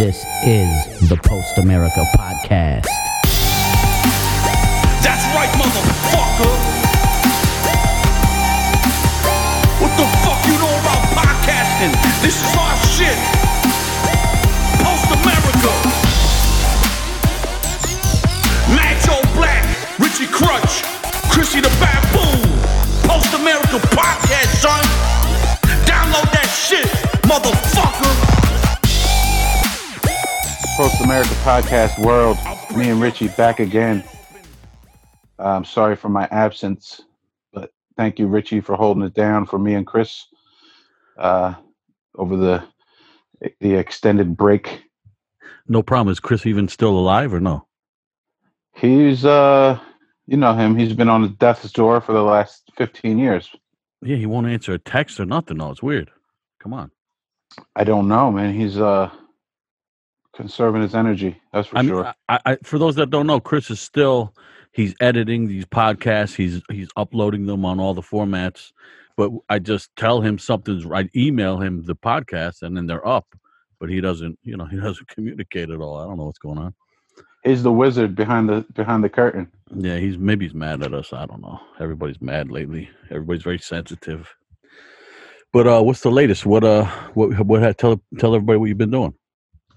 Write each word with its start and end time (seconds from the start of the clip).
This 0.00 0.24
is 0.46 1.10
the 1.10 1.16
Post 1.28 1.58
America 1.58 2.02
Podcast. 2.16 2.88
That's 5.04 5.26
right, 5.36 5.52
motherfucker. 5.60 6.56
What 9.76 9.92
the 10.00 10.08
fuck 10.24 10.40
you 10.48 10.56
know 10.56 10.72
about 10.80 11.04
podcasting? 11.12 11.92
This 12.22 12.40
is 12.40 12.56
our 12.56 12.76
shit. 12.96 13.18
Post 14.80 15.04
America. 15.20 15.68
Joe 19.04 19.20
Black, 19.34 19.64
Richie 19.98 20.32
Krutch, 20.32 20.82
Chrissy 21.30 21.60
the 21.60 21.68
Baboon. 21.76 22.40
Post 23.04 23.34
America 23.34 23.76
Podcast, 23.92 24.62
son. 24.62 24.82
Download 25.84 26.32
that 26.32 26.48
shit, 26.48 26.86
motherfucker. 27.28 28.19
Post 30.80 31.02
America 31.02 31.34
Podcast 31.44 32.02
World. 32.02 32.38
Me 32.74 32.88
and 32.88 33.02
Richie 33.02 33.28
back 33.28 33.60
again. 33.60 34.02
I'm 35.38 35.62
sorry 35.62 35.94
for 35.94 36.08
my 36.08 36.26
absence, 36.30 37.02
but 37.52 37.70
thank 37.98 38.18
you, 38.18 38.26
Richie, 38.26 38.62
for 38.62 38.76
holding 38.76 39.02
it 39.02 39.12
down 39.12 39.44
for 39.44 39.58
me 39.58 39.74
and 39.74 39.86
Chris 39.86 40.24
uh, 41.18 41.52
over 42.14 42.34
the 42.34 42.64
the 43.60 43.74
extended 43.74 44.38
break. 44.38 44.84
No 45.68 45.82
problem. 45.82 46.10
Is 46.10 46.18
Chris 46.18 46.46
even 46.46 46.66
still 46.66 46.98
alive 46.98 47.34
or 47.34 47.40
no? 47.40 47.66
He's, 48.72 49.26
uh, 49.26 49.78
you 50.26 50.38
know 50.38 50.54
him. 50.54 50.78
He's 50.78 50.94
been 50.94 51.10
on 51.10 51.20
the 51.20 51.28
death's 51.28 51.70
door 51.72 52.00
for 52.00 52.14
the 52.14 52.22
last 52.22 52.70
15 52.78 53.18
years. 53.18 53.50
Yeah, 54.00 54.16
he 54.16 54.24
won't 54.24 54.46
answer 54.46 54.72
a 54.72 54.78
text 54.78 55.20
or 55.20 55.26
nothing. 55.26 55.58
No, 55.58 55.72
it's 55.72 55.82
weird. 55.82 56.10
Come 56.58 56.72
on. 56.72 56.90
I 57.76 57.84
don't 57.84 58.08
know, 58.08 58.32
man. 58.32 58.54
He's 58.54 58.78
uh 58.78 59.10
conserving 60.34 60.82
his 60.82 60.94
energy. 60.94 61.40
That's 61.52 61.68
for 61.68 61.78
I 61.78 61.82
mean, 61.82 61.90
sure. 61.90 62.14
I, 62.28 62.40
I, 62.46 62.56
for 62.62 62.78
those 62.78 62.94
that 62.96 63.10
don't 63.10 63.26
know, 63.26 63.40
Chris 63.40 63.70
is 63.70 63.80
still 63.80 64.34
he's 64.72 64.94
editing 65.00 65.48
these 65.48 65.64
podcasts. 65.64 66.34
He's 66.34 66.62
he's 66.70 66.88
uploading 66.96 67.46
them 67.46 67.64
on 67.64 67.80
all 67.80 67.94
the 67.94 68.02
formats. 68.02 68.72
But 69.16 69.32
I 69.48 69.58
just 69.58 69.94
tell 69.96 70.20
him 70.20 70.38
something's. 70.38 70.86
I 70.86 71.08
email 71.14 71.58
him 71.58 71.84
the 71.84 71.96
podcast, 71.96 72.62
and 72.62 72.76
then 72.76 72.86
they're 72.86 73.06
up. 73.06 73.26
But 73.78 73.90
he 73.90 74.00
doesn't. 74.00 74.38
You 74.42 74.56
know, 74.56 74.64
he 74.70 74.78
doesn't 74.78 75.08
communicate 75.08 75.70
at 75.70 75.80
all. 75.80 75.98
I 75.98 76.04
don't 76.06 76.16
know 76.16 76.26
what's 76.26 76.38
going 76.38 76.58
on. 76.58 76.74
He's 77.44 77.62
the 77.62 77.72
wizard 77.72 78.14
behind 78.14 78.48
the 78.48 78.64
behind 78.74 79.02
the 79.02 79.08
curtain. 79.08 79.50
Yeah, 79.74 79.96
he's 79.96 80.18
maybe 80.18 80.46
he's 80.46 80.54
mad 80.54 80.82
at 80.82 80.94
us. 80.94 81.12
I 81.12 81.26
don't 81.26 81.40
know. 81.40 81.60
Everybody's 81.80 82.20
mad 82.20 82.50
lately. 82.50 82.90
Everybody's 83.10 83.42
very 83.42 83.58
sensitive. 83.58 84.28
But 85.52 85.66
uh, 85.66 85.82
what's 85.82 86.00
the 86.00 86.10
latest? 86.10 86.46
What 86.46 86.64
uh, 86.64 86.84
what 87.14 87.46
what? 87.46 87.78
Tell 87.78 88.00
tell 88.18 88.34
everybody 88.34 88.58
what 88.58 88.66
you've 88.66 88.78
been 88.78 88.90
doing. 88.90 89.14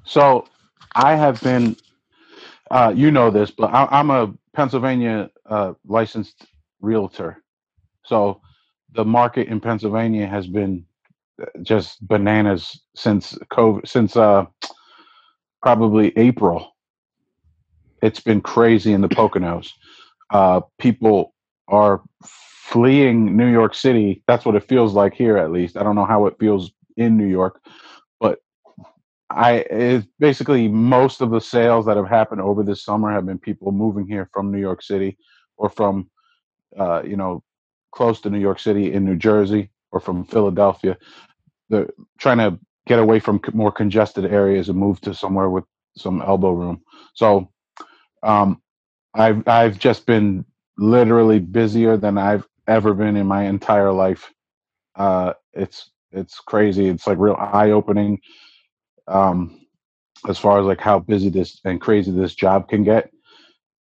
So 0.05 0.45
I 0.95 1.15
have 1.15 1.41
been, 1.41 1.75
uh, 2.71 2.93
you 2.95 3.11
know 3.11 3.31
this, 3.31 3.51
but 3.51 3.67
I, 3.73 3.87
I'm 3.91 4.09
a 4.11 4.33
Pennsylvania 4.53 5.29
uh, 5.49 5.73
licensed 5.87 6.45
realtor. 6.81 7.43
So 8.05 8.41
the 8.93 9.05
market 9.05 9.47
in 9.47 9.59
Pennsylvania 9.61 10.27
has 10.27 10.47
been 10.47 10.85
uh, 11.41 11.45
just 11.63 12.05
bananas 12.07 12.81
since 12.95 13.37
COVID, 13.51 13.87
since 13.87 14.17
uh, 14.17 14.45
probably 15.61 16.17
April. 16.17 16.71
It's 18.01 18.19
been 18.21 18.41
crazy 18.41 18.93
in 18.93 19.01
the 19.01 19.09
Poconos. 19.09 19.69
Uh, 20.29 20.61
people 20.79 21.33
are 21.67 22.01
fleeing 22.25 23.37
New 23.37 23.51
York 23.51 23.75
City. 23.75 24.23
That's 24.27 24.45
what 24.45 24.55
it 24.55 24.67
feels 24.67 24.93
like 24.93 25.13
here, 25.13 25.37
at 25.37 25.51
least. 25.51 25.77
I 25.77 25.83
don't 25.83 25.95
know 25.95 26.05
how 26.05 26.25
it 26.27 26.35
feels 26.39 26.71
in 26.97 27.17
New 27.17 27.27
York, 27.27 27.61
I 29.35 29.53
it's 29.69 30.07
basically 30.19 30.67
most 30.67 31.21
of 31.21 31.31
the 31.31 31.41
sales 31.41 31.85
that 31.85 31.97
have 31.97 32.07
happened 32.07 32.41
over 32.41 32.63
this 32.63 32.83
summer 32.83 33.11
have 33.11 33.25
been 33.25 33.39
people 33.39 33.71
moving 33.71 34.07
here 34.07 34.29
from 34.33 34.51
New 34.51 34.59
York 34.59 34.81
City 34.83 35.17
or 35.57 35.69
from 35.69 36.09
uh, 36.77 37.03
you 37.03 37.17
know 37.17 37.43
close 37.91 38.21
to 38.21 38.29
New 38.29 38.39
York 38.39 38.59
City 38.59 38.93
in 38.93 39.05
New 39.05 39.15
Jersey 39.15 39.71
or 39.91 39.99
from 39.99 40.25
Philadelphia. 40.25 40.97
They're 41.69 41.89
trying 42.19 42.39
to 42.39 42.59
get 42.87 42.99
away 42.99 43.19
from 43.19 43.41
more 43.53 43.71
congested 43.71 44.25
areas 44.25 44.69
and 44.69 44.77
move 44.77 45.01
to 45.01 45.13
somewhere 45.13 45.49
with 45.49 45.65
some 45.97 46.21
elbow 46.21 46.51
room. 46.51 46.81
So 47.15 47.51
um, 48.23 48.61
I've 49.13 49.47
I've 49.47 49.79
just 49.79 50.05
been 50.05 50.45
literally 50.77 51.39
busier 51.39 51.97
than 51.97 52.17
I've 52.17 52.47
ever 52.67 52.93
been 52.93 53.15
in 53.15 53.27
my 53.27 53.43
entire 53.43 53.91
life. 53.91 54.31
Uh, 54.95 55.33
it's 55.53 55.91
it's 56.11 56.39
crazy. 56.39 56.87
It's 56.87 57.07
like 57.07 57.17
real 57.19 57.35
eye 57.39 57.71
opening 57.71 58.19
um, 59.07 59.65
as 60.27 60.37
far 60.37 60.59
as 60.59 60.65
like 60.65 60.79
how 60.79 60.99
busy 60.99 61.29
this 61.29 61.59
and 61.65 61.81
crazy 61.81 62.11
this 62.11 62.35
job 62.35 62.69
can 62.69 62.83
get. 62.83 63.11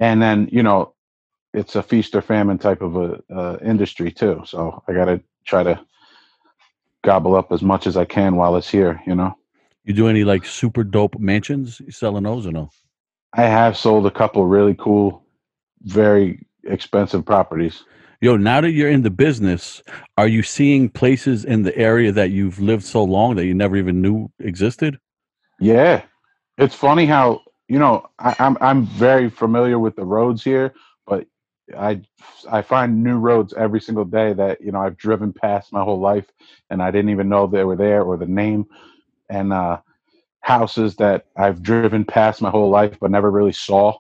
And 0.00 0.20
then 0.20 0.48
you 0.52 0.62
know, 0.62 0.94
it's 1.54 1.76
a 1.76 1.82
feast 1.82 2.14
or 2.14 2.22
famine 2.22 2.58
type 2.58 2.82
of 2.82 2.96
a 2.96 3.22
uh, 3.32 3.58
industry 3.64 4.10
too. 4.10 4.42
So 4.46 4.82
I 4.88 4.92
got 4.92 5.06
to 5.06 5.20
try 5.44 5.62
to 5.62 5.80
gobble 7.04 7.34
up 7.34 7.52
as 7.52 7.62
much 7.62 7.86
as 7.86 7.96
I 7.96 8.04
can 8.04 8.36
while 8.36 8.56
it's 8.56 8.70
here. 8.70 9.02
You 9.06 9.14
know, 9.14 9.36
You 9.84 9.92
do 9.92 10.08
any 10.08 10.24
like 10.24 10.44
super 10.44 10.84
dope 10.84 11.18
mansions? 11.18 11.80
You 11.80 11.92
selling 11.92 12.24
those 12.24 12.46
or 12.46 12.52
no? 12.52 12.70
I 13.34 13.42
have 13.42 13.76
sold 13.76 14.06
a 14.06 14.10
couple 14.10 14.44
really 14.46 14.74
cool, 14.74 15.24
very 15.82 16.46
expensive 16.64 17.24
properties. 17.24 17.84
Yo, 18.20 18.36
now 18.36 18.60
that 18.60 18.70
you're 18.70 18.90
in 18.90 19.02
the 19.02 19.10
business, 19.10 19.82
are 20.16 20.28
you 20.28 20.44
seeing 20.44 20.88
places 20.88 21.44
in 21.44 21.64
the 21.64 21.76
area 21.76 22.12
that 22.12 22.30
you've 22.30 22.60
lived 22.60 22.84
so 22.84 23.02
long 23.02 23.34
that 23.34 23.46
you 23.46 23.54
never 23.54 23.76
even 23.76 24.00
knew 24.00 24.30
existed? 24.38 24.96
Yeah, 25.62 26.02
it's 26.58 26.74
funny 26.74 27.06
how 27.06 27.42
you 27.68 27.78
know 27.78 28.10
I, 28.18 28.34
I'm 28.40 28.58
I'm 28.60 28.84
very 28.84 29.30
familiar 29.30 29.78
with 29.78 29.94
the 29.94 30.04
roads 30.04 30.42
here, 30.42 30.74
but 31.06 31.24
I 31.78 32.02
I 32.50 32.62
find 32.62 33.04
new 33.04 33.16
roads 33.16 33.54
every 33.54 33.80
single 33.80 34.04
day 34.04 34.32
that 34.32 34.60
you 34.60 34.72
know 34.72 34.80
I've 34.80 34.96
driven 34.96 35.32
past 35.32 35.72
my 35.72 35.84
whole 35.84 36.00
life 36.00 36.26
and 36.70 36.82
I 36.82 36.90
didn't 36.90 37.10
even 37.10 37.28
know 37.28 37.46
they 37.46 37.62
were 37.62 37.76
there 37.76 38.02
or 38.02 38.16
the 38.16 38.26
name, 38.26 38.66
and 39.30 39.52
uh, 39.52 39.78
houses 40.40 40.96
that 40.96 41.26
I've 41.36 41.62
driven 41.62 42.04
past 42.04 42.42
my 42.42 42.50
whole 42.50 42.68
life 42.68 42.98
but 43.00 43.12
never 43.12 43.30
really 43.30 43.52
saw. 43.52 43.96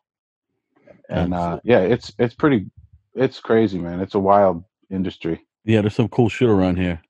And 1.08 1.32
uh, 1.32 1.60
yeah, 1.62 1.78
it's 1.78 2.12
it's 2.18 2.34
pretty, 2.34 2.72
it's 3.14 3.38
crazy, 3.38 3.78
man. 3.78 4.00
It's 4.00 4.16
a 4.16 4.18
wild 4.18 4.64
industry. 4.90 5.46
Yeah, 5.64 5.82
there's 5.82 5.94
some 5.94 6.08
cool 6.08 6.28
shit 6.28 6.48
around 6.48 6.78
here. 6.78 7.00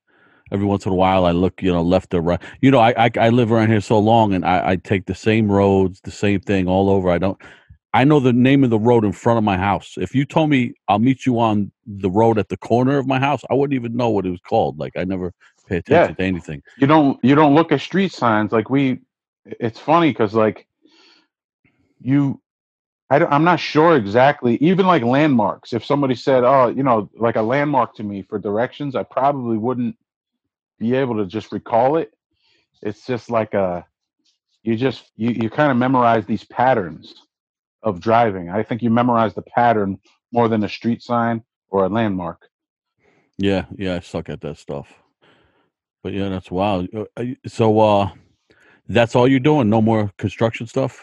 Every 0.51 0.65
once 0.65 0.85
in 0.85 0.91
a 0.91 0.95
while, 0.95 1.25
I 1.25 1.31
look, 1.31 1.61
you 1.63 1.71
know, 1.71 1.81
left 1.81 2.13
or 2.13 2.21
right. 2.21 2.41
You 2.61 2.71
know, 2.71 2.79
I 2.79 3.05
I, 3.05 3.11
I 3.19 3.29
live 3.29 3.51
around 3.51 3.69
here 3.69 3.81
so 3.81 3.97
long, 3.99 4.33
and 4.33 4.45
I, 4.45 4.71
I 4.71 4.75
take 4.75 5.05
the 5.05 5.15
same 5.15 5.51
roads, 5.51 6.01
the 6.01 6.11
same 6.11 6.41
thing 6.41 6.67
all 6.67 6.89
over. 6.89 7.09
I 7.09 7.17
don't. 7.17 7.39
I 7.95 8.03
know 8.03 8.19
the 8.19 8.33
name 8.33 8.63
of 8.63 8.71
the 8.71 8.79
road 8.79 9.05
in 9.05 9.11
front 9.11 9.37
of 9.37 9.43
my 9.43 9.57
house. 9.57 9.93
If 9.97 10.15
you 10.15 10.25
told 10.25 10.49
me 10.49 10.73
I'll 10.87 10.97
meet 10.99 11.27
you 11.27 11.39
on 11.39 11.71
the 11.85 12.09
road 12.09 12.39
at 12.39 12.49
the 12.49 12.57
corner 12.57 12.97
of 12.97 13.05
my 13.05 13.19
house, 13.19 13.41
I 13.51 13.53
wouldn't 13.53 13.75
even 13.75 13.95
know 13.95 14.09
what 14.09 14.25
it 14.25 14.31
was 14.31 14.41
called. 14.41 14.79
Like 14.79 14.93
I 14.97 15.03
never 15.03 15.31
pay 15.67 15.77
attention 15.77 16.15
to 16.15 16.23
anything. 16.23 16.61
you 16.77 16.87
don't 16.87 17.23
you 17.23 17.35
don't 17.35 17.55
look 17.55 17.71
at 17.71 17.81
street 17.81 18.11
signs 18.11 18.51
like 18.51 18.69
we 18.69 18.99
it's 19.45 19.79
funny 19.79 20.09
because 20.09 20.33
like 20.33 20.67
you 22.01 22.39
I 23.09 23.19
don't, 23.19 23.31
i'm 23.31 23.43
not 23.43 23.59
sure 23.59 23.95
exactly 23.95 24.55
even 24.57 24.85
like 24.85 25.03
landmarks 25.03 25.73
if 25.73 25.85
somebody 25.85 26.15
said 26.15 26.43
oh 26.43 26.67
you 26.67 26.83
know 26.83 27.09
like 27.15 27.35
a 27.35 27.41
landmark 27.41 27.95
to 27.95 28.03
me 28.03 28.23
for 28.23 28.39
directions 28.39 28.95
i 28.95 29.03
probably 29.03 29.57
wouldn't 29.57 29.95
be 30.83 30.93
able 31.03 31.15
to 31.15 31.25
just 31.25 31.51
recall 31.53 31.95
it 32.01 32.09
it's 32.81 33.05
just 33.05 33.29
like 33.29 33.53
a 33.53 33.85
you 34.63 34.75
just 34.75 35.11
you, 35.15 35.29
you 35.41 35.49
kind 35.49 35.71
of 35.71 35.77
memorize 35.77 36.25
these 36.25 36.43
patterns 36.59 37.05
of 37.83 37.99
driving 38.01 38.49
i 38.49 38.61
think 38.61 38.81
you 38.81 38.89
memorize 38.89 39.33
the 39.33 39.41
pattern 39.59 39.97
more 40.33 40.47
than 40.49 40.61
a 40.63 40.69
street 40.77 41.01
sign 41.01 41.41
or 41.69 41.85
a 41.85 41.89
landmark 41.89 42.39
Yeah, 43.37 43.65
yeah, 43.83 43.95
I 43.95 43.99
suck 44.01 44.29
at 44.29 44.41
that 44.41 44.57
stuff. 44.57 44.87
But 46.03 46.13
yeah, 46.13 46.29
that's 46.29 46.51
wild. 46.51 46.87
Uh, 46.93 47.21
you- 47.29 47.37
So, 47.47 47.65
uh, 47.79 48.05
that's 48.97 49.15
all 49.15 49.27
you're 49.27 49.47
doing? 49.51 49.69
No 49.69 49.81
more 49.81 50.11
construction 50.23 50.67
stuff? 50.67 50.93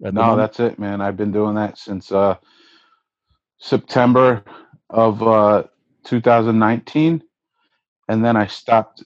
No, 0.00 0.10
moment? 0.12 0.38
that's 0.42 0.60
it, 0.60 0.78
man. 0.78 1.00
I've 1.00 1.16
been 1.16 1.32
doing 1.32 1.54
that 1.54 1.78
since 1.78 2.12
uh, 2.12 2.34
September 3.58 4.42
of 4.90 5.22
uh, 5.22 5.62
2019, 6.04 7.22
and 8.08 8.24
then 8.24 8.36
I 8.36 8.46
stopped. 8.46 9.04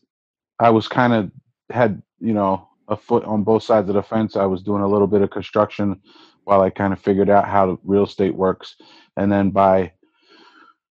I 0.58 0.70
was 0.70 0.88
kind 0.88 1.12
of 1.12 1.30
had 1.70 2.02
you 2.20 2.32
know 2.32 2.68
a 2.88 2.96
foot 2.96 3.24
on 3.24 3.44
both 3.44 3.62
sides 3.62 3.88
of 3.88 3.94
the 3.94 4.02
fence. 4.02 4.36
I 4.36 4.46
was 4.46 4.62
doing 4.62 4.82
a 4.82 4.88
little 4.88 5.06
bit 5.06 5.22
of 5.22 5.30
construction 5.30 6.00
while 6.44 6.62
I 6.62 6.70
kind 6.70 6.92
of 6.92 7.00
figured 7.00 7.30
out 7.30 7.46
how 7.48 7.78
real 7.84 8.04
estate 8.04 8.34
works, 8.34 8.76
and 9.16 9.30
then 9.30 9.50
by 9.50 9.92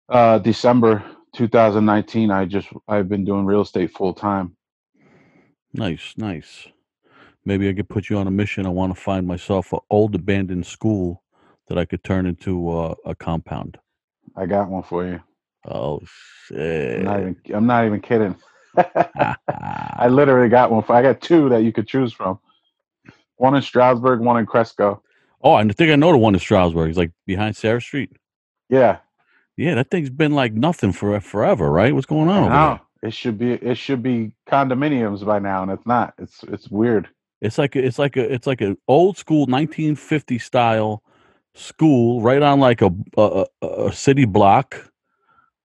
uh, 0.09 0.39
December 0.39 1.03
2019, 1.33 2.31
I 2.31 2.45
just 2.45 2.67
I've 2.87 3.09
been 3.09 3.25
doing 3.25 3.45
real 3.45 3.61
estate 3.61 3.91
full 3.91 4.13
time. 4.13 4.55
Nice, 5.73 6.13
nice. 6.17 6.67
Maybe 7.43 7.69
I 7.69 7.73
could 7.73 7.89
put 7.89 8.09
you 8.09 8.17
on 8.17 8.27
a 8.27 8.31
mission. 8.31 8.65
I 8.65 8.69
want 8.69 8.95
to 8.95 8.99
find 8.99 9.27
myself 9.27 9.71
an 9.73 9.79
old 9.89 10.15
abandoned 10.15 10.65
school 10.65 11.21
that 11.67 11.77
I 11.77 11.85
could 11.85 12.03
turn 12.03 12.25
into 12.25 12.69
uh, 12.69 12.95
a 13.05 13.13
compound. 13.13 13.77
I 14.35 14.45
got 14.45 14.69
one 14.69 14.83
for 14.83 15.05
you. 15.05 15.21
Oh 15.65 16.01
I'm 16.93 17.03
not 17.03 17.19
shit! 17.19 17.21
even. 17.21 17.37
I'm 17.53 17.67
not 17.67 17.85
even 17.85 18.01
kidding. 18.01 18.35
I 18.77 20.07
literally 20.09 20.49
got 20.49 20.71
one. 20.71 20.83
For, 20.83 20.95
I 20.95 21.01
got 21.01 21.21
two 21.21 21.49
that 21.49 21.63
you 21.63 21.73
could 21.73 21.87
choose 21.87 22.13
from. 22.13 22.39
one 23.37 23.55
in 23.55 23.61
Stroudsburg, 23.61 24.21
one 24.21 24.37
in 24.39 24.45
Cresco. 24.45 25.01
Oh, 25.41 25.53
I 25.53 25.63
think 25.67 25.91
I 25.91 25.95
know 25.95 26.11
the 26.11 26.17
one 26.17 26.35
in 26.35 26.39
Stroudsburg. 26.39 26.89
It's 26.89 26.97
like 26.97 27.11
behind 27.27 27.55
Sarah 27.55 27.81
Street. 27.81 28.11
Yeah, 28.69 28.99
Yeah, 29.57 29.75
that 29.75 29.91
thing's 29.91 30.09
been 30.09 30.33
like 30.33 30.53
nothing 30.53 30.91
for 30.93 31.19
forever, 31.21 31.71
right? 31.71 31.93
What's 31.93 32.07
going 32.07 32.29
on 32.29 32.49
no, 32.49 32.79
it 33.03 33.13
should 33.13 33.37
be 33.37 33.53
it 33.53 33.77
should 33.77 34.03
be 34.03 34.31
condominiums 34.49 35.25
by 35.25 35.39
now, 35.39 35.63
and 35.63 35.71
it's 35.71 35.85
not. 35.85 36.13
It's 36.17 36.43
it's 36.45 36.69
weird. 36.69 37.09
It's 37.41 37.57
like 37.57 37.75
a, 37.75 37.85
it's 37.85 37.99
like 37.99 38.17
a 38.17 38.33
it's 38.33 38.47
like 38.47 38.61
an 38.61 38.77
old 38.87 39.17
school 39.17 39.41
1950 39.41 40.39
style 40.39 41.03
school 41.53 42.21
right 42.21 42.41
on 42.41 42.59
like 42.59 42.81
a 42.81 42.91
a, 43.17 43.45
a, 43.61 43.67
a 43.87 43.93
city 43.93 44.25
block, 44.25 44.91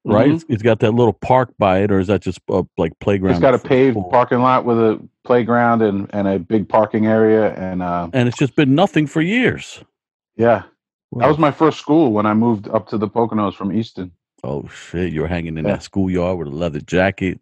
right? 0.05 0.31
Mhm. 0.31 0.35
It's, 0.35 0.45
it's 0.49 0.63
got 0.63 0.81
that 0.81 0.93
little 0.93 1.13
park 1.13 1.53
by 1.59 1.79
it, 1.81 1.91
or 1.93 1.99
is 1.99 2.07
that 2.09 2.23
just 2.23 2.41
uh, 2.49 2.63
like 2.79 2.93
playground? 3.01 3.33
It's 3.33 3.41
got 3.41 3.55
a 3.55 3.59
paved 3.59 3.99
parking 4.11 4.41
lot 4.41 4.65
with 4.65 4.79
a 4.79 5.01
playground 5.25 5.83
and 5.83 6.09
and 6.13 6.27
a 6.29 6.39
big 6.39 6.69
parking 6.69 7.07
area, 7.07 7.53
and 7.55 7.83
uh, 7.83 8.09
and 8.13 8.29
it's 8.29 8.39
just 8.39 8.57
been 8.57 8.75
nothing 8.75 9.07
for 9.07 9.21
years. 9.21 9.83
yeah, 10.37 10.63
that 11.19 11.29
was 11.29 11.39
my 11.39 11.51
first 11.51 11.79
school 11.79 12.13
when 12.13 12.27
I 12.27 12.35
moved 12.35 12.69
up 12.69 12.89
to 12.89 12.99
the 12.99 13.09
Poconos 13.09 13.55
from 13.55 13.73
Easton. 13.73 14.13
Oh 14.43 14.67
shit! 14.69 15.13
You're 15.13 15.27
hanging 15.29 15.59
in 15.59 15.65
Yeah. 15.67 15.73
that 15.75 15.83
schoolyard 15.83 16.39
with 16.39 16.49
a 16.49 16.51
leather 16.57 16.81
jacket, 16.81 17.41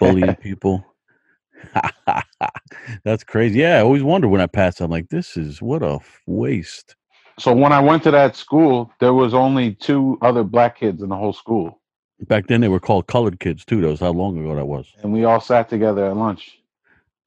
bullying 0.00 0.34
people. 0.42 0.84
That's 3.04 3.24
crazy. 3.24 3.60
Yeah, 3.60 3.78
I 3.78 3.80
always 3.82 4.02
wonder 4.02 4.28
when 4.28 4.40
I 4.40 4.46
pass. 4.46 4.80
I'm 4.80 4.90
like, 4.90 5.08
this 5.08 5.36
is 5.36 5.60
what 5.60 5.82
a 5.82 5.98
waste. 6.26 6.96
So 7.38 7.54
when 7.54 7.72
I 7.72 7.80
went 7.80 8.02
to 8.04 8.10
that 8.10 8.36
school, 8.36 8.92
there 9.00 9.14
was 9.14 9.32
only 9.34 9.74
two 9.74 10.18
other 10.22 10.42
black 10.42 10.78
kids 10.78 11.02
in 11.02 11.08
the 11.08 11.16
whole 11.16 11.32
school, 11.32 11.80
Back 12.26 12.48
then 12.48 12.60
they 12.60 12.68
were 12.68 12.80
called 12.80 13.06
colored 13.06 13.38
kids 13.38 13.64
too. 13.64 13.80
That 13.80 13.88
was 13.88 14.00
how 14.00 14.10
long 14.10 14.38
ago 14.38 14.54
that 14.56 14.66
was. 14.66 14.92
and 15.02 15.12
we 15.12 15.24
all 15.24 15.40
sat 15.40 15.68
together 15.68 16.06
at 16.06 16.16
lunch. 16.16 16.58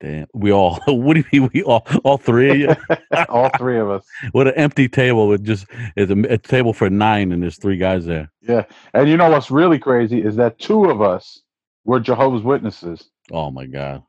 Damn, 0.01 0.27
we 0.33 0.51
all. 0.51 0.79
What 0.87 1.13
do 1.13 1.23
you 1.31 1.41
mean? 1.41 1.49
We 1.53 1.63
all, 1.63 1.85
all 2.03 2.17
three 2.17 2.49
of 2.49 2.57
you? 2.57 2.97
all 3.29 3.49
three 3.57 3.79
of 3.79 3.89
us. 3.89 4.03
What 4.33 4.47
an 4.47 4.55
empty 4.55 4.89
table 4.89 5.29
with 5.29 5.45
just 5.45 5.65
it's 5.95 6.11
a, 6.11 6.33
a 6.33 6.37
table 6.37 6.73
for 6.73 6.89
nine, 6.89 7.31
and 7.31 7.41
there's 7.41 7.57
three 7.57 7.77
guys 7.77 8.05
there. 8.05 8.29
Yeah, 8.41 8.65
and 8.93 9.07
you 9.07 9.15
know 9.15 9.29
what's 9.29 9.49
really 9.49 9.79
crazy 9.79 10.21
is 10.21 10.35
that 10.35 10.59
two 10.59 10.85
of 10.85 11.01
us 11.01 11.41
were 11.85 11.99
Jehovah's 11.99 12.41
Witnesses. 12.43 13.09
Oh 13.31 13.49
my 13.49 13.67
god! 13.67 14.03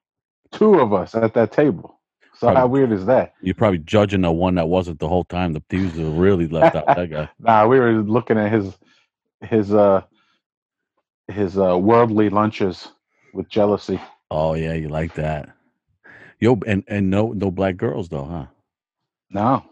Two 0.50 0.80
of 0.80 0.92
us 0.92 1.14
at 1.14 1.34
that 1.34 1.52
table. 1.52 2.00
So 2.38 2.52
how 2.54 2.66
weird 2.66 2.92
is 2.92 3.06
that? 3.06 3.34
You're 3.42 3.54
probably 3.54 3.78
judging 3.78 4.22
the 4.22 4.32
one 4.32 4.54
that 4.56 4.68
wasn't 4.68 4.98
the 4.98 5.08
whole 5.08 5.24
time. 5.24 5.52
The 5.52 5.62
thieves 5.68 5.98
are 5.98 6.10
really 6.10 6.48
left 6.48 6.74
out. 6.76 6.86
That 6.86 7.10
guy. 7.10 7.28
Nah, 7.38 7.66
we 7.66 7.78
were 7.78 7.92
looking 8.02 8.38
at 8.38 8.50
his 8.50 8.76
his 9.42 9.72
uh 9.74 10.02
his 11.28 11.58
uh 11.58 11.78
worldly 11.78 12.30
lunches 12.30 12.88
with 13.34 13.48
jealousy. 13.48 14.00
Oh 14.30 14.54
yeah, 14.54 14.72
you 14.74 14.88
like 14.88 15.14
that. 15.14 15.50
Yo, 16.40 16.58
and 16.66 16.82
and 16.88 17.10
no 17.10 17.32
no 17.32 17.50
black 17.50 17.76
girls 17.76 18.08
though, 18.08 18.24
huh? 18.24 18.46
No, 19.30 19.64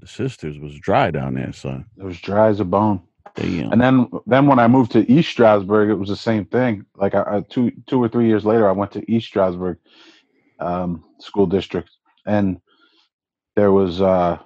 The 0.00 0.06
sisters 0.06 0.58
was 0.58 0.78
dry 0.78 1.10
down 1.10 1.34
there, 1.34 1.52
son. 1.52 1.84
it 1.98 2.04
was 2.04 2.18
dry 2.20 2.48
as 2.48 2.60
a 2.60 2.64
bone. 2.64 3.02
Damn. 3.34 3.72
And 3.72 3.80
then 3.80 4.08
then 4.26 4.46
when 4.46 4.58
I 4.58 4.68
moved 4.68 4.92
to 4.92 5.10
East 5.10 5.30
Stroudsburg, 5.30 5.90
it 5.90 5.94
was 5.94 6.08
the 6.10 6.16
same 6.16 6.44
thing. 6.44 6.86
Like 6.96 7.14
I, 7.14 7.22
I, 7.38 7.40
two 7.40 7.72
two 7.86 8.02
or 8.02 8.08
three 8.08 8.28
years 8.28 8.44
later, 8.44 8.68
I 8.68 8.72
went 8.72 8.92
to 8.92 9.10
East 9.10 9.26
Stroudsburg 9.26 9.78
um, 10.60 11.04
school 11.18 11.46
district, 11.46 11.90
and 12.26 12.60
there 13.56 13.72
was 13.72 14.00
uh, 14.00 14.38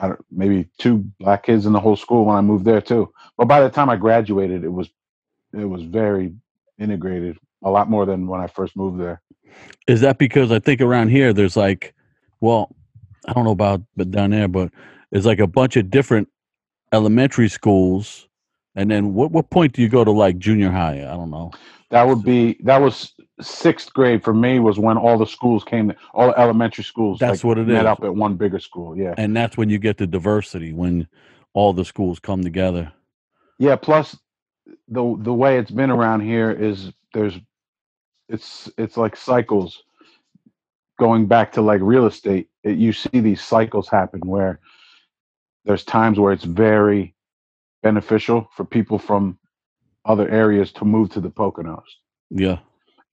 I 0.00 0.08
don't, 0.08 0.24
maybe 0.30 0.68
two 0.78 1.04
black 1.18 1.44
kids 1.44 1.66
in 1.66 1.72
the 1.72 1.80
whole 1.80 1.96
school 1.96 2.24
when 2.24 2.36
I 2.36 2.40
moved 2.40 2.64
there 2.64 2.80
too. 2.80 3.12
But 3.36 3.46
by 3.46 3.60
the 3.60 3.70
time 3.70 3.90
I 3.90 3.96
graduated, 3.96 4.64
it 4.64 4.72
was 4.72 4.88
it 5.52 5.64
was 5.64 5.82
very 5.82 6.32
integrated, 6.78 7.36
a 7.62 7.70
lot 7.70 7.90
more 7.90 8.06
than 8.06 8.26
when 8.26 8.40
I 8.40 8.46
first 8.46 8.76
moved 8.76 9.00
there. 9.00 9.20
Is 9.86 10.00
that 10.00 10.18
because 10.18 10.52
I 10.52 10.58
think 10.58 10.80
around 10.80 11.08
here 11.08 11.32
there's 11.32 11.56
like, 11.56 11.94
well, 12.40 12.74
I 13.26 13.32
don't 13.32 13.44
know 13.44 13.50
about 13.50 13.82
but 13.96 14.10
down 14.10 14.30
there, 14.30 14.48
but 14.48 14.72
it's 15.10 15.26
like 15.26 15.40
a 15.40 15.46
bunch 15.46 15.76
of 15.76 15.90
different 15.90 16.28
elementary 16.92 17.48
schools, 17.48 18.28
and 18.74 18.90
then 18.90 19.14
what 19.14 19.30
what 19.32 19.50
point 19.50 19.74
do 19.74 19.82
you 19.82 19.88
go 19.88 20.04
to 20.04 20.10
like 20.10 20.38
junior 20.38 20.70
high? 20.70 21.00
I 21.00 21.16
don't 21.16 21.30
know. 21.30 21.50
That 21.90 22.06
would 22.06 22.22
be 22.22 22.56
that 22.62 22.80
was 22.80 23.12
sixth 23.40 23.92
grade 23.92 24.22
for 24.22 24.34
me 24.34 24.60
was 24.60 24.78
when 24.78 24.96
all 24.96 25.18
the 25.18 25.26
schools 25.26 25.64
came, 25.64 25.92
all 26.14 26.28
the 26.28 26.38
elementary 26.38 26.84
schools. 26.84 27.18
That's 27.18 27.42
like, 27.42 27.48
what 27.48 27.58
it 27.58 27.66
met 27.66 27.82
is. 27.82 27.86
up 27.86 28.04
at 28.04 28.14
one 28.14 28.36
bigger 28.36 28.58
school. 28.58 28.96
Yeah. 28.96 29.14
And 29.16 29.36
that's 29.36 29.56
when 29.56 29.70
you 29.70 29.78
get 29.78 29.98
the 29.98 30.06
diversity 30.06 30.72
when 30.72 31.08
all 31.52 31.72
the 31.72 31.84
schools 31.84 32.18
come 32.18 32.42
together. 32.42 32.92
Yeah. 33.58 33.76
Plus, 33.76 34.16
the 34.88 35.16
the 35.18 35.34
way 35.34 35.58
it's 35.58 35.70
been 35.70 35.90
around 35.90 36.20
here 36.20 36.50
is 36.50 36.92
there's 37.14 37.38
it's 38.28 38.70
it's 38.78 38.96
like 38.96 39.16
cycles. 39.16 39.82
Going 40.98 41.26
back 41.26 41.52
to 41.52 41.62
like 41.62 41.80
real 41.82 42.06
estate, 42.06 42.50
it, 42.62 42.76
you 42.76 42.92
see 42.92 43.20
these 43.20 43.40
cycles 43.40 43.88
happen 43.88 44.20
where 44.20 44.60
there's 45.64 45.84
times 45.84 46.18
where 46.18 46.32
it's 46.32 46.44
very 46.44 47.14
beneficial 47.82 48.50
for 48.54 48.64
people 48.64 48.98
from 48.98 49.38
other 50.04 50.28
areas 50.28 50.72
to 50.72 50.84
move 50.84 51.10
to 51.10 51.20
the 51.20 51.30
Poconos. 51.30 51.82
Yeah. 52.30 52.58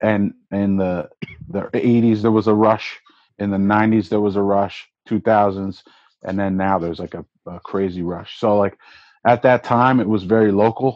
And 0.02 0.34
in 0.52 0.78
the 0.78 1.10
the 1.50 1.62
80s 1.74 2.22
there 2.22 2.32
was 2.32 2.48
a 2.48 2.54
rush, 2.54 3.00
in 3.40 3.52
the 3.52 3.58
90s 3.58 4.10
there 4.10 4.22
was 4.22 4.36
a 4.36 4.42
rush, 4.42 4.88
2000s, 5.10 5.84
and 6.24 6.40
then 6.40 6.58
now 6.58 6.78
there's 6.80 7.00
like 7.00 7.14
a, 7.16 7.26
a 7.48 7.60
crazy 7.62 8.02
rush. 8.04 8.40
So 8.40 8.58
like 8.58 8.78
at 9.26 9.42
that 9.44 9.64
time 9.64 10.00
it 10.00 10.08
was 10.10 10.24
very 10.24 10.52
local 10.52 10.96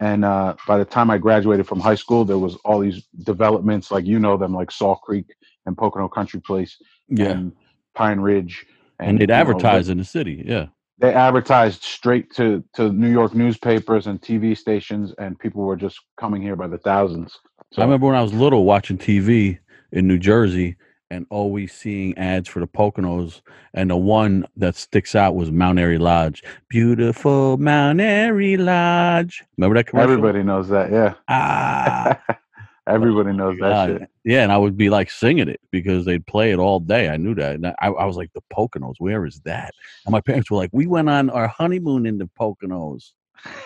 and 0.00 0.24
uh, 0.24 0.56
by 0.66 0.76
the 0.78 0.84
time 0.84 1.10
I 1.10 1.18
graduated 1.18 1.66
from 1.66 1.80
high 1.80 1.94
school, 1.94 2.24
there 2.24 2.38
was 2.38 2.56
all 2.64 2.80
these 2.80 3.04
developments, 3.24 3.90
like 3.90 4.04
you 4.04 4.18
know 4.18 4.36
them, 4.36 4.54
like 4.54 4.70
Saw 4.70 4.94
Creek 4.94 5.26
and 5.64 5.76
Pocono 5.76 6.08
Country 6.08 6.40
Place, 6.40 6.76
Yeah. 7.08 7.30
and 7.30 7.52
Pine 7.94 8.20
Ridge, 8.20 8.66
And 9.00 9.18
they'd 9.18 9.22
you 9.22 9.26
know, 9.28 9.34
advertise 9.34 9.88
in 9.88 9.96
the 9.98 10.04
city. 10.04 10.42
Yeah. 10.46 10.66
They, 10.98 11.08
they 11.08 11.14
advertised 11.14 11.82
straight 11.82 12.30
to 12.34 12.62
to 12.74 12.92
New 12.92 13.10
York 13.10 13.34
newspapers 13.34 14.06
and 14.06 14.20
TV 14.20 14.56
stations, 14.56 15.14
and 15.18 15.38
people 15.38 15.62
were 15.62 15.76
just 15.76 15.98
coming 16.18 16.42
here 16.42 16.56
by 16.56 16.66
the 16.66 16.78
thousands. 16.78 17.38
So 17.72 17.82
I 17.82 17.84
remember 17.84 18.06
when 18.06 18.16
I 18.16 18.22
was 18.22 18.32
little 18.32 18.64
watching 18.64 18.96
TV 18.96 19.58
in 19.92 20.06
New 20.06 20.18
Jersey 20.18 20.76
and 21.10 21.26
always 21.30 21.72
seeing 21.72 22.16
ads 22.18 22.48
for 22.48 22.60
the 22.60 22.66
Poconos. 22.66 23.40
And 23.74 23.90
the 23.90 23.96
one 23.96 24.46
that 24.56 24.76
sticks 24.76 25.14
out 25.14 25.34
was 25.34 25.50
Mount 25.50 25.78
Airy 25.78 25.98
Lodge. 25.98 26.42
Beautiful 26.68 27.56
Mount 27.58 28.00
Airy 28.00 28.56
Lodge. 28.56 29.44
Remember 29.56 29.76
that 29.76 29.86
commercial? 29.86 30.12
everybody 30.12 30.42
knows 30.42 30.68
that, 30.68 30.90
yeah. 30.90 31.14
Ah, 31.28 32.20
everybody 32.86 33.32
knows 33.32 33.58
that 33.60 33.86
shit. 33.86 34.08
yeah. 34.24 34.42
And 34.42 34.52
I 34.52 34.58
would 34.58 34.76
be 34.76 34.90
like 34.90 35.10
singing 35.10 35.48
it 35.48 35.60
because 35.70 36.04
they'd 36.04 36.26
play 36.26 36.52
it 36.52 36.58
all 36.58 36.80
day. 36.80 37.08
I 37.08 37.16
knew 37.16 37.34
that. 37.34 37.56
And 37.56 37.66
I, 37.66 37.74
I 37.88 38.04
was 38.04 38.16
like, 38.16 38.32
the 38.32 38.42
Poconos, 38.52 38.94
where 38.98 39.26
is 39.26 39.40
that? 39.44 39.74
And 40.06 40.12
my 40.12 40.20
parents 40.20 40.50
were 40.50 40.56
like, 40.56 40.70
we 40.72 40.86
went 40.86 41.08
on 41.08 41.30
our 41.30 41.48
honeymoon 41.48 42.06
in 42.06 42.18
the 42.18 42.28
Poconos. 42.38 43.12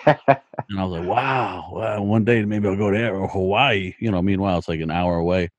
And 0.06 0.78
I 0.78 0.84
was 0.84 1.00
like, 1.00 1.08
wow, 1.08 1.70
well, 1.72 2.06
one 2.06 2.24
day 2.24 2.44
maybe 2.44 2.68
I'll 2.68 2.76
go 2.76 2.90
there 2.92 3.14
or 3.14 3.28
Hawaii. 3.28 3.94
You 3.98 4.10
know, 4.10 4.22
meanwhile, 4.22 4.58
it's 4.58 4.68
like 4.68 4.80
an 4.80 4.90
hour 4.90 5.16
away. 5.16 5.50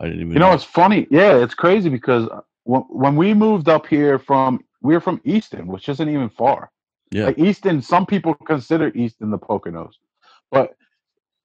I 0.00 0.06
didn't 0.06 0.20
even 0.20 0.32
You 0.32 0.38
know, 0.40 0.52
it's 0.52 0.64
funny. 0.64 1.06
Yeah, 1.10 1.36
it's 1.42 1.54
crazy 1.54 1.88
because 1.88 2.28
uh, 2.28 2.40
when, 2.64 2.82
when 2.82 3.16
we 3.16 3.34
moved 3.34 3.68
up 3.68 3.86
here 3.86 4.18
from, 4.18 4.64
we 4.82 4.94
are 4.94 5.00
from 5.00 5.20
Easton, 5.24 5.66
which 5.66 5.88
isn't 5.88 6.08
even 6.08 6.28
far. 6.28 6.70
Yeah. 7.10 7.26
Like 7.26 7.38
Easton, 7.38 7.82
some 7.82 8.04
people 8.06 8.34
consider 8.34 8.88
Easton 8.94 9.30
the 9.30 9.38
Poconos, 9.38 9.92
but 10.50 10.74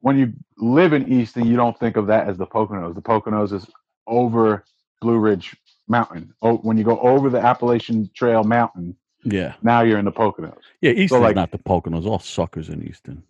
when 0.02 0.18
you 0.18 0.34
live 0.58 0.92
in 0.92 1.12
Easton, 1.12 1.48
you 1.48 1.56
don't 1.56 1.80
think 1.80 1.96
of 1.96 2.08
that 2.08 2.28
as 2.28 2.38
the 2.38 2.46
Poconos. 2.46 2.94
The 2.94 3.02
Poconos 3.02 3.54
is 3.54 3.66
over 4.06 4.66
Blue 5.02 5.18
Ridge 5.18 5.56
Mountain. 5.88 6.34
Oh, 6.42 6.58
when 6.58 6.78
you 6.78 6.84
go 6.84 7.00
over 7.00 7.30
the 7.30 7.40
Appalachian 7.40 8.10
Trail 8.14 8.44
Mountain, 8.44 8.98
Yeah. 9.26 9.54
now 9.62 9.82
you're 9.82 10.00
in 10.00 10.06
the 10.06 10.12
Poconos. 10.12 10.58
Yeah. 10.82 10.92
Easton's 10.92 11.22
like- 11.22 11.36
not 11.36 11.52
the 11.52 11.58
Poconos, 11.58 12.06
all 12.06 12.20
suckers 12.20 12.70
in 12.70 12.84
Easton. 12.88 13.24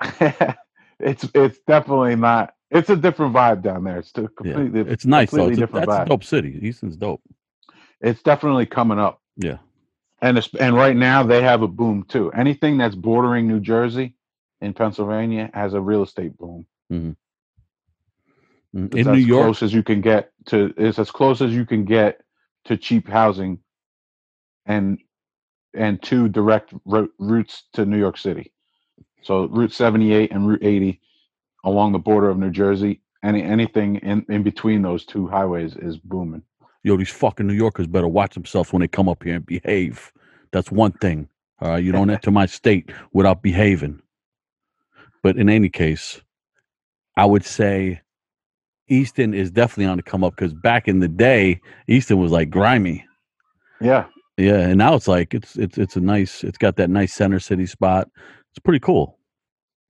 it's 1.00 1.24
it's 1.34 1.58
definitely 1.66 2.16
not. 2.16 2.54
It's 2.70 2.90
a 2.90 2.96
different 2.96 3.34
vibe 3.34 3.62
down 3.62 3.84
there. 3.84 3.98
It's 3.98 4.12
a 4.16 4.22
Yeah. 4.22 4.28
completely. 4.36 4.80
It's 4.92 5.04
nice 5.06 5.30
though. 5.30 5.38
completely 5.38 5.52
It's 5.52 5.58
a, 5.58 5.60
different 5.66 5.88
that's 5.88 5.98
a 5.98 6.04
vibe. 6.04 6.08
dope 6.08 6.24
city. 6.24 6.58
Easton's 6.62 6.96
dope. 6.96 7.22
It's 8.00 8.22
definitely 8.22 8.66
coming 8.66 8.98
up. 8.98 9.20
Yeah. 9.36 9.58
and 10.20 10.38
it's, 10.38 10.48
and 10.60 10.74
right 10.76 10.96
now 10.96 11.22
they 11.22 11.42
have 11.42 11.62
a 11.62 11.68
boom 11.68 12.04
too. 12.08 12.30
Anything 12.32 12.78
that's 12.78 12.94
bordering 12.94 13.46
New 13.48 13.60
Jersey 13.60 14.14
in 14.60 14.72
Pennsylvania 14.74 15.50
has 15.54 15.74
a 15.74 15.80
real 15.80 16.02
estate 16.02 16.36
boom. 16.38 16.66
Mm. 16.92 17.16
It's 18.74 18.94
In 18.94 18.98
as 19.00 19.06
New 19.06 19.14
York, 19.24 19.44
close 19.44 19.62
as 19.62 19.74
you 19.74 19.82
can 19.82 20.00
get 20.00 20.30
to. 20.46 20.72
It's 20.76 20.98
as 20.98 21.10
close 21.10 21.40
as 21.42 21.52
you 21.52 21.64
can 21.66 21.84
get 21.84 22.20
to 22.66 22.76
cheap 22.76 23.06
housing, 23.08 23.58
and 24.66 24.98
and 25.74 26.02
two 26.02 26.28
direct 26.28 26.74
ro- 26.84 27.08
routes 27.18 27.64
to 27.74 27.86
New 27.86 27.98
York 27.98 28.18
City. 28.18 28.52
So 29.22 29.46
Route 29.46 29.72
78 29.72 30.32
and 30.32 30.48
Route 30.48 30.64
80 30.64 31.00
along 31.64 31.92
the 31.92 31.98
border 31.98 32.30
of 32.30 32.38
New 32.38 32.50
Jersey. 32.50 33.00
Any 33.24 33.42
anything 33.42 33.96
in, 33.96 34.24
in 34.28 34.42
between 34.42 34.82
those 34.82 35.04
two 35.04 35.28
highways 35.28 35.76
is 35.76 35.96
booming. 35.98 36.42
yo, 36.84 36.96
these 36.96 37.10
fucking 37.10 37.46
New 37.46 37.54
Yorkers 37.54 37.86
better 37.86 38.08
watch 38.08 38.34
themselves 38.34 38.72
when 38.72 38.80
they 38.80 38.88
come 38.88 39.08
up 39.08 39.22
here 39.22 39.36
and 39.36 39.46
behave. 39.46 40.12
That's 40.52 40.72
one 40.72 40.92
thing. 40.92 41.28
All 41.60 41.70
right. 41.70 41.84
You 41.84 41.92
don't 41.92 42.10
enter 42.10 42.30
my 42.32 42.46
state 42.46 42.90
without 43.12 43.42
behaving. 43.42 44.02
But 45.22 45.36
in 45.36 45.48
any 45.48 45.68
case, 45.68 46.20
I 47.16 47.26
would 47.26 47.44
say 47.44 48.00
Easton 48.88 49.34
is 49.34 49.50
definitely 49.50 49.86
on 49.86 49.96
the 49.98 50.02
come 50.02 50.24
up 50.24 50.34
because 50.36 50.54
back 50.54 50.88
in 50.88 51.00
the 51.00 51.08
day, 51.08 51.60
Easton 51.88 52.18
was 52.18 52.32
like 52.32 52.50
grimy. 52.50 53.04
Yeah, 53.80 54.06
Yeah, 54.36 54.60
and 54.60 54.78
now 54.78 54.94
it's 54.94 55.08
like 55.08 55.34
it's 55.34 55.56
it's 55.56 55.78
it's 55.78 55.96
a 55.96 56.00
nice. 56.00 56.42
It's 56.42 56.58
got 56.58 56.76
that 56.76 56.90
nice 56.90 57.12
center 57.12 57.38
city 57.38 57.66
spot. 57.66 58.08
It's 58.50 58.58
pretty 58.58 58.80
cool. 58.80 59.18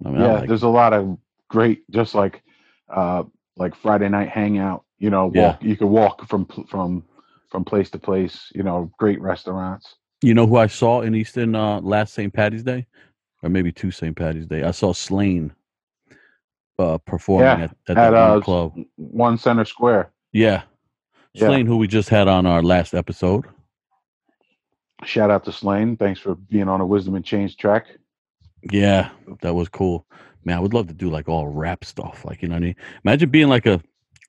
I 0.04 0.08
mean, 0.10 0.20
I 0.20 0.24
yeah. 0.24 0.32
like 0.32 0.44
it. 0.44 0.48
there's 0.48 0.64
a 0.64 0.68
lot 0.68 0.92
of 0.92 1.16
great, 1.48 1.88
just 1.90 2.14
like 2.14 2.42
uh 2.88 3.22
like 3.56 3.74
Friday 3.74 4.08
night 4.08 4.28
hangout. 4.28 4.84
You 4.98 5.10
know, 5.10 5.26
walk. 5.26 5.34
Yeah. 5.34 5.56
You 5.60 5.76
could 5.76 5.88
walk 5.88 6.28
from 6.28 6.46
from 6.68 7.04
from 7.50 7.64
place 7.64 7.90
to 7.90 7.98
place. 7.98 8.48
You 8.54 8.62
know, 8.62 8.90
great 8.98 9.20
restaurants. 9.20 9.94
You 10.22 10.34
know 10.34 10.46
who 10.46 10.56
I 10.56 10.66
saw 10.66 11.02
in 11.02 11.14
Easton 11.14 11.54
uh, 11.54 11.80
last 11.80 12.14
St. 12.14 12.32
Patty's 12.32 12.62
Day, 12.62 12.86
or 13.42 13.48
maybe 13.48 13.72
two 13.72 13.90
St. 13.90 14.16
Patty's 14.16 14.46
Day. 14.46 14.62
I 14.62 14.70
saw 14.70 14.92
Slaine 14.92 15.52
uh, 16.78 16.98
performing 16.98 17.46
Yeah, 17.46 17.64
at, 17.64 17.76
at 17.88 17.98
at, 17.98 18.10
that 18.10 18.14
uh, 18.14 18.40
club. 18.40 18.74
One 18.96 19.38
Center 19.38 19.64
Square. 19.64 20.12
Yeah, 20.32 20.62
Yeah. 21.34 21.46
Slaine, 21.46 21.66
who 21.66 21.76
we 21.76 21.88
just 21.88 22.08
had 22.08 22.28
on 22.28 22.46
our 22.46 22.62
last 22.62 22.94
episode. 22.94 23.46
Shout 25.04 25.30
out 25.30 25.44
to 25.44 25.52
Slaine. 25.52 25.96
Thanks 25.96 26.20
for 26.20 26.34
being 26.34 26.68
on 26.68 26.80
a 26.80 26.86
Wisdom 26.86 27.14
in 27.16 27.22
Chains 27.22 27.56
track. 27.56 27.86
Yeah, 28.70 29.10
that 29.40 29.54
was 29.54 29.68
cool. 29.68 30.06
Man, 30.44 30.56
I 30.56 30.60
would 30.60 30.74
love 30.74 30.88
to 30.88 30.94
do 30.94 31.10
like 31.10 31.28
all 31.28 31.48
rap 31.48 31.84
stuff. 31.84 32.24
Like, 32.24 32.42
you 32.42 32.48
know 32.48 32.54
what 32.54 32.62
I 32.62 32.66
mean? 32.66 32.76
Imagine 33.04 33.30
being 33.30 33.48
like 33.48 33.66
a 33.66 33.80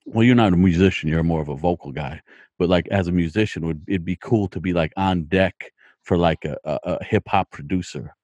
well, 0.06 0.24
you're 0.24 0.34
not 0.34 0.52
a 0.52 0.56
musician, 0.56 1.08
you're 1.08 1.22
more 1.22 1.40
of 1.40 1.48
a 1.48 1.56
vocal 1.56 1.92
guy. 1.92 2.20
But 2.58 2.68
like 2.68 2.86
as 2.88 3.08
a 3.08 3.12
musician, 3.12 3.66
would 3.66 3.82
it'd 3.86 4.04
be 4.04 4.16
cool 4.16 4.48
to 4.48 4.60
be 4.60 4.72
like 4.72 4.92
on 4.96 5.24
deck 5.24 5.72
for 6.02 6.16
like 6.16 6.44
a, 6.44 6.56
a, 6.64 6.78
a 6.84 7.04
hip 7.04 7.24
hop 7.26 7.50
producer. 7.50 8.14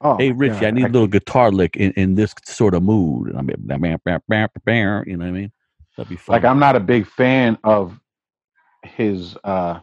Oh, 0.00 0.16
hey 0.16 0.32
Richie, 0.32 0.62
yeah, 0.62 0.68
I 0.68 0.70
need 0.72 0.86
a 0.86 0.88
little 0.88 1.06
guitar 1.06 1.52
lick 1.52 1.76
in, 1.76 1.92
in 1.92 2.14
this 2.16 2.34
sort 2.44 2.74
of 2.74 2.82
mood. 2.82 3.28
And 3.28 3.38
I 3.38 3.42
mean, 3.42 3.56
you 3.60 3.68
know 3.68 3.76
what 3.76 5.28
I 5.28 5.30
mean? 5.30 5.52
That'd 5.96 6.10
be 6.10 6.16
fun. 6.16 6.34
like 6.34 6.44
I'm 6.44 6.58
not 6.58 6.74
a 6.74 6.80
big 6.80 7.06
fan 7.06 7.56
of 7.64 7.98
his 8.82 9.36
uh 9.44 9.80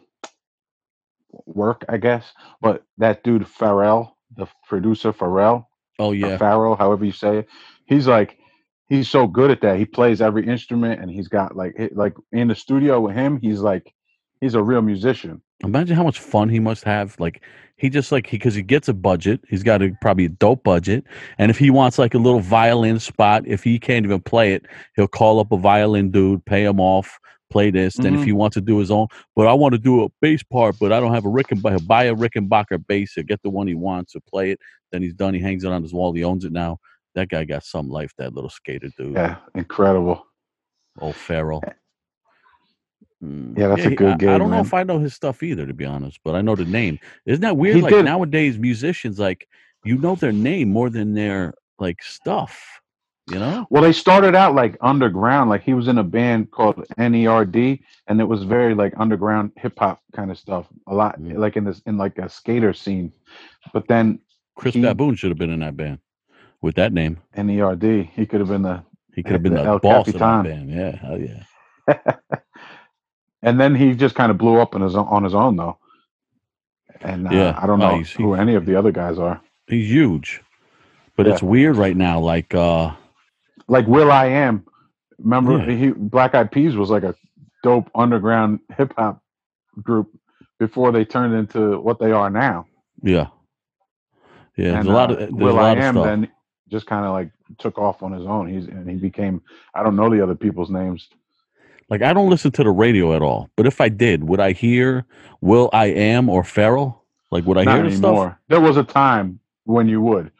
work, 1.45 1.85
I 1.89 1.97
guess. 1.97 2.31
But 2.61 2.83
that 2.97 3.23
dude 3.23 3.43
Pharrell, 3.43 4.13
the 4.35 4.47
producer 4.67 5.13
Pharrell, 5.13 5.65
oh 5.99 6.11
yeah, 6.11 6.37
Pharrell, 6.37 6.77
however 6.77 7.05
you 7.05 7.11
say 7.11 7.39
it, 7.39 7.47
he's 7.85 8.07
like 8.07 8.37
he's 8.87 9.09
so 9.09 9.27
good 9.27 9.51
at 9.51 9.61
that. 9.61 9.77
He 9.77 9.85
plays 9.85 10.21
every 10.21 10.45
instrument, 10.47 11.01
and 11.01 11.09
he's 11.09 11.27
got 11.27 11.55
like 11.55 11.73
it- 11.77 11.95
like 11.95 12.15
in 12.31 12.47
the 12.47 12.55
studio 12.55 12.99
with 12.99 13.15
him, 13.15 13.39
he's 13.39 13.61
like 13.61 13.93
he's 14.41 14.55
a 14.55 14.63
real 14.63 14.81
musician. 14.81 15.41
imagine 15.63 15.95
how 15.95 16.03
much 16.03 16.19
fun 16.19 16.49
he 16.49 16.59
must 16.59 16.83
have. 16.83 17.19
Like 17.19 17.43
he 17.77 17.89
just 17.89 18.11
like 18.11 18.29
because 18.29 18.55
he, 18.55 18.61
gets 18.61 18.87
a 18.87 18.93
budget, 18.93 19.41
he's 19.47 19.63
got 19.63 19.81
a 19.81 19.95
probably 20.01 20.25
a 20.25 20.29
dope 20.29 20.63
budget, 20.63 21.05
and 21.37 21.51
if 21.51 21.57
he 21.57 21.69
wants 21.69 21.97
like 21.97 22.13
a 22.13 22.17
little 22.17 22.39
violin 22.39 22.99
spot, 22.99 23.43
if 23.45 23.63
he 23.63 23.79
can't 23.79 24.05
even 24.05 24.21
play 24.21 24.53
it, 24.53 24.65
he'll 24.95 25.07
call 25.07 25.39
up 25.39 25.51
a 25.51 25.57
violin 25.57 26.11
dude, 26.11 26.43
pay 26.45 26.63
him 26.63 26.79
off, 26.79 27.18
play 27.49 27.71
this. 27.71 27.95
Then 27.95 28.15
if 28.15 28.21
Mhm. 28.21 28.25
he 28.25 28.31
wants 28.31 28.53
to 28.55 28.61
do 28.61 28.77
his 28.79 28.91
own, 28.91 29.07
but 29.35 29.47
I 29.47 29.53
want 29.53 29.73
to 29.73 29.79
do 29.79 30.03
a 30.03 30.09
bass 30.21 30.43
part, 30.43 30.75
but 30.79 30.91
I 30.93 30.99
don't 30.99 31.13
have 31.13 31.25
a 31.25 31.29
Rickenbacker, 31.29 31.85
buy 31.87 32.05
a 32.05 32.15
Rickenbacker 32.15 32.85
bass, 32.87 33.13
he'll 33.15 33.23
get 33.23 33.41
the 33.41 33.49
one 33.49 33.67
he 33.67 33.75
wants 33.75 34.13
to 34.13 34.21
play 34.21 34.51
it. 34.51 34.59
Then 34.91 35.01
he's 35.01 35.13
done. 35.13 35.33
He 35.33 35.39
hangs 35.39 35.63
it 35.63 35.71
on 35.71 35.81
his 35.83 35.93
wall. 35.93 36.13
He 36.13 36.23
owns 36.23 36.45
it 36.45 36.51
now. 36.51 36.77
That 37.15 37.29
guy 37.29 37.43
got 37.45 37.63
some 37.63 37.89
life. 37.89 38.11
That 38.17 38.33
little 38.33 38.49
skater 38.49 38.89
dude. 38.97 39.13
Yeah, 39.13 39.37
incredible. 39.55 40.25
Old 40.99 41.15
Pharrell. 41.15 41.61
Mm, 43.23 43.57
Yeah, 43.57 43.67
that's 43.69 43.85
a 43.85 43.89
he- 43.89 43.95
good 43.95 44.23
I, 44.23 44.35
I 44.35 44.37
don't 44.37 44.49
know 44.51 44.59
if 44.61 44.73
I 44.73 44.83
know 44.83 44.99
his 44.99 45.13
stuff 45.13 45.43
either, 45.43 45.65
to 45.65 45.73
be 45.73 45.85
honest, 45.85 46.19
but 46.23 46.35
I 46.35 46.41
know 46.41 46.55
the 46.55 46.65
name. 46.65 46.99
Isn't 47.25 47.41
that 47.41 47.57
weird? 47.57 47.75
He 47.77 47.81
like 47.81 47.93
did- 47.93 48.05
nowadays, 48.05 48.57
musicians 48.57 49.19
like 49.19 49.47
you 49.83 49.97
know 49.97 50.15
their 50.15 50.31
name 50.31 50.69
more 50.69 50.89
than 50.89 51.13
their 51.13 51.53
like 51.79 52.01
stuff. 52.03 52.78
You 53.29 53.39
know? 53.39 53.67
Well, 53.69 53.83
they 53.83 53.91
started 53.93 54.35
out 54.35 54.55
like 54.55 54.77
underground. 54.81 55.49
Like 55.49 55.61
he 55.63 55.73
was 55.73 55.87
in 55.87 55.97
a 55.99 56.03
band 56.03 56.51
called 56.51 56.83
NERD, 56.97 57.79
and 58.07 58.19
it 58.19 58.23
was 58.25 58.43
very 58.43 58.73
like 58.75 58.93
underground 58.97 59.51
hip 59.57 59.77
hop 59.77 60.01
kind 60.13 60.31
of 60.31 60.37
stuff. 60.37 60.67
A 60.87 60.93
lot 60.93 61.19
Mm. 61.19 61.37
like 61.37 61.55
in 61.57 61.63
this 61.63 61.81
in 61.85 61.97
like 61.97 62.17
a 62.17 62.29
skater 62.29 62.73
scene. 62.73 63.11
But 63.73 63.87
then 63.87 64.19
Chris 64.55 64.73
He- 64.73 64.81
Baboon 64.81 65.15
should 65.15 65.29
have 65.31 65.37
been 65.37 65.51
in 65.51 65.59
that 65.59 65.77
band 65.77 65.99
with 66.61 66.75
that 66.75 66.91
name. 66.93 67.17
NERD, 67.37 68.09
he 68.13 68.25
could 68.25 68.39
have 68.39 68.49
been 68.49 68.63
the. 68.63 68.83
He 69.15 69.23
could 69.23 69.33
have 69.33 69.43
been 69.43 69.53
The 69.53 69.63
the, 69.73 69.79
boss 69.79 70.05
Capitan. 70.05 70.21
of 70.21 70.43
that 70.43 70.49
band. 70.49 70.69
Yeah, 70.71 70.95
hell 70.95 71.19
yeah. 71.19 72.03
and 73.41 73.59
then 73.59 73.75
he 73.75 73.93
just 73.95 74.15
kind 74.15 74.31
of 74.31 74.37
blew 74.37 74.57
up 74.59 74.75
on 74.75 74.81
his 74.81 74.95
own, 74.95 75.07
on 75.07 75.23
his 75.23 75.33
own 75.35 75.55
though. 75.55 75.77
And 77.01 77.27
uh, 77.27 77.31
Yeah. 77.31 77.59
I 77.61 77.67
don't 77.67 77.81
Oh, 77.81 77.89
know 77.91 77.95
he's- 77.97 78.11
who 78.11 78.33
any 78.33 78.55
of 78.55 78.65
the 78.65 78.75
other 78.75 78.91
guys 78.91 79.17
are. 79.19 79.41
He's 79.67 79.89
huge, 79.89 80.41
but 81.15 81.27
it's 81.27 81.43
weird 81.43 81.75
right 81.75 81.95
now. 81.95 82.19
Like, 82.19 82.55
uh, 82.55 82.91
Like 83.69 83.87
Will 83.87 84.11
I 84.11 84.25
Am. 84.27 84.65
Remember, 85.19 85.57
Yeah. 85.59 85.75
he 85.75 85.89
Black 85.91 86.35
Eyed 86.35 86.51
Peas 86.51 86.75
was 86.75 86.89
like 86.89 87.03
a 87.03 87.15
dope 87.63 87.89
underground 87.95 88.59
hip 88.77 88.93
hop 88.97 89.21
group 89.81 90.09
before 90.59 90.91
they 90.91 91.05
turned 91.05 91.33
into 91.33 91.79
what 91.79 91.99
they 91.99 92.11
are 92.11 92.29
now. 92.29 92.65
yeah, 93.03 93.27
yeah. 94.57 94.71
There's 94.71 94.75
and 94.75 94.87
a 94.87 94.91
lot 94.93 95.09
uh, 95.11 95.13
of 95.13 95.19
there's 95.19 95.31
Will 95.31 95.59
I 95.59 95.73
Am 95.75 95.95
then 95.95 96.27
just 96.69 96.85
kind 96.85 97.05
of 97.05 97.11
like 97.13 97.31
took 97.57 97.77
off 97.77 98.03
on 98.03 98.11
his 98.11 98.25
own. 98.25 98.47
He's 98.47 98.67
and 98.67 98.89
he 98.89 98.95
became 98.95 99.41
I 99.73 99.83
don't 99.83 99.95
know 99.95 100.09
the 100.09 100.21
other 100.21 100.35
people's 100.35 100.69
names. 100.69 101.07
Like 101.89 102.01
I 102.01 102.13
don't 102.13 102.29
listen 102.29 102.51
to 102.51 102.63
the 102.63 102.71
radio 102.71 103.13
at 103.15 103.21
all. 103.21 103.49
But 103.55 103.65
if 103.67 103.81
I 103.81 103.89
did, 103.89 104.23
would 104.23 104.39
I 104.39 104.51
hear 104.53 105.05
Will 105.41 105.69
I 105.73 105.87
Am 105.87 106.29
or 106.29 106.43
Pharrell? 106.43 106.99
Like 107.31 107.45
would 107.45 107.57
I 107.57 107.63
Not 107.63 107.75
hear 107.77 107.85
anymore. 107.85 108.27
stuff? 108.27 108.37
There 108.47 108.61
was 108.61 108.77
a 108.77 108.83
time 108.83 109.39
when 109.65 109.87
you 109.87 110.01
would. 110.01 110.31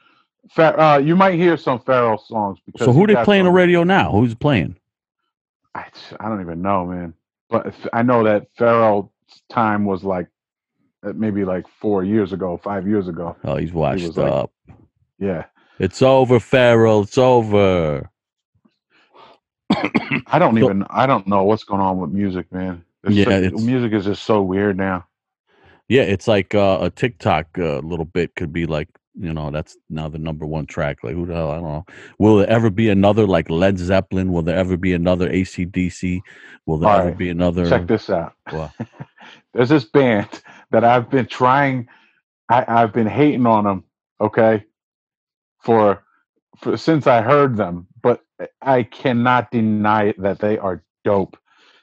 Uh, 0.57 1.01
you 1.03 1.15
might 1.15 1.35
hear 1.35 1.57
some 1.57 1.79
Pharrell 1.79 2.19
songs. 2.25 2.59
Because 2.65 2.85
So 2.85 2.93
who 2.93 3.07
they 3.07 3.15
playing 3.23 3.45
the 3.45 3.51
radio 3.51 3.83
now? 3.83 4.11
Who's 4.11 4.35
playing? 4.35 4.75
I, 5.75 5.85
I 6.19 6.27
don't 6.29 6.41
even 6.41 6.61
know, 6.61 6.85
man. 6.85 7.13
But 7.49 7.73
I 7.93 8.01
know 8.03 8.23
that 8.23 8.47
Pharrell's 8.57 9.09
time 9.49 9.85
was 9.85 10.03
like 10.03 10.27
uh, 11.03 11.13
maybe 11.15 11.45
like 11.45 11.65
four 11.79 12.03
years 12.03 12.33
ago, 12.33 12.59
five 12.63 12.87
years 12.87 13.07
ago. 13.07 13.35
Oh, 13.43 13.55
he's 13.57 13.71
washed 13.73 14.05
was 14.07 14.17
like- 14.17 14.31
up. 14.31 14.51
Yeah, 15.19 15.45
It's 15.79 16.01
over, 16.01 16.39
Pharrell. 16.39 17.03
It's 17.03 17.17
over. 17.17 18.09
I 20.27 20.39
don't 20.39 20.55
So- 20.57 20.63
even 20.65 20.85
I 20.89 21.05
don't 21.05 21.27
know 21.27 21.43
what's 21.43 21.63
going 21.63 21.81
on 21.81 21.99
with 21.99 22.11
music, 22.11 22.51
man. 22.51 22.83
There's 23.03 23.15
Yeah, 23.15 23.29
it's- 23.37 23.61
music 23.61 23.93
is 23.93 24.05
just 24.05 24.23
so 24.23 24.41
weird 24.41 24.77
now. 24.77 25.05
Yeah, 25.87 26.03
it's 26.03 26.27
like 26.27 26.53
uh, 26.55 26.77
a 26.81 26.89
TikTok 26.89 27.47
uh, 27.57 27.79
little 27.79 28.05
bit 28.05 28.35
could 28.35 28.53
be 28.53 28.65
like, 28.65 28.89
you 29.19 29.33
know, 29.33 29.51
that's 29.51 29.77
now 29.89 30.07
the 30.07 30.17
number 30.17 30.45
one 30.45 30.65
track. 30.65 31.03
Like, 31.03 31.13
who 31.13 31.25
the 31.25 31.33
hell? 31.33 31.51
I 31.51 31.55
don't 31.55 31.63
know. 31.63 31.85
Will 32.19 32.37
there 32.37 32.49
ever 32.49 32.69
be 32.69 32.87
another 32.89 33.27
like 33.27 33.49
Led 33.49 33.77
Zeppelin? 33.77 34.31
Will 34.31 34.41
there 34.41 34.57
ever 34.57 34.77
be 34.77 34.93
another 34.93 35.29
ACDC? 35.29 36.21
Will 36.65 36.77
there 36.77 36.89
All 36.89 36.99
ever 36.99 37.09
right, 37.09 37.17
be 37.17 37.29
another? 37.29 37.67
Check 37.67 37.85
this 37.87 38.09
out. 38.09 38.33
There's 39.53 39.69
this 39.69 39.83
band 39.83 40.41
that 40.71 40.85
I've 40.85 41.09
been 41.09 41.25
trying. 41.25 41.89
I, 42.49 42.63
I've 42.67 42.93
been 42.93 43.07
hating 43.07 43.45
on 43.45 43.65
them. 43.65 43.83
Okay, 44.21 44.63
for 45.61 46.03
for 46.57 46.77
since 46.77 47.05
I 47.05 47.21
heard 47.21 47.57
them, 47.57 47.87
but 48.01 48.21
I 48.61 48.83
cannot 48.83 49.51
deny 49.51 50.13
that 50.17 50.39
they 50.39 50.57
are 50.57 50.83
dope. 51.03 51.37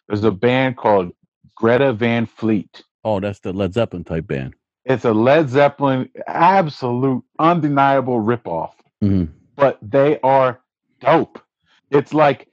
There's 0.09 0.25
a 0.25 0.31
band 0.31 0.79
called 0.79 1.13
Greta 1.55 1.93
Van 1.93 2.27
Fleet. 2.27 2.83
Oh, 3.05 3.21
that's 3.21 3.41
the 3.41 3.53
Led 3.53 3.75
Zeppelin 3.75 4.05
type 4.05 4.27
band. 4.27 4.55
It's 4.87 5.05
a 5.05 5.13
Led 5.13 5.51
Zeppelin 5.51 6.11
absolute 6.29 7.25
undeniable 7.41 8.21
ripoff, 8.23 8.73
Mhm. 9.03 9.33
but 9.57 9.79
they 9.83 10.21
are 10.23 10.61
dope. 11.01 11.41
It's 11.91 12.15
like 12.15 12.49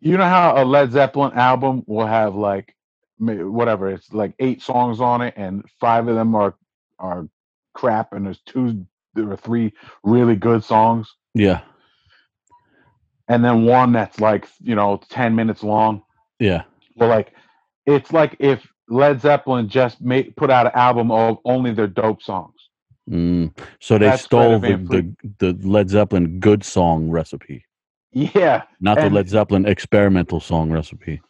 you 0.00 0.16
know 0.16 0.24
how 0.28 0.62
a 0.62 0.64
Led 0.64 0.92
Zeppelin 0.92 1.32
album 1.34 1.84
will 1.86 2.06
have 2.06 2.36
like 2.36 2.74
whatever 3.18 3.88
it's 3.88 4.12
like 4.14 4.34
eight 4.38 4.62
songs 4.62 5.00
on 5.00 5.22
it 5.22 5.34
and 5.36 5.64
five 5.80 6.06
of 6.08 6.14
them 6.14 6.36
are 6.36 6.54
are 7.00 7.28
crap 7.74 8.12
and 8.12 8.26
there's 8.26 8.40
two 8.42 8.86
there 9.14 9.30
are 9.30 9.36
three 9.36 9.72
really 10.04 10.36
good 10.36 10.62
songs 10.62 11.16
Yeah, 11.34 11.62
and 13.28 13.44
then 13.44 13.64
one 13.64 13.92
that's 13.92 14.20
like 14.20 14.46
you 14.60 14.76
know 14.76 15.00
10 15.08 15.34
minutes 15.34 15.64
long 15.64 16.02
yeah. 16.38 16.62
well 16.96 17.08
like 17.08 17.32
it's 17.86 18.12
like 18.12 18.36
if 18.38 18.66
led 18.88 19.20
zeppelin 19.20 19.68
just 19.68 20.00
made 20.00 20.34
put 20.36 20.50
out 20.50 20.66
an 20.66 20.72
album 20.74 21.10
of 21.10 21.38
only 21.44 21.72
their 21.72 21.86
dope 21.86 22.22
songs. 22.22 22.54
Mm. 23.08 23.56
So 23.80 23.96
they 23.96 24.06
That's 24.06 24.24
stole 24.24 24.58
the, 24.58 24.76
the 24.76 25.52
the 25.52 25.66
Led 25.66 25.88
Zeppelin 25.88 26.40
good 26.40 26.62
song 26.62 27.08
recipe, 27.08 27.64
yeah 28.12 28.64
not 28.80 28.98
the 28.98 29.08
Led 29.08 29.28
Zeppelin 29.28 29.66
experimental 29.66 30.40
song 30.40 30.70
recipe. 30.70 31.20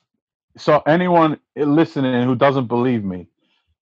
so 0.57 0.83
anyone 0.87 1.39
listening 1.57 2.25
who 2.25 2.35
doesn't 2.35 2.67
believe 2.67 3.05
me 3.05 3.29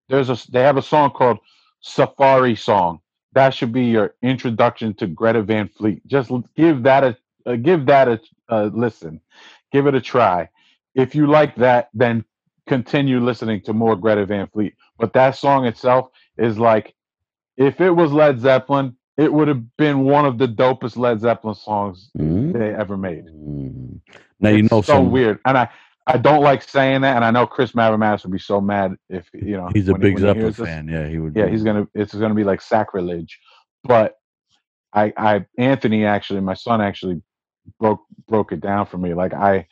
there's 0.08 0.30
a 0.30 0.38
they 0.50 0.60
have 0.62 0.76
a 0.76 0.82
song 0.82 1.10
called 1.10 1.38
safari 1.80 2.54
song. 2.56 3.00
That 3.32 3.54
should 3.54 3.72
be 3.72 3.84
your 3.84 4.14
introduction 4.22 4.94
to 4.94 5.06
greta 5.06 5.42
van 5.42 5.68
fleet. 5.68 6.06
Just 6.06 6.30
give 6.54 6.82
that 6.84 7.04
a 7.04 7.16
uh, 7.44 7.56
give 7.56 7.86
that 7.86 8.08
a, 8.08 8.20
a 8.48 8.64
listen. 8.66 9.20
Give 9.72 9.86
it 9.86 9.94
a 9.94 10.00
try. 10.00 10.48
If 10.94 11.14
you 11.14 11.26
like 11.26 11.56
that 11.56 11.90
then 11.92 12.24
continue 12.66 13.20
listening 13.20 13.60
to 13.60 13.72
more 13.72 13.96
greta 13.96 14.26
van 14.26 14.46
fleet 14.48 14.74
but 14.98 15.12
that 15.12 15.36
song 15.36 15.66
itself 15.66 16.08
is 16.38 16.58
like 16.58 16.94
if 17.56 17.80
it 17.80 17.90
was 17.90 18.12
led 18.12 18.40
zeppelin 18.40 18.96
it 19.16 19.32
would 19.32 19.48
have 19.48 19.76
been 19.76 20.00
one 20.04 20.26
of 20.26 20.38
the 20.38 20.46
dopest 20.46 20.96
Led 20.96 21.20
Zeppelin 21.20 21.54
songs 21.54 22.10
Mm. 22.18 22.52
they 22.52 22.74
ever 22.74 22.96
made. 22.96 23.24
Mm. 23.26 24.00
Now 24.40 24.50
you 24.50 24.62
know 24.64 24.82
so 24.82 24.94
some. 24.94 25.10
weird, 25.10 25.38
and 25.46 25.56
I 25.56 25.68
I 26.06 26.18
don't 26.18 26.42
like 26.42 26.62
saying 26.62 27.00
that, 27.00 27.16
and 27.16 27.24
I 27.24 27.30
know 27.30 27.46
Chris 27.46 27.72
Mavromatis 27.72 28.22
would 28.24 28.32
be 28.32 28.38
so 28.38 28.60
mad 28.60 28.94
if 29.08 29.28
you 29.32 29.56
know 29.56 29.70
He's 29.72 29.88
a 29.88 29.94
big 29.94 30.14
he 30.14 30.20
Zeppelin 30.20 30.52
fan. 30.52 30.88
Yeah, 30.88 31.08
he 31.08 31.18
would. 31.18 31.34
Yeah, 31.34 31.46
be. 31.46 31.52
he's 31.52 31.62
gonna 31.62 31.88
it's 31.94 32.14
gonna 32.14 32.34
be 32.34 32.44
like 32.44 32.60
sacrilege, 32.60 33.40
but 33.84 34.16
I 34.92 35.12
I 35.16 35.46
Anthony 35.56 36.04
actually 36.04 36.40
my 36.40 36.54
son 36.54 36.80
actually 36.82 37.22
broke 37.80 38.02
broke 38.28 38.52
it 38.52 38.60
down 38.60 38.86
for 38.86 38.98
me. 38.98 39.14
Like 39.14 39.32
I 39.32 39.66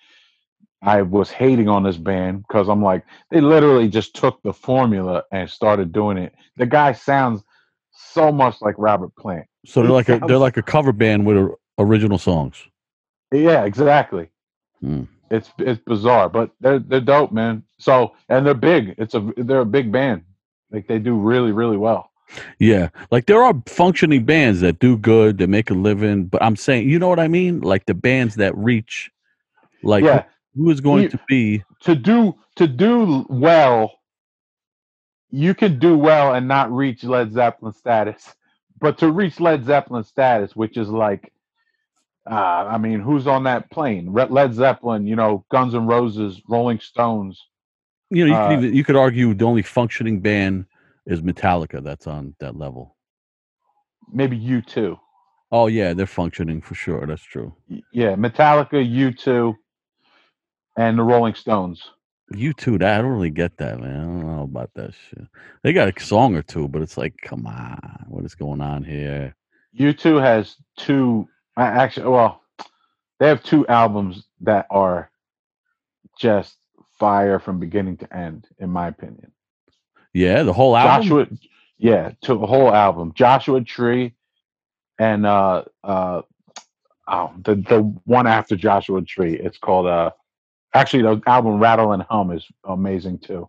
I 0.85 1.01
was 1.03 1.31
hating 1.31 1.69
on 1.69 1.83
this 1.83 1.97
band 1.97 2.45
because 2.47 2.69
I'm 2.69 2.83
like 2.83 3.05
they 3.31 3.41
literally 3.41 3.89
just 3.89 4.15
took 4.15 4.43
the 4.43 4.53
formula 4.53 5.25
and 5.33 5.49
started 5.49 5.93
doing 5.93 6.19
it. 6.19 6.35
The 6.57 6.67
guy 6.67 6.93
sounds 6.93 7.43
so 7.91 8.31
much 8.31 8.61
like 8.61 8.75
Robert 8.77 9.15
Plant. 9.17 9.47
So 9.65 9.83
they're 9.83 9.91
like 9.91 10.09
a 10.11 10.21
they're 10.27 10.39
like 10.39 10.59
a 10.59 10.63
cover 10.63 10.93
band 10.93 11.25
with 11.25 11.51
original 11.79 12.19
songs. 12.19 12.63
Yeah, 13.33 13.65
exactly. 13.65 14.29
Hmm. 14.81 15.05
It's 15.31 15.51
it's 15.59 15.81
bizarre, 15.87 16.29
but 16.29 16.51
they're 16.61 16.79
they're 16.79 17.01
dope, 17.01 17.33
man. 17.33 17.65
So 17.79 18.15
and 18.29 18.47
they're 18.47 18.55
big. 18.55 18.95
It's 18.99 19.15
a 19.15 19.33
they're 19.39 19.61
a 19.61 19.67
big 19.67 19.91
band. 19.91 20.25
Like 20.71 20.87
they 20.87 20.99
do 20.99 21.17
really 21.17 21.53
really 21.53 21.79
well. 21.79 22.11
Yeah, 22.59 22.91
like 23.11 23.27
there 23.27 23.43
are 23.43 23.55
functioning 23.67 24.25
bands 24.25 24.61
that 24.61 24.79
do 24.79 24.97
good, 24.99 25.39
that 25.39 25.49
make 25.49 25.71
a 25.71 25.75
living. 25.75 26.27
But 26.27 26.43
I'm 26.43 26.57
saying, 26.57 26.89
you 26.89 26.99
know 26.99 27.09
what 27.09 27.21
I 27.21 27.29
mean? 27.29 27.61
Like 27.61 27.87
the 27.87 27.95
bands 27.95 28.37
that 28.37 28.57
reach, 28.57 29.11
like 29.83 30.05
yeah, 30.05 30.25
who 30.55 30.71
is 30.71 30.81
going 30.81 31.05
You- 31.05 31.09
to 31.11 31.21
be? 31.29 31.65
to 31.81 31.95
do 31.95 32.35
to 32.57 32.67
do 32.67 33.27
well, 33.29 33.93
you 35.31 35.55
can 35.55 35.79
do 35.79 35.99
well 35.99 36.35
and 36.35 36.47
not 36.47 36.71
reach 36.73 37.03
Led 37.05 37.33
Zeppelin 37.33 37.73
status. 37.73 38.35
But 38.81 38.99
to 38.99 39.11
reach 39.11 39.41
Led 39.41 39.65
Zeppelin 39.65 40.05
status, 40.05 40.55
which 40.55 40.77
is 40.77 40.89
like, 40.89 41.33
uh, 42.31 42.35
I 42.35 42.79
mean, 42.79 43.01
who's 43.01 43.27
on 43.27 43.45
that 43.45 43.71
plane? 43.71 44.13
Led 44.13 44.55
Zeppelin, 44.55 45.07
you 45.07 45.17
know, 45.17 45.45
Guns 45.51 45.75
and 45.75 45.89
Roses, 45.89 46.41
Rolling 46.49 46.81
Stones. 46.81 47.41
You 48.11 48.27
know, 48.27 48.33
you 48.33 48.39
uh, 48.39 48.49
could 48.49 48.59
even 48.65 48.77
you 48.77 48.85
could 48.85 48.97
argue 48.97 49.35
the 49.35 49.45
only 49.45 49.63
functioning 49.63 50.21
band 50.21 50.67
is 51.07 51.21
Metallica. 51.23 51.83
That's 51.83 52.07
on 52.07 52.35
that 52.41 52.57
level. 52.57 52.97
Maybe 54.13 54.37
you 54.37 54.63
too. 54.63 54.99
Oh 55.51 55.67
yeah, 55.67 55.93
they're 55.95 56.07
functioning 56.07 56.61
for 56.61 56.75
sure. 56.75 57.07
That's 57.07 57.23
true. 57.23 57.55
Yeah, 57.93 58.15
Metallica, 58.17 58.73
U2, 58.85 59.55
and 60.77 60.99
the 60.99 61.03
Rolling 61.03 61.35
Stones. 61.35 61.83
U2. 62.33 62.79
That 62.79 62.99
I 62.99 63.03
don't 63.03 63.13
really 63.13 63.31
get 63.31 63.57
that, 63.59 63.81
man. 63.81 63.97
I 63.97 64.03
don't 64.03 64.27
know 64.27 64.43
about 64.43 64.71
that 64.75 64.93
shit. 64.95 65.27
They 65.63 65.73
got 65.73 65.95
a 65.95 66.05
song 66.05 66.35
or 66.35 66.43
two, 66.43 66.69
but 66.69 66.83
it's 66.83 66.97
like, 66.97 67.15
come 67.23 67.47
on, 67.47 68.07
what 68.09 68.25
is 68.25 68.35
going 68.35 68.61
on 68.61 68.83
here? 68.83 69.35
U2 69.79 70.21
has 70.23 70.57
two 70.77 71.29
uh, 71.57 71.63
actually 71.63 72.09
well 72.09 72.43
they 73.19 73.29
have 73.29 73.43
two 73.43 73.67
albums 73.69 74.25
that 74.41 74.67
are 74.71 75.11
just 76.19 76.57
fire 76.99 77.39
from 77.39 77.59
beginning 77.59 77.97
to 77.99 78.17
end 78.17 78.47
in 78.59 78.71
my 78.71 78.89
opinion. 78.89 79.33
Yeah, 80.13 80.43
the 80.43 80.53
whole 80.53 80.77
album. 80.77 81.03
Joshua 81.03 81.27
yeah, 81.79 82.13
to 82.23 82.35
the 82.35 82.47
whole 82.47 82.73
album. 82.73 83.13
Joshua 83.15 83.61
Tree 83.63 84.15
and 84.99 85.27
uh 85.27 85.65
uh 85.83 86.23
oh 87.09 87.33
the 87.45 87.57
the 87.57 87.81
one 88.05 88.27
after 88.27 88.57
Joshua 88.57 89.03
Tree. 89.03 89.35
It's 89.35 89.59
called 89.59 89.87
uh 89.87 90.11
actually 90.75 91.03
the 91.03 91.23
album 91.27 91.59
Rattle 91.59 91.93
and 91.93 92.03
Hum 92.03 92.31
is 92.33 92.45
amazing 92.65 93.19
too. 93.21 93.49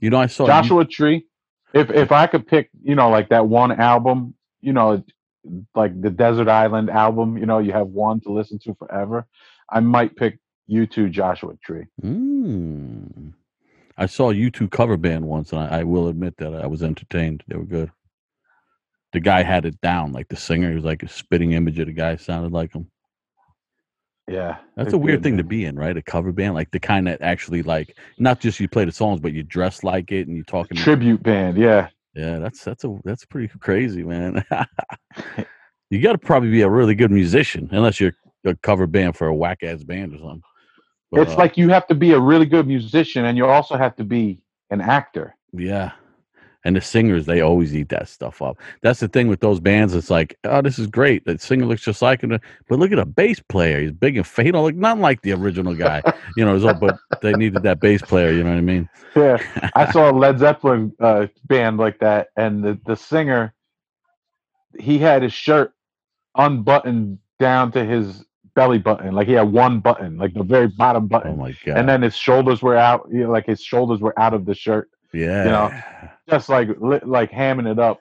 You 0.00 0.10
know, 0.10 0.18
I 0.18 0.26
saw 0.26 0.44
you- 0.44 0.48
Joshua 0.48 0.84
Tree. 0.84 1.26
If 1.72 1.90
if 1.90 2.12
I 2.12 2.26
could 2.26 2.46
pick, 2.46 2.68
you 2.82 2.94
know, 2.94 3.08
like 3.08 3.30
that 3.30 3.46
one 3.48 3.72
album, 3.72 4.34
you 4.60 4.72
know, 4.74 5.02
like 5.74 5.98
the 6.00 6.10
Desert 6.10 6.48
Island 6.48 6.90
album, 6.90 7.38
you 7.38 7.46
know, 7.46 7.58
you 7.60 7.72
have 7.72 7.86
one 7.86 8.20
to 8.20 8.32
listen 8.32 8.58
to 8.60 8.74
forever. 8.74 9.26
I 9.70 9.80
might 9.80 10.14
pick 10.14 10.38
U2 10.70 11.10
Joshua 11.10 11.54
Tree. 11.64 11.86
Mm. 12.02 13.32
I 13.96 14.06
saw 14.06 14.32
U2 14.32 14.70
cover 14.70 14.96
band 14.96 15.26
once, 15.26 15.52
and 15.52 15.60
I, 15.62 15.80
I 15.80 15.82
will 15.84 16.08
admit 16.08 16.36
that 16.38 16.54
I 16.54 16.66
was 16.66 16.82
entertained. 16.82 17.42
They 17.48 17.56
were 17.56 17.64
good. 17.64 17.90
The 19.12 19.20
guy 19.20 19.42
had 19.42 19.64
it 19.64 19.80
down, 19.80 20.12
like 20.12 20.28
the 20.28 20.36
singer. 20.36 20.70
He 20.70 20.74
was 20.74 20.84
like 20.84 21.02
a 21.02 21.08
spitting 21.08 21.52
image 21.52 21.78
of 21.78 21.86
the 21.86 21.92
guy. 21.92 22.16
Sounded 22.16 22.52
like 22.52 22.74
him. 22.74 22.90
Yeah, 24.28 24.58
That's 24.76 24.92
a 24.92 24.98
weird 24.98 25.18
good, 25.18 25.22
thing 25.24 25.36
to 25.38 25.44
be 25.44 25.64
in, 25.64 25.76
right? 25.76 25.96
A 25.96 26.02
cover 26.02 26.30
band, 26.30 26.54
like 26.54 26.70
the 26.70 26.78
kind 26.78 27.08
that 27.08 27.20
actually 27.22 27.62
like 27.62 27.96
not 28.18 28.38
just 28.38 28.60
you 28.60 28.68
play 28.68 28.84
the 28.84 28.92
songs, 28.92 29.20
but 29.20 29.32
you 29.32 29.42
dress 29.42 29.82
like 29.82 30.12
it 30.12 30.28
and 30.28 30.36
you 30.36 30.44
talking. 30.44 30.76
Tribute 30.76 31.22
band, 31.22 31.58
yeah. 31.58 31.88
Yeah, 32.14 32.38
that's 32.38 32.62
that's 32.62 32.84
a 32.84 32.96
that's 33.04 33.24
pretty 33.24 33.52
crazy, 33.58 34.04
man. 34.04 34.44
you 35.90 36.00
got 36.00 36.12
to 36.12 36.18
probably 36.18 36.50
be 36.50 36.62
a 36.62 36.70
really 36.70 36.94
good 36.94 37.10
musician, 37.10 37.68
unless 37.72 37.98
you're 37.98 38.12
a 38.44 38.54
cover 38.56 38.86
band 38.86 39.16
for 39.16 39.26
a 39.26 39.34
whack 39.34 39.62
ass 39.62 39.82
band 39.82 40.14
or 40.14 40.18
something. 40.18 40.42
But, 41.10 41.22
it's 41.22 41.32
uh, 41.32 41.36
like 41.36 41.56
you 41.56 41.68
have 41.68 41.86
to 41.88 41.94
be 41.94 42.12
a 42.12 42.20
really 42.20 42.46
good 42.46 42.66
musician 42.66 43.26
and 43.26 43.36
you 43.36 43.46
also 43.46 43.76
have 43.76 43.96
to 43.96 44.04
be 44.04 44.40
an 44.70 44.80
actor. 44.80 45.36
Yeah. 45.52 45.92
And 46.64 46.76
the 46.76 46.80
singers, 46.80 47.26
they 47.26 47.40
always 47.40 47.74
eat 47.74 47.88
that 47.88 48.08
stuff 48.08 48.40
up. 48.40 48.58
That's 48.82 49.00
the 49.00 49.08
thing 49.08 49.26
with 49.26 49.40
those 49.40 49.58
bands. 49.58 49.94
It's 49.94 50.10
like, 50.10 50.38
oh, 50.44 50.62
this 50.62 50.78
is 50.78 50.86
great. 50.86 51.24
The 51.24 51.36
singer 51.38 51.66
looks 51.66 51.82
just 51.82 52.00
like 52.02 52.22
him. 52.22 52.38
But 52.68 52.78
look 52.78 52.92
at 52.92 52.98
a 53.00 53.04
bass 53.04 53.40
player. 53.40 53.80
He's 53.80 53.90
big 53.92 54.16
and 54.16 54.26
fat. 54.26 54.46
You 54.46 54.52
know, 54.52 54.62
like 54.62 54.76
not 54.76 54.98
like 54.98 55.22
the 55.22 55.32
original 55.32 55.74
guy. 55.74 56.02
you 56.36 56.44
know, 56.44 56.58
so- 56.60 56.74
but 56.74 56.98
they 57.20 57.32
needed 57.32 57.62
that 57.64 57.80
bass 57.80 58.00
player. 58.02 58.30
You 58.32 58.44
know 58.44 58.50
what 58.50 58.58
I 58.58 58.62
mean? 58.62 58.88
Yeah. 59.16 59.70
I 59.74 59.90
saw 59.90 60.10
a 60.10 60.12
Led 60.12 60.38
Zeppelin 60.38 60.92
uh, 61.00 61.26
band 61.46 61.78
like 61.78 61.98
that, 61.98 62.28
and 62.36 62.62
the, 62.62 62.78
the 62.86 62.94
singer, 62.96 63.54
he 64.78 64.98
had 64.98 65.22
his 65.22 65.32
shirt 65.32 65.74
unbuttoned 66.36 67.18
down 67.38 67.72
to 67.72 67.84
his 67.84 68.24
belly 68.54 68.78
button. 68.78 69.14
Like 69.14 69.26
he 69.26 69.34
had 69.34 69.50
one 69.52 69.80
button, 69.80 70.16
like 70.16 70.34
the 70.34 70.42
very 70.44 70.68
bottom 70.68 71.08
button. 71.08 71.32
Oh 71.32 71.36
button. 71.36 71.54
my 71.54 71.72
god. 71.72 71.78
and 71.78 71.88
then 71.88 72.02
his 72.02 72.14
shoulders 72.16 72.62
were 72.62 72.76
out, 72.76 73.08
you 73.10 73.24
know, 73.24 73.30
like 73.30 73.46
his 73.46 73.60
shoulders 73.62 74.00
were 74.00 74.18
out 74.18 74.34
of 74.34 74.44
the 74.44 74.54
shirt, 74.54 74.90
yeah. 75.12 75.44
You 75.44 75.50
know, 75.50 75.82
just 76.28 76.48
like 76.48 76.68
like 76.78 77.30
hamming 77.30 77.70
it 77.70 77.78
up. 77.78 78.00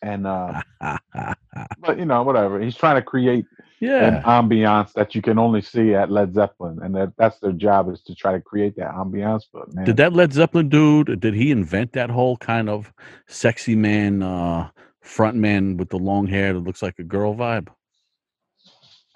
And 0.00 0.26
uh, 0.26 0.62
but 1.80 1.98
you 1.98 2.04
know, 2.04 2.22
whatever. 2.22 2.60
He's 2.60 2.76
trying 2.76 2.96
to 2.96 3.02
create 3.02 3.44
yeah. 3.80 4.18
an 4.18 4.22
ambiance 4.22 4.92
that 4.92 5.14
you 5.14 5.22
can 5.22 5.38
only 5.38 5.60
see 5.60 5.94
at 5.94 6.10
Led 6.10 6.34
Zeppelin, 6.34 6.78
and 6.82 6.94
that, 6.94 7.12
that's 7.16 7.38
their 7.40 7.52
job 7.52 7.90
is 7.90 8.00
to 8.02 8.14
try 8.14 8.32
to 8.32 8.40
create 8.40 8.76
that 8.76 8.92
ambiance. 8.92 9.44
But 9.52 9.74
man, 9.74 9.84
Did 9.84 9.96
that 9.96 10.12
Led 10.12 10.32
Zeppelin 10.32 10.68
dude? 10.68 11.20
Did 11.20 11.34
he 11.34 11.50
invent 11.50 11.92
that 11.92 12.10
whole 12.10 12.36
kind 12.36 12.68
of 12.68 12.92
sexy 13.26 13.74
man, 13.74 14.22
uh, 14.22 14.70
front 15.00 15.36
man 15.36 15.76
with 15.76 15.90
the 15.90 15.98
long 15.98 16.26
hair 16.26 16.52
that 16.52 16.60
looks 16.60 16.82
like 16.82 16.98
a 16.98 17.04
girl 17.04 17.34
vibe? 17.34 17.68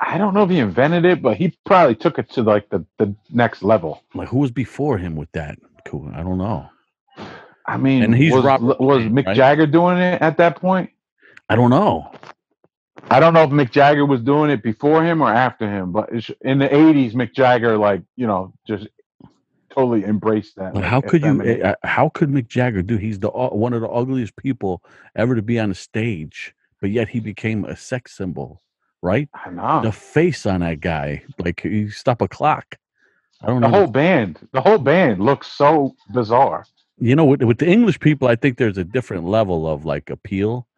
I 0.01 0.19
don't 0.19 0.35
know 0.35 0.43
if 0.43 0.51
he 0.51 0.59
invented 0.59 1.05
it, 1.05 1.23
but 1.23 1.37
he 1.37 1.57
probably 1.65 1.95
took 1.95 2.19
it 2.19 2.29
to 2.31 2.43
like 2.43 2.69
the, 2.71 2.85
the 2.99 3.15
next 3.31 3.63
level. 3.63 4.03
Like 4.15 4.29
who 4.29 4.39
was 4.39 4.51
before 4.51 4.99
him 4.99 5.15
with 5.15 5.31
that? 5.33 5.59
Cool. 5.87 6.11
I 6.13 6.23
don't 6.23 6.39
know. 6.39 6.69
I 7.67 7.77
mean, 7.77 8.03
And 8.03 8.15
he's 8.15 8.33
was, 8.33 8.45
Robert 8.45 8.81
was 8.81 9.03
Mick 9.05 9.27
right? 9.27 9.37
Jagger 9.37 9.67
doing 9.67 9.99
it 9.99 10.21
at 10.21 10.37
that 10.39 10.57
point? 10.57 10.91
I 11.49 11.57
don't 11.57 11.71
know. 11.71 12.11
I 13.11 13.21
don't 13.21 13.35
know 13.35 13.43
if 13.43 13.51
Mick 13.51 13.71
Jagger 13.71 14.07
was 14.07 14.21
doing 14.21 14.51
it 14.51 14.63
before 14.63 15.05
him 15.05 15.23
or 15.23 15.33
after 15.33 15.69
him, 15.69 15.93
but 15.93 16.11
it's, 16.13 16.31
in 16.41 16.59
the 16.59 16.69
'80s, 16.69 17.15
Mick 17.15 17.35
Jagger, 17.35 17.77
like 17.77 18.03
you 18.17 18.27
know, 18.27 18.53
just 18.67 18.87
totally 19.71 20.05
embraced 20.05 20.57
that. 20.57 20.75
But 20.75 20.83
like, 20.83 20.91
how 20.91 21.01
could 21.01 21.23
you? 21.23 21.41
uh, 21.65 21.75
How 21.83 22.09
could 22.09 22.31
Mick 22.31 22.49
Jagger 22.49 22.83
do? 22.83 22.97
He's 22.97 23.19
the 23.19 23.31
one 23.31 23.73
of 23.73 23.81
the 23.81 23.89
ugliest 23.89 24.37
people 24.37 24.83
ever 25.17 25.35
to 25.35 25.43
be 25.43 25.59
on 25.59 25.71
a 25.71 25.75
stage, 25.75 26.55
but 26.81 26.91
yet 26.91 27.09
he 27.09 27.21
became 27.21 27.65
a 27.65 27.77
sex 27.77 28.17
symbol, 28.17 28.63
right? 29.03 29.29
I 29.35 29.51
know 29.51 29.83
The 29.83 29.93
face 29.93 30.47
on 30.47 30.61
that 30.61 30.81
guy, 30.81 31.25
like 31.39 31.65
you 31.65 31.91
stop 31.91 32.23
a 32.23 32.29
clock. 32.29 32.77
I 33.41 33.47
don't 33.47 33.61
the 33.61 33.69
know. 33.69 33.73
The 33.73 33.79
whole 33.79 33.91
band. 33.91 34.49
The 34.53 34.61
whole 34.61 34.79
band 34.79 35.21
looks 35.21 35.49
so 35.49 35.97
bizarre. 36.13 36.65
You 37.03 37.17
know, 37.17 37.25
with, 37.25 37.43
with 37.43 37.59
the 37.59 37.67
English 37.67 37.99
people, 37.99 38.29
I 38.29 38.37
think 38.37 38.59
there's 38.59 38.79
a 38.79 38.85
different 38.85 39.25
level 39.25 39.67
of 39.67 39.85
like 39.85 40.09
appeal 40.09 40.69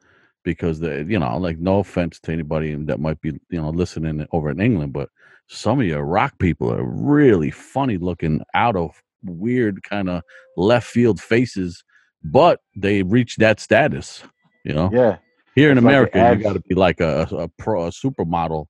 because 0.42 0.80
the 0.80 1.04
you 1.06 1.18
know, 1.18 1.36
like 1.36 1.58
no 1.58 1.80
offense 1.80 2.18
to 2.20 2.32
anybody 2.32 2.74
that 2.74 2.98
might 2.98 3.20
be 3.20 3.32
you 3.50 3.60
know 3.60 3.68
listening 3.68 4.26
over 4.32 4.50
in 4.50 4.58
England, 4.58 4.94
but 4.94 5.10
some 5.48 5.80
of 5.80 5.86
your 5.86 6.02
rock 6.02 6.38
people 6.38 6.72
are 6.72 6.82
really 6.82 7.50
funny 7.50 7.98
looking, 7.98 8.40
out 8.54 8.74
of 8.74 9.02
weird 9.22 9.82
kind 9.82 10.08
of 10.08 10.22
left 10.56 10.86
field 10.86 11.20
faces, 11.20 11.84
but 12.22 12.60
they 12.74 13.02
reach 13.02 13.36
that 13.36 13.60
status. 13.60 14.22
You 14.64 14.72
know, 14.72 14.90
Yeah, 14.94 15.18
here 15.54 15.70
in 15.70 15.76
It's 15.76 15.84
like 15.84 15.92
America, 15.92 16.36
you 16.38 16.42
got 16.42 16.54
to 16.54 16.60
be 16.60 16.74
like 16.74 17.00
a, 17.00 17.28
a 17.32 17.48
pro, 17.48 17.84
a 17.84 17.90
supermodel, 17.90 18.64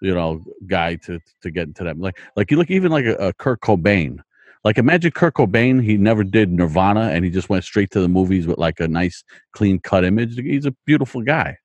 you 0.00 0.14
know, 0.14 0.44
guy 0.68 0.94
to 1.06 1.18
to 1.40 1.50
get 1.50 1.66
into 1.66 1.82
that. 1.82 1.98
Like, 1.98 2.20
like 2.36 2.52
you 2.52 2.58
look 2.58 2.70
even 2.70 2.92
like 2.92 3.06
a, 3.06 3.16
a 3.16 3.32
Kurt 3.32 3.60
Cobain. 3.60 4.20
Like, 4.64 4.78
imagine 4.78 5.10
Kurt 5.10 5.34
Cobain. 5.34 5.82
He 5.82 5.96
never 5.96 6.22
did 6.22 6.52
Nirvana, 6.52 7.10
and 7.10 7.24
he 7.24 7.30
just 7.30 7.48
went 7.48 7.64
straight 7.64 7.90
to 7.92 8.00
the 8.00 8.08
movies 8.08 8.46
with 8.46 8.58
like 8.58 8.78
a 8.78 8.86
nice, 8.86 9.24
clean 9.52 9.80
cut 9.80 10.04
image. 10.04 10.36
He's 10.36 10.66
a 10.66 10.74
beautiful 10.86 11.22
guy. 11.22 11.58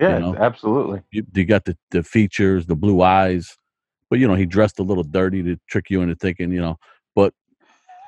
yeah, 0.00 0.18
know? 0.18 0.36
absolutely. 0.36 1.02
You, 1.10 1.24
you 1.34 1.44
got 1.44 1.64
the 1.64 1.76
the 1.90 2.02
features, 2.02 2.66
the 2.66 2.76
blue 2.76 3.02
eyes, 3.02 3.56
but 4.08 4.20
you 4.20 4.28
know 4.28 4.34
he 4.34 4.46
dressed 4.46 4.78
a 4.78 4.84
little 4.84 5.02
dirty 5.02 5.42
to 5.42 5.56
trick 5.68 5.90
you 5.90 6.00
into 6.00 6.14
thinking, 6.14 6.52
you 6.52 6.60
know. 6.60 6.76
But 7.16 7.34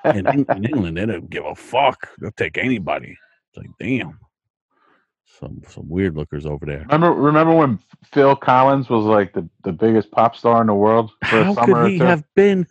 in, 0.05 0.27
in 0.27 0.47
England, 0.65 0.97
they 0.97 1.07
don't 1.07 1.29
give 1.29 1.45
a 1.45 1.55
fuck. 1.55 2.09
They'll 2.21 2.31
take 2.33 2.57
anybody. 2.57 3.17
It's 3.49 3.57
like, 3.57 3.71
damn. 3.81 4.19
Some 5.39 5.63
some 5.69 5.89
weird 5.89 6.17
lookers 6.17 6.47
over 6.47 6.65
there. 6.67 6.87
Remember, 6.91 7.13
remember 7.13 7.55
when 7.55 7.79
Phil 8.13 8.37
Collins 8.37 8.89
was 8.89 9.05
like 9.05 9.33
the, 9.33 9.49
the 9.65 9.73
biggest 9.73 10.11
pop 10.11 10.37
star 10.37 10.61
in 10.61 10.67
the 10.67 10.75
world 10.75 11.11
for 11.25 11.45
How 11.45 11.53
a 11.53 11.55
summer 11.55 11.83
could 11.83 11.91
he 11.91 11.97
or 11.97 11.99
two? 11.99 12.05
have 12.05 12.25
been, 12.35 12.67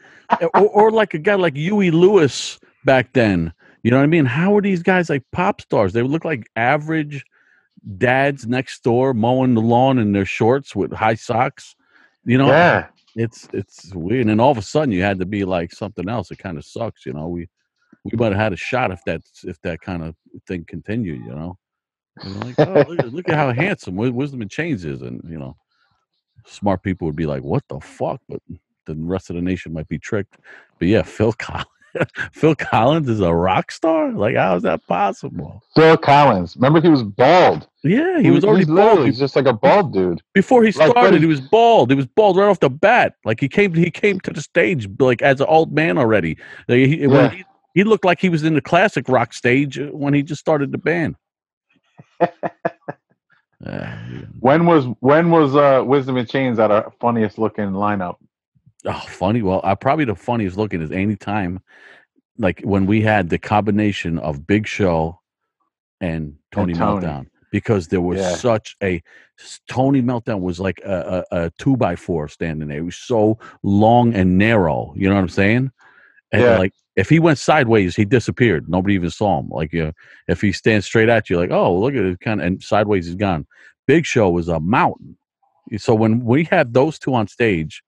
or, 0.53 0.67
or 0.67 0.91
like 0.91 1.13
a 1.13 1.19
guy 1.19 1.35
like 1.35 1.55
Huey 1.55 1.91
Lewis 1.91 2.59
back 2.83 3.13
then? 3.13 3.53
You 3.83 3.91
know 3.91 3.97
what 3.97 4.03
I 4.03 4.07
mean? 4.07 4.25
How 4.25 4.57
are 4.57 4.61
these 4.61 4.81
guys 4.81 5.09
like 5.09 5.23
pop 5.31 5.61
stars? 5.61 5.93
They 5.93 6.01
would 6.01 6.11
look 6.11 6.25
like 6.25 6.49
average 6.55 7.23
dads 7.97 8.47
next 8.47 8.83
door 8.83 9.13
mowing 9.13 9.53
the 9.53 9.61
lawn 9.61 9.99
in 9.99 10.11
their 10.11 10.25
shorts 10.25 10.75
with 10.75 10.91
high 10.91 11.13
socks. 11.15 11.75
You 12.25 12.39
know, 12.39 12.47
yeah, 12.47 12.87
it's 13.15 13.47
it's 13.53 13.93
weird. 13.93 14.21
And 14.21 14.29
then 14.31 14.39
all 14.39 14.51
of 14.51 14.57
a 14.57 14.63
sudden, 14.63 14.91
you 14.91 15.03
had 15.03 15.19
to 15.19 15.25
be 15.25 15.45
like 15.45 15.71
something 15.71 16.09
else. 16.09 16.31
It 16.31 16.39
kind 16.39 16.57
of 16.57 16.65
sucks. 16.65 17.05
You 17.05 17.13
know, 17.13 17.27
we 17.27 17.47
we 18.03 18.17
might 18.17 18.31
have 18.31 18.41
had 18.41 18.53
a 18.53 18.57
shot 18.57 18.89
if 18.91 19.01
that's 19.05 19.43
if 19.43 19.61
that 19.61 19.81
kind 19.81 20.03
of 20.03 20.15
thing 20.47 20.65
continued. 20.67 21.23
You 21.23 21.35
know, 21.35 21.57
like 22.23 22.59
oh, 22.59 22.85
look, 22.87 22.99
at- 22.99 23.13
look 23.13 23.29
at 23.29 23.35
how 23.35 23.51
handsome 23.51 23.95
Wi- 23.95 24.15
Wisdom 24.15 24.41
in 24.41 24.49
Chains 24.49 24.85
is, 24.85 25.01
and 25.01 25.21
you 25.29 25.37
know, 25.37 25.55
smart 26.45 26.83
people 26.83 27.05
would 27.07 27.15
be 27.15 27.25
like, 27.25 27.43
"What 27.43 27.63
the 27.67 27.79
fuck?" 27.79 28.21
But 28.29 28.41
the 28.85 28.95
rest 28.95 29.29
of 29.29 29.35
the 29.35 29.41
nation 29.41 29.73
might 29.73 29.87
be 29.87 29.99
tricked. 29.99 30.37
But 30.79 30.87
yeah, 30.87 31.01
Phil 31.15 31.33
Collins, 31.33 31.67
Phil 32.31 32.55
Collins 32.55 33.09
is 33.09 33.19
a 33.19 33.33
rock 33.33 33.71
star. 33.71 34.11
Like, 34.13 34.35
how 34.35 34.55
is 34.55 34.63
that 34.63 34.85
possible? 34.87 35.61
Phil 35.75 35.97
Collins. 35.97 36.55
Remember, 36.55 36.81
he 36.81 36.89
was 36.89 37.03
bald. 37.03 37.67
Yeah, 37.83 38.19
he 38.19 38.31
was 38.31 38.43
already 38.43 38.65
he's 38.65 38.73
bald 38.75 39.05
He's 39.05 39.19
just 39.19 39.35
like 39.35 39.45
a 39.45 39.53
bald 39.53 39.93
dude. 39.93 40.21
before 40.33 40.63
he 40.63 40.71
started. 40.71 41.15
is- 41.15 41.21
He 41.21 41.27
was 41.27 41.39
bald. 41.41 41.89
He 41.91 41.95
was 41.95 42.05
bald 42.07 42.37
right 42.37 42.47
off 42.47 42.59
the 42.59 42.69
bat. 42.69 43.15
Like 43.25 43.39
he 43.39 43.47
came, 43.47 43.73
he 43.73 43.91
came 43.91 44.19
to 44.21 44.31
the 44.31 44.41
stage 44.41 44.87
like 44.99 45.21
as 45.21 45.39
an 45.41 45.47
old 45.47 45.71
man 45.73 45.97
already. 45.97 46.37
Like, 46.67 46.77
he, 46.79 47.01
Yeah. 47.03 47.29
he, 47.29 47.43
he 47.75 47.83
looked 47.83 48.03
like 48.05 48.19
he 48.19 48.29
was 48.29 48.43
in 48.43 48.55
the 48.55 48.61
classic 48.61 49.07
rock 49.09 49.33
stage 49.33 49.77
uh, 49.79 49.87
when 49.87 50.13
he 50.15 50.23
just 50.23 50.39
started 50.41 50.71
the 50.71 50.77
band. 50.79 51.15
Yeah. 53.65 53.97
When 54.39 54.65
was 54.65 54.85
when 54.99 55.31
was 55.31 55.55
uh, 55.55 55.83
Wisdom 55.85 56.17
in 56.17 56.25
Chains 56.25 56.59
at 56.59 56.71
our 56.71 56.91
funniest 56.99 57.37
looking 57.37 57.71
lineup? 57.71 58.17
Oh, 58.85 59.03
funny. 59.07 59.41
Well, 59.41 59.61
uh, 59.63 59.75
probably 59.75 60.05
the 60.05 60.15
funniest 60.15 60.57
looking 60.57 60.81
is 60.81 60.91
any 60.91 61.15
time, 61.15 61.61
like 62.37 62.61
when 62.61 62.85
we 62.85 63.01
had 63.01 63.29
the 63.29 63.39
combination 63.39 64.19
of 64.19 64.45
Big 64.45 64.67
Show 64.67 65.19
and 66.01 66.35
Tony, 66.51 66.73
Tony. 66.73 67.01
Meltdown, 67.01 67.27
because 67.51 67.87
there 67.87 68.01
was 68.01 68.19
Yeah. 68.19 68.35
such 68.35 68.75
a 68.83 69.01
Tony 69.67 70.01
Meltdown 70.01 70.41
was 70.41 70.59
like 70.59 70.79
a, 70.85 71.25
a, 71.31 71.45
a 71.45 71.51
two 71.57 71.75
by 71.77 71.95
four 71.95 72.27
standing 72.27 72.67
there. 72.67 72.79
It 72.79 72.85
was 72.85 72.97
so 72.97 73.39
long 73.63 74.13
and 74.13 74.37
narrow. 74.37 74.93
You 74.95 75.09
know 75.09 75.15
what 75.15 75.21
I'm 75.21 75.29
saying? 75.29 75.71
And 76.31 76.41
Yeah. 76.41 76.57
like 76.57 76.73
if 76.95 77.09
he 77.09 77.19
went 77.19 77.37
sideways, 77.37 77.95
he 77.95 78.05
disappeared. 78.05 78.69
Nobody 78.69 78.95
even 78.95 79.09
saw 79.09 79.39
him. 79.39 79.49
Like 79.49 79.75
uh, 79.75 79.91
if 80.27 80.41
he 80.41 80.51
stands 80.51 80.85
straight 80.85 81.09
at 81.09 81.29
you, 81.29 81.37
like 81.37 81.51
oh 81.51 81.77
look 81.77 81.93
at 81.93 82.03
it, 82.03 82.19
kind 82.19 82.39
of 82.41 82.47
and 82.47 82.63
sideways 82.63 83.05
he's 83.05 83.15
gone. 83.15 83.45
Big 83.87 84.05
Show 84.05 84.29
was 84.29 84.47
a 84.47 84.59
mountain. 84.59 85.17
So 85.77 85.93
when 85.93 86.23
we 86.23 86.43
had 86.45 86.73
those 86.73 86.99
two 86.99 87.13
on 87.13 87.27
stage, 87.27 87.83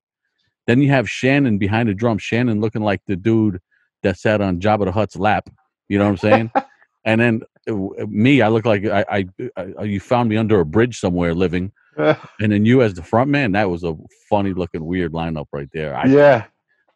then 0.66 0.82
you 0.82 0.90
have 0.90 1.10
Shannon 1.10 1.58
behind 1.58 1.90
the 1.90 1.94
drum. 1.94 2.18
Shannon 2.18 2.60
looking 2.60 2.82
like 2.82 3.02
the 3.08 3.16
dude 3.16 3.60
that 4.04 4.18
sat 4.18 4.42
on 4.42 4.60
Jabba 4.60 4.86
the 4.86 4.92
Hutt's 4.92 5.16
lap. 5.16 5.50
You 5.88 5.98
know 5.98 6.06
what 6.06 6.12
I'm 6.12 6.18
saying? 6.18 6.52
and 7.06 7.22
then 7.22 7.42
uh, 7.70 8.06
me, 8.08 8.42
I 8.42 8.50
look 8.50 8.66
like 8.66 8.86
I, 8.86 9.06
I, 9.10 9.26
I 9.56 9.84
you 9.84 10.00
found 10.00 10.30
me 10.30 10.38
under 10.38 10.60
a 10.60 10.66
bridge 10.66 11.00
somewhere 11.00 11.34
living, 11.34 11.72
and 11.98 12.18
then 12.40 12.66
you 12.66 12.82
as 12.82 12.94
the 12.94 13.04
front 13.04 13.30
man. 13.30 13.54
That 13.54 13.70
was 13.70 13.84
a 13.84 13.96
funny 14.30 14.54
looking 14.54 14.86
weird 14.86 15.14
lineup 15.14 15.48
right 15.54 15.70
there. 15.74 15.96
I, 15.96 16.06
yeah, 16.08 16.46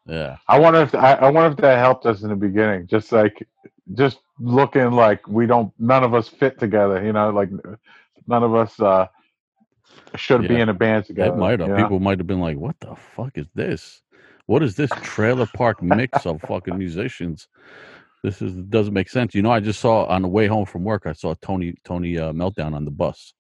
yeah. 0.05 0.37
I 0.47 0.59
wonder 0.59 0.81
if 0.81 0.95
I, 0.95 1.13
I 1.13 1.29
wonder 1.29 1.51
if 1.51 1.57
that 1.57 1.79
helped 1.79 2.05
us 2.05 2.23
in 2.23 2.29
the 2.29 2.35
beginning. 2.35 2.87
Just 2.87 3.11
like, 3.11 3.47
just 3.93 4.19
looking 4.39 4.91
like 4.91 5.27
we 5.27 5.45
don't, 5.45 5.71
none 5.79 6.03
of 6.03 6.13
us 6.13 6.27
fit 6.27 6.59
together. 6.59 7.03
You 7.03 7.13
know, 7.13 7.29
like 7.29 7.49
none 8.27 8.43
of 8.43 8.55
us 8.55 8.79
uh 8.79 9.07
should 10.15 10.47
be 10.47 10.59
in 10.59 10.69
a 10.69 10.73
band 10.73 11.05
together. 11.05 11.31
That 11.31 11.37
might 11.37 11.59
have 11.59 11.69
you 11.69 11.75
know? 11.75 11.83
people 11.83 11.99
might 11.99 12.19
have 12.19 12.27
been 12.27 12.41
like, 12.41 12.57
"What 12.57 12.79
the 12.79 12.95
fuck 12.95 13.37
is 13.37 13.47
this? 13.53 14.01
What 14.47 14.63
is 14.63 14.75
this 14.75 14.89
trailer 15.01 15.45
park 15.45 15.81
mix 15.81 16.25
of 16.25 16.41
fucking 16.41 16.77
musicians? 16.77 17.47
This 18.23 18.41
is 18.41 18.53
doesn't 18.53 18.93
make 18.93 19.09
sense." 19.09 19.35
You 19.35 19.41
know, 19.41 19.51
I 19.51 19.59
just 19.59 19.79
saw 19.79 20.05
on 20.05 20.23
the 20.23 20.27
way 20.27 20.47
home 20.47 20.65
from 20.65 20.83
work, 20.83 21.03
I 21.05 21.13
saw 21.13 21.35
Tony 21.41 21.75
Tony 21.83 22.17
uh, 22.17 22.33
meltdown 22.33 22.73
on 22.73 22.85
the 22.85 22.91
bus. 22.91 23.33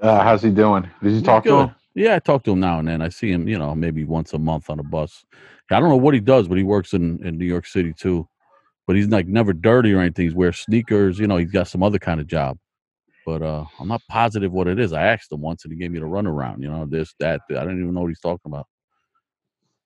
Uh, 0.00 0.22
how's 0.22 0.42
he 0.42 0.50
doing? 0.50 0.82
Did 1.02 1.08
you 1.08 1.14
He's 1.16 1.22
talk 1.22 1.44
to 1.44 1.56
him? 1.60 1.74
Yeah, 1.96 2.16
I 2.16 2.20
talk 2.20 2.44
to 2.44 2.52
him 2.52 2.60
now 2.60 2.80
and 2.80 2.88
then. 2.88 3.02
I 3.02 3.10
see 3.10 3.32
him, 3.32 3.48
you 3.48 3.58
know, 3.58 3.74
maybe 3.74 4.04
once 4.04 4.34
a 4.34 4.40
month 4.40 4.70
on 4.70 4.80
a 4.80 4.84
bus. 4.84 5.24
I 5.72 5.80
don't 5.80 5.90
know 5.90 5.96
what 5.96 6.14
he 6.14 6.20
does, 6.20 6.48
but 6.48 6.58
he 6.58 6.64
works 6.64 6.94
in 6.94 7.26
in 7.26 7.38
New 7.38 7.46
York 7.46 7.66
City 7.66 7.94
too. 7.94 8.28
But 8.86 8.96
he's 8.96 9.08
like 9.08 9.28
never 9.28 9.54
dirty 9.54 9.94
or 9.94 10.00
anything. 10.00 10.26
He's 10.26 10.34
wears 10.36 10.58
sneakers. 10.60 11.18
You 11.18 11.28
know, 11.28 11.38
he's 11.38 11.52
got 11.52 11.68
some 11.68 11.84
other 11.84 12.00
kind 12.00 12.20
of 12.20 12.28
job. 12.28 12.58
But 13.26 13.42
uh 13.42 13.66
I'm 13.80 13.88
not 13.88 14.02
positive 14.10 14.52
what 14.52 14.68
it 14.68 14.80
is. 14.80 14.92
I 14.94 15.04
asked 15.06 15.32
him 15.32 15.42
once 15.42 15.64
and 15.64 15.72
he 15.72 15.78
gave 15.80 15.92
me 15.92 16.00
the 16.00 16.06
runaround. 16.06 16.62
You 16.62 16.70
know, 16.70 16.86
this, 16.86 17.14
that. 17.20 17.42
I 17.50 17.64
don't 17.64 17.80
even 17.80 17.94
know 17.94 18.02
what 18.02 18.08
he's 18.08 18.20
talking 18.20 18.52
about. 18.52 18.66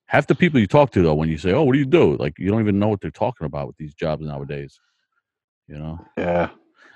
Half 0.06 0.28
the 0.28 0.36
people 0.36 0.60
you 0.60 0.68
talk 0.68 0.92
to 0.92 1.02
though, 1.02 1.14
when 1.14 1.30
you 1.30 1.38
say, 1.38 1.52
"Oh, 1.52 1.64
what 1.64 1.74
do 1.74 1.78
you 1.80 1.86
do?" 1.86 2.16
Like 2.18 2.38
you 2.38 2.50
don't 2.50 2.60
even 2.60 2.78
know 2.80 2.88
what 2.88 3.00
they're 3.00 3.10
talking 3.12 3.46
about 3.46 3.68
with 3.68 3.76
these 3.78 3.94
jobs 3.94 4.26
nowadays. 4.26 4.80
You 5.68 5.78
know, 5.78 5.98
Yeah, 6.18 6.50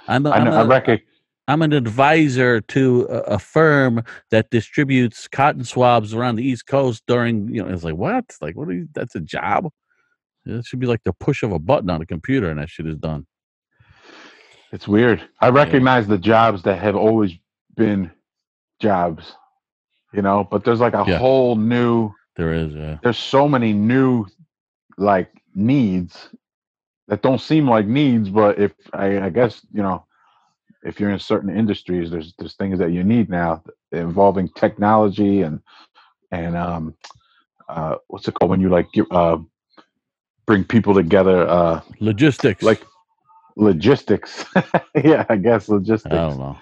I'm 0.08 0.26
a, 0.26 0.30
I 0.30 0.38
I'm 0.38 0.50
know. 0.50 0.52
I. 0.52 0.82
I'm 1.46 1.60
an 1.60 1.72
advisor 1.72 2.60
to 2.62 3.02
a, 3.02 3.38
firm 3.38 4.02
that 4.30 4.48
distributes 4.50 5.28
cotton 5.28 5.64
swabs 5.64 6.14
around 6.14 6.36
the 6.36 6.46
East 6.46 6.66
Coast 6.66 7.02
during, 7.06 7.48
you 7.54 7.62
know, 7.62 7.68
it's 7.68 7.84
like, 7.84 7.96
what? 7.96 8.24
Like, 8.40 8.56
what 8.56 8.68
are 8.68 8.72
you, 8.72 8.88
that's 8.94 9.14
a 9.14 9.20
job? 9.20 9.70
It 10.46 10.64
should 10.64 10.80
be 10.80 10.86
like 10.86 11.04
the 11.04 11.12
push 11.12 11.42
of 11.42 11.52
a 11.52 11.58
button 11.58 11.90
on 11.90 12.00
a 12.00 12.06
computer 12.06 12.48
and 12.50 12.58
that 12.58 12.70
shit 12.70 12.86
is 12.86 12.96
done. 12.96 13.26
It's 14.72 14.88
weird. 14.88 15.22
I 15.40 15.50
recognize 15.50 16.06
the 16.06 16.18
jobs 16.18 16.62
that 16.62 16.78
have 16.78 16.96
always 16.96 17.32
been 17.76 18.10
jobs, 18.80 19.34
you 20.12 20.22
know, 20.22 20.48
but 20.50 20.64
there's 20.64 20.80
like 20.80 20.94
a 20.94 21.04
Yeah. 21.06 21.18
whole 21.18 21.56
new, 21.56 22.10
There 22.36 22.54
is, 22.54 22.74
uh, 22.74 22.98
there's 23.02 23.18
so 23.18 23.48
many 23.48 23.72
new 23.72 24.26
like 24.96 25.30
needs 25.54 26.30
that 27.08 27.20
don't 27.22 27.40
seem 27.40 27.68
like 27.68 27.86
needs, 27.86 28.30
but 28.30 28.58
if 28.58 28.72
I, 28.94 29.20
I 29.20 29.28
guess, 29.28 29.60
you 29.72 29.82
know, 29.82 30.06
if 30.84 31.00
you're 31.00 31.10
in 31.10 31.18
certain 31.18 31.54
industries, 31.56 32.10
there's 32.10 32.34
there's 32.38 32.54
things 32.54 32.78
that 32.78 32.92
you 32.92 33.02
need 33.02 33.28
now 33.28 33.62
involving 33.92 34.48
technology 34.50 35.42
and 35.42 35.60
and 36.30 36.56
um 36.56 36.94
uh 37.68 37.96
what's 38.08 38.28
it 38.28 38.34
called 38.34 38.50
when 38.50 38.60
you 38.60 38.68
like 38.68 38.90
give, 38.92 39.06
uh 39.10 39.38
bring 40.46 40.64
people 40.64 40.92
together 40.94 41.48
uh 41.48 41.80
logistics. 42.00 42.62
like 42.62 42.82
logistics 43.56 44.44
yeah 45.04 45.24
i 45.28 45.36
guess 45.36 45.68
logistics. 45.68 46.12
I 46.12 46.28
don't 46.28 46.38
know. 46.38 46.58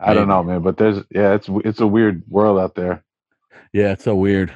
I 0.00 0.12
don't 0.12 0.28
know, 0.28 0.42
man, 0.42 0.62
but 0.62 0.76
there's 0.76 0.98
yeah, 1.10 1.34
it's 1.34 1.48
it's 1.64 1.80
a 1.80 1.86
weird 1.86 2.22
world 2.28 2.58
out 2.58 2.74
there. 2.74 3.04
Yeah, 3.72 3.92
it's 3.92 4.04
so 4.04 4.16
weird. 4.16 4.52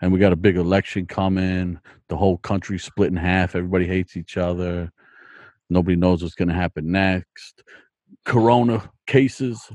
And 0.00 0.12
we 0.12 0.18
got 0.18 0.32
a 0.32 0.36
big 0.36 0.56
election 0.56 1.06
coming. 1.06 1.78
The 2.08 2.16
whole 2.16 2.38
country 2.38 2.78
split 2.78 3.10
in 3.10 3.16
half. 3.16 3.54
Everybody 3.54 3.86
hates 3.86 4.16
each 4.16 4.36
other. 4.36 4.92
Nobody 5.70 5.96
knows 5.96 6.22
what's 6.22 6.34
going 6.34 6.48
to 6.48 6.54
happen 6.54 6.90
next. 6.90 7.62
Corona 8.24 8.90
cases 9.06 9.70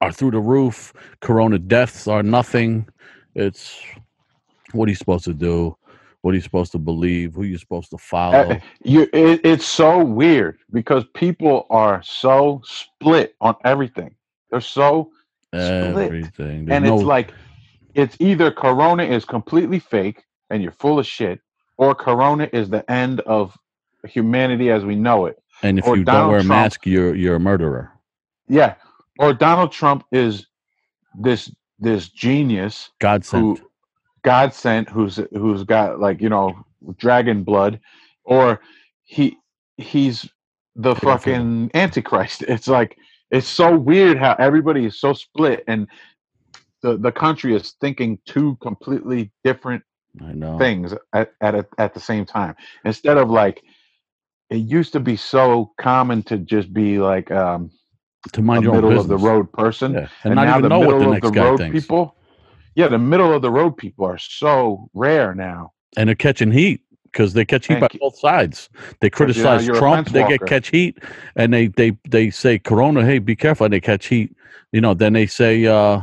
are 0.00 0.12
through 0.12 0.32
the 0.32 0.40
roof. 0.40 0.92
Corona 1.20 1.58
deaths 1.58 2.08
are 2.08 2.22
nothing. 2.22 2.88
It's 3.34 3.82
what 4.72 4.86
are 4.86 4.90
you 4.90 4.96
supposed 4.96 5.24
to 5.24 5.34
do? 5.34 5.76
What 6.22 6.32
are 6.32 6.34
you 6.34 6.42
supposed 6.42 6.72
to 6.72 6.78
believe? 6.78 7.34
Who 7.34 7.42
are 7.42 7.46
you 7.46 7.58
supposed 7.58 7.90
to 7.90 7.98
follow? 7.98 8.50
Uh, 8.50 8.60
You, 8.82 9.02
it, 9.12 9.40
it's 9.44 9.64
so 9.64 10.04
weird 10.04 10.58
because 10.70 11.04
people 11.14 11.66
are 11.70 12.02
so 12.02 12.60
split 12.64 13.34
on 13.40 13.54
everything. 13.64 14.14
They're 14.50 14.60
so, 14.60 15.10
split. 15.48 16.06
Everything. 16.06 16.70
And 16.70 16.84
no, 16.84 16.94
it's 16.94 17.04
like, 17.04 17.32
it's 17.94 18.16
either 18.20 18.50
Corona 18.50 19.04
is 19.04 19.24
completely 19.24 19.78
fake 19.78 20.24
and 20.50 20.62
you're 20.62 20.72
full 20.72 20.98
of 20.98 21.06
shit, 21.06 21.40
or 21.78 21.94
Corona 21.94 22.50
is 22.52 22.68
the 22.68 22.88
end 22.90 23.20
of 23.20 23.56
humanity 24.04 24.70
as 24.70 24.84
we 24.84 24.96
know 24.96 25.26
it. 25.26 25.42
And 25.62 25.78
if 25.78 25.86
or 25.86 25.96
you 25.96 26.04
don't 26.04 26.28
wear 26.28 26.38
a 26.38 26.42
Trump- 26.42 26.48
mask, 26.48 26.86
you're 26.86 27.14
you're 27.14 27.36
a 27.36 27.40
murderer. 27.40 27.92
Yeah, 28.48 28.74
or 29.18 29.32
Donald 29.32 29.72
Trump 29.72 30.04
is 30.12 30.46
this 31.18 31.50
this 31.78 32.08
genius 32.08 32.90
God 32.98 33.24
who 33.24 33.56
sent. 33.56 33.68
God 34.22 34.54
sent 34.54 34.88
who's 34.88 35.20
who's 35.32 35.64
got 35.64 36.00
like 36.00 36.20
you 36.20 36.28
know 36.28 36.64
dragon 36.96 37.42
blood, 37.42 37.80
or 38.24 38.60
he 39.02 39.36
he's 39.76 40.28
the 40.76 40.94
fucking 40.94 41.70
antichrist. 41.74 42.44
It's 42.48 42.68
like 42.68 42.96
it's 43.30 43.48
so 43.48 43.76
weird 43.76 44.18
how 44.18 44.34
everybody 44.38 44.84
is 44.86 45.00
so 45.00 45.12
split 45.12 45.64
and 45.66 45.86
the 46.82 46.96
the 46.96 47.12
country 47.12 47.54
is 47.54 47.74
thinking 47.80 48.18
two 48.26 48.56
completely 48.60 49.30
different 49.44 49.82
I 50.20 50.32
know. 50.32 50.58
things 50.58 50.94
at 51.12 51.32
at 51.40 51.54
a, 51.54 51.66
at 51.78 51.94
the 51.94 52.00
same 52.00 52.24
time 52.24 52.56
instead 52.84 53.16
of 53.16 53.30
like 53.30 53.62
it 54.50 54.56
used 54.56 54.92
to 54.92 55.00
be 55.00 55.16
so 55.16 55.72
common 55.80 56.22
to 56.24 56.38
just 56.38 56.72
be 56.72 56.98
like 56.98 57.30
um 57.30 57.70
to 58.32 58.40
a 58.40 58.42
mind 58.42 58.66
own 58.66 58.74
middle 58.76 58.98
of 58.98 59.08
the 59.08 59.16
road 59.16 59.50
person 59.52 59.94
Yeah. 59.94 60.08
And, 60.24 60.34
not 60.34 60.48
even 60.48 60.62
the 60.62 60.68
know 60.68 60.80
what 60.80 60.98
the 60.98 61.06
middle 61.06 61.14
of 61.14 61.20
the 61.20 61.30
guy 61.30 61.44
road 61.44 61.58
thinks. 61.58 61.72
people 61.72 62.16
yeah 62.74 62.88
the 62.88 62.98
middle 62.98 63.32
of 63.32 63.42
the 63.42 63.50
road 63.50 63.76
people 63.76 64.04
are 64.04 64.18
so 64.18 64.90
rare 64.92 65.34
now 65.34 65.72
and 65.96 66.08
they're 66.08 66.14
catching 66.14 66.50
heat 66.50 66.82
because 67.04 67.32
they 67.32 67.44
catch 67.44 67.66
heat 67.66 67.74
And 67.74 67.80
by 67.82 67.88
ki- 67.88 67.98
both 68.00 68.18
sides. 68.18 68.68
They 69.00 69.10
criticize 69.10 69.66
Trump, 69.66 70.08
they 70.08 70.26
get 70.28 70.46
catch 70.46 70.68
heat, 70.68 70.98
and 71.36 71.52
they 71.52 71.68
they 71.68 71.96
they 72.08 72.30
say 72.30 72.58
Corona, 72.58 73.04
hey, 73.04 73.18
be 73.18 73.36
careful, 73.36 73.64
and 73.64 73.72
they 73.72 73.80
catch 73.80 74.06
heat. 74.06 74.34
You 74.72 74.80
know, 74.80 74.94
then 74.94 75.14
they 75.14 75.26
say, 75.26 75.66
uh, 75.66 76.02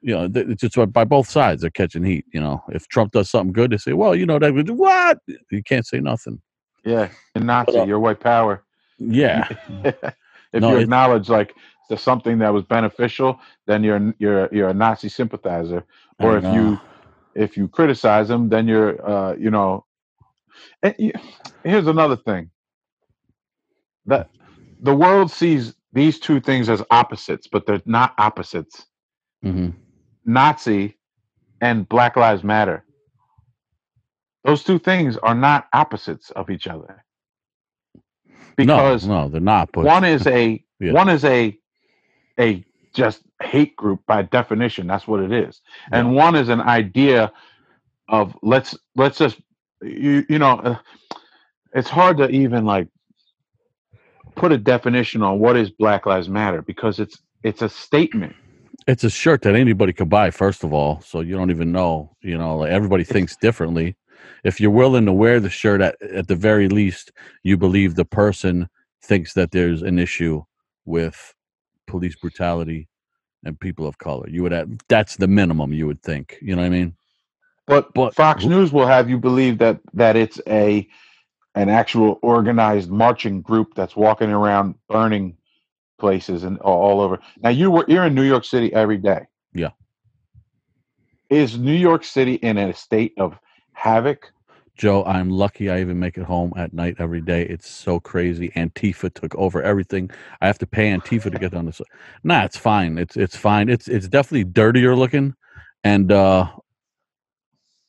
you 0.00 0.14
know, 0.14 0.30
it's 0.34 0.62
just 0.62 0.92
by 0.92 1.04
both 1.04 1.28
sides 1.28 1.60
they're 1.60 1.70
catching 1.70 2.04
heat. 2.04 2.24
You 2.32 2.40
know, 2.40 2.62
if 2.70 2.88
Trump 2.88 3.12
does 3.12 3.28
something 3.30 3.52
good, 3.52 3.72
they 3.72 3.76
say, 3.76 3.92
well, 3.92 4.14
you 4.14 4.24
know, 4.24 4.38
that 4.38 4.54
what 4.54 5.18
you 5.50 5.62
can't 5.62 5.86
say 5.86 6.00
nothing. 6.00 6.40
Yeah, 6.88 7.08
and 7.34 7.46
Nazi, 7.46 7.72
But, 7.72 7.80
uh, 7.80 7.84
your 7.86 8.00
white 8.00 8.20
power. 8.20 8.62
Yeah, 8.98 9.46
if 10.52 10.62
No, 10.62 10.70
you 10.70 10.78
acknowledge 10.78 11.28
like 11.28 11.54
there's 11.88 12.02
something 12.02 12.38
that 12.38 12.52
was 12.52 12.64
beneficial, 12.64 13.40
then 13.66 13.84
you're 13.84 14.14
you're 14.18 14.48
you're 14.52 14.68
a 14.68 14.74
Nazi 14.74 15.08
sympathizer. 15.08 15.84
Or 16.20 16.36
if 16.38 16.44
you 16.44 16.78
if 17.34 17.56
you 17.56 17.68
criticize 17.68 18.28
them, 18.28 18.48
then 18.48 18.66
you're 18.68 18.94
uh, 19.08 19.34
you 19.36 19.50
know. 19.50 19.84
And 20.82 20.94
you, 20.98 21.12
here's 21.64 21.86
another 21.86 22.16
thing. 22.16 22.50
That 24.06 24.30
the 24.82 24.94
world 24.94 25.30
sees 25.30 25.74
these 25.92 26.18
two 26.18 26.40
things 26.40 26.68
as 26.68 26.82
opposites, 26.90 27.46
but 27.46 27.66
they're 27.66 27.82
not 27.86 28.14
opposites. 28.18 28.86
Mhm. 29.44 29.74
Nazi 30.24 30.96
and 31.60 31.88
Black 31.88 32.16
Lives 32.16 32.44
Matter. 32.44 32.84
Those 34.44 34.64
two 34.64 34.78
things 34.78 35.16
are 35.18 35.34
not 35.34 35.68
opposites 35.72 36.30
of 36.30 36.50
each 36.50 36.66
other. 36.66 37.04
Because 38.56 39.06
no, 39.06 39.22
no, 39.22 39.28
they're 39.28 39.40
not. 39.40 39.70
But 39.72 39.84
one 39.84 40.04
is 40.04 40.26
a 40.26 40.62
Yeah. 40.80 40.92
one 40.92 41.08
is 41.08 41.24
a 41.24 41.58
a 42.38 42.64
just 42.94 43.22
hate 43.42 43.76
group 43.76 44.00
by 44.06 44.22
definition 44.22 44.86
that's 44.86 45.06
what 45.06 45.20
it 45.20 45.32
is 45.32 45.60
and 45.92 46.14
one 46.14 46.34
is 46.34 46.48
an 46.48 46.60
idea 46.60 47.32
of 48.08 48.36
let's 48.42 48.76
let's 48.96 49.18
just 49.18 49.40
you 49.82 50.24
you 50.28 50.38
know 50.38 50.58
uh, 50.60 50.78
it's 51.74 51.88
hard 51.88 52.16
to 52.18 52.28
even 52.30 52.64
like 52.64 52.88
put 54.34 54.52
a 54.52 54.58
definition 54.58 55.22
on 55.22 55.38
what 55.38 55.56
is 55.56 55.70
black 55.70 56.06
lives 56.06 56.28
matter 56.28 56.62
because 56.62 56.98
it's 56.98 57.20
it's 57.44 57.62
a 57.62 57.68
statement 57.68 58.34
it's 58.86 59.04
a 59.04 59.10
shirt 59.10 59.42
that 59.42 59.54
anybody 59.54 59.92
could 59.92 60.08
buy 60.08 60.30
first 60.30 60.64
of 60.64 60.72
all 60.72 61.00
so 61.00 61.20
you 61.20 61.36
don't 61.36 61.50
even 61.50 61.70
know 61.70 62.10
you 62.22 62.36
know 62.36 62.56
like 62.58 62.70
everybody 62.70 63.04
thinks 63.04 63.36
differently 63.36 63.96
if 64.44 64.60
you're 64.60 64.70
willing 64.70 65.06
to 65.06 65.12
wear 65.12 65.40
the 65.40 65.50
shirt 65.50 65.80
at, 65.80 66.00
at 66.02 66.28
the 66.28 66.36
very 66.36 66.68
least 66.68 67.12
you 67.42 67.56
believe 67.56 67.94
the 67.94 68.04
person 68.04 68.68
thinks 69.02 69.34
that 69.34 69.50
there's 69.50 69.82
an 69.82 69.98
issue 69.98 70.42
with 70.84 71.34
police 71.86 72.16
brutality 72.16 72.88
and 73.44 73.58
people 73.60 73.86
of 73.86 73.98
color. 73.98 74.28
You 74.28 74.42
would 74.42 74.52
have, 74.52 74.68
that's 74.88 75.16
the 75.16 75.28
minimum 75.28 75.72
you 75.72 75.86
would 75.86 76.02
think 76.02 76.38
you 76.42 76.54
know 76.56 76.62
what 76.62 76.66
i 76.66 76.70
mean? 76.70 76.94
But, 77.66 77.92
But- 77.94 78.14
fox 78.14 78.44
news 78.44 78.72
will 78.72 78.86
have 78.86 79.08
you 79.10 79.18
believe 79.18 79.58
that 79.58 79.80
that 79.94 80.16
it's 80.16 80.40
a 80.48 80.88
an 81.54 81.68
actual 81.68 82.18
organized 82.22 82.90
marching 82.90 83.40
group 83.42 83.74
that's 83.74 83.96
walking 83.96 84.30
around 84.30 84.74
burning 84.88 85.36
places 85.98 86.44
and 86.44 86.58
all, 86.60 86.80
all 86.80 87.00
over. 87.00 87.18
Now 87.42 87.50
you 87.50 87.70
were 87.70 87.84
you're 87.88 88.04
in 88.06 88.14
new 88.14 88.22
york 88.22 88.44
city 88.44 88.72
every 88.72 88.98
day. 88.98 89.26
Yeah. 89.54 89.70
is 91.30 91.58
new 91.58 91.72
york 91.72 92.04
city 92.04 92.34
in 92.34 92.58
a 92.58 92.72
state 92.74 93.12
of 93.18 93.38
havoc? 93.78 94.32
Joe 94.76 95.04
i'm 95.04 95.28
lucky 95.28 95.70
i 95.70 95.80
even 95.80 95.98
make 95.98 96.16
it 96.16 96.24
home 96.24 96.52
at 96.56 96.72
night 96.72 96.96
every 96.98 97.20
day. 97.20 97.42
It's 97.42 97.68
so 97.68 97.98
crazy. 97.98 98.50
Antifa 98.50 99.12
took 99.12 99.34
over 99.34 99.60
everything. 99.62 100.10
I 100.40 100.46
have 100.46 100.58
to 100.58 100.66
pay 100.66 100.90
antifa 100.92 101.32
to 101.32 101.38
get 101.38 101.54
on 101.54 101.66
this 101.66 101.80
nah 102.22 102.44
it's 102.44 102.56
fine. 102.56 102.96
It's 102.96 103.16
it's 103.16 103.36
fine. 103.36 103.68
It's 103.68 103.88
it's 103.88 104.08
definitely 104.08 104.44
dirtier 104.44 104.94
looking 104.94 105.34
and 105.84 106.12
uh 106.12 106.48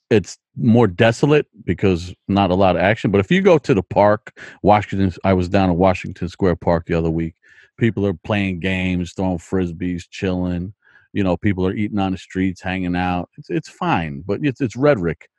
it's 0.09 0.39
more 0.57 0.87
desolate 0.87 1.45
because 1.63 2.13
not 2.27 2.49
a 2.49 2.55
lot 2.55 2.75
of 2.75 2.81
action. 2.81 3.11
But 3.11 3.19
if 3.19 3.29
you 3.31 3.41
go 3.43 3.59
to 3.59 3.73
the 3.73 3.83
park 3.83 4.35
washington 4.63 5.13
i 5.23 5.33
was 5.33 5.47
down 5.47 5.69
at 5.69 5.75
washington 5.75 6.27
square 6.27 6.55
park 6.55 6.85
the 6.87 6.95
other 6.95 7.11
week. 7.11 7.35
People 7.77 8.05
are 8.05 8.13
playing 8.13 8.59
games 8.61 9.13
throwing 9.13 9.37
frisbees 9.37 10.03
chilling. 10.09 10.73
You 11.13 11.23
know 11.23 11.37
people 11.37 11.67
are 11.67 11.73
eating 11.73 11.99
on 11.99 12.13
the 12.13 12.17
streets 12.17 12.61
hanging 12.61 12.95
out. 12.95 13.29
It's, 13.37 13.49
it's 13.51 13.69
fine 13.69 14.23
but 14.25 14.39
it's 14.41 14.59
it's 14.59 14.75
rhetoric 14.75 15.29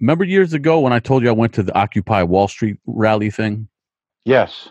remember 0.00 0.24
years 0.24 0.52
ago 0.52 0.80
when 0.80 0.92
i 0.92 0.98
told 0.98 1.22
you 1.22 1.28
i 1.28 1.32
went 1.32 1.52
to 1.52 1.62
the 1.62 1.76
occupy 1.76 2.22
wall 2.22 2.48
street 2.48 2.78
rally 2.86 3.30
thing 3.30 3.68
yes 4.24 4.68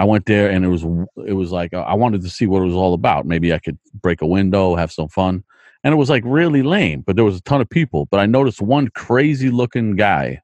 I 0.00 0.04
went 0.04 0.24
there 0.24 0.48
and 0.50 0.64
it 0.64 0.68
was 0.68 0.82
it 1.26 1.34
was 1.34 1.52
like 1.52 1.74
I 1.74 1.92
wanted 1.92 2.22
to 2.22 2.30
see 2.30 2.46
what 2.46 2.62
it 2.62 2.64
was 2.64 2.74
all 2.74 2.94
about. 2.94 3.26
Maybe 3.26 3.52
I 3.52 3.58
could 3.58 3.78
break 3.92 4.22
a 4.22 4.26
window, 4.26 4.74
have 4.74 4.90
some 4.90 5.08
fun. 5.08 5.44
And 5.84 5.92
it 5.92 5.96
was 5.98 6.08
like 6.08 6.22
really 6.24 6.62
lame, 6.62 7.02
but 7.02 7.16
there 7.16 7.24
was 7.24 7.36
a 7.36 7.42
ton 7.42 7.60
of 7.60 7.68
people. 7.68 8.06
But 8.10 8.20
I 8.20 8.24
noticed 8.24 8.62
one 8.62 8.88
crazy 8.88 9.50
looking 9.50 9.96
guy, 9.96 10.40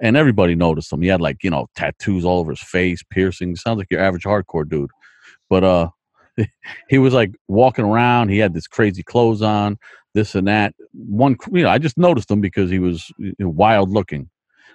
and 0.00 0.14
everybody 0.14 0.54
noticed 0.54 0.92
him. 0.92 1.00
He 1.00 1.08
had 1.08 1.22
like 1.22 1.42
you 1.42 1.48
know 1.48 1.68
tattoos 1.74 2.26
all 2.26 2.38
over 2.38 2.52
his 2.52 2.60
face, 2.60 3.02
piercings. 3.02 3.62
Sounds 3.62 3.78
like 3.78 3.90
your 3.90 4.00
average 4.00 4.24
hardcore 4.24 4.68
dude. 4.68 4.90
But 5.48 5.64
uh, 5.64 5.88
he 6.90 6.98
was 6.98 7.14
like 7.14 7.32
walking 7.48 7.86
around. 7.86 8.28
He 8.28 8.38
had 8.38 8.52
this 8.52 8.66
crazy 8.66 9.02
clothes 9.02 9.40
on, 9.40 9.78
this 10.16 10.34
and 10.34 10.48
that. 10.48 10.74
One, 10.92 11.36
you 11.52 11.62
know, 11.62 11.68
I 11.68 11.78
just 11.78 11.98
noticed 11.98 12.30
him 12.30 12.40
because 12.40 12.70
he 12.70 12.80
was 12.80 13.12
you 13.18 13.34
know, 13.38 13.50
wild 13.50 13.90
looking. 13.90 14.28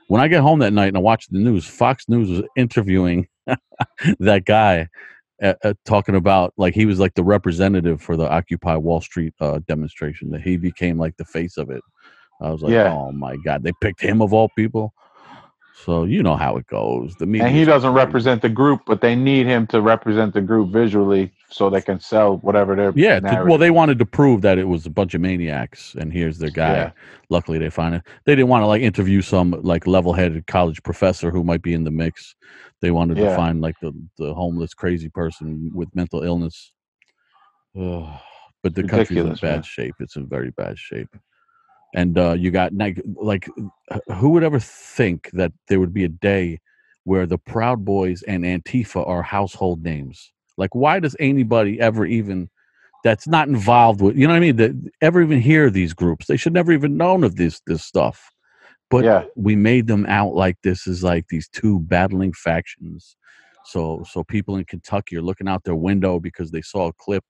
When 0.07 0.21
I 0.21 0.27
get 0.27 0.41
home 0.41 0.59
that 0.59 0.71
night 0.71 0.87
and 0.89 0.97
I 0.97 1.01
watch 1.01 1.27
the 1.27 1.39
news, 1.39 1.65
Fox 1.65 2.07
News 2.07 2.29
was 2.29 2.43
interviewing 2.55 3.27
that 4.19 4.45
guy 4.45 4.87
uh, 5.41 5.55
uh, 5.63 5.73
talking 5.85 6.15
about 6.15 6.53
like 6.57 6.75
he 6.75 6.85
was 6.85 6.99
like 6.99 7.15
the 7.15 7.23
representative 7.23 8.01
for 8.01 8.15
the 8.15 8.29
Occupy 8.29 8.75
Wall 8.75 9.01
Street 9.01 9.33
uh, 9.41 9.59
demonstration. 9.67 10.29
That 10.31 10.41
he 10.41 10.57
became 10.57 10.97
like 10.97 11.17
the 11.17 11.25
face 11.25 11.57
of 11.57 11.69
it. 11.69 11.81
I 12.41 12.49
was 12.51 12.61
like, 12.61 12.73
Yeah. 12.73 12.93
oh 12.93 13.11
my 13.11 13.35
god, 13.37 13.63
they 13.63 13.71
picked 13.81 14.01
him 14.01 14.21
of 14.21 14.33
all 14.33 14.49
people. 14.55 14.93
So 15.85 16.03
you 16.03 16.21
know 16.21 16.35
how 16.35 16.57
it 16.57 16.67
goes. 16.67 17.15
The 17.15 17.25
media 17.25 17.47
and 17.47 17.55
he 17.55 17.65
doesn't 17.65 17.93
represent 17.93 18.43
the 18.43 18.49
group 18.49 18.81
but 18.85 19.01
they 19.01 19.15
need 19.15 19.47
him 19.47 19.65
to 19.67 19.81
represent 19.81 20.33
the 20.33 20.41
group 20.41 20.69
visually 20.69 21.31
so 21.51 21.69
they 21.69 21.81
can 21.81 21.99
sell 21.99 22.37
whatever 22.37 22.75
they're 22.75 22.93
Yeah, 22.95 23.19
to, 23.19 23.45
well, 23.47 23.57
they 23.57 23.71
wanted 23.71 23.99
to 23.99 24.05
prove 24.05 24.41
that 24.41 24.57
it 24.57 24.67
was 24.67 24.85
a 24.85 24.89
bunch 24.89 25.13
of 25.13 25.21
maniacs, 25.21 25.95
and 25.95 26.11
here's 26.11 26.37
their 26.37 26.49
guy. 26.49 26.73
Yeah. 26.73 26.91
Luckily, 27.29 27.57
they 27.57 27.69
find 27.69 27.95
it. 27.95 28.03
They 28.25 28.35
didn't 28.35 28.49
want 28.49 28.63
to 28.63 28.67
like 28.67 28.81
interview 28.81 29.21
some 29.21 29.51
like 29.61 29.85
level-headed 29.85 30.47
college 30.47 30.81
professor 30.83 31.29
who 31.29 31.43
might 31.43 31.61
be 31.61 31.73
in 31.73 31.83
the 31.83 31.91
mix. 31.91 32.35
They 32.81 32.91
wanted 32.91 33.17
to 33.17 33.35
find 33.35 33.61
like 33.61 33.75
the 33.81 33.93
the 34.17 34.33
homeless 34.33 34.73
crazy 34.73 35.09
person 35.09 35.71
with 35.73 35.93
mental 35.95 36.23
illness. 36.23 36.71
Ugh. 37.79 38.19
but 38.63 38.75
the 38.75 38.83
country's 38.83 39.25
in 39.25 39.33
bad 39.35 39.41
man. 39.41 39.63
shape. 39.63 39.95
It's 39.99 40.15
in 40.15 40.27
very 40.27 40.51
bad 40.51 40.77
shape. 40.77 41.09
And 41.93 42.17
uh, 42.17 42.33
you 42.33 42.51
got 42.51 42.73
like, 42.73 43.01
like, 43.15 43.47
uh, 43.89 43.99
who 44.13 44.29
would 44.29 44.43
ever 44.43 44.59
think 44.59 45.29
that 45.33 45.51
there 45.67 45.79
would 45.79 45.93
be 45.93 46.05
a 46.05 46.09
day 46.09 46.59
where 47.03 47.25
the 47.25 47.37
Proud 47.37 47.83
Boys 47.83 48.21
and 48.23 48.43
Antifa 48.43 49.05
are 49.07 49.23
household 49.23 49.83
names? 49.83 50.31
Like, 50.61 50.75
why 50.75 51.01
does 51.01 51.17
anybody 51.19 51.81
ever 51.81 52.05
even 52.07 52.49
that's 53.03 53.27
not 53.27 53.49
involved 53.49 54.01
with 54.01 54.17
you 54.17 54.27
know 54.27 54.33
what 54.33 54.37
I 54.37 54.41
mean? 54.41 54.57
That 54.57 54.91
ever 55.01 55.21
even 55.23 55.41
hear 55.41 55.69
these 55.71 55.93
groups? 55.93 56.27
They 56.27 56.37
should 56.37 56.53
never 56.53 56.73
even 56.73 56.97
known 56.97 57.23
of 57.25 57.37
this 57.37 57.61
this 57.67 57.83
stuff. 57.85 58.31
But 58.91 59.05
Yeah. 59.05 59.25
we 59.35 59.55
made 59.57 59.87
them 59.87 60.05
out 60.07 60.35
like 60.35 60.57
this 60.63 60.87
is 60.87 61.03
like 61.03 61.27
these 61.29 61.49
two 61.49 61.79
battling 61.81 62.33
factions. 62.33 63.17
So 63.65 64.03
so 64.11 64.23
people 64.25 64.57
in 64.57 64.65
Kentucky 64.65 65.17
are 65.17 65.23
looking 65.23 65.49
out 65.49 65.65
their 65.65 65.75
window 65.75 66.19
because 66.19 66.51
they 66.51 66.63
saw 66.63 66.89
a 66.89 66.93
clip 66.93 67.25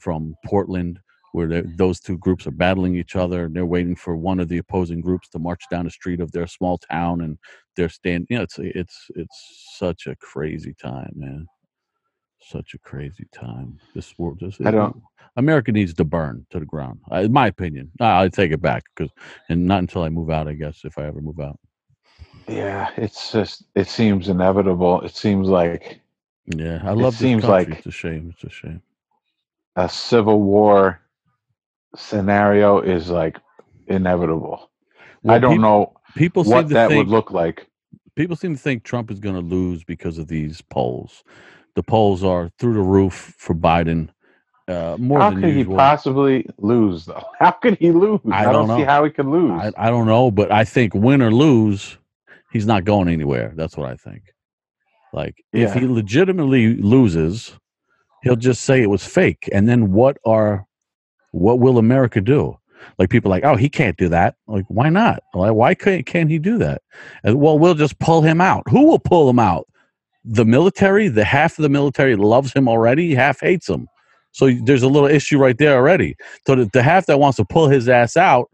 from 0.00 0.36
Portland 0.46 1.00
where 1.32 1.48
those 1.78 2.00
two 2.00 2.18
groups 2.18 2.46
are 2.46 2.52
battling 2.52 2.96
each 2.96 3.16
other. 3.16 3.44
And 3.46 3.56
they're 3.56 3.66
waiting 3.66 3.96
for 3.96 4.16
one 4.16 4.40
of 4.40 4.48
the 4.48 4.58
opposing 4.58 5.02
groups 5.02 5.28
to 5.30 5.40
march 5.40 5.64
down 5.70 5.86
the 5.86 5.90
street 5.92 6.20
of 6.20 6.32
their 6.32 6.46
small 6.48 6.78
town, 6.78 7.22
and 7.22 7.38
they're 7.76 7.90
standing 7.90 8.26
You 8.30 8.38
know, 8.38 8.44
it's 8.44 8.58
it's 8.60 9.06
it's 9.16 9.74
such 9.78 10.06
a 10.08 10.16
crazy 10.16 10.74
time, 10.82 11.12
man. 11.16 11.46
Such 12.46 12.74
a 12.74 12.78
crazy 12.78 13.26
time. 13.32 13.78
This 13.94 14.18
world 14.18 14.38
just 14.40 14.60
I 14.64 14.70
don't- 14.70 15.02
America 15.36 15.72
needs 15.72 15.94
to 15.94 16.04
burn 16.04 16.46
to 16.50 16.60
the 16.60 16.66
ground. 16.66 17.00
Uh, 17.10 17.16
in 17.22 17.32
my 17.32 17.46
opinion, 17.48 17.90
I, 18.00 18.28
take 18.28 18.52
it 18.52 18.60
back 18.60 18.84
because, 18.94 19.10
and 19.48 19.66
not 19.66 19.80
until 19.80 20.02
I 20.02 20.08
move 20.08 20.30
out, 20.30 20.46
I 20.46 20.52
guess, 20.52 20.82
if 20.84 20.96
I 20.98 21.06
ever 21.06 21.20
move 21.20 21.40
out. 21.40 21.58
yeah 22.46 22.90
it's 22.96 23.32
just 23.32 23.64
it 23.74 23.88
seems 23.88 24.28
inevitable 24.28 25.00
it 25.00 25.14
seems 25.14 25.48
like 25.48 26.00
Yeah, 26.46 26.80
I 26.84 26.90
love. 26.92 27.12
this 27.14 27.20
seems 27.20 27.42
country. 27.44 27.70
like- 27.72 27.78
it's 27.78 27.86
a 27.86 27.90
shame. 27.90 28.30
It's 28.34 28.44
a 28.44 28.50
shame. 28.50 28.82
a 29.76 29.88
civil 29.88 30.40
war 30.42 31.00
scenario 31.96 32.80
is 32.80 33.08
like 33.08 33.38
inevitable 33.86 34.70
Well, 35.22 35.36
i 35.36 35.38
don't 35.38 35.54
peop- 35.54 35.60
know 35.62 35.92
People 36.16 36.44
what 36.44 36.68
that 36.68 36.88
think 36.90 36.98
would 36.98 37.08
look 37.08 37.30
like 37.32 37.66
people 38.14 38.36
seem 38.36 38.54
to 38.54 38.60
think 38.60 38.84
Trump 38.84 39.10
is 39.10 39.18
going 39.18 39.34
to 39.34 39.40
lose 39.40 39.82
because 39.82 40.18
of 40.18 40.28
these 40.28 40.60
polls. 40.60 41.24
The 41.74 41.82
polls 41.82 42.22
are 42.22 42.50
through 42.58 42.74
the 42.74 42.80
roof 42.80 43.34
for 43.38 43.54
Biden. 43.54 44.10
Uh, 44.66 44.96
more 44.98 45.20
how 45.20 45.30
than 45.30 45.42
could 45.42 45.54
he 45.54 45.62
possibly 45.62 46.46
lose 46.56 47.04
though 47.04 47.22
how 47.38 47.50
could 47.50 47.76
he 47.76 47.90
lose 47.90 48.18
I 48.32 48.40
i, 48.40 48.44
don't 48.44 48.66
don't, 48.66 48.78
see 48.78 48.84
how 48.84 49.04
he 49.04 49.10
could 49.10 49.26
lose 49.26 49.60
I, 49.60 49.72
I 49.76 49.90
don't 49.90 50.06
know, 50.06 50.30
but 50.30 50.50
I 50.50 50.64
think 50.64 50.94
win 50.94 51.20
or 51.20 51.30
lose, 51.30 51.98
he's 52.50 52.64
not 52.64 52.84
going 52.84 53.08
anywhere. 53.08 53.52
That's 53.54 53.76
what 53.76 53.90
I 53.90 53.96
think. 53.96 54.22
Like 55.12 55.44
if 55.52 55.74
he 55.74 55.86
legitimately 55.86 56.76
loses, 56.76 57.52
he'll 58.22 58.36
just 58.36 58.62
say 58.64 58.82
it 58.82 58.88
was 58.88 59.04
fake, 59.04 59.50
and 59.52 59.68
then 59.68 59.92
what 59.92 60.16
are 60.24 60.66
what 61.32 61.58
will 61.58 61.76
America 61.78 62.20
do? 62.20 62.58
Like 62.98 63.10
people 63.10 63.30
are 63.30 63.36
like, 63.36 63.44
oh, 63.44 63.56
he 63.56 63.68
can't 63.68 63.96
do 63.96 64.08
that. 64.08 64.36
Like, 64.46 64.64
why 64.68 64.88
not? 64.88 65.22
Why, 65.32 65.50
why 65.50 65.74
can't, 65.74 66.06
can't 66.06 66.30
he 66.30 66.38
do 66.38 66.58
that? 66.58 66.82
And, 67.22 67.40
well, 67.40 67.58
we'll 67.58 67.74
just 67.74 67.98
pull 67.98 68.22
him 68.22 68.40
out. 68.40 68.62
Who 68.68 68.86
will 68.86 68.98
pull 68.98 69.28
him 69.28 69.38
out? 69.38 69.66
The 70.24 70.44
military, 70.44 71.08
the 71.08 71.24
half 71.24 71.58
of 71.58 71.62
the 71.62 71.68
military 71.68 72.16
loves 72.16 72.52
him 72.52 72.68
already, 72.68 73.14
half 73.14 73.40
hates 73.40 73.68
him. 73.68 73.88
So 74.32 74.50
there's 74.50 74.82
a 74.82 74.88
little 74.88 75.08
issue 75.08 75.38
right 75.38 75.56
there 75.56 75.76
already. 75.76 76.16
So 76.46 76.56
the, 76.56 76.70
the 76.72 76.82
half 76.82 77.06
that 77.06 77.20
wants 77.20 77.36
to 77.36 77.44
pull 77.44 77.68
his 77.68 77.88
ass 77.88 78.16
out 78.16 78.50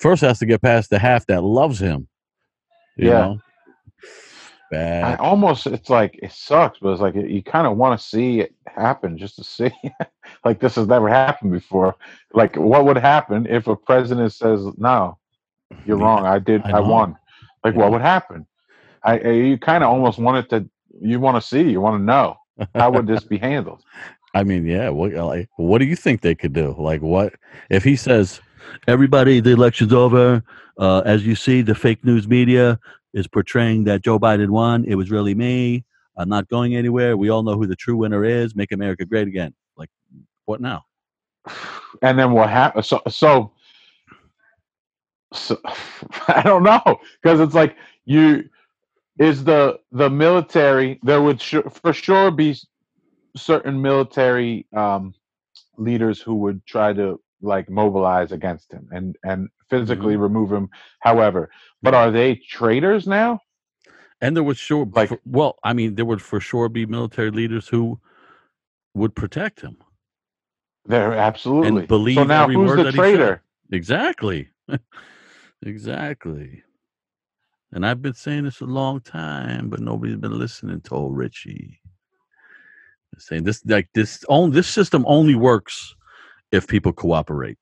first 0.00 0.22
has 0.22 0.38
to 0.40 0.46
get 0.46 0.62
past 0.62 0.90
the 0.90 0.98
half 0.98 1.26
that 1.26 1.42
loves 1.44 1.78
him. 1.78 2.08
You 2.96 3.08
Yeah. 3.08 3.34
I 4.72 5.14
almost 5.16 5.66
it's 5.68 5.88
like 5.90 6.18
it 6.22 6.32
sucks, 6.32 6.78
but 6.80 6.90
it's 6.90 7.00
like 7.00 7.14
you 7.14 7.42
kind 7.42 7.66
of 7.66 7.76
want 7.76 7.98
to 8.00 8.04
see 8.04 8.40
it 8.40 8.54
happen 8.66 9.16
just 9.16 9.36
to 9.36 9.44
see 9.44 9.70
like 10.44 10.58
this 10.58 10.74
has 10.74 10.88
never 10.88 11.08
happened 11.08 11.52
before. 11.52 11.94
Like 12.32 12.56
what 12.56 12.84
would 12.84 12.96
happen 12.96 13.46
if 13.46 13.68
a 13.68 13.76
president 13.76 14.32
says 14.32 14.66
no, 14.76 15.18
you're 15.84 15.98
Yeah, 15.98 16.04
wrong. 16.04 16.26
I 16.26 16.38
did. 16.40 16.62
I 16.64 16.72
I, 16.72 16.80
won. 16.80 17.16
Like 17.62 17.74
Yeah. 17.74 17.82
what 17.82 17.92
would 17.92 18.00
happen? 18.00 18.46
I, 19.04 19.18
I 19.18 19.30
you 19.30 19.58
kind 19.58 19.84
of 19.84 19.90
almost 19.90 20.18
want 20.18 20.38
it 20.38 20.50
to. 20.50 20.68
You 21.00 21.20
want 21.20 21.36
to 21.36 21.46
see. 21.46 21.62
You 21.62 21.80
want 21.80 22.00
to 22.00 22.04
know 22.04 22.36
how 22.74 22.90
would 22.92 23.06
this 23.06 23.24
be 23.24 23.38
handled. 23.38 23.82
I 24.34 24.42
mean, 24.42 24.66
yeah. 24.66 24.88
What 24.88 25.12
like, 25.12 25.48
what 25.56 25.78
do 25.78 25.84
you 25.84 25.96
think 25.96 26.20
they 26.20 26.34
could 26.34 26.52
do? 26.52 26.74
Like, 26.78 27.02
what 27.02 27.34
if 27.70 27.84
he 27.84 27.96
says, 27.96 28.40
"Everybody, 28.88 29.40
the 29.40 29.50
election's 29.50 29.92
over. 29.92 30.42
Uh, 30.76 31.02
as 31.04 31.24
you 31.24 31.36
see, 31.36 31.62
the 31.62 31.74
fake 31.74 32.04
news 32.04 32.26
media 32.26 32.80
is 33.12 33.28
portraying 33.28 33.84
that 33.84 34.02
Joe 34.02 34.18
Biden 34.18 34.50
won. 34.50 34.84
It 34.84 34.96
was 34.96 35.08
really 35.08 35.34
me. 35.34 35.84
I'm 36.16 36.28
not 36.28 36.48
going 36.48 36.74
anywhere. 36.74 37.16
We 37.16 37.28
all 37.28 37.44
know 37.44 37.54
who 37.54 37.66
the 37.66 37.76
true 37.76 37.96
winner 37.96 38.24
is. 38.24 38.56
Make 38.56 38.72
America 38.72 39.04
great 39.04 39.28
again." 39.28 39.54
Like, 39.76 39.90
what 40.46 40.60
now? 40.60 40.84
and 42.02 42.18
then 42.18 42.32
what 42.32 42.50
happened? 42.50 42.86
So, 42.86 43.02
so, 43.08 43.52
so 45.32 45.60
I 46.28 46.42
don't 46.42 46.64
know 46.64 47.00
because 47.22 47.40
it's 47.40 47.54
like 47.54 47.76
you 48.04 48.48
is 49.18 49.44
the 49.44 49.78
the 49.92 50.10
military. 50.10 50.98
There 51.02 51.22
would 51.22 51.40
su- 51.40 51.70
for 51.82 51.92
sure 51.92 52.30
be 52.30 52.56
certain 53.36 53.80
military 53.80 54.66
um, 54.74 55.14
leaders 55.76 56.20
who 56.20 56.34
would 56.36 56.64
try 56.66 56.92
to 56.92 57.20
like 57.42 57.68
mobilize 57.68 58.32
against 58.32 58.72
him 58.72 58.88
and 58.92 59.16
and 59.24 59.48
physically 59.68 60.16
remove 60.16 60.52
him. 60.52 60.68
However, 61.00 61.50
but 61.82 61.94
are 61.94 62.10
they 62.10 62.36
traitors 62.36 63.06
now? 63.06 63.40
And 64.20 64.36
there 64.36 64.42
would 64.44 64.56
sure, 64.56 64.86
Like- 64.86 65.08
for- 65.08 65.20
well, 65.26 65.58
I 65.64 65.72
mean, 65.74 65.96
there 65.96 66.04
would 66.04 66.22
for 66.22 66.40
sure 66.40 66.68
be 66.68 66.86
military 66.86 67.30
leaders 67.30 67.68
who 67.68 68.00
would 68.94 69.14
protect 69.14 69.60
him. 69.60 69.76
They're 70.86 71.14
absolutely 71.14 71.80
and 71.80 71.88
believe 71.88 72.14
So 72.16 72.24
now 72.24 72.46
who's 72.48 72.76
the 72.76 72.84
that 72.84 72.94
he 72.94 72.98
said. 72.98 73.00
traitor? 73.10 73.42
Exactly. 73.72 74.48
exactly. 75.62 76.62
And 77.74 77.84
I've 77.84 78.00
been 78.00 78.14
saying 78.14 78.44
this 78.44 78.60
a 78.60 78.66
long 78.66 79.00
time, 79.00 79.68
but 79.68 79.80
nobody's 79.80 80.16
been 80.16 80.38
listening 80.38 80.80
to 80.82 80.94
old 80.94 81.16
Richie. 81.16 81.80
Saying 83.18 83.44
this 83.44 83.64
like 83.66 83.88
this 83.94 84.24
on 84.28 84.52
this 84.52 84.68
system 84.68 85.04
only 85.06 85.34
works 85.34 85.94
if 86.52 86.66
people 86.68 86.92
cooperate. 86.92 87.58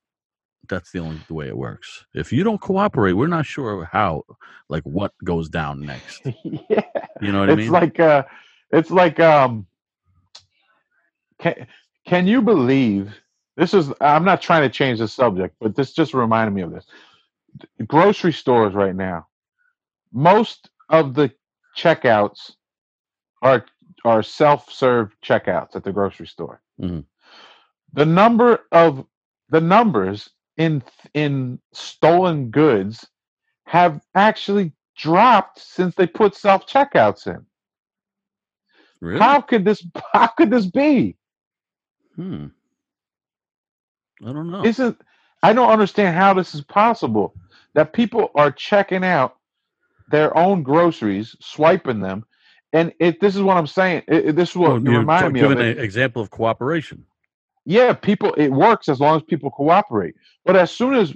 That's 0.68 0.92
the 0.92 0.98
only 1.00 1.20
the 1.28 1.34
way 1.34 1.48
it 1.48 1.56
works. 1.56 2.04
If 2.14 2.32
you 2.32 2.44
don't 2.44 2.60
cooperate, 2.60 3.14
we're 3.14 3.26
not 3.26 3.46
sure 3.46 3.88
how 3.90 4.24
like 4.68 4.82
what 4.84 5.12
goes 5.24 5.48
down 5.48 5.80
next. 5.80 6.22
yeah. 6.44 6.82
You 7.20 7.32
know 7.32 7.40
what 7.40 7.50
I 7.50 7.54
mean? 7.54 7.64
it's 7.64 7.70
like 7.70 8.00
uh 8.00 8.24
it's 8.70 8.90
like 8.90 9.18
um 9.18 9.66
can 11.38 11.66
can 12.06 12.26
you 12.26 12.40
believe 12.40 13.14
this 13.56 13.74
is 13.74 13.92
i'm 14.00 14.24
not 14.24 14.40
trying 14.40 14.62
to 14.62 14.70
change 14.70 14.98
the 14.98 15.08
subject 15.08 15.54
but 15.60 15.76
this 15.76 15.92
just 15.92 16.14
reminded 16.14 16.54
me 16.54 16.62
of 16.62 16.72
this 16.72 16.86
grocery 17.86 18.32
stores 18.32 18.74
right 18.74 18.94
now 18.96 19.26
most 20.12 20.70
of 20.88 21.14
the 21.14 21.32
checkouts 21.76 22.52
are 23.42 23.64
are 24.04 24.22
self-serve 24.22 25.14
checkouts 25.22 25.76
at 25.76 25.84
the 25.84 25.92
grocery 25.92 26.26
store 26.26 26.60
Mhm. 26.80 27.04
the 27.92 28.04
number 28.06 28.66
of 28.72 29.06
the 29.48 29.60
numbers 29.60 30.30
in 30.56 30.82
in 31.14 31.60
stolen 31.72 32.50
goods 32.50 33.06
have 33.64 34.02
actually 34.14 34.72
dropped 34.96 35.58
since 35.58 35.94
they 35.94 36.06
put 36.06 36.34
self 36.34 36.66
checkouts 36.66 37.26
in. 37.26 37.46
really? 39.00 39.18
How 39.18 39.40
could 39.40 39.64
this 39.64 39.84
how 40.12 40.26
could 40.28 40.50
this 40.50 40.66
be? 40.66 41.16
Hmm. 42.16 42.46
I 44.24 44.32
don't 44.32 44.50
know. 44.50 44.64
Isn't 44.64 45.00
I 45.42 45.52
don't 45.52 45.70
understand 45.70 46.16
how 46.16 46.34
this 46.34 46.54
is 46.54 46.60
possible 46.62 47.34
that 47.74 47.92
people 47.92 48.30
are 48.34 48.50
checking 48.52 49.04
out 49.04 49.36
their 50.12 50.36
own 50.38 50.64
groceries, 50.64 51.36
swiping 51.42 52.00
them, 52.00 52.26
and 52.74 52.94
it. 53.00 53.20
This 53.20 53.36
is 53.36 53.42
what 53.42 53.58
I'm 53.58 53.68
saying. 53.68 54.04
It, 54.08 54.36
this 54.36 54.52
is 54.52 54.56
what 54.56 54.72
Well, 54.72 54.82
it 54.84 54.84
you're 54.84 55.00
reminded 55.00 55.32
me 55.32 55.42
of. 55.42 55.50
giving 55.50 55.60
an 55.60 55.78
example 55.80 56.22
of 56.22 56.30
cooperation. 56.30 57.06
yeah, 57.66 57.94
people. 57.94 58.34
It 58.34 58.50
works 58.50 58.88
as 58.88 59.00
long 59.00 59.16
as 59.18 59.24
people 59.24 59.50
cooperate. 59.50 60.16
But 60.46 60.56
as 60.56 60.70
soon 60.72 60.94
as 60.94 61.14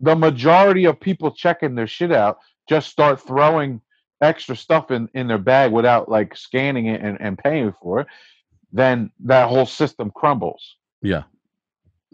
the 0.00 0.16
majority 0.16 0.86
of 0.86 1.00
people 1.00 1.32
checking 1.32 1.76
their 1.76 1.88
shit 1.88 2.12
out 2.12 2.38
just 2.68 2.90
start 2.90 3.20
throwing 3.20 3.80
extra 4.22 4.56
stuff 4.56 4.90
in 4.92 5.08
in 5.14 5.28
their 5.28 5.38
bag 5.38 5.72
without 5.72 6.08
like 6.10 6.36
scanning 6.36 6.86
it 6.86 7.02
and, 7.02 7.18
and 7.20 7.38
paying 7.38 7.74
for 7.82 8.00
it, 8.02 8.08
then 8.72 9.10
that 9.20 9.48
whole 9.48 9.66
system 9.66 10.12
crumbles. 10.14 10.76
Yeah. 11.02 11.24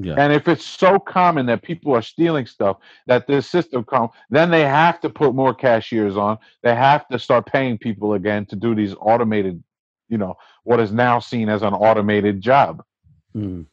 Yeah. 0.00 0.14
And 0.16 0.32
if 0.32 0.46
it's 0.46 0.64
so 0.64 0.98
common 1.00 1.46
that 1.46 1.62
people 1.62 1.92
are 1.92 2.02
stealing 2.02 2.46
stuff 2.46 2.76
that 3.06 3.26
this 3.26 3.48
system 3.48 3.84
come, 3.84 4.10
then 4.30 4.48
they 4.50 4.62
have 4.62 5.00
to 5.00 5.10
put 5.10 5.34
more 5.34 5.52
cashiers 5.52 6.16
on. 6.16 6.38
They 6.62 6.74
have 6.74 7.08
to 7.08 7.18
start 7.18 7.46
paying 7.46 7.78
people 7.78 8.14
again 8.14 8.46
to 8.46 8.56
do 8.56 8.76
these 8.76 8.94
automated, 9.00 9.60
you 10.08 10.16
know, 10.16 10.36
what 10.62 10.78
is 10.78 10.92
now 10.92 11.18
seen 11.18 11.48
as 11.48 11.62
an 11.62 11.74
automated 11.74 12.40
job. 12.40 12.84
Mm. 13.36 13.66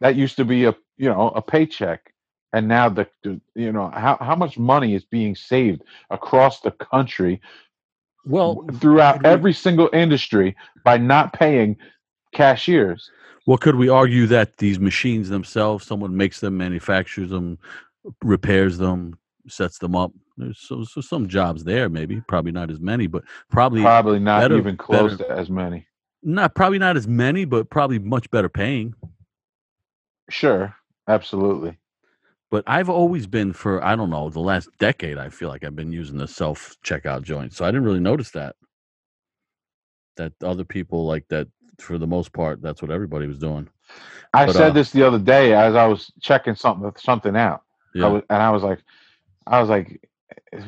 That 0.00 0.14
used 0.14 0.36
to 0.36 0.44
be 0.44 0.64
a 0.64 0.76
you 0.96 1.08
know 1.08 1.30
a 1.30 1.42
paycheck, 1.42 2.14
and 2.52 2.68
now 2.68 2.88
the, 2.88 3.08
the 3.24 3.40
you 3.56 3.72
know 3.72 3.88
how 3.88 4.16
how 4.20 4.36
much 4.36 4.58
money 4.58 4.94
is 4.94 5.04
being 5.04 5.34
saved 5.34 5.82
across 6.10 6.60
the 6.60 6.70
country 6.70 7.40
Well, 8.24 8.64
throughout 8.74 9.24
we- 9.24 9.28
every 9.28 9.52
single 9.52 9.90
industry 9.92 10.56
by 10.84 10.98
not 10.98 11.32
paying 11.32 11.76
cashiers. 12.32 13.10
Well, 13.48 13.56
could 13.56 13.76
we 13.76 13.88
argue 13.88 14.26
that 14.26 14.58
these 14.58 14.78
machines 14.78 15.30
themselves, 15.30 15.86
someone 15.86 16.14
makes 16.14 16.40
them, 16.40 16.58
manufactures 16.58 17.30
them, 17.30 17.58
repairs 18.22 18.76
them, 18.76 19.18
sets 19.48 19.78
them 19.78 19.96
up? 19.96 20.12
There's 20.36 20.58
so, 20.58 20.84
so 20.84 21.00
some 21.00 21.26
jobs 21.28 21.64
there, 21.64 21.88
maybe 21.88 22.20
probably 22.28 22.52
not 22.52 22.70
as 22.70 22.78
many, 22.78 23.06
but 23.06 23.24
probably 23.50 23.80
Probably 23.80 24.18
not 24.18 24.42
better- 24.42 24.58
even 24.58 24.76
close 24.76 25.16
better. 25.16 25.32
to 25.32 25.40
as 25.40 25.48
many. 25.48 25.86
not 26.22 26.54
probably 26.54 26.78
not 26.78 26.98
as 26.98 27.08
many, 27.08 27.46
but 27.46 27.70
probably 27.70 27.98
much 27.98 28.30
better 28.30 28.50
paying. 28.50 28.92
Sure, 30.28 30.76
absolutely. 31.08 31.78
But 32.50 32.64
I've 32.66 32.90
always 32.90 33.26
been 33.26 33.54
for 33.54 33.82
I 33.82 33.96
don't 33.96 34.10
know 34.10 34.28
the 34.28 34.40
last 34.40 34.68
decade. 34.78 35.16
I 35.16 35.30
feel 35.30 35.48
like 35.48 35.64
I've 35.64 35.74
been 35.74 35.90
using 35.92 36.18
the 36.18 36.28
self 36.28 36.76
checkout 36.84 37.22
joint, 37.22 37.54
so 37.54 37.64
I 37.64 37.68
didn't 37.70 37.84
really 37.86 37.98
notice 37.98 38.30
that. 38.32 38.56
That 40.18 40.34
other 40.42 40.64
people 40.64 41.06
like 41.06 41.26
that 41.28 41.48
for 41.80 41.98
the 41.98 42.06
most 42.06 42.32
part, 42.32 42.62
that's 42.62 42.82
what 42.82 42.90
everybody 42.90 43.26
was 43.26 43.38
doing. 43.38 43.68
I 44.32 44.46
But, 44.46 44.56
said 44.56 44.74
uh, 44.74 44.74
this 44.74 44.90
the 44.90 45.06
other 45.06 45.18
day 45.18 45.54
as 45.54 45.74
I 45.74 45.86
was 45.86 46.12
checking 46.20 46.54
something 46.54 46.92
something 46.98 47.36
out. 47.36 47.62
I 48.00 48.06
Yeah, 48.06 48.08
was, 48.08 48.22
and 48.30 48.42
I 48.42 48.50
was 48.50 48.62
like, 48.62 48.80
I 49.46 49.60
was 49.60 49.70
like, 49.70 50.00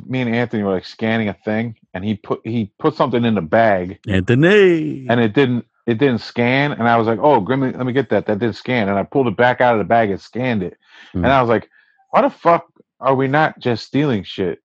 me 0.07 0.23
and 0.23 0.35
Anthony 0.35 0.63
were 0.65 0.73
like 0.73 0.85
scanning 0.87 1.29
a 1.29 1.35
thing, 1.35 1.77
and 1.95 2.05
he 2.05 2.17
put 2.17 2.41
he 2.45 2.73
put 2.79 2.97
something 2.97 3.25
in 3.25 3.35
the 3.37 3.43
bag, 3.43 4.01
Anthony. 4.09 5.09
and 5.09 5.21
it 5.21 5.35
didn't 5.35 5.67
it 5.87 5.99
didn't 5.99 6.21
scan, 6.21 6.73
and 6.73 6.89
I 6.89 6.97
was 6.99 7.07
like, 7.09 7.21
oh, 7.21 7.39
let 7.41 7.59
me 7.59 7.73
let 7.73 7.87
me 7.87 7.93
get 7.95 8.11
that. 8.11 8.27
That 8.27 8.41
didn't 8.41 8.57
scan, 8.57 8.89
and 8.89 8.99
I 8.99 9.05
pulled 9.05 9.29
it 9.29 9.37
back 9.37 9.61
out 9.61 9.75
of 9.75 9.81
the 9.81 9.85
bag 9.89 10.11
and 10.11 10.21
scanned 10.21 10.63
it, 10.65 10.79
Mhm. 11.15 11.25
and 11.25 11.33
I 11.33 11.43
was 11.43 11.49
like, 11.51 11.71
why 12.11 12.23
the 12.23 12.31
fuck 12.31 12.67
are 13.01 13.15
we 13.17 13.29
not 13.29 13.59
just 13.61 13.87
stealing 13.87 14.25
shit? 14.25 14.61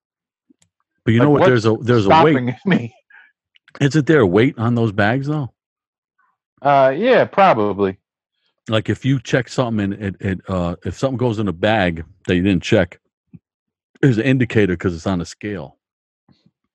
but 1.06 1.14
you 1.14 1.22
know 1.22 1.32
what? 1.32 1.46
There's 1.46 1.66
a 1.66 1.78
there's 1.82 2.06
a 2.08 2.12
weight. 2.12 2.46
me. 2.66 2.96
Isn't 3.82 4.08
there 4.08 4.22
a 4.22 4.28
weight 4.28 4.60
on 4.60 4.76
those 4.76 4.94
bags 4.94 5.28
though? 5.28 5.55
Uh, 6.62 6.94
yeah, 6.96 7.26
probably. 7.26 7.98
like 8.70 8.90
if 8.90 9.06
you 9.06 9.20
check 9.20 9.48
something 9.50 9.94
and 9.94 10.04
it, 10.04 10.16
it 10.22 10.40
uh 10.50 10.76
if 10.86 10.98
something 10.98 11.18
goes 11.18 11.38
in 11.40 11.48
a 11.48 11.54
bag 11.54 12.04
that 12.28 12.36
you 12.36 12.42
didn't 12.42 12.64
check 12.64 13.00
there's 14.02 14.18
an 14.18 14.24
indicator 14.24 14.74
because 14.74 14.96
it's 14.96 15.06
on 15.08 15.22
a 15.22 15.26
scale 15.26 15.78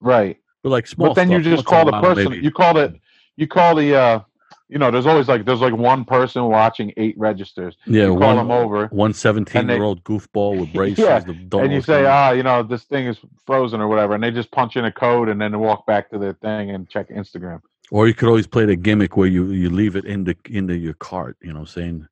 Right. 0.00 0.38
but 0.62 0.70
like 0.70 0.86
small 0.86 1.08
but 1.08 1.14
then 1.14 1.30
you 1.30 1.40
just 1.40 1.48
once 1.50 1.60
in 1.60 1.66
a 1.66 1.70
call 1.70 1.84
the 1.86 2.00
person. 2.06 2.30
maybe- 2.32 2.44
You 2.44 2.50
call 2.52 2.76
it. 2.78 2.94
You 3.36 3.46
call 3.48 3.74
the. 3.74 3.94
uh 3.96 4.20
You 4.68 4.78
know, 4.78 4.90
there's 4.92 5.06
always 5.06 5.26
like 5.26 5.44
there's 5.44 5.60
like 5.60 5.74
one 5.74 6.04
person 6.04 6.44
watching 6.44 6.92
eight 6.96 7.16
registers. 7.18 7.76
yeah 7.86 8.04
you 8.04 8.08
call 8.10 8.18
one, 8.18 8.36
them 8.36 8.50
over, 8.52 8.86
one 8.92 9.12
17 9.12 9.66
they- 9.66 9.74
year 9.74 9.82
old 9.82 10.04
goofball 10.04 10.60
with 10.60 10.72
braces 10.78 10.98
Yeah, 11.00 11.22
and 11.60 11.72
you 11.72 11.80
say, 11.82 12.06
ah, 12.06 12.30
you 12.30 12.44
know, 12.44 12.62
this 12.62 12.84
thing 12.84 13.06
is 13.06 13.18
frozen 13.46 13.80
or 13.80 13.88
whatever, 13.88 14.14
and 14.14 14.22
they 14.22 14.30
just 14.30 14.50
punch 14.52 14.76
in 14.76 14.84
a 14.84 14.92
code 14.92 15.28
and 15.28 15.40
then 15.40 15.58
walk 15.58 15.86
back 15.86 16.08
to 16.10 16.18
their 16.18 16.34
thing 16.34 16.70
and 16.70 16.88
check 16.88 17.08
Instagram. 17.10 17.60
Or 17.90 18.06
you 18.08 18.14
could 18.14 18.28
always 18.28 18.46
play 18.46 18.64
the 18.64 18.76
gimmick 18.76 19.16
where 19.16 19.28
you 19.28 19.50
you 19.50 19.70
leave 19.70 19.96
it 19.96 20.04
in 20.04 20.24
the 20.24 20.36
into 20.48 20.76
your 20.76 20.94
cart 20.94 21.36
you 21.42 21.48
know 21.48 21.60
what 21.60 21.60
i'm 21.60 21.66
saying 21.66 22.08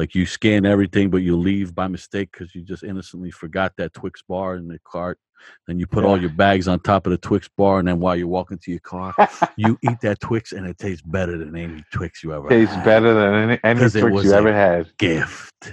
like 0.00 0.14
you 0.14 0.24
scan 0.24 0.64
everything, 0.64 1.10
but 1.10 1.18
you 1.18 1.36
leave 1.36 1.74
by 1.74 1.86
mistake 1.86 2.30
because 2.32 2.54
you 2.54 2.62
just 2.62 2.82
innocently 2.82 3.30
forgot 3.30 3.74
that 3.76 3.92
Twix 3.92 4.22
bar 4.22 4.56
in 4.56 4.66
the 4.66 4.78
cart. 4.82 5.18
Then 5.66 5.78
you 5.78 5.86
put 5.86 6.06
all 6.06 6.18
your 6.18 6.30
bags 6.30 6.68
on 6.68 6.80
top 6.80 7.06
of 7.06 7.10
the 7.10 7.18
Twix 7.18 7.50
bar, 7.54 7.80
and 7.80 7.88
then 7.88 8.00
while 8.00 8.16
you're 8.16 8.26
walking 8.26 8.56
to 8.60 8.70
your 8.70 8.80
car, 8.80 9.14
you 9.56 9.78
eat 9.82 10.00
that 10.00 10.18
Twix, 10.20 10.52
and 10.52 10.66
it 10.66 10.78
tastes 10.78 11.02
better 11.02 11.36
than 11.36 11.54
any 11.54 11.84
Twix 11.92 12.24
you 12.24 12.32
ever 12.32 12.48
Tastes 12.48 12.74
had. 12.74 12.84
better 12.86 13.12
than 13.12 13.34
any, 13.50 13.60
any 13.62 13.90
Twix 13.90 14.24
you 14.24 14.32
ever 14.32 14.54
had. 14.54 14.90
gift. 14.96 15.72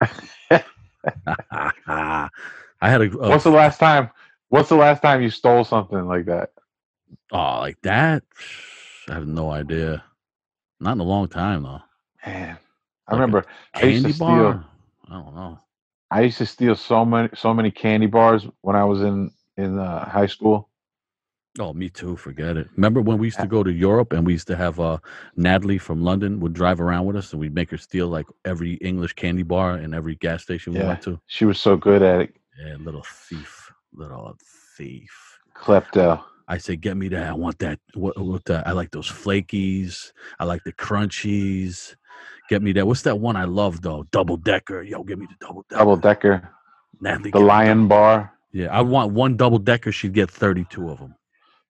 I 1.86 2.28
had 2.80 3.02
a, 3.02 3.10
a 3.18 3.28
What's 3.28 3.44
the 3.44 3.50
last 3.50 3.78
time? 3.78 4.08
What's 4.48 4.70
the 4.70 4.76
last 4.76 5.02
time 5.02 5.20
you 5.20 5.28
stole 5.28 5.64
something 5.64 6.06
like 6.06 6.24
that? 6.24 6.48
oh 7.30 7.60
like 7.60 7.76
that. 7.82 8.22
I 9.10 9.14
have 9.14 9.26
no 9.26 9.50
idea. 9.50 10.04
Not 10.80 10.92
in 10.92 11.00
a 11.00 11.04
long 11.04 11.28
time 11.28 11.64
though. 11.64 11.80
Man, 12.26 12.58
I 13.08 13.12
Like 13.12 13.20
remember 13.20 13.44
I 13.74 13.82
used 13.86 14.02
Candy 14.02 14.12
to 14.12 14.14
steal. 14.14 14.26
bar. 14.26 14.64
I 15.08 15.12
don't 15.14 15.34
know. 15.34 15.58
I 16.12 16.22
used 16.22 16.38
to 16.38 16.46
steal 16.46 16.76
so 16.76 17.04
many 17.04 17.28
so 17.34 17.52
many 17.54 17.70
candy 17.70 18.06
bars 18.06 18.46
when 18.62 18.76
I 18.76 18.84
was 18.84 19.02
in 19.02 19.30
in 19.56 19.78
uh, 19.78 20.08
high 20.08 20.26
school. 20.26 20.68
Oh, 21.58 21.72
me 21.72 21.88
too. 21.88 22.16
Forget 22.16 22.56
it. 22.56 22.68
Remember 22.76 23.00
when 23.00 23.18
we 23.18 23.26
used 23.26 23.40
to 23.40 23.46
go 23.48 23.64
to 23.64 23.72
Europe 23.72 24.12
and 24.12 24.24
we 24.24 24.32
used 24.32 24.46
to 24.46 24.56
have 24.56 24.78
uh, 24.78 24.98
Natalie 25.36 25.78
from 25.78 26.02
London 26.02 26.38
would 26.40 26.52
drive 26.52 26.80
around 26.80 27.06
with 27.06 27.16
us 27.16 27.32
and 27.32 27.40
we'd 27.40 27.54
make 27.54 27.70
her 27.72 27.76
steal 27.78 28.06
like 28.06 28.26
every 28.44 28.74
English 28.74 29.14
candy 29.14 29.42
bar 29.42 29.76
in 29.78 29.92
every 29.92 30.14
gas 30.14 30.44
station 30.44 30.74
we 30.74 30.78
Yeah. 30.80 30.86
went 30.88 31.02
to. 31.02 31.20
She 31.26 31.44
was 31.44 31.58
so 31.60 31.76
good 31.76 32.02
at 32.02 32.20
it. 32.20 32.36
Yeah, 32.64 32.76
little 32.78 33.02
thief, 33.04 33.70
little 33.92 34.36
thief. 34.76 35.38
Klepto. 35.56 36.22
I 36.50 36.58
say, 36.58 36.74
get 36.74 36.96
me 36.96 37.06
that. 37.08 37.28
I 37.28 37.32
want 37.32 37.60
that. 37.60 37.78
What? 37.94 38.20
What? 38.20 38.44
The, 38.44 38.66
I 38.66 38.72
like 38.72 38.90
those 38.90 39.08
flakies. 39.08 40.12
I 40.40 40.44
like 40.44 40.64
the 40.64 40.72
crunchies. 40.72 41.94
Get 42.48 42.60
me 42.60 42.72
that. 42.72 42.86
What's 42.86 43.02
that 43.02 43.20
one 43.20 43.36
I 43.36 43.44
love 43.44 43.82
though? 43.82 44.02
Double 44.10 44.36
decker. 44.36 44.82
Yo, 44.82 45.04
give 45.04 45.20
me 45.20 45.26
the 45.26 45.46
double 45.46 45.64
decker. 45.70 45.78
Double 45.78 45.96
decker. 45.96 46.50
Natalie, 47.00 47.30
The 47.30 47.38
lion 47.40 47.86
bar. 47.86 48.32
Yeah, 48.52 48.66
I 48.66 48.80
want 48.80 49.12
one 49.12 49.36
double 49.36 49.60
decker. 49.60 49.92
She'd 49.92 50.12
get 50.12 50.28
thirty-two 50.28 50.90
of 50.90 50.98
them. 50.98 51.14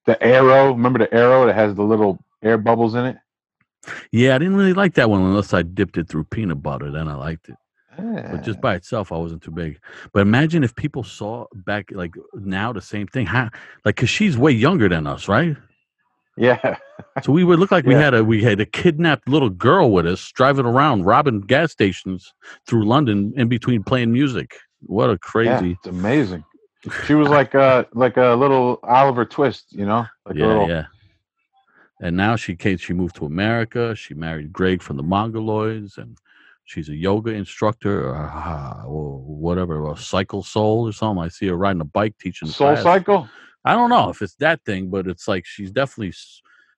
The 0.07 0.21
Aero. 0.23 0.73
Remember 0.73 0.99
the 0.99 1.13
Aero 1.15 1.45
that 1.45 1.55
has 1.55 1.75
the 1.75 1.83
little 1.83 2.19
air 2.43 2.57
bubbles 2.57 2.95
in 2.95 3.05
it? 3.05 3.19
Yeah, 4.13 4.35
I 4.35 4.39
didn't 4.39 4.57
really 4.57 4.73
like 4.73 4.95
that 4.95 5.11
one 5.11 5.21
unless 5.21 5.53
I 5.53 5.63
dipped 5.63 5.99
it 5.99 6.09
through 6.09 6.25
peanut 6.25 6.63
butter. 6.63 6.91
Then 6.91 7.07
I 7.07 7.15
liked 7.15 7.51
it. 7.51 7.57
But 8.31 8.41
just 8.43 8.61
by 8.61 8.75
itself, 8.77 9.13
I 9.13 9.17
wasn't 9.17 9.43
too 9.43 9.51
big. 9.51 9.81
But 10.13 10.21
imagine 10.21 10.65
if 10.65 10.75
people 10.75 11.03
saw 11.05 11.47
back 11.55 11.91
like 11.93 12.15
now 12.35 12.73
the 12.73 12.81
same 12.83 13.07
thing. 13.07 13.27
How, 13.27 13.51
like, 13.85 13.97
cause 13.97 14.09
she's 14.11 14.39
way 14.39 14.53
younger 14.53 14.89
than 14.89 15.07
us, 15.07 15.29
right? 15.29 15.57
yeah. 16.37 16.77
So 17.23 17.33
we 17.33 17.45
would 17.45 17.59
look 17.59 17.71
like 17.71 17.85
we 17.87 17.95
Yeah. 17.95 18.03
had 18.05 18.15
a 18.15 18.25
we 18.25 18.43
had 18.43 18.61
a 18.61 18.67
kidnapped 18.67 19.29
little 19.29 19.51
girl 19.51 19.91
with 19.91 20.07
us 20.07 20.31
driving 20.33 20.67
around 20.67 21.05
robbing 21.05 21.41
gas 21.43 21.73
stations 21.73 22.33
through 22.67 22.87
London 22.87 23.33
in 23.37 23.49
between 23.49 23.83
playing 23.83 24.13
music. 24.13 24.57
What 24.83 25.11
a 25.11 25.13
Yeah, 25.13 25.19
crazy. 25.19 25.73
it's 25.73 25.87
amazing. 25.87 26.45
She 27.07 27.15
was 27.15 27.29
like 27.29 27.55
uh 27.55 27.85
like 27.95 28.17
a 28.17 28.35
little 28.35 28.81
Oliver 28.85 29.25
Twist, 29.25 29.73
you 29.73 29.85
know, 29.87 30.07
like 30.25 30.37
Yeah, 30.37 30.45
a 30.45 30.47
little. 30.47 30.69
yeah. 30.69 30.87
And 32.01 32.17
now 32.17 32.37
she 32.37 32.57
came 32.57 32.79
she 32.79 32.93
moved 32.95 33.17
to 33.17 33.27
America. 33.27 33.95
She 33.95 34.15
married 34.15 34.53
Greg 34.53 34.83
from 34.83 34.97
the 34.97 35.03
Mongoloids 35.03 35.99
and 35.99 36.17
she's 36.71 36.89
a 36.89 36.95
yoga 36.95 37.33
instructor 37.33 38.09
or, 38.09 38.17
or 38.87 39.19
whatever, 39.19 39.81
or 39.81 39.97
cycle 39.97 40.43
soul 40.43 40.87
or 40.89 40.93
something. 40.93 41.25
I 41.25 41.29
see 41.29 41.49
her 41.49 41.57
riding 41.57 41.81
a 41.81 41.85
bike 41.85 42.15
teaching 42.19 42.49
Soul 42.49 42.69
class. 42.75 42.85
Cycle. 42.85 43.29
I 43.65 43.75
don't 43.75 43.91
know 43.91 44.09
if 44.09 44.23
it's 44.23 44.37
that 44.37 44.65
thing, 44.65 44.89
but 44.89 45.07
it's 45.09 45.27
like 45.27 45.45
she's 45.45 45.71
definitely 45.73 46.15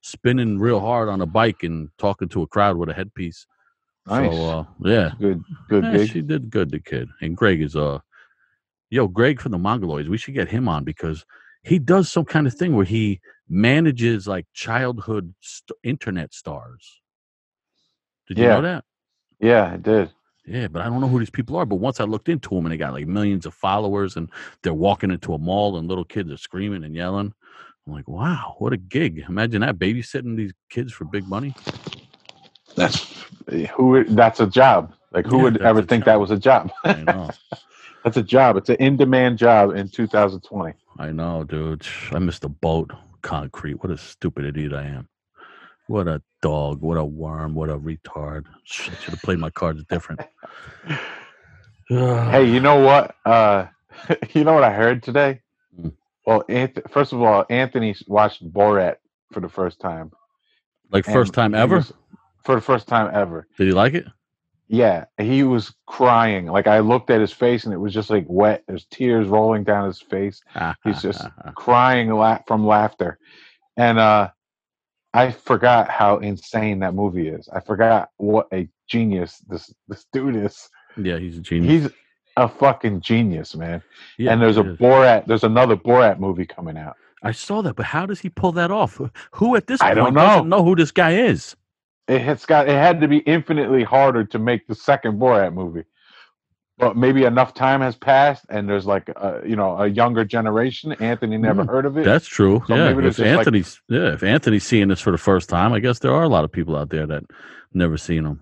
spinning 0.01 0.59
real 0.59 0.81
hard 0.81 1.09
on 1.09 1.21
a 1.21 1.27
bike 1.27 1.63
and 1.63 1.91
talking 1.99 2.29
to 2.31 2.43
a 2.43 2.47
crowd 2.47 2.77
with 2.77 2.89
a 2.89 2.95
headpiece. 2.95 3.47
Nice. 4.07 4.33
So 4.33 4.45
uh, 4.49 4.65
yeah, 4.81 5.11
good, 5.21 5.45
good 5.69 5.85
Yeah, 5.85 6.05
she 6.05 6.23
did 6.23 6.51
good, 6.51 6.71
the 6.71 6.81
kid. 6.81 7.09
And 7.21 7.37
Greg 7.37 7.61
is 7.61 7.77
uh, 7.77 7.99
yo, 8.91 9.07
Greg 9.09 9.41
from 9.41 9.53
the 9.53 9.59
Mongoloids. 9.59 10.09
We 10.09 10.19
should 10.19 10.35
get 10.35 10.49
him 10.49 10.69
on 10.69 10.85
because 10.85 11.25
he 11.63 11.79
does 11.79 12.11
some 12.11 12.25
kind 12.25 12.47
of 12.47 12.55
thing 12.55 12.75
where 12.75 12.85
he 12.87 13.21
manages 13.49 14.27
like 14.27 14.47
childhood 14.55 15.35
st- 15.41 15.79
internet 15.85 16.35
stars. 16.35 17.03
Did 18.27 18.39
you 18.39 18.45
Yeah. 18.45 18.57
know 18.57 18.63
that? 18.63 18.85
Yeah, 19.43 19.73
I 19.73 19.77
did. 19.77 20.11
Yeah, 20.47 20.69
but 20.69 20.83
I 20.83 20.87
don't 20.87 21.01
know 21.01 21.09
who 21.09 21.19
these 21.19 21.31
people 21.31 21.57
are. 21.57 21.67
But 21.67 21.77
once 21.77 22.01
I 22.01 22.05
looked 22.05 22.29
into 22.29 22.49
them 22.51 22.65
and 22.65 22.73
they 22.73 22.77
got 22.79 22.95
like 22.95 23.07
millions 23.07 23.45
of 23.47 23.55
followers 23.55 24.17
and 24.17 24.31
they're 24.63 24.73
walking 24.75 25.11
into 25.11 25.35
a 25.35 25.39
mall 25.39 25.77
and 25.77 25.89
little 25.89 26.05
kids 26.05 26.31
are 26.33 26.37
screaming 26.37 26.85
and 26.85 26.95
yelling. 26.95 27.35
I'm 27.87 27.93
like, 27.93 28.09
wow, 28.09 28.55
what 28.59 28.73
a 28.73 28.77
gig. 28.77 29.25
Imagine 29.29 29.61
that 29.63 29.79
babysitting 29.79 30.37
these 30.37 30.53
kids 30.71 30.93
for 30.93 31.05
big 31.05 31.27
money. 31.29 31.55
That's 32.77 33.25
eh, 33.51 33.67
who. 33.67 34.05
That's 34.05 34.41
a 34.41 34.47
job. 34.47 34.95
Like 35.13 35.27
who 35.27 35.39
Yeah, 35.39 35.43
would 35.45 35.63
ever 35.63 35.83
think 35.83 36.05
job. 36.05 36.07
that 36.07 36.21
was 36.21 36.31
a 36.31 36.39
job? 36.39 36.71
I 36.85 37.03
know. 37.03 37.31
That's 38.05 38.17
a 38.17 38.23
job. 38.23 38.57
It's 38.57 38.69
an 38.69 38.77
in-demand 38.77 39.39
job 39.39 39.77
in 39.77 39.89
2020. 39.89 40.75
I 40.99 41.13
know, 41.13 41.45
dude. 41.45 41.87
I 42.11 42.19
missed 42.19 42.43
a 42.45 42.49
boat. 42.49 42.93
Concrete. 43.23 43.75
What 43.83 43.93
a 43.93 43.97
stupid 43.99 44.45
idiot 44.45 44.73
I 44.73 44.83
am. 44.85 45.09
What 45.93 46.09
a 46.09 46.23
dog. 46.41 46.81
What 46.81 46.97
a 46.97 47.05
worm. 47.05 47.55
What 47.55 47.69
a 47.69 47.77
retard. 47.79 48.47
Sh- 48.65 48.89
I 48.91 48.95
should 48.95 49.11
have 49.11 49.21
played 49.21 49.39
my 49.39 49.51
cards 49.51 49.85
different. 49.91 50.23
Hey, 51.89 52.47
you 52.51 52.61
know 52.61 52.77
what? 52.81 53.15
Uh, 53.27 53.67
you 54.31 54.45
know 54.45 54.55
what 54.55 54.63
I 54.65 54.73
heard 54.73 55.03
today? 55.03 55.43
Hmm. 55.79 55.89
Well, 56.27 56.43
Anth- 56.49 56.91
first 56.91 57.13
of 57.13 57.21
all, 57.21 57.45
Anthony 57.51 57.95
watched 58.07 58.51
Borat 58.51 58.97
for 59.33 59.41
the 59.41 59.49
first 59.51 59.79
time. 59.81 60.11
like 60.91 61.05
first 61.05 61.35
time 61.35 61.55
ever? 61.55 61.77
was- 61.77 61.93
for 62.45 62.55
the 62.55 62.63
first 62.63 62.89
time 62.89 63.11
ever. 63.13 63.47
Did 63.59 63.67
he 63.67 63.73
like 63.75 63.93
it? 63.93 64.07
Yeah, 64.69 65.05
he 65.19 65.43
was 65.43 65.75
crying. 65.85 66.47
Like 66.47 66.67
I 66.67 66.79
looked 66.79 67.11
at 67.11 67.21
his 67.21 67.33
face, 67.33 67.65
and 67.65 67.75
it 67.75 67.79
was 67.79 67.93
just 67.93 68.09
like 68.09 68.25
wet. 68.27 68.65
There's 68.67 68.87
tears 68.87 69.29
rolling 69.29 69.65
down 69.65 69.87
his 69.87 70.01
face. 70.01 70.41
He's 70.85 71.03
just 71.03 71.23
crying 71.55 72.09
la- 72.09 72.41
from 72.47 72.67
laughter. 72.67 73.19
And 73.77 73.99
uh, 73.99 74.31
I 75.15 75.31
forgot 75.31 75.91
how 75.91 76.19
insane 76.19 76.79
that 76.81 76.95
movie 76.95 77.29
is. 77.29 77.49
I 77.55 77.61
forgot 77.61 78.11
what 78.17 78.47
a 78.53 78.69
genius 78.89 79.39
this 79.49 79.73
this 79.89 80.07
dude 80.13 80.37
is. 80.37 80.69
yeah, 80.97 81.19
he's 81.19 81.39
a 81.39 81.41
genius. 81.41 81.83
He's 81.85 81.93
a 82.39 82.49
fucking 82.49 83.03
genius, 83.03 83.55
man. 83.55 83.83
yeah, 84.19 84.33
and 84.33 84.41
there's 84.41 84.57
a 84.57 84.73
is. 84.73 84.79
Borat. 84.79 85.27
There's 85.27 85.45
another 85.45 85.77
Borat 85.77 86.19
movie 86.19 86.47
coming 86.47 86.77
out. 86.79 86.97
I 87.23 87.33
saw 87.33 87.63
that, 87.63 87.77
but 87.77 87.87
how 87.87 88.07
does 88.07 88.21
he 88.21 88.31
pull 88.31 88.53
that 88.53 88.71
off? 88.71 89.01
Who 89.33 89.55
at 89.57 89.67
this 89.67 89.81
I 89.81 89.95
point 89.95 89.97
don't 89.97 90.15
doesn't 90.15 90.49
know. 90.49 90.59
know 90.59 90.65
who 90.65 90.75
this 90.75 90.91
guy 90.91 91.13
is? 91.13 91.55
It 92.09 92.21
has 92.23 92.45
got. 92.45 92.69
It 92.69 92.73
had 92.75 93.01
to 93.01 93.09
be 93.09 93.19
infinitely 93.19 93.85
harder 93.85 94.25
to 94.25 94.39
make 94.39 94.67
the 94.67 94.75
second 94.75 95.21
Borat 95.21 95.55
movie. 95.55 95.85
But 96.83 96.97
maybe 96.97 97.23
enough 97.23 97.55
time 97.55 97.81
has 97.81 97.95
passed, 97.95 98.45
and 98.49 98.69
there's 98.69 98.87
like 98.87 99.09
a, 99.11 99.41
you 99.47 99.55
know 99.55 99.79
a 99.79 99.87
younger 99.87 100.25
generation. 100.25 100.91
Anthony 100.95 101.39
never 101.39 101.63
Mm, 101.63 101.69
heard 101.69 101.87
of 101.87 101.97
it. 101.97 102.05
That's 102.05 102.27
true. 102.27 102.61
So 102.67 102.75
yeah, 102.75 102.91
if 102.91 103.05
just, 103.05 103.19
like- 103.21 103.29
Anthony's 103.39 103.81
yeah, 103.89 104.13
if 104.13 104.25
Anthony's 104.25 104.65
seeing 104.65 104.89
this 104.89 105.01
for 105.01 105.13
the 105.13 105.19
first 105.19 105.49
time, 105.49 105.73
I 105.73 105.79
guess 105.79 106.01
there 106.01 106.13
are 106.13 106.25
a 106.25 106.29
lot 106.29 106.43
of 106.43 106.51
people 106.51 106.75
out 106.77 106.91
there 106.91 107.07
that 107.07 107.23
never 107.73 107.97
seen 107.97 108.27
him. 108.27 108.41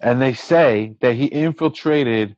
and 0.00 0.20
they 0.20 0.34
say 0.34 0.96
that 1.00 1.14
he 1.14 1.26
infiltrated 1.26 2.34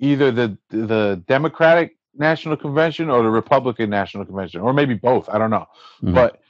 either 0.00 0.32
the 0.32 0.58
the 0.70 1.22
Democratic 1.28 1.96
National 2.16 2.56
Convention 2.56 3.08
or 3.10 3.22
the 3.22 3.30
Republican 3.30 3.88
National 3.88 4.24
Convention, 4.24 4.60
or 4.62 4.72
maybe 4.72 4.94
both. 4.94 5.28
I 5.28 5.38
don't 5.38 5.50
know. 5.50 5.66
Mhm. 6.02 6.14
But 6.14 6.40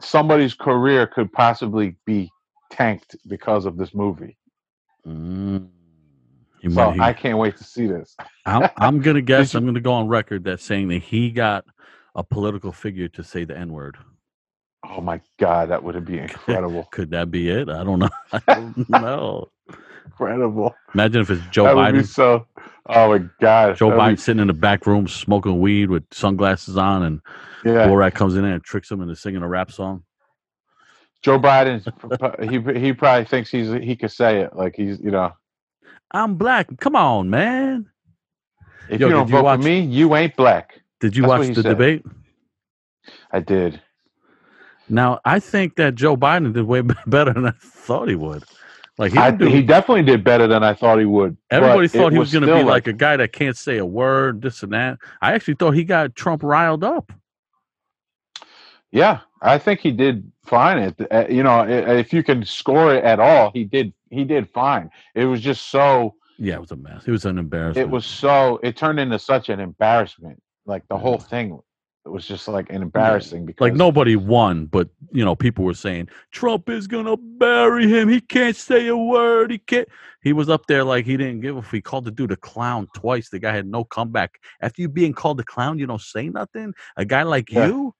somebody's 0.00 0.54
career 0.54 1.08
could 1.08 1.32
possibly 1.32 1.96
be 2.06 2.30
tanked 2.70 3.16
because 3.26 3.66
of 3.66 3.76
this 3.76 3.92
movie. 3.92 4.36
Mm. 5.04 5.66
He 6.60 6.70
So 6.70 6.94
I 7.00 7.12
can't 7.12 7.38
wait 7.38 7.56
to 7.58 7.64
see 7.64 7.86
this. 7.86 8.16
I'm, 8.44 8.68
I'm 8.76 9.00
gonna 9.00 9.20
guess. 9.22 9.54
I'm 9.54 9.64
gonna 9.66 9.80
go 9.80 9.92
on 9.92 10.08
record 10.08 10.44
that 10.44 10.60
saying 10.60 10.88
that 10.88 11.02
he 11.02 11.30
got 11.30 11.64
a 12.14 12.24
political 12.24 12.72
figure 12.72 13.08
to 13.08 13.22
say 13.22 13.44
the 13.44 13.56
N 13.56 13.72
word. 13.72 13.96
Oh 14.84 15.00
my 15.00 15.20
god, 15.38 15.70
that 15.70 15.82
would 15.82 16.04
be 16.04 16.18
incredible! 16.18 16.84
Could 16.90 17.10
that 17.10 17.30
be 17.30 17.48
it? 17.48 17.68
I 17.68 17.84
don't 17.84 17.98
know. 17.98 18.08
I 18.32 18.40
don't 18.54 18.88
know. 18.88 19.48
incredible. 20.06 20.74
Imagine 20.94 21.22
if 21.22 21.30
it's 21.30 21.42
Joe 21.50 21.64
that 21.64 21.76
would 21.76 21.92
be 21.92 21.98
Biden. 22.00 22.06
so. 22.06 22.46
Oh 22.90 23.08
my 23.18 23.24
god, 23.40 23.76
Joe 23.76 23.90
that'd 23.90 24.00
Biden 24.02 24.16
be- 24.16 24.20
sitting 24.20 24.40
in 24.40 24.46
the 24.46 24.54
back 24.54 24.86
room 24.86 25.06
smoking 25.06 25.60
weed 25.60 25.90
with 25.90 26.04
sunglasses 26.10 26.76
on, 26.76 27.02
and 27.02 27.20
yeah, 27.64 27.86
Borat 27.86 28.14
comes 28.14 28.34
in 28.34 28.44
and 28.44 28.62
tricks 28.64 28.90
him 28.90 29.02
into 29.02 29.14
singing 29.14 29.42
a 29.42 29.48
rap 29.48 29.70
song. 29.70 30.04
Joe 31.22 31.38
Biden. 31.38 31.82
he 32.48 32.80
he 32.80 32.92
probably 32.92 33.24
thinks 33.26 33.50
he's 33.50 33.68
he 33.84 33.94
could 33.96 34.12
say 34.12 34.40
it 34.40 34.56
like 34.56 34.74
he's 34.76 34.98
you 35.00 35.10
know. 35.10 35.32
I'm 36.10 36.36
black. 36.36 36.68
Come 36.80 36.96
on, 36.96 37.30
man. 37.30 37.86
If 38.88 39.00
Yo, 39.00 39.08
you 39.08 39.12
don't 39.12 39.28
you 39.28 39.32
vote 39.32 39.44
watch- 39.44 39.60
for 39.60 39.68
me, 39.68 39.80
you 39.80 40.14
ain't 40.16 40.34
black. 40.36 40.80
Did 41.00 41.16
you 41.16 41.22
That's 41.22 41.46
watch 41.46 41.48
the 41.54 41.62
said. 41.62 41.64
debate? 41.70 42.04
I 43.32 43.40
did. 43.40 43.80
Now, 44.88 45.20
I 45.24 45.38
think 45.38 45.76
that 45.76 45.94
Joe 45.94 46.16
Biden 46.16 46.52
did 46.54 46.64
way 46.64 46.80
better 47.06 47.32
than 47.34 47.46
I 47.46 47.52
thought 47.60 48.08
he 48.08 48.14
would. 48.14 48.44
Like 48.96 49.12
he, 49.12 49.18
I, 49.18 49.30
do- 49.30 49.44
he 49.46 49.62
definitely 49.62 50.02
did 50.02 50.24
better 50.24 50.46
than 50.48 50.64
I 50.64 50.74
thought 50.74 50.98
he 50.98 51.04
would. 51.04 51.36
everybody 51.50 51.86
thought 51.86 52.12
he 52.12 52.18
was 52.18 52.32
going 52.32 52.46
to 52.46 52.52
be 52.54 52.64
like 52.64 52.86
a 52.88 52.92
guy 52.92 53.16
that 53.16 53.32
can't 53.32 53.56
say 53.56 53.76
a 53.78 53.86
word, 53.86 54.42
this 54.42 54.62
and 54.64 54.72
that. 54.72 54.98
I 55.22 55.34
actually 55.34 55.54
thought 55.54 55.72
he 55.72 55.84
got 55.84 56.16
Trump 56.16 56.42
riled 56.42 56.82
up. 56.82 57.12
Yeah, 58.90 59.20
I 59.42 59.58
think 59.58 59.80
he 59.80 59.90
did 59.92 60.30
fine. 60.46 60.78
It 60.78 61.00
uh, 61.12 61.26
you 61.28 61.42
know, 61.42 61.60
i- 61.60 61.68
if 61.98 62.12
you 62.12 62.22
can 62.22 62.44
score 62.44 62.94
it 62.94 63.04
at 63.04 63.20
all, 63.20 63.50
he 63.52 63.64
did. 63.64 63.92
He 64.10 64.24
did 64.24 64.48
fine. 64.48 64.90
It 65.14 65.26
was 65.26 65.40
just 65.40 65.70
so. 65.70 66.14
Yeah, 66.38 66.54
it 66.54 66.60
was 66.60 66.70
a 66.70 66.76
mess. 66.76 67.02
It 67.06 67.10
was 67.10 67.24
an 67.26 67.36
embarrassment. 67.38 67.86
It 67.88 67.90
was 67.90 68.06
so. 68.06 68.58
It 68.62 68.76
turned 68.76 68.98
into 69.00 69.18
such 69.18 69.48
an 69.50 69.60
embarrassment. 69.60 70.40
Like 70.64 70.86
the 70.88 70.94
Yeah. 70.94 71.00
whole 71.02 71.18
thing, 71.18 71.58
it 72.06 72.08
was 72.08 72.26
just 72.26 72.48
like 72.48 72.70
an 72.70 72.80
embarrassing 72.80 73.44
because 73.44 73.60
like 73.66 73.74
nobody 73.74 74.16
won, 74.16 74.66
but 74.66 74.88
you 75.12 75.24
know, 75.24 75.34
people 75.36 75.64
were 75.64 75.74
saying 75.74 76.08
Trump 76.30 76.70
is 76.70 76.86
gonna 76.86 77.16
bury 77.18 77.86
him. 77.86 78.08
He 78.08 78.20
can't 78.22 78.56
say 78.56 78.86
a 78.86 78.96
word. 78.96 79.50
He 79.50 79.58
can't. 79.58 79.88
He 80.22 80.32
was 80.32 80.48
up 80.48 80.66
there 80.66 80.84
like 80.84 81.04
he 81.04 81.18
didn't 81.18 81.40
give 81.42 81.56
a. 81.56 81.60
f- 81.60 81.70
He 81.70 81.82
called 81.82 82.06
the 82.06 82.10
dude 82.10 82.32
a 82.32 82.36
clown 82.36 82.88
twice. 82.94 83.28
The 83.28 83.38
guy 83.38 83.52
had 83.54 83.66
no 83.66 83.84
comeback. 83.84 84.38
After 84.62 84.80
you 84.80 84.88
being 84.88 85.12
called 85.12 85.38
a 85.40 85.44
clown, 85.44 85.78
you 85.78 85.86
don't 85.86 86.00
say 86.00 86.30
nothing. 86.30 86.72
A 86.96 87.04
guy 87.04 87.22
like 87.24 87.50
Yeah. 87.52 87.66
you, 87.66 87.94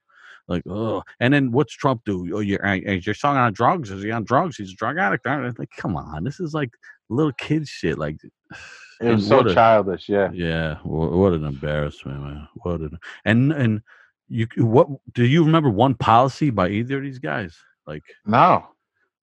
like 0.49 0.63
oh. 0.69 1.03
And 1.21 1.33
then 1.33 1.53
what's 1.53 1.75
Trump 1.75 2.03
do? 2.05 2.29
Oh, 2.35 2.41
you're 2.41 2.65
is 2.65 3.07
your 3.07 3.15
son 3.15 3.37
on 3.37 3.53
drugs? 3.53 3.91
Is 3.91 4.03
he 4.03 4.11
on 4.11 4.25
drugs? 4.25 4.57
He's 4.57 4.73
a 4.73 4.77
drug 4.77 4.99
addict. 4.99 5.27
Like, 5.59 5.71
come 5.77 5.97
on, 5.97 6.25
this 6.25 6.41
is 6.41 6.55
like 6.55 6.71
little 7.11 7.33
kid 7.33 7.69
shit. 7.69 7.99
Like, 7.99 8.17
it 9.01 9.11
was 9.11 9.27
so 9.27 9.41
a- 9.41 9.55
childish. 9.55 10.09
Yeah, 10.09 10.31
yeah, 10.33 10.79
wha- 10.85 11.17
what 11.17 11.33
an 11.35 11.45
embarrassment, 11.45 12.21
man. 12.23 12.49
What 12.63 12.81
an 12.81 12.99
and 13.25 13.53
and 13.53 13.83
you 14.29 14.47
what 14.57 14.89
do 15.13 15.25
you 15.25 15.45
remember 15.45 15.71
one 15.71 15.95
policy 15.95 16.51
by 16.51 16.69
either 16.71 16.97
of 16.99 17.03
these 17.03 17.19
guys? 17.19 17.57
Like 17.87 18.03
no, 18.27 18.67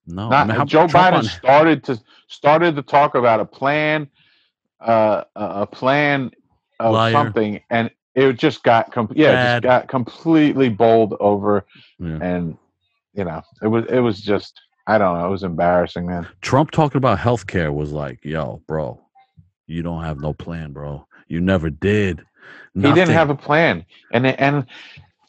no, 0.07 0.29
not 0.29 0.33
I 0.33 0.45
mean, 0.47 0.55
how- 0.57 0.65
Joe 0.65 0.87
Trump 0.87 1.13
Biden 1.15 1.17
on- 1.19 1.23
started 1.25 1.83
to 1.85 1.99
started 2.27 2.75
to 2.75 2.81
talk 2.81 3.15
about 3.15 3.39
a 3.39 3.45
plan, 3.45 4.07
uh, 4.79 5.23
a 5.35 5.45
a 5.61 5.67
plan 5.67 6.31
of 6.79 6.93
Liar. 6.93 7.11
something, 7.13 7.61
and 7.69 7.89
it 8.15 8.33
just 8.33 8.63
got 8.63 8.91
com- 8.91 9.11
yeah, 9.15 9.31
Bad. 9.31 9.63
just 9.63 9.69
got 9.69 9.87
completely 9.87 10.69
bowled 10.69 11.15
over, 11.19 11.65
Yeah. 11.99 12.17
and 12.21 12.57
you 13.13 13.25
know, 13.25 13.41
it 13.61 13.67
was 13.67 13.85
it 13.89 13.99
was 13.99 14.21
just 14.21 14.59
I 14.87 14.97
don't 14.97 15.17
know, 15.19 15.27
it 15.27 15.31
was 15.31 15.43
embarrassing, 15.43 16.05
man. 16.07 16.27
Trump 16.41 16.71
talking 16.71 16.97
about 16.97 17.17
healthcare 17.19 17.73
was 17.73 17.91
like, 17.91 18.19
yo, 18.23 18.61
bro, 18.67 18.99
you 19.67 19.81
don't 19.81 20.03
have 20.03 20.19
no 20.19 20.33
plan, 20.33 20.71
bro. 20.73 21.05
You 21.27 21.41
never 21.41 21.69
did. 21.69 22.23
He 22.75 22.81
didn't 22.81 23.09
have 23.09 23.29
a 23.29 23.35
plan, 23.35 23.85
and 24.11 24.27
and 24.27 24.65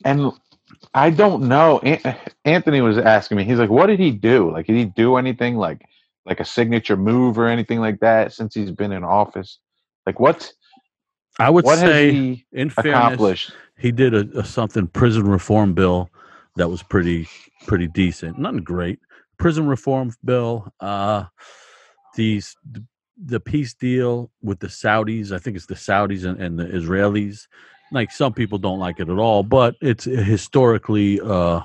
and 0.05 0.33
I 0.95 1.11
don't 1.11 1.45
know. 1.49 1.81
Anthony 2.45 2.81
was 2.81 2.99
asking 2.99 3.39
me. 3.39 3.45
He's 3.45 3.59
like, 3.59 3.71
"What 3.71 3.87
did 3.87 4.01
he 4.01 4.11
do? 4.11 4.51
Like, 4.51 4.67
did 4.67 4.77
he 4.77 4.85
do 4.85 5.17
anything 5.17 5.57
like 5.57 5.87
like 6.27 6.41
a 6.41 6.45
signature 6.45 6.97
move 6.97 7.39
or 7.39 7.47
anything 7.47 7.79
like 7.81 8.01
that 8.01 8.33
since 8.33 8.53
he's 8.55 8.73
been 8.73 8.93
in 8.93 9.05
office? 9.05 9.59
Like, 10.07 10.19
what 10.21 10.53
I 11.39 11.51
would 11.51 11.65
what 11.65 11.79
say, 11.79 12.13
he 12.13 12.47
in 12.53 12.71
fairness, 12.71 12.95
accomplished? 12.95 13.53
he 13.79 13.93
did 13.93 14.15
a, 14.15 14.41
a 14.41 14.45
something 14.45 14.87
prison 14.87 15.25
reform 15.25 15.75
bill 15.75 16.09
that 16.57 16.69
was 16.69 16.83
pretty 16.83 17.29
pretty 17.67 17.89
decent. 17.89 18.39
Nothing 18.39 18.65
great. 18.65 19.01
Prison 19.39 19.67
reform 19.67 20.13
bill. 20.25 20.73
Uh, 20.81 21.25
these 22.15 22.57
the, 22.71 22.83
the 23.23 23.41
peace 23.41 23.75
deal 23.75 24.31
with 24.43 24.61
the 24.61 24.69
Saudis. 24.69 25.33
I 25.33 25.39
think 25.39 25.57
it's 25.57 25.67
the 25.67 25.75
Saudis 25.75 26.25
and, 26.25 26.41
and 26.41 26.59
the 26.59 26.65
Israelis. 26.65 27.47
Like 27.93 28.11
some 28.11 28.33
people 28.33 28.59
don't 28.59 28.79
like 28.79 28.99
it 28.99 29.09
at 29.09 29.19
all, 29.19 29.43
but 29.43 29.77
it's 29.81 30.05
historically, 30.05 31.21
uh, 31.21 31.61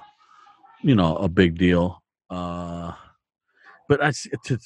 you 0.82 0.96
know, 0.96 1.16
a 1.18 1.28
big 1.28 1.58
deal. 1.58 2.04
Uh, 2.30 2.94
but 3.88 4.04
I, 4.04 4.10
it, 4.10 4.62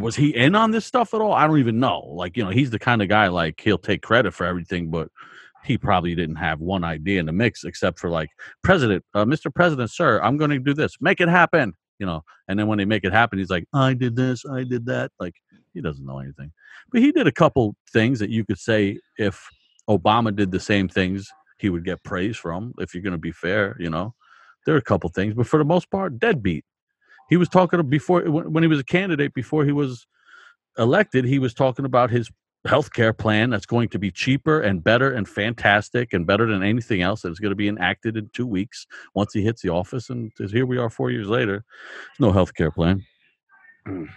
was 0.00 0.16
he 0.16 0.34
in 0.34 0.54
on 0.54 0.70
this 0.70 0.86
stuff 0.86 1.14
at 1.14 1.20
all? 1.20 1.32
I 1.32 1.46
don't 1.46 1.58
even 1.58 1.78
know. 1.78 2.00
Like, 2.00 2.36
you 2.36 2.44
know, 2.44 2.50
he's 2.50 2.70
the 2.70 2.78
kind 2.78 3.02
of 3.02 3.08
guy 3.08 3.28
like 3.28 3.60
he'll 3.60 3.78
take 3.78 4.02
credit 4.02 4.32
for 4.32 4.44
everything, 4.44 4.90
but 4.90 5.08
he 5.64 5.78
probably 5.78 6.14
didn't 6.14 6.36
have 6.36 6.60
one 6.60 6.84
idea 6.84 7.18
in 7.18 7.26
the 7.26 7.32
mix 7.32 7.64
except 7.64 7.98
for 7.98 8.10
like 8.10 8.28
president 8.62 9.04
uh, 9.14 9.24
mr 9.24 9.52
president 9.52 9.90
sir 9.90 10.20
i'm 10.22 10.36
going 10.36 10.50
to 10.50 10.58
do 10.58 10.74
this. 10.74 10.96
Make 11.00 11.20
it 11.20 11.28
happen 11.28 11.72
you 11.98 12.06
know? 12.06 12.22
And 12.48 12.58
then 12.58 12.66
when 12.66 12.78
they 12.78 12.84
make 12.84 13.04
it 13.04 13.12
happen 13.12 13.38
he's 13.38 13.50
like 13.50 13.64
i 13.72 13.94
did 13.94 14.14
this 14.16 14.44
i 14.50 14.62
did 14.62 14.86
that 14.86 15.10
like 15.18 15.34
he 15.72 15.80
doesn't 15.80 16.06
know 16.06 16.20
anything. 16.20 16.52
But 16.92 17.00
he 17.00 17.10
did 17.10 17.26
a 17.26 17.32
couple 17.32 17.74
things 17.92 18.20
that 18.20 18.30
you 18.30 18.44
could 18.44 18.58
say 18.58 19.00
if 19.18 19.48
obama 19.88 20.34
did 20.34 20.50
the 20.50 20.60
same 20.60 20.88
things 20.88 21.28
he 21.58 21.70
would 21.70 21.84
get 21.84 22.02
praise 22.04 22.36
from 22.36 22.72
if 22.78 22.94
you're 22.94 23.02
going 23.02 23.12
to 23.12 23.18
be 23.18 23.32
fair 23.32 23.76
you 23.80 23.90
know? 23.90 24.14
There 24.66 24.74
are 24.74 24.78
a 24.78 24.82
couple 24.82 25.10
things 25.10 25.34
but 25.34 25.46
for 25.46 25.58
the 25.58 25.64
most 25.64 25.90
part 25.90 26.18
deadbeat 26.18 26.64
he 27.28 27.36
was 27.36 27.48
talking 27.48 27.82
before 27.88 28.22
when 28.22 28.62
he 28.62 28.68
was 28.68 28.80
a 28.80 28.84
candidate 28.84 29.34
before 29.34 29.64
he 29.64 29.72
was 29.72 30.06
elected 30.78 31.24
he 31.24 31.38
was 31.38 31.54
talking 31.54 31.84
about 31.84 32.10
his 32.10 32.30
healthcare 32.66 33.16
plan 33.16 33.50
that's 33.50 33.66
going 33.66 33.88
to 33.90 33.98
be 33.98 34.10
cheaper 34.10 34.60
and 34.60 34.82
better 34.82 35.12
and 35.12 35.28
fantastic 35.28 36.12
and 36.12 36.26
better 36.26 36.46
than 36.46 36.62
anything 36.62 37.02
else 37.02 37.22
that 37.22 37.30
is 37.30 37.38
going 37.38 37.50
to 37.50 37.56
be 37.56 37.68
enacted 37.68 38.16
in 38.16 38.30
two 38.32 38.46
weeks 38.46 38.86
once 39.14 39.32
he 39.34 39.42
hits 39.42 39.62
the 39.62 39.68
office. 39.68 40.08
And 40.08 40.32
here 40.50 40.64
we 40.66 40.78
are 40.78 40.88
four 40.88 41.10
years 41.10 41.28
later. 41.28 41.64
There's 42.18 42.20
no 42.20 42.32
healthcare 42.32 42.72
plan. 42.72 43.04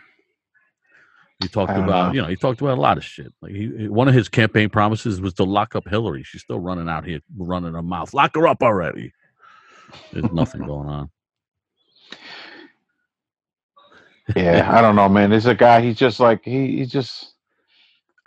He 1.39 1.47
talked 1.47 1.69
about, 1.71 2.07
know. 2.07 2.13
you 2.13 2.21
know, 2.23 2.27
he 2.29 2.35
talked 2.35 2.61
about 2.61 2.79
a 2.79 2.81
lot 2.81 2.97
of 2.97 3.05
shit. 3.05 3.31
Like 3.43 3.51
he- 3.51 3.87
one 3.87 4.07
of 4.07 4.15
his 4.15 4.27
campaign 4.27 4.71
promises 4.71 5.21
was 5.21 5.35
to 5.35 5.43
lock 5.43 5.75
up 5.75 5.87
Hillary. 5.87 6.23
She's 6.23 6.41
still 6.41 6.59
running 6.59 6.89
out 6.89 7.05
here, 7.05 7.19
running 7.37 7.75
her 7.75 7.83
mouth. 7.83 8.11
Lock 8.15 8.33
her 8.33 8.47
up 8.47 8.63
already. 8.63 9.13
There's 10.11 10.31
nothing 10.31 10.61
going 10.65 10.89
on. 10.89 11.11
Yeah, 14.35 14.69
I 14.71 14.81
don't 14.81 14.95
know, 14.95 15.09
man. 15.09 15.29
There's 15.29 15.45
a 15.45 15.55
guy. 15.55 15.81
He's 15.81 15.97
just 15.97 16.19
like 16.19 16.43
he. 16.43 16.77
He 16.77 16.85
just. 16.85 17.33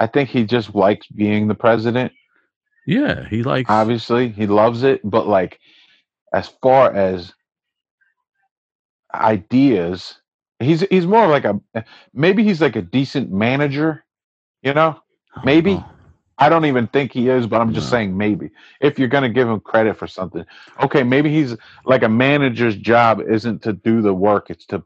I 0.01 0.07
think 0.07 0.31
he 0.31 0.45
just 0.45 0.75
likes 0.75 1.07
being 1.09 1.47
the 1.49 1.55
president. 1.55 2.13
Yeah, 2.87 3.29
he 3.29 3.43
likes. 3.43 3.69
Obviously, 3.71 4.31
he 4.31 4.47
loves 4.47 4.83
it. 4.83 5.01
But 5.05 5.27
like, 5.27 5.61
as 6.33 6.49
far 6.63 6.93
as 6.95 7.35
ideas, 9.15 10.21
he's 10.59 10.81
he's 10.83 11.07
more 11.07 11.27
like 11.27 11.45
a 11.45 11.61
maybe 12.15 12.43
he's 12.45 12.61
like 12.61 12.77
a 12.77 12.83
decent 12.83 13.31
manager. 13.31 14.05
You 14.63 14.75
know, 14.75 15.01
maybe. 15.45 15.85
I 16.39 16.49
don't 16.49 16.65
even 16.65 16.87
think 16.87 17.13
he 17.13 17.29
is, 17.29 17.47
but 17.47 17.61
I'm 17.61 17.75
just 17.75 17.89
No. 17.89 17.91
saying 17.91 18.17
maybe. 18.17 18.51
If 18.81 18.99
you're 18.99 19.09
going 19.09 19.25
to 19.25 19.29
give 19.29 19.47
him 19.47 19.61
credit 19.61 19.99
for 19.99 20.07
something, 20.07 20.47
okay, 20.83 21.03
maybe 21.03 21.31
he's 21.31 21.55
like 21.85 22.03
a 22.03 22.09
manager's 22.09 22.77
job 22.77 23.21
isn't 23.21 23.63
to 23.63 23.75
do 23.75 24.01
the 24.01 24.15
work; 24.15 24.49
it's 24.49 24.65
to 24.69 24.83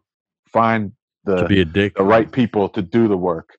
find 0.48 0.92
the 1.24 1.36
to 1.36 1.46
be 1.46 1.60
a 1.60 1.64
dick. 1.64 1.96
the 1.96 2.04
right 2.04 2.30
people 2.30 2.68
to 2.70 2.82
do 2.82 3.08
the 3.08 3.16
work, 3.16 3.56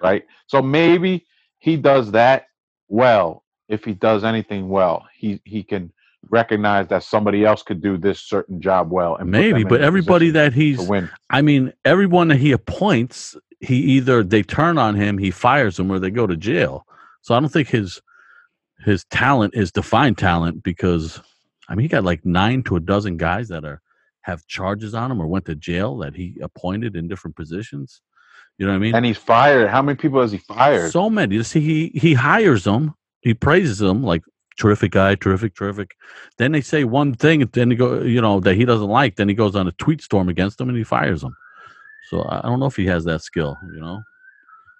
right? 0.00 0.24
So 0.46 0.62
maybe 0.62 1.26
he 1.58 1.76
does 1.76 2.12
that 2.12 2.46
well. 2.88 3.44
If 3.68 3.84
he 3.84 3.92
does 3.92 4.24
anything 4.24 4.68
well, 4.68 5.06
he 5.14 5.40
he 5.44 5.62
can 5.62 5.92
recognize 6.30 6.88
that 6.88 7.02
somebody 7.02 7.44
else 7.44 7.62
could 7.62 7.82
do 7.82 7.96
this 7.96 8.20
certain 8.20 8.60
job 8.60 8.90
well. 8.90 9.16
And 9.16 9.30
Maybe, 9.30 9.64
but 9.64 9.80
everybody 9.80 10.30
that 10.30 10.52
he's 10.52 10.80
win. 10.80 11.10
I 11.30 11.42
mean, 11.42 11.72
everyone 11.84 12.28
that 12.28 12.38
he 12.38 12.52
appoints, 12.52 13.36
he 13.60 13.76
either 13.76 14.22
they 14.22 14.42
turn 14.42 14.78
on 14.78 14.94
him, 14.94 15.18
he 15.18 15.30
fires 15.30 15.76
them, 15.76 15.90
or 15.90 15.98
they 15.98 16.10
go 16.10 16.26
to 16.26 16.36
jail. 16.36 16.86
So 17.22 17.34
I 17.34 17.40
don't 17.40 17.48
think 17.50 17.68
his 17.68 18.00
his 18.84 19.04
talent 19.06 19.54
is 19.54 19.72
defined 19.72 20.18
talent 20.18 20.62
because 20.62 21.20
I 21.68 21.74
mean 21.74 21.82
he 21.82 21.88
got 21.88 22.04
like 22.04 22.24
nine 22.24 22.62
to 22.64 22.76
a 22.76 22.80
dozen 22.80 23.16
guys 23.16 23.48
that 23.48 23.64
are 23.64 23.82
have 24.28 24.46
charges 24.46 24.94
on 24.94 25.10
him 25.10 25.20
or 25.20 25.26
went 25.26 25.46
to 25.46 25.54
jail 25.54 25.96
that 25.98 26.14
he 26.14 26.36
appointed 26.42 26.94
in 26.94 27.08
different 27.08 27.34
positions. 27.34 28.02
You 28.58 28.66
know 28.66 28.72
what 28.72 28.76
I 28.76 28.80
mean? 28.80 28.94
And 28.94 29.06
he's 29.06 29.16
fired. 29.16 29.68
How 29.68 29.80
many 29.82 29.96
people 29.96 30.20
has 30.20 30.32
he 30.32 30.38
fired? 30.38 30.92
So 30.92 31.08
many. 31.08 31.36
You 31.36 31.42
see, 31.42 31.60
he 31.60 31.98
he 31.98 32.14
hires 32.14 32.64
them, 32.64 32.94
he 33.22 33.34
praises 33.34 33.78
them 33.78 34.02
like 34.02 34.22
terrific 34.58 34.92
guy, 34.92 35.14
terrific, 35.14 35.54
terrific. 35.54 35.92
Then 36.36 36.52
they 36.52 36.60
say 36.60 36.84
one 36.84 37.14
thing, 37.14 37.42
and 37.42 37.52
then 37.52 37.70
he 37.70 37.76
go, 37.76 38.02
you 38.02 38.20
know, 38.20 38.40
that 38.40 38.56
he 38.56 38.64
doesn't 38.64 38.88
like. 38.88 39.16
Then 39.16 39.28
he 39.28 39.34
goes 39.34 39.56
on 39.56 39.68
a 39.68 39.72
tweet 39.72 40.02
storm 40.02 40.28
against 40.28 40.58
them, 40.58 40.68
and 40.68 40.76
he 40.76 40.84
fires 40.84 41.22
them. 41.22 41.34
So 42.10 42.22
I 42.22 42.38
I 42.38 42.42
don't 42.42 42.60
know 42.60 42.66
if 42.66 42.76
he 42.76 42.86
has 42.86 43.04
that 43.04 43.22
skill, 43.22 43.56
you 43.72 43.80
know. 43.80 44.02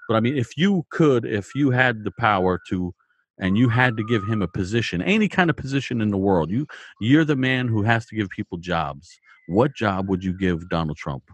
But 0.09 0.17
I 0.17 0.21
mean, 0.21 0.37
if 0.37 0.57
you 0.57 0.85
could, 0.91 1.25
if 1.25 1.55
you 1.55 1.71
had 1.71 2.05
the 2.05 2.13
power 2.19 2.61
to, 2.71 2.95
and 3.39 3.57
you 3.57 3.69
had 3.69 3.97
to 3.97 4.05
give 4.05 4.25
him 4.25 4.43
a 4.43 4.49
position, 4.49 5.03
any 5.03 5.29
kind 5.29 5.51
of 5.51 5.57
position 5.57 6.01
in 6.01 6.11
the 6.11 6.17
world, 6.17 6.51
you 6.51 6.67
you're 7.01 7.25
the 7.25 7.37
man 7.37 7.69
who 7.69 7.83
has 7.83 8.07
to 8.07 8.17
give 8.17 8.29
people 8.31 8.59
jobs. 8.59 9.21
What 9.49 9.75
job 9.75 10.09
would 10.09 10.23
you 10.23 10.33
give 10.33 10.69
Donald 10.69 10.97
Trump? 10.97 11.25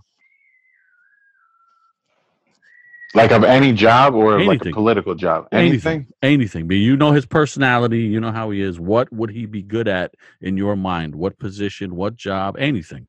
like 3.17 3.31
of 3.31 3.45
any 3.45 3.73
job 3.73 4.13
or 4.13 4.43
like 4.43 4.65
a 4.67 4.73
political 4.73 5.15
job? 5.15 5.47
Anything. 5.53 5.69
Anything? 5.71 6.07
anything 6.23 6.67
but 6.69 6.75
you 6.75 6.97
know 6.97 7.13
his 7.13 7.27
personality 7.27 8.01
you 8.01 8.19
know 8.19 8.33
how 8.33 8.51
he 8.51 8.61
is 8.61 8.81
what 8.81 9.13
would 9.13 9.31
he 9.31 9.47
be 9.47 9.63
good 9.63 9.87
at 9.87 10.13
in 10.41 10.57
your 10.57 10.75
mind 10.75 11.15
what 11.15 11.39
position 11.39 11.95
what 11.95 12.17
job 12.17 12.57
anything 12.59 13.07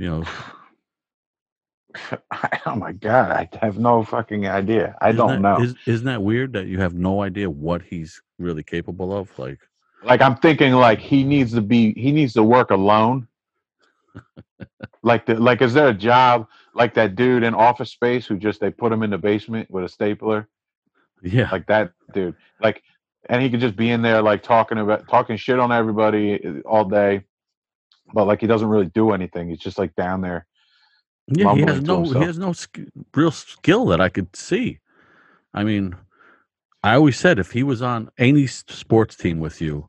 you 0.00 0.10
know 0.10 0.24
oh 2.66 2.74
my 2.74 2.92
god, 2.92 3.30
I 3.30 3.48
have 3.64 3.78
no 3.78 4.02
fucking 4.04 4.46
idea. 4.46 4.94
I 5.00 5.10
isn't 5.10 5.16
don't 5.18 5.42
that- 5.42 5.58
know. 5.58 5.64
is, 5.64 5.74
isn't 5.86 6.06
that 6.06 6.22
weird 6.22 6.52
that 6.54 6.66
you 6.66 6.78
have 6.80 6.94
no 6.94 7.22
idea 7.22 7.48
what 7.48 7.82
he's 7.82 8.20
really 8.38 8.62
capable 8.62 9.16
of 9.16 9.30
like 9.38 9.58
like 10.02 10.20
I'm 10.20 10.36
thinking 10.36 10.72
like 10.74 10.98
he 10.98 11.24
needs 11.24 11.52
to 11.54 11.60
be 11.62 11.94
he 11.94 12.12
needs 12.12 12.32
to 12.34 12.42
work 12.42 12.70
alone. 12.70 13.28
Like 15.02 15.26
the 15.26 15.34
like 15.36 15.62
is 15.62 15.74
there 15.74 15.88
a 15.88 15.94
job 15.94 16.48
like 16.74 16.94
that 16.94 17.16
dude 17.16 17.42
in 17.44 17.54
office 17.54 17.90
space 17.92 18.26
who 18.26 18.38
just 18.38 18.60
they 18.60 18.70
put 18.70 18.92
him 18.92 19.02
in 19.02 19.10
the 19.10 19.18
basement 19.18 19.70
with 19.70 19.84
a 19.84 19.88
stapler? 19.88 20.48
yeah 21.22 21.48
Like 21.52 21.66
that 21.68 21.92
dude. 22.12 22.36
Like 22.62 22.82
and 23.28 23.42
he 23.42 23.50
could 23.50 23.60
just 23.60 23.76
be 23.76 23.90
in 23.90 24.02
there 24.02 24.22
like 24.22 24.42
talking 24.42 24.78
about 24.78 25.08
talking 25.08 25.36
shit 25.36 25.58
on 25.58 25.72
everybody 25.72 26.44
uh, 26.44 26.60
all 26.68 26.84
day. 26.86 27.22
but 28.14 28.26
like 28.26 28.40
he 28.40 28.46
doesn't 28.46 28.68
really 28.68 28.86
do 28.86 29.12
anything. 29.12 29.48
He's 29.50 29.60
just 29.60 29.78
like 29.78 29.94
down 29.96 30.20
there. 30.22 30.46
Yeah, 31.28 31.54
he 31.54 31.62
has 31.62 31.82
no 31.82 32.04
he 32.04 32.24
has 32.24 32.38
no 32.38 32.52
sk- 32.52 32.80
real 33.14 33.32
skill 33.32 33.86
that 33.86 34.00
I 34.00 34.08
could 34.10 34.36
see. 34.36 34.80
I 35.54 35.64
mean, 35.64 35.96
I 36.82 36.94
always 36.94 37.18
said 37.18 37.38
if 37.38 37.52
he 37.52 37.62
was 37.64 37.82
on 37.82 38.10
any 38.18 38.46
sports 38.48 39.16
team 39.16 39.40
with 39.40 39.60
you, 39.60 39.88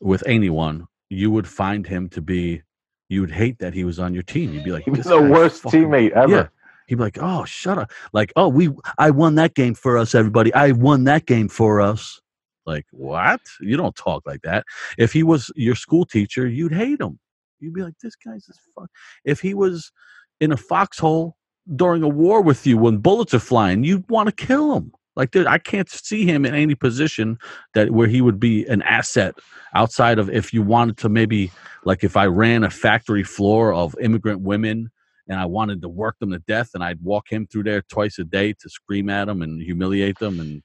with 0.00 0.22
anyone, 0.26 0.86
you 1.10 1.30
would 1.30 1.48
find 1.48 1.86
him 1.86 2.08
to 2.10 2.22
be. 2.22 2.62
You 3.08 3.20
would 3.20 3.30
hate 3.30 3.58
that 3.58 3.74
he 3.74 3.84
was 3.84 3.98
on 3.98 4.14
your 4.14 4.22
team. 4.22 4.52
You'd 4.52 4.64
be 4.64 4.72
like, 4.72 4.84
He 4.84 4.90
was 4.90 5.04
the 5.04 5.20
worst 5.20 5.62
fucking-" 5.62 5.84
teammate 5.84 6.10
ever. 6.12 6.30
Yeah. 6.30 6.46
He'd 6.86 6.96
be 6.96 7.02
like, 7.02 7.18
"Oh, 7.20 7.44
shut 7.44 7.78
up!" 7.78 7.90
Like, 8.12 8.32
"Oh, 8.36 8.48
we, 8.48 8.70
I 8.98 9.10
won 9.10 9.36
that 9.36 9.54
game 9.54 9.74
for 9.74 9.96
us, 9.96 10.14
everybody. 10.14 10.52
I 10.52 10.72
won 10.72 11.04
that 11.04 11.26
game 11.26 11.48
for 11.48 11.80
us." 11.80 12.20
Like, 12.66 12.86
what? 12.90 13.40
You 13.60 13.76
don't 13.76 13.96
talk 13.96 14.22
like 14.26 14.42
that. 14.42 14.64
If 14.98 15.12
he 15.12 15.22
was 15.22 15.50
your 15.56 15.74
school 15.74 16.04
teacher, 16.04 16.46
you'd 16.46 16.72
hate 16.72 17.00
him. 17.00 17.18
You'd 17.60 17.74
be 17.74 17.82
like, 17.82 17.94
"This 18.02 18.16
guy's 18.16 18.44
this 18.46 18.58
fuck." 18.74 18.90
If 19.24 19.40
he 19.40 19.54
was 19.54 19.92
in 20.40 20.52
a 20.52 20.56
foxhole 20.56 21.36
during 21.74 22.02
a 22.02 22.08
war 22.08 22.42
with 22.42 22.66
you 22.66 22.76
when 22.76 22.98
bullets 22.98 23.32
are 23.32 23.38
flying, 23.38 23.84
you'd 23.84 24.08
want 24.10 24.28
to 24.28 24.46
kill 24.46 24.74
him. 24.74 24.92
Like, 25.16 25.30
dude, 25.30 25.46
I 25.46 25.58
can't 25.58 25.88
see 25.88 26.24
him 26.24 26.44
in 26.44 26.54
any 26.54 26.74
position 26.74 27.38
that 27.74 27.90
where 27.90 28.08
he 28.08 28.20
would 28.20 28.40
be 28.40 28.64
an 28.66 28.82
asset 28.82 29.34
outside 29.74 30.18
of 30.18 30.28
if 30.30 30.52
you 30.52 30.62
wanted 30.62 30.96
to 30.98 31.08
maybe 31.08 31.50
like 31.84 32.04
if 32.04 32.16
I 32.16 32.26
ran 32.26 32.64
a 32.64 32.70
factory 32.70 33.22
floor 33.24 33.72
of 33.72 33.94
immigrant 34.00 34.40
women 34.40 34.90
and 35.28 35.40
I 35.40 35.46
wanted 35.46 35.82
to 35.82 35.88
work 35.88 36.18
them 36.18 36.32
to 36.32 36.38
death, 36.40 36.70
and 36.74 36.84
I'd 36.84 37.00
walk 37.00 37.30
him 37.30 37.46
through 37.46 37.62
there 37.64 37.82
twice 37.82 38.18
a 38.18 38.24
day 38.24 38.52
to 38.52 38.68
scream 38.68 39.08
at 39.08 39.26
them 39.26 39.40
and 39.42 39.62
humiliate 39.62 40.18
them, 40.18 40.38
and 40.40 40.62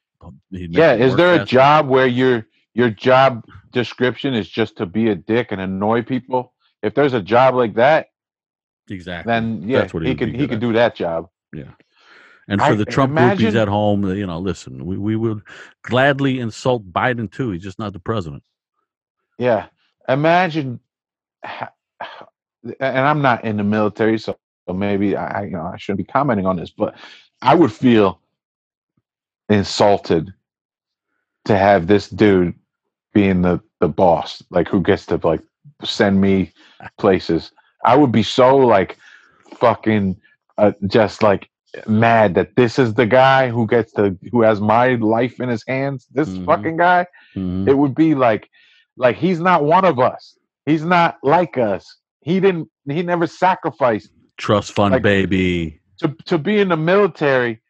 Yeah, 0.51 0.93
is 0.93 1.15
there 1.15 1.35
a 1.35 1.45
job 1.45 1.87
where 1.87 2.07
your 2.07 2.45
your 2.73 2.89
job 2.89 3.45
description 3.71 4.33
is 4.33 4.49
just 4.49 4.77
to 4.77 4.85
be 4.85 5.09
a 5.09 5.15
dick 5.15 5.51
and 5.51 5.61
annoy 5.61 6.03
people? 6.03 6.53
If 6.83 6.93
there's 6.93 7.13
a 7.13 7.21
job 7.21 7.55
like 7.55 7.75
that, 7.75 8.07
Exactly. 8.89 9.31
then 9.31 9.63
yeah, 9.65 9.81
That's 9.81 9.93
what 9.93 10.03
he 10.03 10.09
he 10.09 10.15
could 10.15 10.29
he 10.29 10.37
good 10.37 10.49
could 10.49 10.55
at. 10.55 10.61
do 10.61 10.73
that 10.73 10.95
job. 10.95 11.29
And 12.49 12.59
for 12.59 12.67
I- 12.73 12.75
the 12.75 12.85
Trump 12.85 13.13
groupies 13.15 13.55
at 13.55 13.67
home, 13.67 14.05
you 14.15 14.25
know, 14.25 14.39
listen, 14.39 14.85
we, 14.85 14.97
we 14.97 15.15
would 15.15 15.41
gladly 15.83 16.39
insult 16.39 16.91
Biden 16.91 17.31
too. 17.31 17.51
He's 17.51 17.63
just 17.63 17.79
not 17.79 17.93
the 17.93 17.99
president. 17.99 18.43
Yeah, 19.37 19.67
imagine, 20.07 20.79
and 21.43 21.69
I'm 22.81 23.21
not 23.21 23.45
in 23.45 23.57
the 23.57 23.63
military, 23.63 24.17
so 24.17 24.37
maybe 24.67 25.15
I 25.15 25.39
I, 25.39 25.43
you 25.45 25.51
know 25.51 25.63
I 25.73 25.77
shouldn't 25.77 26.05
be 26.05 26.11
commenting 26.11 26.45
on 26.45 26.57
this, 26.57 26.71
but 26.71 26.95
I 27.41 27.55
would 27.55 27.71
feel 27.71 28.19
insulted 29.49 30.33
to 31.45 31.57
have 31.57 31.87
this 31.87 32.09
dude 32.09 32.53
being 33.13 33.41
the 33.41 33.61
the 33.79 33.87
boss, 33.87 34.43
like 34.49 34.67
who 34.67 34.81
gets 34.81 35.05
to 35.07 35.19
like 35.23 35.41
send 35.83 36.19
me 36.19 36.51
places. 36.97 37.51
I 37.85 37.95
would 37.95 38.11
be 38.11 38.23
so 38.23 38.57
like 38.57 38.97
fucking 39.57 40.19
uh, 40.57 40.73
just 40.87 41.23
like 41.23 41.48
mad 41.87 42.35
that 42.35 42.55
this 42.55 42.79
is 42.79 42.93
the 42.93 43.05
guy 43.05 43.49
who 43.49 43.67
gets 43.67 43.91
to 43.93 44.17
who 44.31 44.41
has 44.41 44.59
my 44.59 44.95
life 44.95 45.39
in 45.39 45.49
his 45.49 45.63
hands. 45.67 46.07
This 46.11 46.29
Mhm. 46.29 46.45
fucking 46.45 46.77
guy 46.77 47.05
Mhm. 47.35 47.67
it 47.67 47.77
would 47.77 47.95
be 47.95 48.15
like 48.15 48.49
like 48.97 49.15
he's 49.15 49.39
not 49.39 49.63
one 49.63 49.85
of 49.85 49.99
us 49.99 50.37
he's 50.65 50.83
not 50.83 51.17
like 51.23 51.57
us 51.57 51.97
he 52.21 52.39
didn't 52.39 52.69
he 52.85 53.01
never 53.03 53.27
sacrificed 53.27 54.11
Trust 54.37 54.73
fund 54.73 54.93
like- 54.93 55.03
baby. 55.03 55.79
to 55.99 56.07
to 56.25 56.37
be 56.37 56.59
in 56.59 56.69
the 56.69 56.77
military 56.77 57.61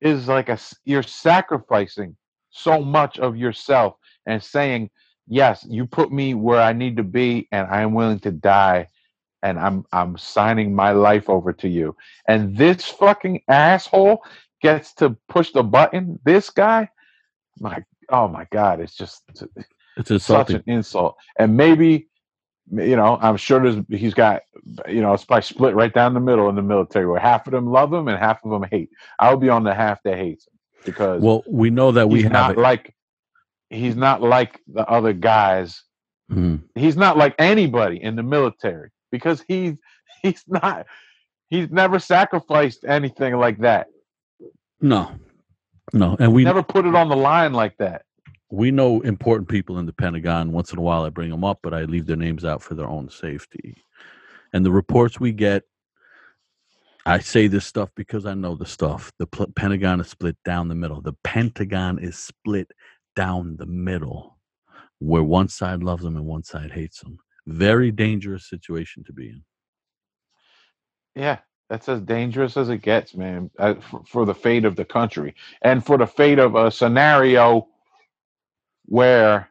is 0.00 0.28
like 0.28 0.48
a 0.48 0.58
you're 0.84 1.02
sacrificing 1.02 2.16
so 2.50 2.80
much 2.82 3.18
of 3.18 3.36
yourself 3.36 3.94
and 4.26 4.42
saying 4.42 4.90
yes 5.28 5.66
you 5.68 5.86
put 5.86 6.12
me 6.12 6.34
where 6.34 6.60
i 6.60 6.72
need 6.72 6.96
to 6.96 7.02
be 7.02 7.48
and 7.52 7.66
i'm 7.68 7.94
willing 7.94 8.18
to 8.20 8.30
die 8.30 8.86
and 9.46 9.58
i'm 9.66 9.84
i'm 9.92 10.16
signing 10.18 10.74
my 10.74 10.90
life 10.92 11.28
over 11.36 11.52
to 11.52 11.68
you 11.68 11.94
and 12.28 12.56
this 12.56 12.84
fucking 12.84 13.40
asshole 13.48 14.18
gets 14.62 14.92
to 14.94 15.16
push 15.28 15.50
the 15.52 15.62
button 15.62 16.18
this 16.24 16.50
guy 16.50 16.88
my 17.60 17.76
oh 18.10 18.26
my 18.28 18.46
god 18.50 18.80
it's 18.80 18.96
just 18.96 19.22
It's 19.98 20.24
such 20.24 20.50
an 20.50 20.62
insult. 20.66 21.16
And 21.38 21.56
maybe, 21.56 22.08
you 22.70 22.96
know, 23.00 23.16
I'm 23.22 23.38
sure 23.38 23.58
there's 23.62 23.82
he's 24.02 24.12
got, 24.12 24.42
you 24.86 25.00
know, 25.00 25.14
it's 25.14 25.24
probably 25.24 25.42
split 25.54 25.74
right 25.74 25.94
down 25.98 26.12
the 26.12 26.20
middle 26.20 26.50
in 26.50 26.54
the 26.54 26.62
military 26.74 27.06
where 27.06 27.18
half 27.30 27.46
of 27.46 27.52
them 27.52 27.66
love 27.78 27.90
him 27.94 28.06
and 28.08 28.18
half 28.18 28.38
of 28.44 28.50
them 28.50 28.64
hate. 28.70 28.90
I'll 29.18 29.38
be 29.38 29.48
on 29.48 29.64
the 29.64 29.72
half 29.74 30.02
that 30.02 30.18
hates 30.18 30.46
him 30.46 30.52
because 30.84 31.22
Well, 31.22 31.42
we 31.48 31.70
know 31.70 31.92
that 31.92 32.08
we 32.10 32.18
he's 32.18 32.24
have 32.24 32.32
not 32.32 32.50
it. 32.52 32.58
like 32.58 32.94
he's 33.70 33.96
not 33.96 34.20
like 34.20 34.60
the 34.66 34.86
other 34.86 35.14
guys. 35.14 35.82
Mhm. 36.30 36.64
He's 36.74 36.96
not 37.04 37.16
like 37.16 37.34
anybody 37.38 37.96
in 38.02 38.16
the 38.16 38.22
military 38.36 38.90
because 39.16 39.44
he's 39.48 39.74
he's 40.22 40.44
not 40.46 40.86
he's 41.50 41.70
never 41.70 41.98
sacrificed 41.98 42.84
anything 42.86 43.36
like 43.36 43.58
that. 43.58 43.88
No, 44.80 45.10
no, 45.92 46.16
and 46.20 46.32
we 46.32 46.44
never 46.44 46.62
put 46.62 46.86
it 46.86 46.94
on 46.94 47.08
the 47.08 47.16
line 47.16 47.52
like 47.52 47.76
that. 47.78 48.02
we 48.50 48.70
know 48.70 49.00
important 49.00 49.48
people 49.48 49.78
in 49.78 49.86
the 49.86 49.92
Pentagon. 49.92 50.52
Once 50.52 50.72
in 50.72 50.78
a 50.78 50.82
while, 50.82 51.02
I 51.04 51.10
bring 51.10 51.30
them 51.30 51.44
up, 51.44 51.58
but 51.62 51.74
I 51.74 51.84
leave 51.84 52.06
their 52.06 52.16
names 52.16 52.44
out 52.44 52.62
for 52.62 52.74
their 52.74 52.86
own 52.88 53.08
safety. 53.08 53.76
And 54.52 54.64
the 54.64 54.70
reports 54.72 55.18
we 55.18 55.32
get, 55.32 55.64
I 57.04 57.18
say 57.18 57.46
this 57.48 57.66
stuff 57.66 57.90
because 57.96 58.26
I 58.26 58.34
know 58.34 58.54
the 58.54 58.66
stuff. 58.66 59.12
The 59.18 59.26
pl- 59.26 59.52
Pentagon 59.54 60.00
is 60.00 60.08
split 60.08 60.36
down 60.44 60.68
the 60.68 60.74
middle. 60.74 61.00
The 61.00 61.16
Pentagon 61.24 61.98
is 61.98 62.18
split 62.18 62.70
down 63.14 63.56
the 63.56 63.66
middle, 63.66 64.38
where 64.98 65.22
one 65.22 65.48
side 65.48 65.82
loves 65.82 66.02
them 66.02 66.16
and 66.16 66.26
one 66.26 66.42
side 66.44 66.72
hates 66.72 67.00
them. 67.00 67.18
Very 67.46 67.90
dangerous 67.92 68.48
situation 68.48 69.04
to 69.04 69.12
be 69.12 69.28
in. 69.28 69.42
Yeah, 71.14 71.38
that's 71.68 71.88
as 71.88 72.00
dangerous 72.00 72.56
as 72.56 72.68
it 72.68 72.82
gets, 72.82 73.14
man, 73.14 73.50
uh, 73.58 73.74
for, 73.74 74.02
for 74.06 74.24
the 74.26 74.34
fate 74.34 74.64
of 74.64 74.76
the 74.76 74.84
country 74.84 75.34
and 75.62 75.84
for 75.84 75.98
the 75.98 76.06
fate 76.06 76.38
of 76.38 76.54
a 76.54 76.70
scenario 76.70 77.68
where 78.86 79.50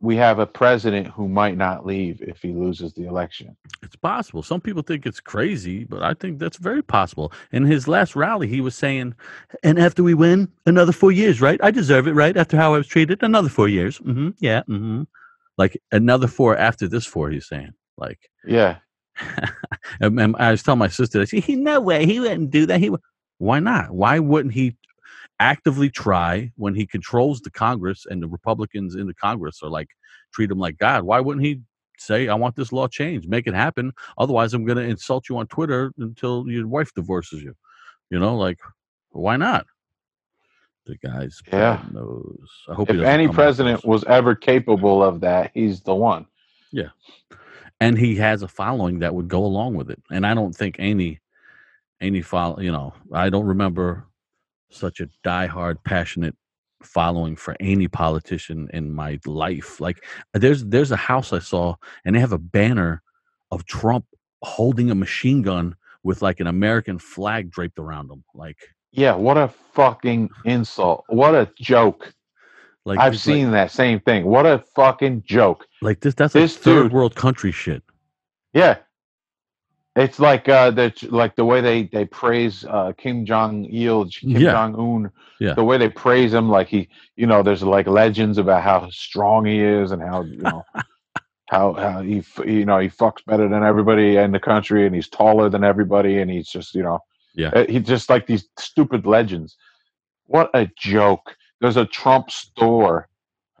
we 0.00 0.16
have 0.16 0.38
a 0.38 0.46
president 0.46 1.06
who 1.08 1.28
might 1.28 1.56
not 1.56 1.84
leave 1.84 2.22
if 2.22 2.40
he 2.40 2.52
loses 2.52 2.94
the 2.94 3.06
election. 3.06 3.56
It's 3.82 3.96
possible. 3.96 4.42
Some 4.42 4.60
people 4.60 4.82
think 4.82 5.04
it's 5.06 5.20
crazy, 5.20 5.84
but 5.84 6.02
I 6.02 6.14
think 6.14 6.38
that's 6.38 6.56
very 6.56 6.82
possible. 6.82 7.32
In 7.52 7.64
his 7.64 7.86
last 7.86 8.16
rally, 8.16 8.48
he 8.48 8.60
was 8.62 8.74
saying, 8.74 9.14
"And 9.62 9.78
after 9.78 10.02
we 10.02 10.14
win, 10.14 10.50
another 10.64 10.92
four 10.92 11.12
years, 11.12 11.40
right? 11.40 11.60
I 11.62 11.70
deserve 11.70 12.06
it, 12.06 12.12
right? 12.14 12.36
After 12.36 12.56
how 12.56 12.74
I 12.74 12.78
was 12.78 12.86
treated, 12.86 13.22
another 13.22 13.50
four 13.50 13.68
years. 13.68 13.98
hmm 13.98 14.30
Yeah, 14.38 14.62
hmm 14.62 15.02
like 15.60 15.78
another 15.92 16.26
four 16.26 16.56
after 16.56 16.88
this 16.88 17.04
four. 17.04 17.28
He's 17.30 17.46
saying, 17.46 17.72
like, 17.98 18.18
Yeah, 18.46 18.78
and, 20.00 20.34
I 20.38 20.50
was 20.52 20.62
telling 20.62 20.78
my 20.78 20.88
sister, 20.88 21.20
I 21.20 21.24
said, 21.24 21.44
"He 21.44 21.54
no 21.54 21.80
way, 21.80 22.06
he 22.06 22.18
wouldn't 22.18 22.50
do 22.50 22.64
that. 22.66 22.80
He 22.80 22.88
would. 22.88 23.00
Why 23.36 23.58
not? 23.60 23.90
Why 23.90 24.18
wouldn't 24.18 24.54
he 24.54 24.76
actively 25.38 25.90
try 25.90 26.50
when 26.56 26.74
he 26.74 26.86
controls 26.86 27.40
the 27.40 27.50
Congress 27.50 28.06
and 28.08 28.22
the 28.22 28.28
Republicans 28.28 28.94
in 28.94 29.06
the 29.06 29.14
Congress 29.14 29.60
are 29.62 29.68
like 29.68 29.88
treat 30.32 30.50
him 30.50 30.58
like 30.58 30.78
God? 30.78 31.04
Why 31.04 31.20
wouldn't 31.20 31.44
he 31.44 31.60
say, 31.98 32.28
"I 32.28 32.34
want 32.34 32.56
this 32.56 32.72
law 32.72 32.88
changed, 32.88 33.28
make 33.28 33.46
it 33.46 33.54
happen"? 33.54 33.92
Otherwise, 34.16 34.54
I'm 34.54 34.64
going 34.64 34.78
to 34.78 34.84
insult 34.84 35.28
you 35.28 35.36
on 35.36 35.46
Twitter 35.46 35.92
until 35.98 36.48
your 36.48 36.66
wife 36.66 36.90
divorces 36.94 37.42
you. 37.42 37.54
You 38.08 38.18
know, 38.18 38.34
like 38.34 38.58
why 39.10 39.36
not? 39.36 39.66
The 40.86 40.96
guy's 40.98 41.40
Yeah. 41.52 41.84
nose. 41.92 42.48
I 42.68 42.74
hope 42.74 42.90
if 42.90 43.00
any 43.02 43.28
president 43.28 43.84
was 43.84 44.02
ever 44.04 44.34
capable 44.34 45.02
of 45.02 45.20
that, 45.20 45.50
he's 45.54 45.82
the 45.82 45.94
one. 45.94 46.26
Yeah, 46.72 46.90
and 47.80 47.98
he 47.98 48.16
has 48.16 48.42
a 48.42 48.48
following 48.48 49.00
that 49.00 49.14
would 49.14 49.28
go 49.28 49.44
along 49.44 49.74
with 49.74 49.90
it. 49.90 50.02
And 50.10 50.26
I 50.26 50.34
don't 50.34 50.54
think 50.54 50.76
any 50.78 51.20
any 52.00 52.22
follow 52.22 52.60
you 52.60 52.72
know, 52.72 52.94
I 53.12 53.28
don't 53.30 53.46
remember 53.46 54.06
such 54.70 55.00
a 55.00 55.08
diehard, 55.24 55.82
passionate 55.84 56.36
following 56.82 57.36
for 57.36 57.54
any 57.60 57.88
politician 57.88 58.68
in 58.72 58.92
my 58.94 59.18
life. 59.26 59.80
Like 59.80 60.04
there's 60.32 60.64
there's 60.64 60.92
a 60.92 60.96
house 60.96 61.32
I 61.32 61.38
saw 61.40 61.74
and 62.04 62.16
they 62.16 62.20
have 62.20 62.32
a 62.32 62.38
banner 62.38 63.02
of 63.50 63.66
Trump 63.66 64.06
holding 64.42 64.90
a 64.90 64.94
machine 64.94 65.42
gun 65.42 65.76
with 66.02 66.22
like 66.22 66.40
an 66.40 66.46
American 66.46 66.98
flag 66.98 67.50
draped 67.50 67.78
around 67.78 68.10
him. 68.10 68.24
Like 68.34 68.56
Yeah, 68.92 69.14
what 69.14 69.36
a 69.36 69.48
fucking 69.72 70.30
insult. 70.44 71.04
What 71.08 71.34
a 71.34 71.48
joke. 71.60 72.12
like 72.84 72.98
I've 72.98 73.14
it's 73.14 73.26
like- 73.26 73.34
seen 73.34 73.50
that 73.52 73.70
same 73.70 74.00
thing. 74.00 74.24
What 74.24 74.46
a 74.46 74.64
fucking 74.74 75.22
joke. 75.26 75.66
like, 75.82 76.00
this 76.00 76.14
that's 76.14 76.32
this 76.34 76.54
like 76.56 76.62
third 76.64 76.82
dude- 76.84 76.92
world 76.92 77.14
country 77.14 77.52
shit. 77.52 77.82
Yeah. 78.52 78.78
It's 79.96 80.18
like 80.20 80.48
uh 80.48 80.70
the 80.70 80.92
like 81.10 81.34
the 81.36 81.44
way 81.44 81.60
they 81.60 81.82
they 81.84 82.04
praise 82.04 82.64
uh 82.64 82.92
Kim 82.96 83.26
Jong 83.26 83.64
Il, 83.66 84.06
Kim 84.06 84.30
Yeah. 84.30 84.52
Jong 84.52 84.74
Un. 84.76 85.10
Yeah. 85.40 85.54
The 85.54 85.64
way 85.64 85.78
they 85.78 85.88
praise 85.88 86.32
him, 86.32 86.48
like 86.48 86.68
he, 86.68 86.88
you 87.16 87.26
know, 87.26 87.42
there's 87.42 87.62
like 87.62 87.86
legends 87.88 88.38
about 88.38 88.62
how 88.62 88.88
strong 88.90 89.44
he 89.46 89.58
is 89.60 89.90
and 89.90 90.00
how 90.00 90.22
you 90.22 90.38
know 90.38 90.62
how 91.46 91.74
how 91.74 92.02
he 92.02 92.22
you 92.46 92.64
know 92.64 92.78
he 92.78 92.88
fucks 92.88 93.24
better 93.26 93.48
than 93.48 93.64
everybody 93.64 94.16
in 94.16 94.30
the 94.30 94.38
country 94.40 94.86
and 94.86 94.94
he's 94.94 95.08
taller 95.08 95.48
than 95.48 95.64
everybody 95.64 96.20
and 96.20 96.30
he's 96.30 96.48
just 96.48 96.72
you 96.74 96.82
know 96.84 97.00
Yeah. 97.34 97.48
uh, 97.50 97.66
he 97.68 97.78
just 97.80 98.10
like 98.10 98.26
these 98.26 98.48
stupid 98.58 99.06
legends. 99.06 99.56
What 100.26 100.50
a 100.54 100.68
joke! 100.76 101.36
There's 101.60 101.76
a 101.76 101.86
Trump 101.86 102.30
store 102.30 103.08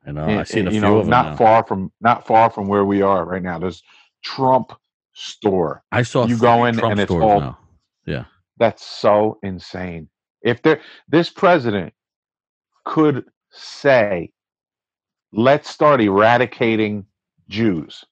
I 0.06 0.12
know 0.12 0.24
I've 0.24 0.48
seen 0.48 0.66
a 0.66 0.70
you 0.70 0.72
few 0.72 0.80
know, 0.80 0.98
of 0.98 1.04
them 1.04 1.10
not 1.10 1.26
now. 1.30 1.36
far 1.36 1.66
from 1.66 1.92
not 2.00 2.26
far 2.26 2.50
from 2.50 2.68
where 2.68 2.84
we 2.84 3.02
are 3.02 3.24
right 3.24 3.42
now. 3.42 3.58
There's 3.58 3.82
Trump 4.22 4.72
store. 5.12 5.82
I 5.92 6.02
saw 6.02 6.26
You 6.26 6.38
go 6.38 6.64
in 6.64 6.76
Trump 6.76 6.92
and 6.92 7.00
it's 7.00 7.10
all- 7.10 7.40
now. 7.40 7.58
That's 8.58 8.84
so 8.84 9.38
insane. 9.42 10.10
If 10.42 10.60
there, 10.60 10.80
this 11.08 11.30
president 11.30 11.94
could 12.84 13.24
say, 13.50 14.32
"Let's 15.32 15.70
start 15.70 16.02
eradicating 16.02 17.06
Jews. 17.48 18.04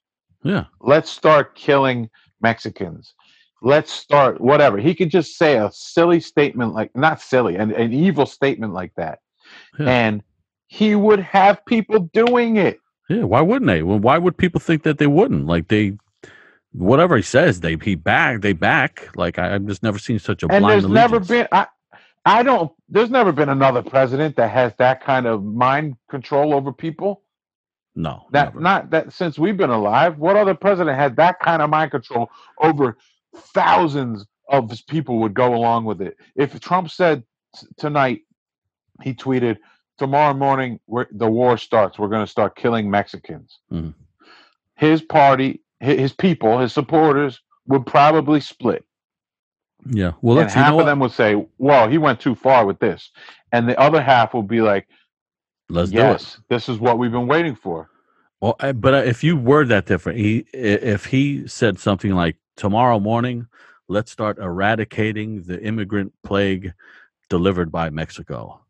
Yeah, 0.42 0.64
Let's 0.80 1.10
start 1.10 1.54
killing 1.54 2.08
Mexicans. 2.40 3.14
Let's 3.62 3.92
start 3.92 4.40
whatever." 4.40 4.78
He 4.78 4.94
could 4.94 5.10
just 5.10 5.36
say 5.36 5.56
a 5.58 5.70
silly 5.72 6.20
statement 6.20 6.74
like, 6.74 6.94
not 6.96 7.20
silly, 7.20 7.56
an, 7.56 7.72
an 7.72 7.92
evil 7.92 8.26
statement 8.26 8.72
like 8.72 8.92
that, 8.96 9.18
Yeah. 9.78 9.86
and 9.88 10.22
he 10.66 10.94
would 10.94 11.20
have 11.20 11.64
people 11.64 12.00
doing 12.12 12.56
it. 12.56 12.78
yeah. 13.08 13.22
Why 13.24 13.40
wouldn't 13.40 13.66
they? 13.68 13.82
Well, 13.82 13.98
why 13.98 14.18
would 14.18 14.36
people 14.36 14.60
think 14.60 14.82
that 14.82 14.98
they 14.98 15.06
wouldn't? 15.06 15.46
Like 15.46 15.68
they, 15.68 15.96
whatever 16.72 17.16
he 17.16 17.22
says, 17.22 17.60
they 17.60 17.76
he 17.82 17.94
back, 17.94 18.42
they 18.42 18.52
back. 18.52 19.08
Like 19.16 19.38
I, 19.38 19.54
I've 19.54 19.66
just 19.66 19.82
never 19.82 19.98
seen 19.98 20.18
such 20.18 20.42
a 20.42 20.46
and 20.52 20.62
blind 20.62 20.82
there's 20.82 20.92
never 20.92 21.18
been 21.20 21.48
I, 21.52 21.66
I 22.26 22.42
don't 22.42 22.70
there's 22.90 23.10
never 23.10 23.32
been 23.32 23.48
another 23.48 23.82
president 23.82 24.36
that 24.36 24.50
has 24.50 24.72
that 24.78 25.02
kind 25.02 25.26
of 25.26 25.42
mind 25.42 25.94
control 26.10 26.52
over 26.52 26.72
people 26.72 27.22
no 27.96 28.26
that 28.32 28.48
never. 28.48 28.60
not 28.60 28.90
that 28.90 29.12
since 29.12 29.38
we've 29.38 29.56
been 29.56 29.70
alive 29.70 30.18
what 30.18 30.36
other 30.36 30.54
president 30.54 30.96
had 30.98 31.16
that 31.16 31.40
kind 31.40 31.62
of 31.62 31.70
mind 31.70 31.90
control 31.90 32.28
over 32.62 32.98
thousands 33.40 34.26
of 34.48 34.72
people 34.88 35.18
would 35.18 35.34
go 35.34 35.54
along 35.54 35.84
with 35.84 36.00
it 36.00 36.16
if 36.36 36.58
trump 36.60 36.90
said 36.90 37.22
t- 37.56 37.66
tonight 37.76 38.20
he 39.02 39.12
tweeted 39.14 39.56
tomorrow 39.98 40.34
morning 40.34 40.78
the 41.12 41.28
war 41.28 41.56
starts 41.58 41.98
we're 41.98 42.08
going 42.08 42.24
to 42.24 42.30
start 42.30 42.56
killing 42.56 42.90
mexicans 42.90 43.58
Mhm. 43.72 43.94
his 44.76 45.02
party 45.02 45.62
hi- 45.82 45.94
his 45.96 46.12
people 46.12 46.58
his 46.58 46.72
supporters 46.72 47.40
would 47.66 47.84
probably 47.86 48.40
split 48.40 48.84
Yeah. 49.86 50.12
Well, 50.22 50.38
and 50.40 50.50
half 50.50 50.70
of 50.70 50.76
what? 50.76 50.86
them 50.86 50.98
would 51.00 51.12
say, 51.12 51.46
"Well, 51.58 51.88
he 51.88 51.98
went 51.98 52.18
too 52.18 52.34
far 52.34 52.66
with 52.66 52.80
this," 52.80 53.12
and 53.52 53.68
the 53.68 53.78
other 53.78 54.02
half 54.02 54.34
will 54.34 54.42
be 54.42 54.60
like, 54.60 54.88
Let's 55.70 55.90
do 55.90 55.98
it. 56.00 56.36
This 56.48 56.68
is 56.68 56.78
what 56.80 56.98
we've 56.98 57.12
been 57.12 57.28
waiting 57.28 57.54
for." 57.54 57.88
Well, 58.40 58.56
I- 58.58 58.72
but 58.72 59.06
if 59.06 59.22
you 59.22 59.36
word 59.36 59.68
that 59.68 59.86
different, 59.86 60.18
he 60.18 60.38
if 60.52 61.06
he 61.06 61.46
said 61.46 61.78
something 61.78 62.12
like 62.12 62.36
tomorrow 62.58 62.98
morning, 63.00 63.46
let's 63.88 64.10
start 64.10 64.38
eradicating 64.38 65.42
the 65.44 65.62
immigrant 65.62 66.12
plague 66.24 66.72
delivered 67.30 67.72
by 67.72 67.88
Mexico. 67.88 68.60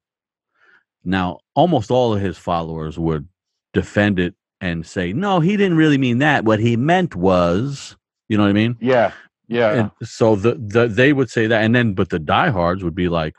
Now, 1.05 1.39
almost 1.55 1.91
all 1.91 2.13
of 2.15 2.21
his 2.21 2.39
followers 2.39 2.99
would 2.99 3.27
defend 3.73 4.19
it 4.19 4.35
and 4.61 4.87
say, 4.87 5.13
"No, 5.13 5.41
he 5.41 5.57
didn't 5.57 5.77
really 5.79 5.99
mean 5.99 6.19
that. 6.19 6.45
What 6.45 6.61
he 6.61 6.77
meant 6.77 7.15
was, 7.17 7.97
you 8.29 8.37
know 8.37 8.43
what 8.45 8.51
I 8.51 8.53
mean." 8.53 8.77
Yeah, 8.81 9.13
yeah, 9.47 9.91
And 10.01 10.09
so 10.09 10.37
the, 10.37 10.55
the 10.55 10.87
they 10.87 11.13
would 11.13 11.31
say 11.31 11.47
that, 11.47 11.65
and 11.65 11.75
then 11.75 11.95
but 11.95 12.11
the 12.11 12.19
diehards 12.19 12.85
would 12.85 12.95
be 12.95 13.09
like, 13.09 13.35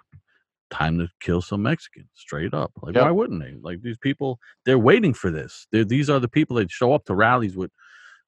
"Time 0.71 0.97
to 0.97 1.09
kill 1.19 1.41
some 1.41 1.61
Mexicans, 1.61 2.09
straight 2.15 2.53
up." 2.53 2.71
Like, 2.81 2.95
Yep. 2.95 3.03
why 3.03 3.11
wouldn't 3.11 3.41
they? 3.41 3.55
Like 3.61 3.81
these 3.81 3.97
people, 3.97 4.39
they're 4.65 4.79
waiting 4.79 5.13
for 5.13 5.29
this. 5.29 5.67
They're, 5.71 5.85
these 5.85 6.09
are 6.09 6.19
the 6.19 6.29
people 6.29 6.55
that 6.57 6.71
show 6.71 6.93
up 6.93 7.05
to 7.05 7.13
rallies 7.15 7.55
with 7.55 7.71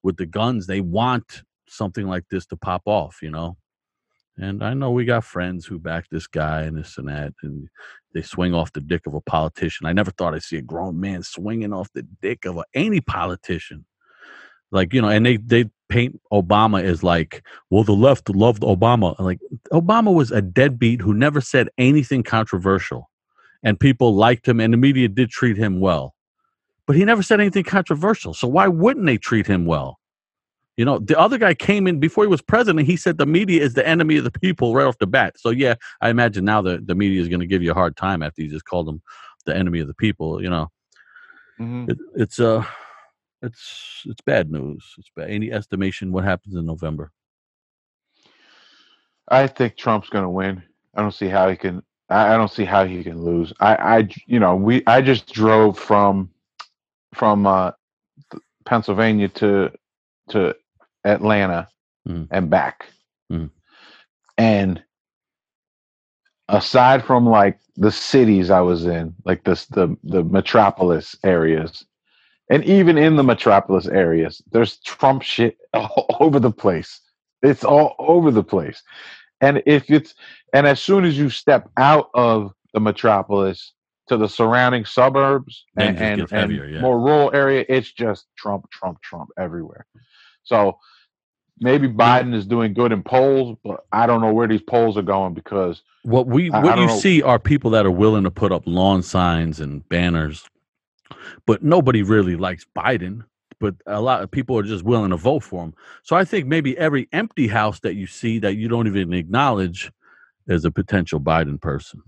with 0.04 0.18
the 0.18 0.26
guns. 0.26 0.68
They 0.68 0.82
want 0.82 1.44
something 1.72 2.08
like 2.08 2.26
this 2.30 2.46
to 2.48 2.58
pop 2.58 2.84
off, 2.86 3.20
you 3.22 3.32
know. 3.32 3.58
And 4.38 4.64
I 4.64 4.74
know 4.74 4.92
we 4.92 5.06
got 5.06 5.24
friends 5.24 5.66
who 5.66 5.78
back 5.78 6.06
this 6.10 6.28
guy 6.28 6.62
and 6.62 6.78
this 6.78 6.98
and 6.98 7.08
that, 7.08 7.34
and 7.44 7.68
they 8.14 8.22
swing 8.22 8.54
off 8.54 8.74
the 8.74 8.82
dick 8.82 9.06
of 9.06 9.14
a 9.14 9.22
politician. 9.22 9.86
I 9.86 9.94
never 9.94 10.12
thought 10.12 10.34
I'd 10.34 10.44
see 10.44 10.58
a 10.58 10.62
grown 10.62 11.00
man 11.00 11.24
swinging 11.24 11.74
off 11.74 11.90
the 11.94 12.04
dick 12.22 12.46
of 12.46 12.58
a, 12.58 12.64
any 12.74 13.02
politician. 13.02 13.86
Like 14.72 14.94
you 14.94 15.02
know, 15.02 15.10
and 15.10 15.26
they 15.26 15.38
they 15.38 15.66
paint 15.90 16.20
Obama 16.32 16.82
as 16.82 17.04
like, 17.04 17.44
well, 17.70 17.84
the 17.84 17.92
left 17.92 18.30
loved 18.30 18.64
Obama. 18.64 19.16
I'm 19.20 19.26
Like 19.26 19.40
Obama 19.74 20.14
was 20.14 20.32
a 20.32 20.42
deadbeat 20.42 21.02
who 21.02 21.14
never 21.14 21.42
said 21.42 21.68
anything 21.78 22.24
controversial, 22.24 23.10
and 23.64 23.80
people 23.80 24.16
liked 24.16 24.48
him, 24.48 24.62
and 24.62 24.74
the 24.74 24.78
media 24.78 25.10
did 25.10 25.30
treat 25.30 25.58
him 25.58 25.82
well, 25.82 26.16
but 26.88 26.96
he 26.96 27.04
never 27.04 27.22
said 27.22 27.42
anything 27.42 27.66
controversial. 27.66 28.34
So 28.34 28.48
why 28.48 28.68
wouldn't 28.70 29.06
they 29.06 29.18
treat 29.18 29.46
him 29.46 29.66
well? 29.66 30.00
You 30.82 30.86
know, 30.86 30.98
the 30.98 31.20
other 31.20 31.38
guy 31.38 31.54
came 31.54 31.86
in 31.86 32.00
before 32.00 32.24
he 32.24 32.28
was 32.28 32.42
president. 32.42 32.88
He 32.88 32.98
said 32.98 33.20
the 33.20 33.28
media 33.28 33.62
is 33.62 33.76
the 33.76 33.88
enemy 33.88 34.18
of 34.18 34.24
the 34.24 34.32
people 34.32 34.74
right 34.74 34.88
off 34.88 34.98
the 34.98 35.06
bat. 35.06 35.36
So 35.38 35.52
yeah, 35.52 35.76
I 36.02 36.10
imagine 36.10 36.44
now 36.44 36.64
the, 36.64 36.80
the 36.84 36.96
media 36.96 37.22
is 37.22 37.28
going 37.28 37.40
to 37.40 37.46
give 37.46 37.62
you 37.62 37.70
a 37.70 37.76
hard 37.76 37.96
time 37.96 38.24
after 38.24 38.42
you 38.42 38.50
just 38.50 38.66
called 38.66 38.88
them 38.88 39.00
the 39.46 39.56
enemy 39.56 39.80
of 39.80 39.86
the 39.86 39.94
people. 39.94 40.42
You 40.42 40.50
know, 40.50 40.72
Mhm. 41.60 41.88
it, 41.88 42.00
it's 42.16 42.40
uh 42.40 42.66
it's 43.44 44.02
it's 44.08 44.22
bad 44.22 44.50
news. 44.50 44.84
It's 44.98 45.12
bad. 45.16 45.30
Any 45.30 45.52
estimation 45.52 46.12
what 46.12 46.24
happens 46.24 46.56
in 46.56 46.66
November? 46.66 47.12
I 49.28 49.46
think 49.46 49.78
Trump's 49.78 50.10
going 50.10 50.24
to 50.24 50.30
win. 50.30 50.64
I 50.96 51.04
don't 51.04 51.14
see 51.14 51.28
how 51.28 51.48
he 51.48 51.58
can. 51.58 51.84
I, 52.10 52.34
I 52.34 52.38
don't 52.38 52.52
see 52.52 52.66
how 52.66 52.86
he 52.86 53.04
can 53.04 53.24
lose. 53.24 53.54
I, 53.60 53.76
I, 53.76 54.08
you 54.26 54.40
know, 54.40 54.56
we. 54.56 54.82
I 54.88 55.02
just 55.04 55.32
drove 55.32 55.78
from, 55.78 56.32
from 57.14 57.46
uh, 57.46 57.74
Pennsylvania 58.66 59.28
to, 59.28 59.72
to 60.30 60.56
Atlanta, 61.06 61.68
Mhm. 62.08 62.28
and 62.32 62.50
back, 62.50 62.88
Mhm. 63.32 63.50
and 64.38 64.84
aside 66.50 67.04
from 67.04 67.26
like 67.26 67.60
the 67.76 67.92
cities 67.92 68.50
I 68.50 68.62
was 68.62 68.86
in, 68.86 69.16
like 69.26 69.44
this 69.44 69.66
the 69.68 69.96
the 70.04 70.24
metropolis 70.24 71.16
areas, 71.24 71.86
and 72.50 72.64
even 72.66 72.98
in 72.98 73.16
the 73.16 73.24
metropolis 73.24 73.88
areas, 73.88 74.42
there's 74.52 74.78
Trump 74.80 75.22
shit 75.24 75.58
all 75.74 76.08
over 76.20 76.40
the 76.40 76.52
place. 76.52 77.00
It's 77.42 77.64
all 77.64 77.96
over 78.00 78.32
the 78.32 78.44
place. 78.44 78.82
And 79.42 79.64
if 79.66 79.90
it's 79.90 80.14
and 80.54 80.68
as 80.68 80.82
soon 80.82 81.06
as 81.06 81.18
you 81.18 81.30
step 81.30 81.70
out 81.78 82.10
of 82.14 82.54
the 82.74 82.80
metropolis 82.80 83.74
to 84.08 84.18
the 84.18 84.28
surrounding 84.28 84.84
suburbs 84.86 85.66
and, 85.78 85.98
and, 85.98 86.22
and 86.22 86.30
heavier, 86.30 86.66
yeah. 86.66 86.82
more 86.82 87.00
rural 87.00 87.32
area, 87.34 87.66
it's 87.70 87.92
just 87.92 88.28
Trump, 88.38 88.70
Trump, 88.72 89.02
Trump 89.02 89.30
everywhere. 89.40 89.86
So 90.44 90.80
maybe 91.60 91.88
Biden 91.88 92.34
is 92.34 92.46
doing 92.46 92.74
good 92.74 92.92
in 92.92 93.04
polls, 93.04 93.58
but 93.64 93.86
I 93.92 94.08
don't 94.08 94.22
know 94.22 94.34
where 94.34 94.48
these 94.48 94.62
polls 94.62 94.98
are 94.98 95.02
going 95.04 95.34
because 95.34 95.82
What 96.04 96.28
we 96.28 96.50
I- 96.50 96.60
I 96.60 96.62
what 96.62 96.78
you 96.80 96.88
know. 96.88 96.98
see 97.00 97.22
are 97.22 97.40
people 97.40 97.72
that 97.72 97.86
are 97.86 97.92
willing 97.92 98.24
to 98.24 98.32
put 98.32 98.52
up 98.52 98.64
lawn 98.66 99.04
signs 99.04 99.60
and 99.60 99.88
banners, 99.90 100.50
but 101.46 101.64
nobody 101.64 102.04
really 102.04 102.36
likes 102.36 102.66
Biden. 102.76 103.24
But 103.60 103.76
a 103.86 104.02
lot 104.02 104.24
of 104.24 104.32
people 104.32 104.58
are 104.58 104.64
just 104.64 104.84
willing 104.84 105.12
to 105.12 105.18
vote 105.18 105.44
for 105.44 105.64
him. 105.64 105.76
So 106.04 106.16
I 106.16 106.26
think 106.26 106.48
maybe 106.48 106.78
every 106.80 107.08
empty 107.12 107.48
house 107.48 107.80
that 107.82 107.94
you 107.96 108.08
see 108.08 108.40
that 108.40 108.56
you 108.56 108.68
don't 108.68 108.88
even 108.88 109.14
acknowledge 109.14 109.92
is 110.48 110.66
a 110.66 110.72
potential 110.72 111.20
Biden 111.20 111.62
person 111.62 112.02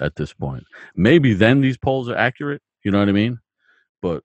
at 0.00 0.16
this 0.16 0.34
point. 0.34 0.64
Maybe 0.94 1.34
then 1.34 1.62
these 1.62 1.78
polls 1.78 2.08
are 2.10 2.16
accurate. 2.16 2.62
You 2.84 2.90
know 2.90 2.98
what 2.98 3.08
I 3.08 3.12
mean? 3.12 3.38
But 4.02 4.22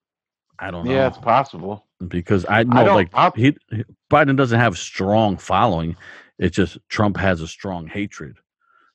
I 0.59 0.71
don't 0.71 0.85
know 0.85 0.91
yeah, 0.91 1.07
it's 1.07 1.17
possible. 1.17 1.87
Because 2.07 2.45
I 2.49 2.63
know 2.63 2.85
don't- 2.85 2.95
like 2.95 3.09
I'll- 3.13 3.31
he, 3.35 3.55
he- 3.71 3.83
Biden 4.11 4.35
doesn't 4.37 4.59
have 4.59 4.77
strong 4.77 5.37
following. 5.37 5.95
It's 6.37 6.55
just 6.55 6.77
Trump 6.89 7.17
has 7.17 7.41
a 7.41 7.47
strong 7.47 7.87
hatred. 7.87 8.37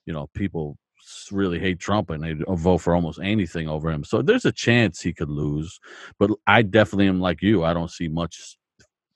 You 0.05 0.13
know, 0.13 0.27
people 0.33 0.77
really 1.31 1.59
hate 1.59 1.79
Trump 1.79 2.09
and 2.09 2.23
they 2.23 2.35
uh, 2.47 2.55
vote 2.55 2.79
for 2.79 2.95
almost 2.95 3.19
anything 3.21 3.67
over 3.69 3.89
him. 3.91 4.03
So 4.03 4.21
there's 4.21 4.45
a 4.45 4.51
chance 4.51 5.01
he 5.01 5.13
could 5.13 5.29
lose. 5.29 5.79
But 6.19 6.31
I 6.47 6.63
definitely 6.63 7.07
am 7.07 7.19
like 7.21 7.41
you. 7.41 7.63
I 7.63 7.73
don't 7.73 7.91
see 7.91 8.07
much 8.07 8.57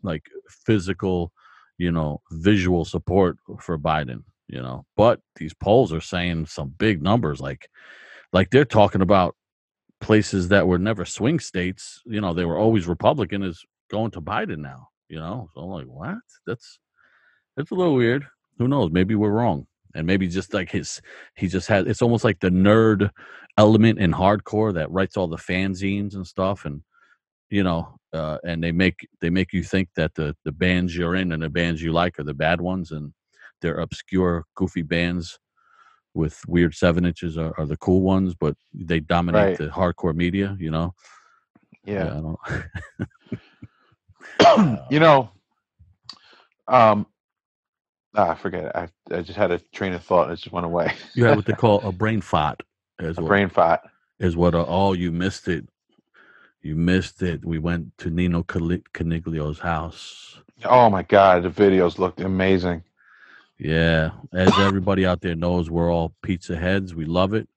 like 0.04 0.24
physical, 0.66 1.32
you 1.78 1.92
know, 1.92 2.22
visual 2.32 2.86
support 2.86 3.38
for 3.60 3.78
Biden. 3.78 4.24
You 4.48 4.62
know, 4.64 4.86
but 4.98 5.20
these 5.36 5.54
polls 5.54 5.94
are 5.94 6.02
saying 6.02 6.48
some 6.48 6.70
big 6.78 7.04
numbers. 7.04 7.40
Like, 7.40 7.70
like 8.34 8.50
they're 8.50 8.66
talking 8.66 9.02
about 9.02 9.36
places 10.02 10.48
that 10.48 10.66
were 10.68 10.80
never 10.80 11.06
swing 11.06 11.40
states, 11.40 12.02
you 12.06 12.20
know, 12.22 12.34
they 12.34 12.46
were 12.46 12.58
always 12.58 12.88
Republican 12.88 13.44
is 13.44 13.64
going 13.90 14.12
to 14.12 14.22
Biden 14.22 14.60
now, 14.60 14.88
you 15.10 15.20
know. 15.20 15.50
So 15.54 15.62
I'm 15.62 15.70
like, 15.70 15.86
what? 15.88 16.18
That's 16.46 16.80
that's 17.58 17.72
a 17.72 17.76
little 17.76 17.96
weird. 17.96 18.26
Who 18.58 18.68
knows? 18.68 18.92
Maybe 18.92 19.16
we're 19.16 19.32
wrong. 19.32 19.68
And 19.96 20.06
maybe 20.06 20.28
just 20.28 20.54
like 20.54 20.72
his 20.72 21.02
he 21.36 21.48
just 21.48 21.68
has 21.68 21.86
it's 21.88 22.02
almost 22.02 22.24
like 22.24 22.40
the 22.40 22.50
nerd 22.52 23.10
element 23.58 24.00
in 24.00 24.14
hardcore 24.14 24.74
that 24.74 24.92
writes 24.92 25.18
all 25.18 25.28
the 25.28 25.38
fanzines 25.38 26.14
and 26.16 26.26
stuff 26.28 26.66
and 26.66 26.82
you 27.50 27.64
know, 27.64 27.96
uh, 28.14 28.38
and 28.44 28.64
they 28.64 28.72
make 28.72 29.08
they 29.22 29.32
make 29.32 29.52
you 29.54 29.64
think 29.64 29.90
that 29.96 30.14
the 30.16 30.36
the 30.46 30.52
bands 30.52 30.96
you're 30.96 31.16
in 31.16 31.32
and 31.32 31.42
the 31.42 31.50
bands 31.50 31.82
you 31.82 31.92
like 31.92 32.20
are 32.20 32.24
the 32.24 32.34
bad 32.36 32.62
ones 32.62 32.92
and 32.92 33.12
they're 33.62 33.80
obscure, 33.80 34.46
goofy 34.56 34.84
bands 34.84 35.40
with 36.14 36.40
weird 36.48 36.74
seven 36.76 37.06
inches 37.06 37.38
are, 37.38 37.54
are 37.58 37.66
the 37.66 37.78
cool 37.78 38.02
ones, 38.02 38.36
but 38.40 38.56
they 38.74 39.00
dominate 39.00 39.48
Right. 39.48 39.58
the 39.58 39.68
hardcore 39.70 40.16
media. 40.16 40.56
You 40.60 40.70
know, 40.72 40.94
Yeah. 41.84 42.06
I 42.18 42.22
don't. 42.22 42.40
you 44.90 45.00
know, 45.00 45.30
um, 46.68 47.06
ah, 48.16 48.32
I 48.32 48.36
forget. 48.36 48.66
it. 48.66 48.72
I 48.76 48.88
I 49.16 49.22
just 49.22 49.38
had 49.38 49.52
a 49.52 49.60
train 49.74 49.94
of 49.94 50.04
thought. 50.04 50.30
It 50.32 50.38
just 50.38 50.52
went 50.52 50.66
away. 50.66 50.94
you 51.14 51.26
had 51.26 51.36
what 51.36 51.46
they 51.46 51.54
call 51.66 51.82
a 51.82 51.92
brain 51.92 52.22
fart. 52.22 52.62
Is 53.00 53.18
a 53.18 53.22
what, 53.22 53.28
brain 53.28 53.50
fart. 53.50 53.82
is 54.20 54.36
what? 54.36 54.56
Uh, 54.56 54.66
oh, 54.68 54.94
you 54.94 55.12
missed 55.12 55.48
it. 55.48 55.68
You 56.62 56.76
missed 56.76 57.22
it. 57.22 57.46
We 57.46 57.58
went 57.58 57.98
to 58.00 58.10
Nino 58.10 58.44
Coniglio's 58.44 59.60
house. 59.60 60.40
Oh 60.66 60.90
my 60.90 61.04
god, 61.04 61.44
the 61.44 61.50
videos 61.50 61.98
looked 61.98 62.20
amazing. 62.20 62.84
Yeah, 63.58 64.12
as 64.34 64.58
everybody 64.60 65.06
out 65.06 65.22
there 65.22 65.36
knows, 65.36 65.70
we're 65.70 65.92
all 65.92 66.14
pizza 66.22 66.56
heads. 66.56 66.96
We 66.96 67.06
love 67.06 67.34
it, 67.34 67.48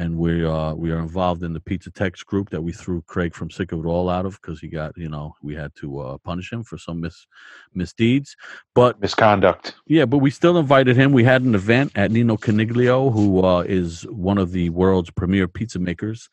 and 0.00 0.16
we 0.16 0.46
uh 0.46 0.72
we 0.72 0.90
are 0.90 0.98
involved 0.98 1.42
in 1.42 1.52
the 1.52 1.60
pizza 1.60 1.90
text 1.90 2.24
group 2.24 2.48
that 2.48 2.62
we 2.62 2.72
threw 2.72 3.02
Craig 3.02 3.34
from 3.34 3.50
Sick 3.50 3.70
of 3.72 3.80
It 3.80 3.86
All 3.86 4.08
out 4.08 4.24
of 4.24 4.40
because 4.40 4.58
he 4.58 4.68
got 4.68 4.96
you 4.96 5.10
know 5.10 5.34
we 5.42 5.54
had 5.54 5.74
to 5.76 6.00
uh, 6.00 6.18
punish 6.24 6.50
him 6.50 6.64
for 6.64 6.78
some 6.78 7.02
mis 7.02 7.26
misdeeds. 7.74 8.34
But 8.74 8.98
Misconduct. 9.00 9.74
yeah, 9.86 10.06
but 10.06 10.18
we 10.18 10.30
still 10.30 10.56
invited 10.56 10.96
him. 10.96 11.12
We 11.12 11.24
had 11.24 11.42
an 11.42 11.54
event 11.54 11.92
at 11.96 12.10
Nino 12.10 12.38
Coniglio, 12.38 13.12
who 13.12 13.44
uh, 13.44 13.60
is 13.60 14.02
one 14.04 14.38
of 14.38 14.52
the 14.52 14.70
world's 14.70 15.10
premier 15.10 15.46
pizza 15.46 15.78
makers. 15.78 16.30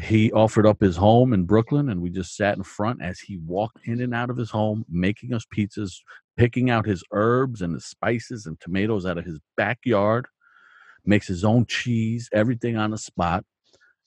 He 0.00 0.32
offered 0.32 0.66
up 0.66 0.80
his 0.80 0.96
home 0.96 1.34
in 1.34 1.44
Brooklyn, 1.44 1.90
and 1.90 2.00
we 2.00 2.10
just 2.10 2.34
sat 2.34 2.56
in 2.56 2.64
front 2.64 3.00
as 3.00 3.20
he 3.20 3.36
walked 3.46 3.78
in 3.86 4.00
and 4.00 4.14
out 4.14 4.30
of 4.30 4.38
his 4.38 4.50
home, 4.50 4.84
making 4.88 5.34
us 5.34 5.46
pizzas, 5.54 5.92
picking 6.36 6.70
out 6.70 6.86
his 6.86 7.04
herbs 7.12 7.62
and 7.62 7.74
the 7.74 7.80
spices 7.80 8.46
and 8.46 8.58
tomatoes 8.58 9.04
out 9.06 9.18
of 9.18 9.24
his 9.26 9.38
backyard, 9.56 10.26
makes 11.04 11.26
his 11.26 11.44
own 11.44 11.66
cheese, 11.66 12.28
everything 12.32 12.76
on 12.76 12.90
the 12.90 12.98
spot. 12.98 13.44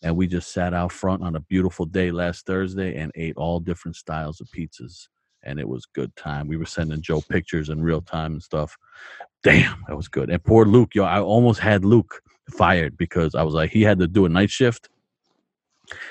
And 0.01 0.15
we 0.15 0.27
just 0.27 0.51
sat 0.51 0.73
out 0.73 0.91
front 0.91 1.23
on 1.23 1.35
a 1.35 1.39
beautiful 1.39 1.85
day 1.85 2.11
last 2.11 2.45
Thursday 2.45 2.95
and 2.97 3.11
ate 3.15 3.35
all 3.37 3.59
different 3.59 3.95
styles 3.95 4.39
of 4.39 4.47
pizzas. 4.47 5.07
And 5.43 5.59
it 5.59 5.67
was 5.67 5.85
good 5.85 6.15
time. 6.15 6.47
We 6.47 6.57
were 6.57 6.65
sending 6.65 7.01
Joe 7.01 7.21
pictures 7.21 7.69
in 7.69 7.81
real 7.81 8.01
time 8.01 8.33
and 8.33 8.43
stuff. 8.43 8.77
Damn, 9.43 9.83
that 9.87 9.95
was 9.95 10.07
good. 10.07 10.29
And 10.29 10.43
poor 10.43 10.65
Luke, 10.65 10.95
yo, 10.95 11.03
I 11.03 11.21
almost 11.21 11.59
had 11.59 11.85
Luke 11.85 12.21
fired 12.51 12.97
because 12.97 13.35
I 13.35 13.43
was 13.43 13.53
like, 13.53 13.71
he 13.71 13.81
had 13.81 13.99
to 13.99 14.07
do 14.07 14.25
a 14.25 14.29
night 14.29 14.49
shift. 14.49 14.89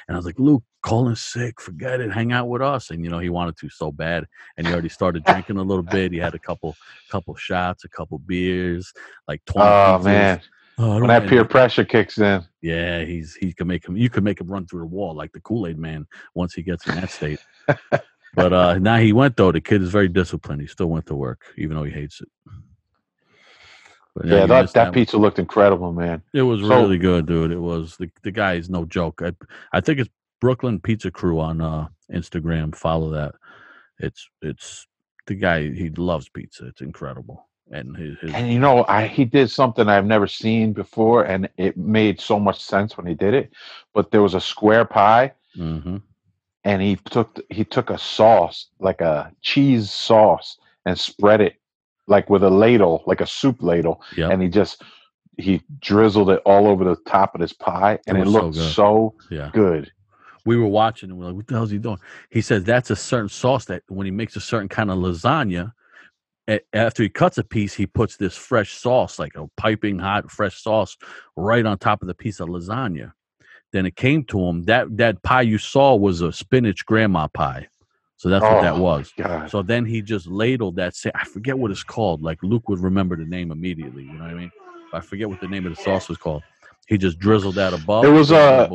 And 0.09 0.16
I 0.16 0.18
was 0.18 0.26
like, 0.26 0.39
Luke, 0.39 0.62
call 0.82 1.09
in 1.09 1.16
sick, 1.16 1.61
forget 1.61 2.01
it, 2.01 2.12
hang 2.12 2.32
out 2.32 2.49
with 2.49 2.62
us. 2.62 2.91
And 2.91 3.03
you 3.03 3.11
know, 3.11 3.18
he 3.18 3.28
wanted 3.30 3.57
to 3.59 3.68
so 3.68 3.91
bad. 3.91 4.26
And 4.57 4.66
he 4.66 4.72
already 4.72 4.89
started 4.89 5.24
drinking 5.24 5.57
a 5.57 5.62
little 5.62 5.82
bit. 5.82 6.12
He 6.12 6.18
had 6.18 6.35
a 6.35 6.39
couple 6.39 6.76
couple 7.11 7.35
shots, 7.35 7.85
a 7.85 7.89
couple 7.89 8.18
beers, 8.18 8.93
like 9.26 9.45
20 9.47 9.66
Oh 9.68 9.99
pizzas. 10.01 10.05
man, 10.05 10.41
Oh, 10.77 10.99
when 10.99 11.07
that 11.09 11.29
peer 11.29 11.45
pressure 11.45 11.85
kicks 11.85 12.18
in. 12.18 12.45
yeah, 12.61 13.05
he's 13.05 13.35
he 13.37 13.53
can 13.53 13.66
make 13.68 13.87
him. 13.87 13.97
You 13.97 14.11
can 14.11 14.25
make 14.25 14.41
him 14.41 14.49
run 14.49 14.66
through 14.66 14.81
the 14.81 14.87
wall 14.87 15.14
like 15.14 15.33
the 15.33 15.41
Kool 15.41 15.66
Aid 15.68 15.79
Man 15.79 16.07
once 16.35 16.53
he 16.55 16.62
gets 16.62 16.87
in 16.89 16.97
that 16.97 17.11
state. 17.11 17.39
but 18.35 18.53
uh 18.53 18.79
now 18.79 18.97
he 18.97 19.12
went 19.12 19.37
though. 19.37 19.53
The 19.53 19.61
kid 19.61 19.83
is 19.83 19.91
very 19.91 20.09
disciplined. 20.09 20.61
He 20.61 20.66
still 20.66 20.89
went 20.89 21.07
to 21.07 21.14
work, 21.14 21.45
even 21.57 21.77
though 21.77 21.85
he 21.85 21.93
hates 21.93 22.20
it. 22.20 22.29
But, 24.16 24.27
Yeah, 24.27 24.47
that, 24.47 24.72
that 24.75 24.93
pizza 24.93 25.16
looked 25.18 25.39
incredible, 25.39 25.93
man. 25.93 26.22
It 26.33 26.43
was 26.43 26.61
So- 26.61 26.68
really 26.68 26.99
good, 26.99 27.27
dude. 27.27 27.51
It 27.53 27.59
was 27.61 27.97
the 27.97 28.11
the 28.22 28.31
guy 28.33 28.55
is 28.55 28.68
no 28.70 28.85
joke. 28.85 29.22
I 29.22 29.33
I 29.72 29.81
think 29.81 30.01
it's 30.01 30.11
Brooklyn 30.41 30.81
Pizza 30.81 31.11
Crew 31.11 31.41
on 31.41 31.61
uh 31.61 31.89
Instagram. 32.12 32.75
Follow 32.75 33.11
that. 33.11 33.35
It's 34.01 34.29
it's 34.43 34.87
the 35.27 35.35
guy. 35.37 35.70
He 35.72 35.91
loves 35.91 36.29
pizza. 36.29 36.66
It's 36.66 36.81
incredible. 36.81 37.49
And 37.71 37.97
his, 37.97 38.19
his 38.21 38.33
And 38.35 38.53
you 38.53 38.59
know, 38.59 38.85
I 38.89 39.07
he 39.07 39.25
did 39.25 39.51
something 39.51 39.89
I've 39.89 40.07
never 40.07 40.27
seen 40.27 40.73
before, 40.73 41.25
and 41.25 41.49
it 41.57 41.77
made 41.77 42.21
so 42.21 42.39
much 42.39 42.61
sense 42.62 42.97
when 42.97 43.07
he 43.07 43.15
did 43.15 43.35
it. 43.35 43.51
But 43.95 44.11
there 44.11 44.23
was 44.23 44.35
a 44.35 44.41
square 44.41 44.85
pie, 44.85 45.33
mhm. 45.57 46.03
and 46.65 46.83
he 46.83 46.97
took 46.97 47.41
he 47.51 47.65
took 47.65 47.91
a 47.91 47.99
sauce, 47.99 48.69
like 48.81 49.01
a 49.01 49.33
cheese 49.41 49.91
sauce, 49.91 50.59
and 50.85 50.99
spread 50.99 51.41
it 51.41 51.55
like 52.07 52.29
with 52.29 52.43
a 52.45 52.51
ladle, 52.51 53.03
like 53.07 53.23
a 53.23 53.27
soup 53.27 53.62
ladle, 53.62 54.03
Yep. 54.17 54.31
and 54.31 54.43
he 54.43 54.49
just 54.49 54.83
he 55.39 55.62
drizzled 55.81 56.31
it 56.31 56.41
all 56.45 56.67
over 56.69 56.85
the 56.85 56.97
top 57.07 57.35
of 57.35 57.41
his 57.41 57.53
pie, 57.55 57.99
and 58.07 58.19
it, 58.19 58.25
so 58.27 58.31
looked 58.31 58.55
good. 58.55 58.73
so 58.73 59.15
yeah. 59.31 59.51
good. 59.55 59.91
we 60.45 60.57
were 60.59 60.67
watching 60.69 61.09
and 61.11 61.19
we're 61.19 61.25
like, 61.27 61.35
what 61.35 61.47
the 61.47 61.55
hell's 61.55 61.71
he 61.71 61.79
doing? 61.79 61.99
He 62.29 62.43
says 62.43 62.62
that's 62.62 62.91
a 62.91 62.97
certain 62.97 63.31
sauce 63.31 63.65
that 63.65 63.83
when 63.89 64.05
he 64.05 64.11
makes 64.11 64.37
a 64.37 64.41
certain 64.41 64.69
kind 64.69 64.91
of 64.91 64.99
lasagna, 64.99 65.73
after 66.72 67.03
he 67.03 67.09
cuts 67.09 67.38
a 67.38 67.45
piece, 67.45 67.74
he 67.74 67.86
puts 67.86 68.16
this 68.16 68.36
fresh 68.36 68.74
sauce, 68.74 69.18
like 69.18 69.34
a 69.36 69.47
piping 69.57 69.99
hot 69.99 70.30
fresh 70.30 70.62
sauce, 70.62 70.97
right 71.36 71.64
on 71.64 71.78
top 71.78 72.03
of 72.03 72.09
the 72.09 72.14
piece 72.14 72.40
of 72.40 72.49
lasagna. 72.49 73.12
Then 73.72 73.86
it 73.86 73.97
came 73.97 74.24
to 74.24 74.40
him 74.40 74.62
that 74.64 74.97
that 74.99 75.22
pie 75.22 75.42
you 75.42 75.59
saw 75.59 75.97
was 75.97 76.20
a 76.20 76.32
spinach 76.32 76.86
grandma 76.86 77.26
pie, 77.28 77.68
so 78.16 78.28
that's 78.28 78.45
what 78.45 78.62
that 78.62 78.74
Oh, 78.74 78.80
was. 78.80 79.12
God. 79.16 79.51
So 79.51 79.62
then 79.62 79.84
he 79.84 80.01
just 80.03 80.26
ladled 80.26 80.76
that. 80.76 80.95
Sa- 80.95 81.11
I 81.14 81.24
forget 81.24 81.59
what 81.59 81.70
it's 81.70 81.82
called. 81.82 82.22
Like 82.22 82.42
Luke 82.42 82.68
would 82.68 82.78
remember 82.78 83.16
the 83.16 83.24
name 83.24 83.51
immediately. 83.51 84.05
You 84.05 84.12
know 84.12 84.24
what 84.24 84.30
I 84.30 84.34
mean? 84.34 84.51
I 84.92 85.01
forget 85.01 85.28
what 85.28 85.40
the 85.40 85.49
name 85.49 85.66
of 85.66 85.74
the 85.74 85.82
sauce 85.82 86.09
was 86.09 86.18
called. 86.18 86.42
He 86.86 86.99
just 86.99 87.18
drizzled 87.18 87.57
that 87.57 87.72
above. 87.72 88.05
It 88.05 88.09
was, 88.09 88.30
uh. 88.30 88.68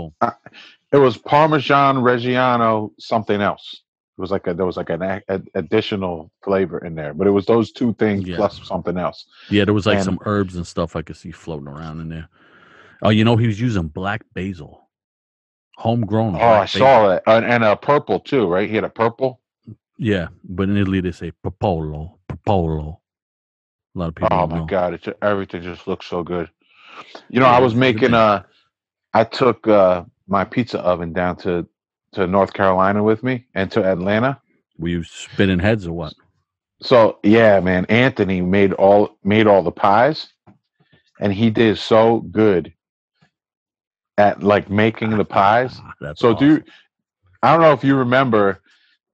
It 0.91 0.97
was 0.97 1.17
Parmesan 1.17 1.97
Reggiano 1.97 2.91
something 2.99 3.39
else. 3.41 3.83
It 4.19 4.21
was 4.21 4.31
like 4.31 4.47
a, 4.47 4.53
there 4.53 4.65
was 4.65 4.75
like 4.75 4.89
an 4.89 5.01
a, 5.01 5.21
a- 5.29 5.41
additional 5.55 6.29
flavor 6.43 6.79
in 6.79 6.93
there, 6.93 7.13
but 7.13 7.25
it 7.25 7.31
was 7.31 7.45
those 7.45 7.71
two 7.71 7.93
things 7.93 8.27
Yeah. 8.27 8.35
plus 8.35 8.67
something 8.67 8.97
else. 8.97 9.25
Yeah, 9.49 9.63
there 9.63 9.73
was 9.73 9.85
like 9.85 9.95
And- 9.95 10.03
some 10.03 10.19
herbs 10.25 10.57
and 10.57 10.67
stuff 10.67 10.97
I 10.97 11.01
could 11.03 11.15
see 11.15 11.31
floating 11.31 11.69
around 11.69 12.01
in 12.01 12.09
there. 12.09 12.27
Oh, 13.01 13.11
you 13.11 13.23
know, 13.23 13.37
he 13.37 13.47
was 13.47 13.61
using 13.61 13.87
black 13.87 14.25
basil, 14.33 14.89
homegrown. 15.77 16.35
Oh, 16.35 16.39
I 16.39 16.59
basil. 16.63 16.79
saw 16.79 17.07
that, 17.07 17.23
and, 17.27 17.45
and 17.45 17.63
a 17.63 17.77
purple 17.77 18.19
too, 18.19 18.45
right? 18.45 18.67
He 18.67 18.75
had 18.75 18.83
a 18.83 18.89
purple. 18.89 19.39
Yeah, 19.97 20.27
but 20.43 20.67
in 20.67 20.75
Italy 20.75 20.99
they 20.99 21.13
say 21.13 21.31
popolo, 21.41 22.19
popolo. 22.27 22.99
A 23.95 23.99
lot 23.99 24.09
of 24.09 24.15
people. 24.15 24.29
Oh 24.37 24.47
my 24.47 24.57
know. 24.59 24.65
god, 24.65 24.95
it's, 24.95 25.07
everything 25.21 25.61
just 25.61 25.87
looks 25.87 26.07
so 26.07 26.23
good. 26.23 26.49
You 27.29 27.39
know, 27.39 27.45
I 27.45 27.59
was 27.59 27.71
a 27.73 27.77
making 27.77 28.01
thing. 28.09 28.13
uh 28.15 28.43
I 29.13 29.23
took 29.23 29.65
uh 29.65 30.03
my 30.27 30.43
pizza 30.43 30.79
oven 30.79 31.13
down 31.13 31.37
to 31.37 31.65
to 32.13 32.27
North 32.27 32.53
Carolina 32.53 33.03
with 33.03 33.23
me 33.23 33.45
and 33.55 33.71
to 33.71 33.83
Atlanta. 33.83 34.41
Were 34.77 34.89
you 34.89 35.03
spinning 35.03 35.59
heads 35.59 35.87
or 35.87 35.93
what? 35.93 36.13
So 36.81 37.19
yeah, 37.23 37.59
man, 37.59 37.85
Anthony 37.85 38.41
made 38.41 38.73
all 38.73 39.17
made 39.23 39.47
all 39.47 39.63
the 39.63 39.71
pies, 39.71 40.29
and 41.19 41.33
he 41.33 41.49
did 41.49 41.77
so 41.77 42.19
good 42.21 42.73
at 44.17 44.41
like 44.43 44.69
making 44.69 45.17
the 45.17 45.25
pies. 45.25 45.79
That's 46.01 46.21
So 46.21 46.33
awesome. 46.33 46.47
do 46.47 46.53
you, 46.55 46.63
I 47.43 47.51
don't 47.51 47.61
know 47.61 47.73
if 47.73 47.83
you 47.83 47.95
remember. 47.95 48.61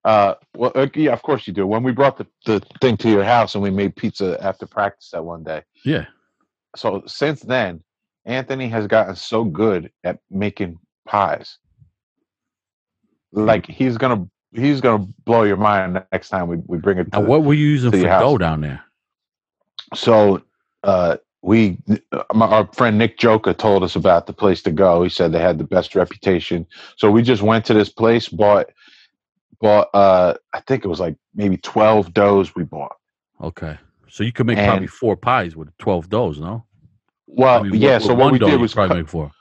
Uh, 0.03 0.35
well, 0.55 0.71
uh, 0.75 0.85
yeah, 0.93 1.13
of 1.13 1.23
course 1.23 1.47
you 1.47 1.53
do. 1.53 1.65
When 1.65 1.81
we 1.81 1.91
brought 1.91 2.15
the, 2.17 2.27
the 2.45 2.61
thing 2.79 2.95
to 2.97 3.09
your 3.09 3.23
house 3.23 3.55
and 3.55 3.63
we 3.63 3.71
made 3.71 3.95
pizza 3.95 4.37
after 4.39 4.67
practice 4.67 5.09
that 5.11 5.25
one 5.25 5.43
day. 5.43 5.63
Yeah, 5.83 6.05
So 6.75 7.01
since 7.07 7.41
then, 7.41 7.81
Anthony 8.25 8.67
has 8.67 8.85
gotten 8.85 9.15
so 9.15 9.43
good 9.43 9.91
at 10.03 10.19
making 10.29 10.77
pies. 11.07 11.57
Like 13.31 13.65
he's 13.67 13.97
gonna 13.97 14.27
he's 14.53 14.81
gonna 14.81 15.05
blow 15.25 15.43
your 15.43 15.57
mind 15.57 16.01
next 16.11 16.29
time 16.29 16.47
we, 16.47 16.57
we 16.67 16.77
bring 16.77 16.97
it. 16.97 17.11
now 17.11 17.19
To, 17.21 17.25
what 17.25 17.43
were 17.43 17.53
you 17.53 17.67
using 17.67 17.91
for 17.91 17.97
dough 17.97 18.37
down 18.37 18.61
there? 18.61 18.83
So 19.93 20.41
uh, 20.83 21.17
we, 21.41 21.77
my, 22.33 22.47
our 22.47 22.69
friend 22.73 22.97
Nick 22.97 23.17
Joka 23.19 23.53
told 23.53 23.83
us 23.83 23.95
about 23.95 24.25
the 24.27 24.33
place 24.33 24.61
to 24.63 24.71
go. 24.71 25.03
He 25.03 25.09
said 25.09 25.31
they 25.31 25.39
had 25.39 25.57
the 25.57 25.63
best 25.63 25.95
reputation. 25.95 26.65
So 26.97 27.11
we 27.11 27.21
just 27.21 27.41
went 27.41 27.65
to 27.65 27.73
this 27.73 27.89
place, 27.89 28.29
bought, 28.29 28.67
bought. 29.61 29.89
Uh, 29.93 30.35
I 30.53 30.61
think 30.61 30.83
it 30.83 30.87
was 30.87 30.99
like 30.99 31.15
maybe 31.35 31.57
twelve 31.57 32.13
doughs 32.13 32.55
we 32.55 32.63
bought. 32.63 32.95
Okay, 33.41 33.77
so 34.09 34.23
you 34.23 34.31
could 34.31 34.47
make 34.47 34.57
probably 34.57 34.87
four 34.87 35.15
pies 35.17 35.55
with 35.55 35.75
twelve 35.77 36.09
doughs, 36.09 36.39
no? 36.39 36.65
Well, 37.27 37.59
I 37.59 37.63
mean, 37.63 37.81
yeah. 37.81 37.95
with- 37.95 38.03
so 38.03 38.09
what 38.13 38.17
one 38.17 38.33
we 38.33 38.39
dough, 38.39 38.49
did 38.51 38.61
was 38.61 38.73
probably 38.73 38.89
cut, 38.95 38.97
make 38.97 39.09
four. 39.09 39.31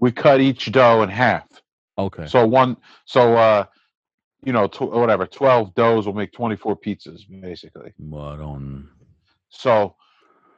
we 0.00 0.10
cut 0.10 0.40
each 0.40 0.72
dough 0.72 1.02
in 1.02 1.10
half. 1.10 1.44
Okay, 1.98 2.26
So 2.26 2.46
one, 2.46 2.76
so 3.06 3.36
uh, 3.36 3.64
you 4.44 4.52
know, 4.52 4.66
tw- 4.66 4.82
whatever, 4.92 5.26
twelve 5.26 5.74
doughs 5.74 6.06
will 6.06 6.14
make 6.14 6.32
twenty 6.32 6.56
four 6.56 6.76
pizzas 6.76 7.22
basically. 7.40 7.92
but 7.98 8.40
on 8.40 8.88
So, 9.48 9.96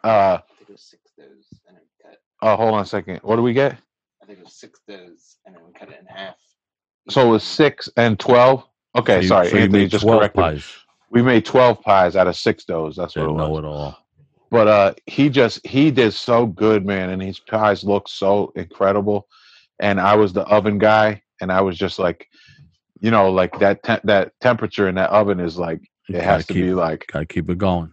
uh, 0.04 0.38
I 0.40 0.42
think 0.58 0.68
it 0.68 0.72
was 0.72 0.82
six 0.82 1.02
doughs 1.16 1.60
and 1.66 1.76
then 1.76 1.82
we 1.82 2.10
cut. 2.10 2.18
uh, 2.42 2.56
hold 2.56 2.74
on 2.74 2.80
a 2.82 2.86
second. 2.86 3.20
What 3.22 3.36
do 3.36 3.42
we 3.42 3.52
get? 3.52 3.76
I 4.22 4.26
think 4.26 4.40
it 4.40 4.44
was 4.44 4.54
six 4.54 4.80
doughs 4.88 5.36
and 5.46 5.54
then 5.54 5.62
we 5.66 5.72
cut 5.72 5.88
it 5.90 5.98
in 6.00 6.06
half. 6.06 6.34
So 7.08 7.26
it 7.26 7.30
was 7.30 7.44
six 7.44 7.88
and 7.96 8.18
twelve. 8.18 8.64
Okay, 8.96 9.16
so 9.16 9.20
you- 9.20 9.28
sorry, 9.28 9.48
so 9.50 9.56
you 9.56 9.62
Anthony 9.62 9.82
made 9.84 9.90
just 9.90 10.02
12 10.04 10.18
corrected. 10.20 10.40
pies. 10.42 10.64
We 11.10 11.22
made 11.22 11.44
twelve 11.44 11.80
pies 11.82 12.16
out 12.16 12.26
of 12.26 12.36
six 12.36 12.64
doughs. 12.64 12.96
That's 12.96 13.14
what 13.16 13.22
it 13.22 13.26
Didn't 13.26 13.36
was. 13.36 13.48
know 13.48 13.58
it 13.58 13.64
all. 13.64 13.98
but 14.50 14.66
uh 14.66 14.94
he 15.06 15.28
just 15.30 15.64
he 15.66 15.90
did 15.90 16.12
so 16.12 16.46
good 16.46 16.84
man 16.84 17.10
and 17.10 17.22
his 17.22 17.38
pies 17.38 17.84
look 17.84 18.08
so 18.08 18.50
incredible 18.56 19.28
and 19.78 20.00
i 20.00 20.14
was 20.16 20.32
the 20.32 20.40
oven 20.46 20.78
guy 20.78 21.20
and 21.40 21.50
i 21.52 21.60
was 21.60 21.76
just 21.78 21.98
like 21.98 22.28
you 23.00 23.10
know 23.10 23.30
like 23.30 23.58
that 23.58 23.82
te- 23.82 24.00
that 24.04 24.32
temperature 24.40 24.88
in 24.88 24.94
that 24.94 25.10
oven 25.10 25.40
is 25.40 25.58
like 25.58 25.80
it 26.08 26.12
gotta 26.12 26.24
has 26.24 26.46
to 26.46 26.52
keep, 26.54 26.62
be 26.64 26.74
like 26.74 27.06
gotta 27.12 27.26
keep 27.26 27.48
it 27.50 27.58
going. 27.58 27.90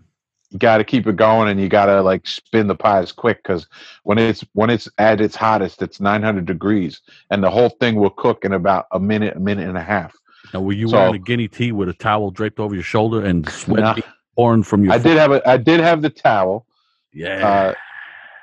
you 0.51 0.59
got 0.59 0.77
to 0.77 0.83
keep 0.83 1.05
it 1.07 1.15
going 1.17 1.49
and 1.49 1.59
you 1.59 1.67
got 1.67 1.87
to 1.87 2.01
like 2.01 2.25
spin 2.27 2.67
the 2.67 2.75
pies 2.75 3.11
quick 3.11 3.43
because 3.43 3.67
when 4.03 4.17
it's 4.17 4.43
when 4.53 4.69
it's 4.69 4.87
at 4.97 5.19
its 5.21 5.35
hottest 5.35 5.81
it's 5.81 5.99
900 5.99 6.45
degrees 6.45 7.01
and 7.29 7.43
the 7.43 7.49
whole 7.49 7.69
thing 7.81 7.95
will 7.95 8.09
cook 8.11 8.45
in 8.45 8.53
about 8.53 8.85
a 8.93 8.99
minute 8.99 9.35
a 9.35 9.39
minute 9.39 9.67
and 9.67 9.77
a 9.77 9.83
half 9.83 10.13
Now, 10.53 10.61
were 10.61 10.73
you 10.73 10.87
So- 10.87 10.97
wearing 10.97 11.15
a 11.15 11.19
guinea 11.19 11.47
tee 11.49 11.71
with 11.71 11.89
a 11.89 11.93
towel 11.93 12.31
draped 12.31 12.59
over 12.59 12.73
your 12.73 12.83
shoulder 12.83 13.25
and 13.25 13.47
sweat 13.49 13.81
Nah. 13.81 13.95
pouring 14.37 14.63
from 14.63 14.83
your? 14.85 14.93
i 14.93 14.97
foot? 14.97 15.03
did 15.09 15.17
have 15.17 15.31
a 15.31 15.49
i 15.49 15.57
did 15.57 15.79
have 15.81 16.01
the 16.01 16.09
towel 16.09 16.65
Yeah. 17.13 17.47
uh, 17.47 17.73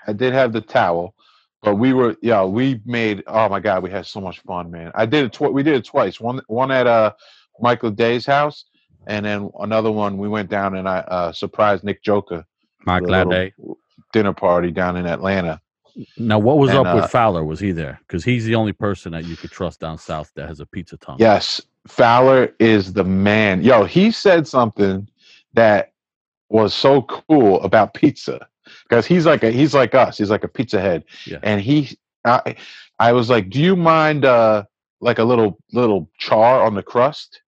I 0.08 0.12
did 0.12 0.32
have 0.32 0.52
the 0.52 0.60
towel, 0.60 1.14
but 1.62 1.76
we 1.76 1.92
were 1.92 2.16
yeah 2.22 2.44
we 2.44 2.80
made 2.84 3.22
oh 3.26 3.48
my 3.48 3.60
god 3.60 3.82
we 3.82 3.90
had 3.90 4.06
so 4.06 4.20
much 4.20 4.40
fun 4.40 4.70
man. 4.70 4.92
I 4.94 5.06
did 5.06 5.24
it 5.24 5.32
tw- 5.32 5.52
we 5.52 5.62
did 5.62 5.74
it 5.74 5.84
twice. 5.84 6.20
One 6.20 6.40
one 6.48 6.70
at 6.70 6.86
uh 6.86 7.12
Michael 7.60 7.90
Day's 7.90 8.26
house 8.26 8.64
and 9.06 9.26
then 9.26 9.50
another 9.60 9.90
one 9.90 10.18
we 10.18 10.28
went 10.28 10.50
down 10.50 10.76
and 10.76 10.88
I 10.88 10.98
uh, 10.98 11.32
surprised 11.32 11.84
Nick 11.84 12.02
Joker. 12.02 12.44
My 12.84 12.98
for 12.98 13.06
glad 13.06 13.30
day. 13.30 13.54
dinner 14.12 14.32
party 14.32 14.70
down 14.70 14.96
in 14.96 15.06
Atlanta. 15.06 15.60
Now, 16.16 16.38
what 16.38 16.58
was 16.58 16.70
And, 16.70 16.86
up 16.86 16.94
with 16.94 17.04
uh, 17.04 17.08
Fowler? 17.08 17.44
Was 17.44 17.60
he 17.60 17.70
there? 17.72 18.00
Because 18.06 18.24
he's 18.24 18.44
the 18.44 18.54
only 18.54 18.72
person 18.72 19.12
that 19.12 19.24
you 19.24 19.36
could 19.36 19.50
trust 19.50 19.80
down 19.80 19.98
south 19.98 20.32
that 20.36 20.48
has 20.48 20.60
a 20.60 20.66
pizza 20.66 20.96
tongue. 20.96 21.16
Yes, 21.18 21.60
Fowler 21.86 22.54
is 22.58 22.92
the 22.92 23.04
man. 23.04 23.62
Yo, 23.62 23.84
he 23.84 24.10
said 24.10 24.48
something 24.48 25.06
that 25.52 25.92
was 26.48 26.72
so 26.72 27.02
cool 27.02 27.60
about 27.62 27.94
pizza 27.94 28.48
because 28.92 29.06
he's 29.06 29.24
like 29.24 29.42
a 29.42 29.50
he's 29.50 29.72
like 29.72 29.94
us. 29.94 30.18
He's 30.18 30.28
like 30.28 30.44
a 30.44 30.48
pizza 30.48 30.78
head, 30.78 31.04
Yeah. 31.26 31.38
and 31.42 31.62
he 31.62 31.96
I, 32.26 32.56
I 32.98 33.12
was 33.14 33.30
like, 33.30 33.48
do 33.48 33.58
you 33.58 33.74
mind 33.74 34.26
uh 34.26 34.64
like 35.00 35.18
a 35.18 35.24
little 35.24 35.58
little 35.72 36.10
char 36.18 36.62
on 36.62 36.74
the 36.74 36.82
crust? 36.82 37.40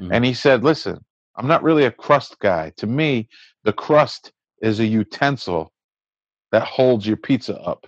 Mhm. 0.00 0.08
And 0.12 0.24
he 0.24 0.34
said, 0.34 0.64
listen, 0.64 0.98
I'm 1.36 1.46
not 1.46 1.62
really 1.62 1.84
a 1.84 1.90
crust 1.92 2.36
guy. 2.40 2.72
To 2.78 2.88
me, 2.88 3.28
the 3.62 3.72
crust 3.72 4.32
is 4.60 4.80
a 4.80 4.84
utensil 4.86 5.72
that 6.50 6.64
holds 6.64 7.06
your 7.06 7.16
pizza 7.16 7.56
up. 7.60 7.86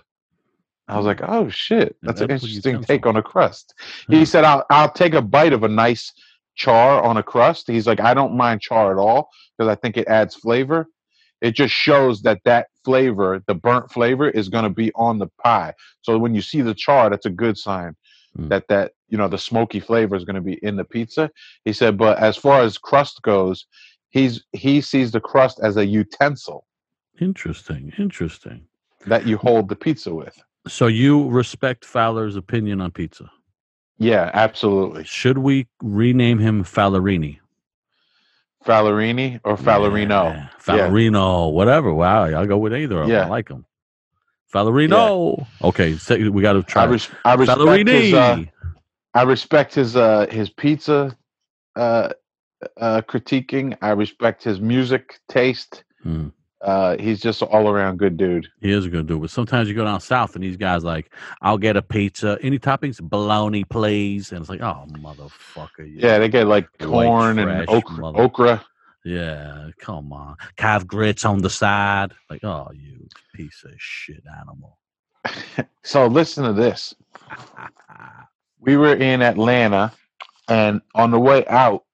I 0.87 0.95
was 0.95 1.05
like, 1.05 1.19
oh 1.21 1.49
shit, 1.49 1.97
Yeah, 2.01 2.07
that's 2.07 2.21
an 2.21 2.31
interesting 2.31 2.81
take 2.81 3.05
on 3.05 3.17
a 3.17 3.21
crust. 3.23 3.73
Yeah. 4.07 4.19
He 4.19 4.25
said, 4.25 4.45
I'll, 4.45 4.63
I'll 4.69 4.91
take 4.91 5.15
a 5.15 5.21
bite 5.21 5.51
of 5.51 5.63
a 5.63 5.67
nice 5.67 6.13
char 6.55 7.03
on 7.03 7.17
a 7.17 7.23
crust. 7.23 7.67
He's 7.67 7.87
like, 7.87 7.99
I 7.99 8.13
don't 8.13 8.37
mind 8.37 8.61
char 8.61 8.91
at 8.91 8.97
all 9.01 9.29
because 9.57 9.69
I 9.69 9.75
think 9.75 9.97
it 9.97 10.07
adds 10.07 10.35
flavor. 10.35 10.87
It 11.41 11.51
just 11.51 11.73
shows 11.73 12.21
that 12.23 12.39
that 12.45 12.67
flavor, 12.83 13.43
the 13.47 13.53
burnt 13.55 13.91
flavor, 13.91 14.29
is 14.29 14.49
going 14.49 14.63
to 14.63 14.69
be 14.69 14.91
on 14.95 15.19
the 15.19 15.27
pie. 15.43 15.73
So 16.01 16.17
when 16.17 16.33
you 16.35 16.41
see 16.41 16.61
the 16.61 16.73
char, 16.73 17.09
that's 17.09 17.25
a 17.25 17.29
good 17.31 17.57
sign 17.57 17.95
Mm. 18.37 18.49
that 18.49 18.67
that 18.67 18.91
you 19.07 19.17
know 19.17 19.29
the 19.29 19.37
smoky 19.37 19.79
flavor 19.79 20.13
is 20.13 20.25
going 20.25 20.35
to 20.35 20.41
be 20.41 20.59
in 20.61 20.75
the 20.75 20.83
pizza. 20.83 21.31
He 21.63 21.71
said, 21.71 21.97
but 21.97 22.17
as 22.19 22.35
far 22.35 22.63
as 22.63 22.77
crust 22.77 23.21
goes, 23.21 23.65
he's 24.09 24.43
he 24.51 24.81
sees 24.81 25.11
the 25.11 25.21
crust 25.21 25.61
as 25.63 25.77
a 25.77 25.85
utensil 25.85 26.65
Interesting. 27.21 27.93
Interesting. 27.97 28.67
that 29.07 29.25
you 29.25 29.37
hold 29.37 29.69
the 29.69 29.75
pizza 29.77 30.13
with. 30.13 30.37
So 30.67 30.87
you 30.87 31.29
respect 31.29 31.85
Fowler's 31.85 32.35
opinion 32.35 32.81
on 32.81 32.91
pizza. 32.91 33.31
Yeah, 33.97 34.31
absolutely. 34.33 35.05
Should 35.05 35.37
we 35.37 35.67
rename 35.81 36.39
him 36.39 36.65
Fallerini? 36.65 37.39
Fallerini 38.65 39.39
or 39.43 39.55
Fallerino. 39.57 40.33
Yeah, 40.33 40.49
Fallerino, 40.59 41.51
whatever. 41.51 41.93
Wow, 41.93 42.25
I'll 42.25 42.47
go 42.47 42.57
with 42.57 42.73
either 42.73 42.99
of 43.01 43.07
them. 43.07 43.15
Yeah. 43.15 43.25
I 43.25 43.29
like 43.29 43.49
him. 43.49 43.65
Fallerino. 44.53 45.45
Okay, 45.61 45.97
so 45.97 46.15
we 46.29 46.41
got 46.41 46.53
to 46.53 46.63
try. 46.63 46.83
I, 46.83 46.85
res- 46.85 47.09
I 47.23 47.33
respect 47.35 47.87
his. 47.87 48.13
Uh, 48.13 48.43
I 49.13 49.23
respect 49.23 49.75
his 49.75 49.95
uh 49.95 50.27
his 50.29 50.49
pizza 50.49 51.17
uh, 51.75 52.09
uh 52.77 53.01
critiquing. 53.07 53.77
I 53.81 53.89
respect 53.91 54.43
his 54.43 54.59
music 54.59 55.19
taste. 55.29 55.83
Hmm. 56.03 56.29
Uh 56.65 56.97
he's 56.97 57.21
just 57.21 57.41
an 57.43 57.47
all 57.51 57.69
around 57.69 57.97
good 57.97 58.17
dude. 58.17 58.47
He 58.59 58.71
is 58.71 58.85
a 58.85 58.89
good 58.89 59.05
dude. 59.07 59.21
But 59.21 59.29
sometimes 59.29 59.69
you 59.69 59.75
go 59.75 59.85
down 59.85 60.01
south 60.01 60.33
and 60.35 60.43
these 60.43 60.57
guys 60.57 60.83
like, 60.83 61.13
I'll 61.41 61.59
get 61.59 61.77
a 61.77 61.81
pizza. 61.81 62.39
Any 62.41 62.57
toppings? 62.57 62.99
Bologna, 62.99 63.63
please. 63.65 64.31
And 64.31 64.41
it's 64.41 64.49
like, 64.49 64.61
oh, 64.61 64.85
motherfucker. 64.93 65.87
Yeah, 65.87 66.17
they 66.17 66.27
get 66.27 66.47
like 66.47 66.67
corn 66.79 67.37
and 67.37 67.69
okra, 67.69 67.97
mother- 67.97 68.19
okra. 68.19 68.65
Yeah, 69.05 69.69
come 69.77 70.11
on. 70.11 70.35
Calf 70.57 70.87
grits 70.87 71.23
on 71.23 71.43
the 71.43 71.49
side. 71.51 72.13
Like, 72.31 72.43
oh, 72.43 72.71
you 72.73 73.07
piece 73.35 73.63
of 73.63 73.71
shit 73.77 74.23
animal. 74.41 74.79
So 75.83 76.07
listen 76.07 76.43
to 76.45 76.53
this. 76.53 76.95
We 78.59 78.77
were 78.77 78.95
in 78.95 79.21
Atlanta 79.21 79.91
and 80.49 80.81
on 80.95 81.11
the 81.11 81.19
way 81.19 81.45
out 81.45 81.84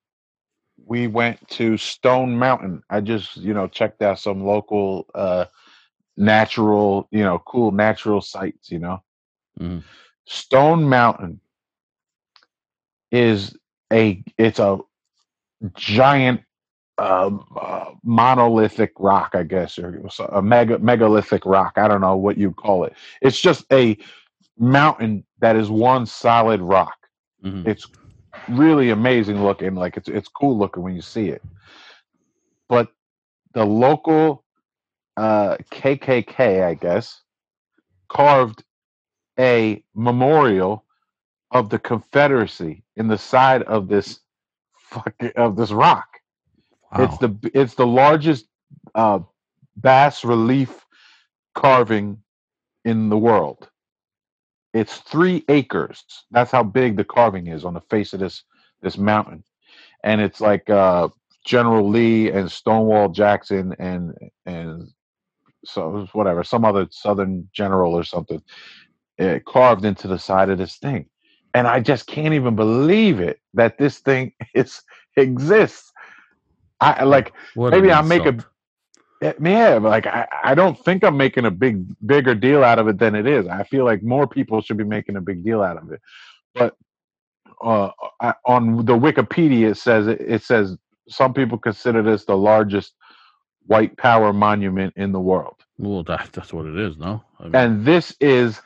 we 0.92 1.08
went 1.08 1.48
to 1.48 1.78
Stone 1.78 2.38
Mountain. 2.38 2.84
I 2.90 3.00
just, 3.00 3.38
you 3.38 3.54
know, 3.54 3.68
checked 3.68 4.02
out 4.02 4.20
some 4.20 4.46
local 4.46 5.08
uh 5.16 5.46
natural, 6.18 7.08
you 7.12 7.24
know, 7.24 7.40
cool 7.48 7.72
natural 7.72 8.22
sites, 8.22 8.70
you 8.70 8.80
know. 8.80 9.02
Mhm. 9.60 9.84
Stone 10.26 10.90
Mountain 10.90 11.40
is 13.12 13.58
a 13.94 14.24
it's 14.38 14.60
a 14.60 14.80
giant 15.76 16.42
um, 16.98 17.46
uh, 17.56 17.92
monolithic 18.04 18.92
rock, 19.00 19.32
I 19.34 19.44
guess, 19.44 19.80
or 19.80 20.02
a 20.30 20.42
mega 20.42 20.78
megalithic 20.80 21.46
rock. 21.46 21.74
I 21.78 21.88
don't 21.88 22.02
know 22.02 22.18
what 22.18 22.38
you 22.38 22.52
call 22.52 22.84
it. 22.84 22.94
It's 23.22 23.42
just 23.42 23.66
a 23.72 23.98
mountain 24.58 25.24
that 25.40 25.56
is 25.56 25.70
one 25.70 26.06
solid 26.06 26.62
rock. 26.62 26.98
Mhm. 27.44 27.66
It's 27.68 27.88
really 28.48 28.90
amazing 28.90 29.44
looking. 29.44 29.76
Like 29.76 29.98
it's 29.98 30.10
it's 30.10 30.28
cool 30.28 30.58
looking 30.58 30.84
when 30.84 30.96
you 30.96 31.02
see 31.02 31.30
it. 31.30 31.42
But 32.70 32.90
the 33.54 33.66
local 33.66 34.44
uh, 35.18 35.58
KKK, 35.72 36.64
I 36.64 36.74
guess, 36.76 37.22
carved 38.10 38.64
a 39.40 39.84
memorial 39.96 40.86
of 41.52 41.70
the 41.70 41.80
Confederacy 41.80 42.84
in 42.96 43.08
the 43.08 43.18
side 43.18 43.64
of 43.64 43.88
this 43.88 44.20
fucking 44.78 45.32
of 45.36 45.56
this 45.56 45.72
rock. 45.72 46.08
It's 46.98 47.18
the 47.20 47.52
it's 47.54 47.76
the 47.76 47.88
largest 47.88 48.48
uh, 48.96 49.20
bas 49.78 50.26
relief 50.26 50.86
carving 51.56 52.22
in 52.86 53.10
the 53.10 53.18
world. 53.18 53.71
It's 54.74 54.98
three 54.98 55.44
acres. 55.50 56.04
That's 56.32 56.52
how 56.52 56.64
big 56.64 56.98
the 56.98 57.04
carving 57.04 57.48
is 57.48 57.66
on 57.66 57.74
the 57.74 57.82
face 57.82 58.14
of 58.14 58.20
this 58.20 58.44
this 58.82 58.98
mountain, 58.98 59.44
and 60.04 60.22
it's 60.22 60.42
like 60.42 60.70
uh, 60.70 61.10
General 61.46 61.88
Lee 61.88 62.32
and 62.32 62.52
Stonewall 62.52 63.10
Jackson 63.10 63.76
and 63.80 64.14
and 64.46 64.88
so 65.66 66.08
whatever 66.14 66.44
some 66.44 66.66
other 66.66 66.88
Southern 66.90 67.50
general 67.54 67.94
or 67.94 68.04
something 68.04 68.42
uh, 69.20 69.40
carved 69.46 69.86
into 69.86 70.08
the 70.08 70.18
side 70.18 70.50
of 70.50 70.58
this 70.58 70.78
thing, 70.78 71.06
and 71.54 71.68
I 71.68 71.80
just 71.80 72.08
can't 72.08 72.34
even 72.34 72.56
believe 72.56 73.20
it 73.20 73.40
that 73.54 73.78
this 73.78 74.00
thing 74.00 74.34
is 74.54 74.82
exists. 75.18 75.92
I 76.80 77.04
like 77.04 77.34
What 77.54 77.72
maybe 77.72 77.92
I 77.92 78.02
make 78.02 78.26
a. 78.26 78.38
yeah, 79.22 79.80
like 79.82 80.08
I, 80.08 80.28
I 80.44 80.56
don't 80.56 80.78
think 80.84 81.04
I'm 81.04 81.18
making 81.18 81.46
a 81.46 81.52
big 81.52 81.86
bigger 82.06 82.36
deal 82.36 82.64
out 82.64 82.80
of 82.80 82.88
it 82.88 82.98
than 82.98 83.16
it 83.16 83.28
is. 83.28 83.48
I 83.48 83.64
feel 83.64 83.86
like 83.86 84.02
more 84.04 84.28
people 84.28 84.62
should 84.62 84.78
be 84.78 84.84
making 84.84 85.16
a 85.16 85.22
big 85.22 85.44
deal 85.44 85.62
out 85.62 85.78
of 85.78 85.92
it. 85.92 86.02
But 86.56 86.76
uh, 87.64 87.92
I, 88.20 88.34
on 88.46 88.78
the 88.86 88.98
Wikipedia, 88.98 89.72
it 89.72 89.78
says 89.78 90.08
it 90.08 90.44
says 90.44 90.78
some 91.08 91.34
people 91.34 91.58
consider 91.58 92.02
this 92.02 92.26
the 92.26 92.38
largest 92.38 92.94
white 93.68 93.96
power 93.98 94.34
monument 94.34 94.94
in 94.98 95.12
the 95.12 95.20
world, 95.20 95.56
Well, 95.78 96.04
that, 96.04 96.30
that's 96.34 96.52
what 96.52 96.66
it 96.66 96.78
is, 96.78 96.98
no? 96.98 97.24
I 97.40 97.44
mean, 97.44 97.56
and 97.56 97.86
this 97.86 98.16
is 98.20 98.60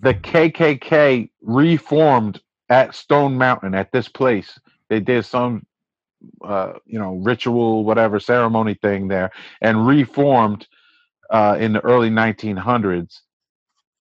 the 0.00 0.14
KKK 0.14 1.30
reformed 1.42 2.40
at 2.68 2.94
Stone 2.94 3.36
Mountain 3.36 3.74
at 3.74 3.92
this 3.92 4.08
place. 4.08 4.58
They 4.88 5.00
did 5.00 5.24
some 5.24 5.66
uh, 6.44 6.74
you 6.86 6.98
know 6.98 7.16
ritual 7.16 7.84
whatever 7.84 8.20
ceremony 8.20 8.74
thing 8.74 9.08
there 9.08 9.30
and 9.62 9.86
reformed 9.86 10.66
uh, 11.30 11.56
in 11.60 11.72
the 11.74 11.80
early 11.80 12.10
1900s 12.10 13.20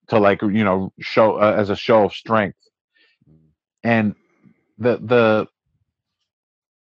to 0.09 0.19
like 0.19 0.41
you 0.41 0.63
know 0.63 0.93
show 0.99 1.37
uh, 1.37 1.55
as 1.57 1.69
a 1.69 1.75
show 1.75 2.05
of 2.05 2.13
strength. 2.13 2.57
And 3.83 4.15
the 4.79 4.97
the 4.97 5.47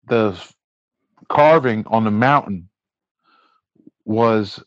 the 0.08 0.42
carving 1.28 1.86
on 1.88 2.04
the 2.04 2.10
mountain 2.10 2.68
was 4.06 4.62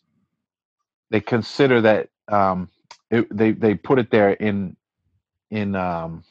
they 1.11 1.21
consider 1.21 1.81
that 1.81 2.09
um 2.29 2.69
it, 3.11 3.27
they 3.35 3.51
they 3.51 3.75
put 3.75 3.99
it 3.99 4.11
there 4.11 4.31
in 4.31 4.75
in 5.51 5.75
um 5.75 6.23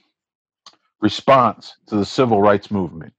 response 1.00 1.76
to 1.88 1.96
the 1.96 2.06
civil 2.06 2.40
rights 2.42 2.70
movement 2.70 3.12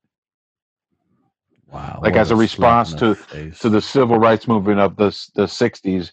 wow. 1.71 1.99
like 2.01 2.15
as 2.15 2.31
a 2.31 2.35
response 2.35 2.93
to- 2.93 3.15
face. 3.15 3.59
to 3.59 3.69
the 3.69 3.81
civil 3.81 4.17
rights 4.17 4.47
movement 4.47 4.79
of 4.79 4.95
the 4.95 5.09
the 5.35 5.45
60s 5.45 6.11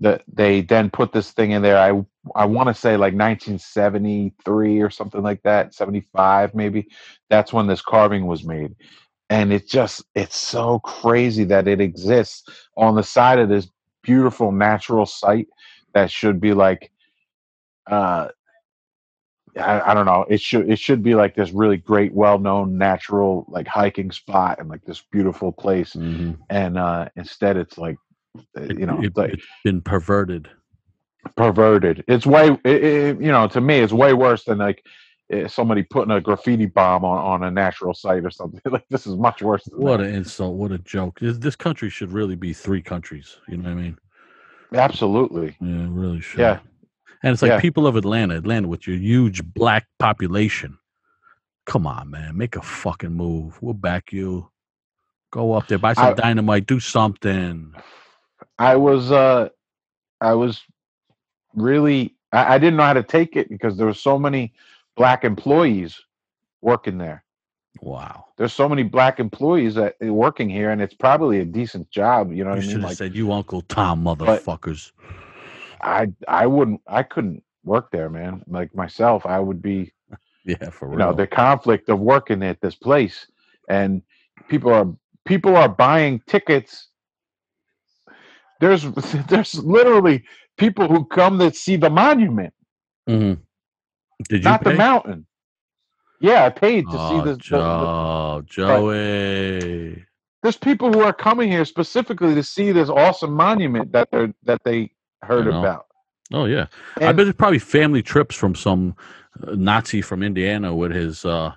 that 0.00 0.22
they 0.32 0.60
then 0.60 0.90
put 0.90 1.12
this 1.12 1.32
thing 1.32 1.52
in 1.52 1.62
there 1.62 1.78
i 1.78 1.88
i 2.36 2.44
want 2.44 2.68
to 2.68 2.74
say 2.74 2.92
like 2.92 3.14
1973 3.14 4.80
or 4.80 4.90
something 4.90 5.22
like 5.22 5.42
that 5.42 5.74
75 5.74 6.54
maybe 6.54 6.86
that's 7.30 7.52
when 7.52 7.66
this 7.66 7.82
carving 7.82 8.26
was 8.26 8.44
made 8.44 8.74
and 9.30 9.52
it 9.52 9.68
just 9.68 10.04
it's 10.14 10.36
so 10.36 10.78
crazy 10.80 11.44
that 11.44 11.68
it 11.68 11.80
exists 11.80 12.44
on 12.76 12.94
the 12.94 13.02
side 13.02 13.38
of 13.38 13.48
this 13.48 13.68
beautiful 14.02 14.52
natural 14.52 15.06
site 15.06 15.48
that 15.94 16.10
should 16.10 16.40
be 16.40 16.54
like 16.54 16.90
uh 17.90 18.28
I, 19.56 19.90
I 19.90 19.94
don't 19.94 20.06
know. 20.06 20.24
It 20.28 20.40
should 20.40 20.70
it 20.70 20.78
should 20.78 21.02
be 21.02 21.14
like 21.14 21.34
this 21.34 21.50
really 21.52 21.76
great, 21.76 22.12
well 22.12 22.38
known 22.38 22.76
natural 22.76 23.44
like 23.48 23.66
hiking 23.66 24.10
spot 24.10 24.58
and 24.58 24.68
like 24.68 24.84
this 24.84 25.02
beautiful 25.10 25.52
place 25.52 25.94
Mhm. 25.94 26.38
and 26.50 26.76
uh 26.78 27.08
instead 27.16 27.56
it's 27.56 27.78
like 27.78 27.96
uh, 28.56 28.62
you 28.62 28.86
know 28.86 28.98
it, 29.00 29.06
it's 29.06 29.16
like 29.16 29.30
has 29.30 29.40
been 29.64 29.80
perverted. 29.80 30.48
perverted 31.36 32.04
it's 32.08 32.26
way 32.26 32.48
it, 32.64 32.84
it, 32.84 33.20
you 33.20 33.32
know 33.32 33.46
to 33.48 33.60
me 33.60 33.78
it's 33.78 33.92
way 33.92 34.12
worse 34.14 34.44
than 34.44 34.58
like 34.58 34.84
eh, 35.30 35.46
somebody 35.48 35.82
putting 35.82 36.10
a 36.12 36.20
graffiti 36.20 36.66
bomb 36.66 37.04
on, 37.04 37.18
on 37.18 37.42
a 37.48 37.50
natural 37.50 37.94
site 37.94 38.24
or 38.24 38.30
something. 38.30 38.60
like 38.70 38.84
this 38.90 39.06
is 39.06 39.16
much 39.16 39.42
worse. 39.42 39.64
Than 39.64 39.80
What 39.80 39.98
that. 39.98 40.08
an 40.08 40.14
insult! 40.14 40.56
What 40.56 40.72
a 40.72 40.78
joke! 40.78 41.20
This, 41.20 41.38
this 41.38 41.56
country 41.56 41.90
should 41.90 42.12
really 42.12 42.36
be 42.36 42.52
three 42.52 42.82
countries. 42.82 43.36
You 43.48 43.56
know 43.58 43.64
what 43.70 43.78
I 43.78 43.82
mean? 43.82 43.98
Absolutely. 44.74 45.56
Yeah, 45.60 45.84
it 45.84 45.90
really 45.90 46.20
should. 46.20 46.40
Yeah. 46.40 46.58
And 47.22 47.32
it's 47.32 47.42
like 47.42 47.50
Yeah. 47.50 47.60
people 47.60 47.86
of 47.86 47.96
Atlanta, 47.96 48.36
Atlanta 48.36 48.68
with 48.68 48.86
your 48.86 48.96
huge 48.96 49.42
black 49.44 49.86
population. 49.98 50.78
Come 51.66 51.86
on, 51.86 52.10
man, 52.10 52.36
make 52.36 52.56
a 52.56 52.62
fucking 52.62 53.12
move. 53.12 53.60
We'll 53.60 53.74
back 53.74 54.12
you. 54.12 54.50
Go 55.30 55.52
up 55.52 55.66
there, 55.66 55.78
buy 55.78 55.92
some 55.92 56.06
I- 56.06 56.14
dynamite, 56.14 56.66
do 56.66 56.80
something. 56.80 57.74
I 58.58 58.76
was 58.76 59.12
uh 59.12 59.48
I 60.20 60.34
was 60.34 60.62
really 61.54 62.14
I, 62.32 62.54
I 62.54 62.58
didn't 62.58 62.76
know 62.76 62.84
how 62.84 62.92
to 62.94 63.02
take 63.02 63.36
it 63.36 63.48
because 63.48 63.76
there 63.76 63.86
were 63.86 63.94
so 63.94 64.18
many 64.18 64.52
black 64.96 65.24
employees 65.24 66.00
working 66.62 66.98
there. 66.98 67.24
Wow. 67.80 68.26
There's 68.36 68.52
so 68.52 68.68
many 68.68 68.82
black 68.82 69.20
employees 69.20 69.74
that 69.76 69.94
uh, 70.04 70.12
working 70.12 70.48
here, 70.48 70.70
and 70.70 70.80
it's 70.82 70.94
probably 70.94 71.38
a 71.40 71.44
decent 71.44 71.90
job. 71.90 72.32
You 72.32 72.42
know 72.44 72.50
You 72.50 72.56
what 72.56 72.58
I 72.58 72.60
should 72.62 72.68
mean? 72.70 72.80
have 72.80 72.90
Like 72.90 72.96
said, 72.98 73.14
"You 73.14 73.30
Uncle 73.32 73.60
Tom, 73.62 74.02
motherfuckers." 74.04 74.90
I 75.82 76.08
I 76.26 76.46
wouldn't 76.46 76.80
I 76.86 77.02
couldn't 77.02 77.42
work 77.64 77.90
there, 77.90 78.10
man. 78.10 78.42
Like 78.46 78.74
myself, 78.74 79.26
I 79.26 79.38
would 79.38 79.62
be 79.62 79.92
Yeah, 80.44 80.70
for 80.70 80.88
real. 80.88 80.92
you 80.92 80.98
know 80.98 81.12
the 81.12 81.26
conflict 81.26 81.88
of 81.88 82.00
working 82.00 82.42
at 82.42 82.60
this 82.60 82.74
place, 82.74 83.26
and 83.68 84.02
people 84.48 84.72
are 84.72 84.86
people 85.24 85.56
are 85.56 85.68
buying 85.68 86.20
tickets. 86.26 86.88
There's 88.60 88.82
there's 89.28 89.54
literally 89.56 90.24
people 90.56 90.88
who 90.88 91.04
come 91.04 91.38
that 91.38 91.56
see 91.56 91.76
the 91.76 91.90
monument. 91.90 92.54
Mm-hmm. 93.08 93.40
Did 94.28 94.38
you 94.44 94.50
not 94.50 94.64
pay? 94.64 94.72
the 94.72 94.76
mountain. 94.76 95.26
Yeah, 96.20 96.46
I 96.46 96.50
paid 96.50 96.84
to 96.90 96.96
oh, 96.98 97.08
see 97.10 97.24
this. 97.30 97.48
the- 97.48 97.58
the- 97.58 98.42
Joey. 98.46 100.04
there's 100.42 100.56
people 100.56 100.92
who 100.92 101.00
are 101.00 101.12
coming 101.12 101.50
here 101.50 101.64
specifically 101.64 102.34
to 102.34 102.42
see 102.42 102.72
this 102.72 102.88
awesome 102.88 103.32
monument 103.32 103.92
that 103.92 104.08
they 104.10 104.18
are 104.18 104.34
that 104.44 104.62
they 104.64 104.90
heard 105.22 105.46
about. 105.46 105.86
Oh 106.32 106.44
yeah, 106.44 106.66
I 106.98 107.04
And- 107.06 107.16
bet 107.16 107.26
it's 107.28 107.36
probably 107.36 107.58
family 107.58 108.02
trips 108.02 108.36
from 108.36 108.54
some 108.54 108.94
uh, 109.46 109.54
Nazi 109.54 110.02
from 110.02 110.22
Indiana 110.22 110.74
with 110.74 110.92
his 110.92 111.24
uh, 111.24 111.52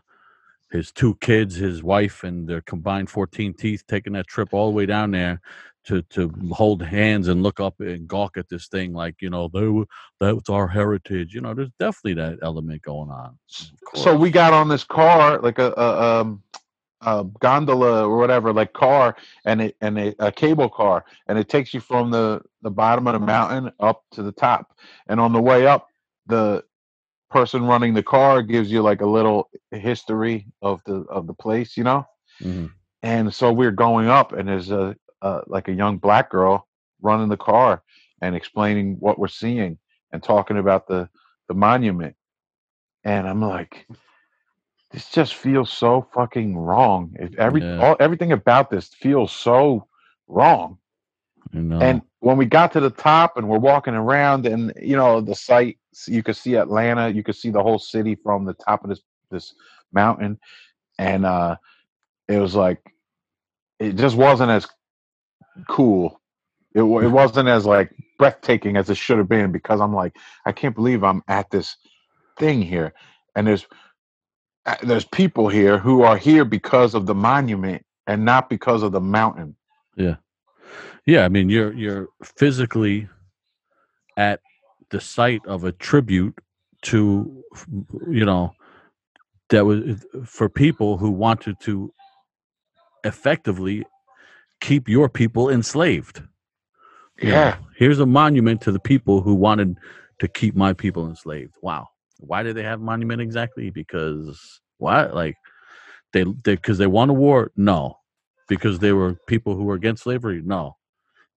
his 0.72 0.92
two 0.92 1.16
kids, 1.22 1.56
his 1.56 1.84
wife, 1.84 2.24
and 2.24 2.48
their 2.48 2.62
combined 2.62 3.10
fourteen 3.10 3.54
teeth, 3.54 3.84
taking 3.88 4.14
that 4.14 4.28
trip 4.28 4.54
all 4.54 4.70
the 4.70 4.76
way 4.76 4.86
down 4.86 5.12
there 5.12 5.42
to 5.84 6.02
to 6.04 6.32
hold 6.52 6.82
hands 6.84 7.28
and 7.28 7.44
look 7.44 7.60
up 7.60 7.80
and 7.80 8.08
gawk 8.08 8.38
at 8.38 8.48
this 8.48 8.68
thing 8.68 8.94
like 8.94 9.16
you 9.20 9.30
know 9.30 9.50
they 9.52 9.68
were, 9.68 9.86
that's 10.20 10.50
our 10.50 10.68
heritage. 10.68 11.34
You 11.34 11.42
know, 11.42 11.54
there's 11.54 11.72
definitely 11.80 12.14
that 12.22 12.40
element 12.42 12.82
going 12.84 13.10
on. 13.10 13.38
So 13.96 14.16
we 14.16 14.30
got 14.32 14.54
on 14.54 14.70
this 14.70 14.84
car, 14.86 15.40
like 15.40 15.60
a, 15.60 15.74
a 15.76 16.22
um 16.22 16.44
a 17.02 17.26
gondola 17.40 18.08
or 18.08 18.18
whatever, 18.18 18.54
like 18.54 18.74
car, 18.74 19.16
and 19.46 19.62
it 19.62 19.78
and 19.82 19.98
a, 20.00 20.16
a 20.20 20.32
cable 20.32 20.70
car, 20.70 21.06
and 21.28 21.38
it 21.38 21.50
takes 21.50 21.74
you 21.74 21.80
from 21.80 22.12
the 22.12 22.42
the 22.62 22.72
bottom 22.72 23.08
of 23.08 23.14
the 23.14 23.20
mountain 23.20 23.72
up 23.80 24.04
to 24.12 24.24
the 24.24 24.32
top. 24.32 24.78
And 25.08 25.20
on 25.20 25.34
the 25.34 25.42
way 25.42 25.68
up, 25.68 25.88
the 26.28 26.64
person 27.30 27.66
running 27.66 27.94
the 27.94 28.04
car 28.04 28.42
gives 28.42 28.72
you 28.72 28.82
like 28.82 29.02
a 29.02 29.06
little 29.06 29.50
history 29.72 30.48
of 30.62 30.82
the 30.86 31.02
of 31.10 31.28
the 31.28 31.34
place, 31.34 31.78
you 31.78 31.84
know. 31.84 32.06
Mhm. 32.42 32.72
And 33.04 33.34
so 33.34 33.52
we're 33.52 33.72
going 33.72 34.08
up, 34.08 34.34
and 34.34 34.48
there's 34.48 34.72
a, 34.72 34.96
a 35.22 35.42
like 35.48 35.68
a 35.68 35.74
young 35.74 35.98
black 35.98 36.30
girl 36.30 36.68
running 37.02 37.30
the 37.30 37.38
car 37.38 37.84
and 38.22 38.36
explaining 38.36 38.98
what 39.00 39.20
we're 39.20 39.28
seeing 39.28 39.78
and 40.12 40.24
talking 40.24 40.58
about 40.58 40.88
the 40.88 41.10
the 41.48 41.54
monument. 41.56 42.16
And 43.04 43.28
I'm 43.28 43.42
like, 43.42 43.88
this 44.92 45.10
just 45.10 45.36
feels 45.36 45.72
so 45.72 46.08
fucking 46.14 46.58
wrong. 46.58 47.16
It, 47.20 47.36
every 47.36 47.62
Yeah. 47.62 47.80
all, 47.80 47.98
everything 48.00 48.32
about 48.32 48.70
this 48.70 48.88
feels 48.88 49.32
so 49.32 49.88
wrong. 50.28 50.78
And 51.82 52.02
when 52.20 52.38
we 52.38 52.46
got 52.46 52.72
to 52.74 52.80
the 52.80 52.90
top 52.90 53.38
and 53.38 53.48
we're 53.48 53.58
walking 53.58 53.94
around, 53.94 54.46
and 54.46 54.74
you 54.82 54.96
know 54.96 55.22
the 55.22 55.36
site, 55.36 55.80
you 56.08 56.24
could 56.24 56.36
see 56.36 56.56
Atlanta, 56.56 57.10
you 57.10 57.24
could 57.24 57.36
see 57.36 57.50
the 57.50 57.64
whole 57.64 57.80
city 57.80 58.16
from 58.16 58.46
the 58.46 58.54
top 58.54 58.84
of 58.84 58.90
this 58.90 59.02
this 59.30 59.54
mountain, 59.92 60.40
and 61.00 61.26
uh, 61.26 61.56
it 62.28 62.40
was 62.40 62.56
like 62.56 62.80
it 63.80 63.96
just 63.96 64.16
wasn't 64.16 64.52
as 64.52 64.68
cool. 65.68 66.22
It 66.74 66.82
it 66.82 67.12
wasn't 67.12 67.50
as 67.50 67.66
like 67.66 67.94
breathtaking 68.20 68.78
as 68.78 68.90
it 68.90 68.98
should 68.98 69.18
have 69.18 69.30
been 69.30 69.52
because 69.52 69.82
I'm 69.82 69.94
like 69.94 70.16
I 70.46 70.52
can't 70.52 70.76
believe 70.76 71.04
I'm 71.04 71.24
at 71.28 71.50
this 71.50 71.78
thing 72.38 72.62
here, 72.62 72.94
and 73.36 73.48
there's 73.48 73.66
there's 74.84 75.06
people 75.06 75.50
here 75.50 75.78
who 75.78 76.04
are 76.04 76.18
here 76.18 76.46
because 76.46 76.94
of 76.94 77.06
the 77.06 77.16
monument 77.16 77.84
and 78.08 78.24
not 78.26 78.50
because 78.50 78.84
of 78.84 78.92
the 78.92 79.02
mountain. 79.02 79.56
Yeah, 79.98 80.16
Yeah, 81.06 81.26
I 81.26 81.30
mean 81.30 81.50
you're 81.50 81.74
you're 81.74 82.08
physically 82.24 83.08
at 84.18 84.40
the 84.90 85.02
site 85.02 85.46
of 85.46 85.64
a 85.64 85.72
tribute 85.72 86.38
to 86.84 87.44
you 88.10 88.26
know 88.26 88.54
that 89.50 89.66
was 89.66 90.06
for 90.26 90.50
people 90.50 90.98
who 90.98 91.10
wanted 91.12 91.60
to 91.62 91.94
effectively 93.04 93.84
keep 94.62 94.88
your 94.88 95.10
people 95.10 95.50
enslaved. 95.50 96.22
You 97.22 97.30
know, 97.30 97.36
Yeah. 97.36 97.58
here's 97.78 98.00
a 98.00 98.06
monument 98.06 98.62
to 98.62 98.72
the 98.72 98.80
people 98.80 99.22
who 99.22 99.34
wanted 99.36 99.78
to 100.20 100.28
keep 100.28 100.56
my 100.56 100.74
people 100.74 101.08
enslaved. 101.08 101.56
Wow. 101.62 101.90
Why 102.22 102.44
did 102.44 102.56
they 102.56 102.64
have 102.64 102.80
monument 102.80 103.22
exactly? 103.22 103.70
Because 103.70 104.62
what? 104.78 105.14
Like 105.14 105.36
they 106.14 106.24
they 106.24 106.56
because 106.56 106.78
they 106.78 106.88
won 106.88 107.10
a 107.10 107.14
war? 107.14 107.52
No. 107.56 107.98
Because 108.48 108.80
they 108.80 108.92
were 108.92 109.16
people 109.28 109.56
who 109.56 109.64
were 109.64 109.76
against 109.76 110.04
slavery? 110.04 110.42
No. 110.44 110.78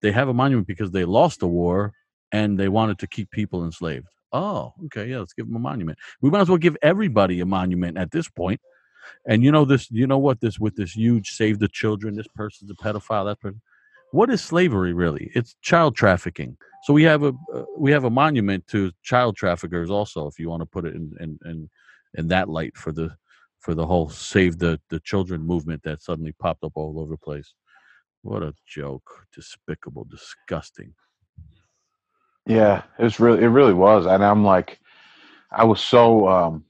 They 0.03 0.13
have 0.13 0.29
a 0.29 0.35
monument 0.35 0.67
because 0.67 0.91
they 0.91 1.05
lost 1.05 1.41
the 1.41 1.49
war 1.49 1.93
and 2.33 2.59
they 2.59 2.69
wanted 2.69 2.99
to 2.99 3.07
keep 3.07 3.31
people 3.31 3.65
enslaved. 3.65 4.09
Oh, 4.33 4.75
okay, 4.87 5.09
yeah, 5.09 5.21
let's 5.21 5.33
give 5.33 5.47
them 5.47 5.55
a 5.55 5.61
monument. 5.61 5.97
We 6.21 6.29
might 6.29 6.41
as 6.41 6.49
well 6.49 6.59
give 6.59 6.77
everybody 6.83 7.41
a 7.41 7.47
monument 7.47 7.97
at 7.97 8.11
this 8.11 8.29
point. 8.29 8.61
And 9.27 9.45
you 9.45 9.53
know 9.53 9.65
this, 9.65 9.89
you 9.91 10.07
know 10.07 10.19
what 10.19 10.41
this 10.41 10.59
with 10.59 10.75
this 10.75 10.97
huge 10.97 11.31
save 11.31 11.61
the 11.61 11.69
children, 11.69 12.17
this 12.17 12.27
person's 12.35 12.71
a 12.71 12.75
pedophile, 12.75 13.27
that 13.27 13.41
person. 13.41 13.63
What 14.15 14.31
is 14.31 14.41
slavery 14.41 14.93
really? 14.93 15.33
It's 15.35 15.57
child 15.61 15.97
trafficking. 15.97 16.57
So 16.85 16.95
we 16.95 17.03
have 17.03 17.25
a 17.25 17.33
uh, 17.53 17.65
we 17.77 17.91
have 17.91 18.05
a 18.05 18.11
monument 18.11 18.65
to 18.69 18.93
child 19.03 19.35
traffickers 19.35 19.91
also, 19.91 20.29
if 20.29 20.39
you 20.39 20.49
want 20.49 20.63
to 20.63 20.67
put 20.67 20.85
it 20.85 20.95
in 20.95 21.13
in 21.19 21.37
in, 21.45 21.69
in 22.17 22.29
that 22.29 22.49
light 22.49 22.77
for 22.77 22.93
the 22.93 23.11
for 23.59 23.75
the 23.75 23.85
whole 23.85 24.09
save 24.09 24.59
the 24.59 24.81
the 24.89 25.01
children 25.01 25.43
movement 25.43 25.83
that 25.83 26.01
suddenly 26.01 26.31
popped 26.31 26.63
up 26.63 26.71
all 26.77 27.01
over 27.01 27.11
the 27.11 27.17
place. 27.17 27.55
What 28.23 28.45
a 28.45 28.55
joke! 28.69 29.27
Despicable, 29.35 30.07
disgusting. 30.09 30.95
Yeah, 32.47 32.85
it's 33.01 33.19
really 33.19 33.43
it 33.43 33.49
really 33.49 33.75
was, 33.75 34.07
and 34.07 34.25
I'm 34.25 34.45
like, 34.45 34.79
I 35.51 35.65
was 35.65 35.81
so 35.81 36.29
um, 36.29 36.65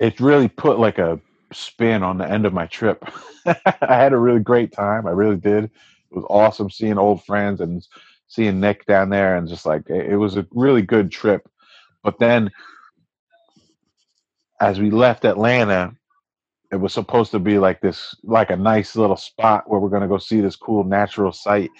it 0.00 0.18
really 0.18 0.48
put 0.48 0.80
like 0.80 0.98
a 0.98 1.20
spin 1.52 2.02
on 2.02 2.18
the 2.18 2.30
end 2.30 2.46
of 2.46 2.52
my 2.52 2.66
trip. 2.66 3.04
I 3.46 3.74
had 3.80 4.12
a 4.12 4.18
really 4.18 4.40
great 4.40 4.72
time. 4.72 5.06
I 5.06 5.10
really 5.10 5.36
did. 5.36 5.64
It 5.64 5.70
was 6.10 6.26
awesome 6.28 6.70
seeing 6.70 6.98
old 6.98 7.24
friends 7.24 7.60
and 7.60 7.86
seeing 8.28 8.60
Nick 8.60 8.86
down 8.86 9.10
there, 9.10 9.36
and 9.36 9.48
just 9.48 9.66
like 9.66 9.88
it, 9.88 10.16
was 10.16 10.36
a 10.36 10.46
really 10.52 10.82
good 10.82 11.10
trip. 11.10 11.48
But 12.02 12.18
then, 12.18 12.50
as 14.60 14.80
we 14.80 14.90
left 14.90 15.24
Atlanta, 15.24 15.94
it 16.70 16.76
was 16.76 16.92
supposed 16.92 17.30
to 17.30 17.38
be 17.38 17.58
like 17.58 17.80
this, 17.80 18.14
like 18.22 18.50
a 18.50 18.56
nice 18.56 18.96
little 18.96 19.16
spot 19.16 19.68
where 19.68 19.80
we're 19.80 19.88
gonna 19.88 20.08
go 20.08 20.18
see 20.18 20.40
this 20.40 20.56
cool 20.56 20.84
natural 20.84 21.32
site 21.32 21.70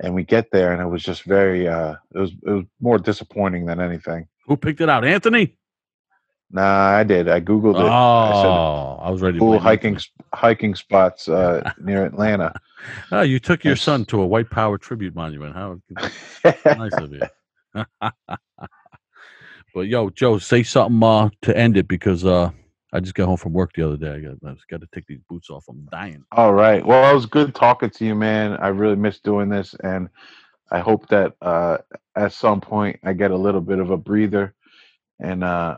and 0.00 0.14
we 0.14 0.24
get 0.24 0.50
there 0.50 0.72
and 0.72 0.80
it 0.80 0.86
was 0.86 1.02
just 1.02 1.24
very 1.24 1.68
uh 1.68 1.94
it 2.14 2.18
was 2.18 2.32
it 2.46 2.50
was 2.50 2.64
more 2.80 2.98
disappointing 2.98 3.66
than 3.66 3.80
anything 3.80 4.26
Who 4.46 4.56
picked 4.56 4.80
it 4.80 4.88
out? 4.88 5.04
Anthony. 5.04 5.56
Nah 6.50 6.88
i 6.96 7.04
did 7.04 7.28
i 7.28 7.40
googled 7.40 7.76
Oh, 7.76 7.86
it 7.86 7.86
i 7.86 8.32
said 8.42 8.48
I 9.06 9.10
was 9.10 9.22
ready. 9.22 9.38
to 9.38 9.40
cool 9.40 9.58
hiking 9.58 9.98
hiking 10.34 10.74
spots 10.74 11.28
uh 11.28 11.72
near 11.78 12.04
atlanta 12.06 12.52
Oh, 13.10 13.22
you 13.22 13.40
took 13.40 13.64
your 13.64 13.76
son 13.76 14.04
to 14.06 14.20
a 14.20 14.26
white 14.26 14.50
power 14.50 14.78
tribute 14.78 15.14
monument. 15.14 15.54
How 15.54 15.80
nice 16.76 16.96
of 16.98 17.12
you. 17.12 17.28
but 19.74 19.80
yo, 19.88 20.10
Joe, 20.10 20.38
say 20.38 20.62
something 20.62 21.02
uh, 21.02 21.28
to 21.42 21.56
end 21.56 21.76
it 21.76 21.88
because 21.88 22.24
uh, 22.24 22.50
I 22.92 23.00
just 23.00 23.14
got 23.14 23.26
home 23.26 23.36
from 23.36 23.52
work 23.52 23.72
the 23.74 23.82
other 23.86 23.96
day. 23.96 24.12
I 24.14 24.20
got, 24.20 24.36
I 24.48 24.52
just 24.54 24.68
got 24.68 24.80
to 24.80 24.88
take 24.94 25.06
these 25.08 25.20
boots 25.28 25.50
off. 25.50 25.64
I'm 25.68 25.86
dying. 25.90 26.24
all 26.32 26.54
right 26.54 26.84
well 26.86 27.10
it 27.10 27.14
was 27.14 27.26
good 27.26 27.54
talking 27.54 27.90
to 27.90 28.04
you 28.04 28.14
man 28.14 28.56
i 28.58 28.68
really 28.68 28.96
miss 28.96 29.18
doing 29.20 29.48
this 29.48 29.74
and 29.82 30.08
i 30.70 30.78
hope 30.78 31.08
that 31.08 31.34
uh 31.42 31.78
at 32.16 32.32
some 32.32 32.60
point 32.60 32.98
i 33.04 33.12
get 33.12 33.30
a 33.32 33.36
little 33.36 33.60
bit 33.60 33.78
of 33.80 33.90
a 33.90 33.96
breather 33.96 34.54
and 35.20 35.42
uh 35.44 35.76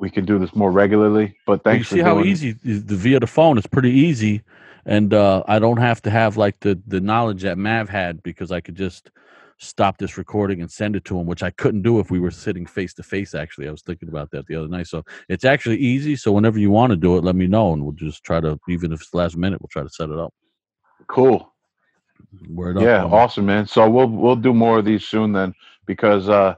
we 0.00 0.10
can 0.10 0.24
do 0.24 0.38
this 0.38 0.54
more 0.54 0.70
regularly 0.70 1.36
but 1.46 1.62
thanks 1.64 1.90
you 1.90 1.98
see 1.98 2.02
how 2.02 2.20
easy 2.20 2.52
the 2.52 2.96
via 2.96 3.20
the 3.20 3.26
phone. 3.26 3.58
is 3.58 3.66
pretty 3.66 3.90
easy, 3.90 4.42
and 4.86 5.14
uh, 5.14 5.42
I 5.46 5.58
don't 5.58 5.78
have 5.78 6.02
to 6.02 6.10
have 6.10 6.36
like 6.36 6.60
the 6.60 6.80
the 6.86 7.00
knowledge 7.00 7.42
that 7.42 7.58
Mav 7.58 7.88
had 7.88 8.22
because 8.22 8.52
I 8.52 8.60
could 8.60 8.74
just 8.74 9.10
stop 9.58 9.98
this 9.98 10.18
recording 10.18 10.60
and 10.60 10.70
send 10.70 10.96
it 10.96 11.04
to 11.06 11.18
him, 11.18 11.26
which 11.26 11.42
I 11.42 11.50
couldn't 11.50 11.82
do 11.82 12.00
if 12.00 12.10
we 12.10 12.18
were 12.18 12.30
sitting 12.30 12.66
face 12.66 12.94
to 12.94 13.02
face. 13.02 13.34
Actually, 13.34 13.68
I 13.68 13.70
was 13.70 13.82
thinking 13.82 14.08
about 14.08 14.30
that 14.32 14.46
the 14.46 14.56
other 14.56 14.68
night. 14.68 14.86
So 14.86 15.04
it's 15.28 15.44
actually 15.44 15.78
easy. 15.78 16.16
So 16.16 16.32
whenever 16.32 16.58
you 16.58 16.70
want 16.70 16.90
to 16.90 16.96
do 16.96 17.16
it, 17.16 17.24
let 17.24 17.36
me 17.36 17.46
know, 17.46 17.72
and 17.72 17.82
we'll 17.82 17.92
just 17.92 18.24
try 18.24 18.40
to, 18.40 18.58
even 18.68 18.92
if 18.92 19.00
it's 19.00 19.10
the 19.10 19.18
last 19.18 19.36
minute, 19.36 19.60
we'll 19.60 19.68
try 19.68 19.82
to 19.82 19.88
set 19.88 20.10
it 20.10 20.18
up. 20.18 20.34
Cool. 21.06 21.52
Word 22.48 22.76
up. 22.76 22.82
Yeah, 22.82 23.02
homie. 23.02 23.12
awesome, 23.12 23.46
man. 23.46 23.66
So 23.66 23.88
we'll 23.88 24.08
we'll 24.08 24.36
do 24.36 24.52
more 24.52 24.78
of 24.78 24.84
these 24.84 25.04
soon 25.04 25.32
then 25.32 25.54
because 25.86 26.28
uh 26.28 26.54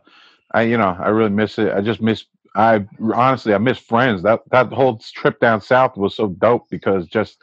I 0.53 0.63
you 0.63 0.79
know, 0.79 0.97
I 0.99 1.09
really 1.09 1.31
miss 1.31 1.59
it. 1.59 1.73
I 1.75 1.81
just 1.81 2.01
miss 2.01 2.25
I 2.57 2.87
honestly 3.15 3.55
I 3.55 3.59
miss 3.59 3.79
friends. 3.79 4.23
That 4.23 4.41
that 4.51 4.73
whole 4.73 4.99
trip 4.99 5.39
down 5.41 5.61
south 5.61 5.97
was 5.97 6.15
so 6.15 6.29
dope 6.29 6.69
because 6.71 7.07
just 7.07 7.39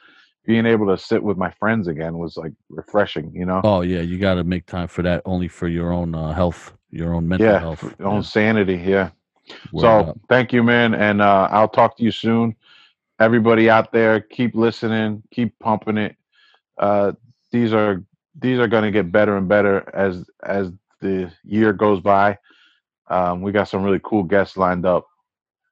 being 0.45 0.65
able 0.65 0.87
to 0.87 0.97
sit 0.97 1.23
with 1.23 1.37
my 1.37 1.51
friends 1.51 1.87
again 1.87 2.17
was 2.17 2.35
like 2.35 2.51
refreshing, 2.69 3.31
you 3.33 3.45
know. 3.45 3.61
Oh 3.63 3.81
yeah, 3.81 4.01
you 4.01 4.17
got 4.17 4.35
to 4.35 4.43
make 4.43 4.65
time 4.65 4.87
for 4.87 5.03
that, 5.03 5.21
only 5.25 5.47
for 5.47 5.67
your 5.67 5.93
own 5.93 6.15
uh, 6.15 6.33
health, 6.33 6.73
your 6.89 7.13
own 7.13 7.27
mental 7.27 7.47
yeah, 7.47 7.59
health. 7.59 7.83
your 7.99 8.07
own 8.07 8.23
sanity, 8.23 8.75
yeah. 8.75 9.11
Word 9.71 9.81
so 9.81 9.87
up. 9.87 10.19
thank 10.29 10.51
you, 10.51 10.63
man, 10.63 10.95
and 10.95 11.21
uh, 11.21 11.47
I'll 11.51 11.69
talk 11.69 11.95
to 11.97 12.03
you 12.03 12.11
soon. 12.11 12.55
Everybody 13.19 13.69
out 13.69 13.91
there, 13.91 14.19
keep 14.19 14.55
listening, 14.55 15.21
keep 15.31 15.57
pumping 15.59 15.97
it. 15.97 16.15
Uh, 16.77 17.13
these 17.51 17.71
are 17.71 18.03
these 18.39 18.57
are 18.57 18.67
going 18.67 18.83
to 18.83 18.91
get 18.91 19.11
better 19.11 19.37
and 19.37 19.47
better 19.47 19.89
as 19.93 20.25
as 20.43 20.71
the 21.01 21.31
year 21.43 21.71
goes 21.71 21.99
by. 21.99 22.37
Um, 23.13 23.41
we 23.43 23.51
got 23.51 23.67
some 23.67 23.83
really 23.83 24.01
cool 24.03 24.23
guests 24.23 24.57
lined 24.57 24.87
up, 24.87 25.05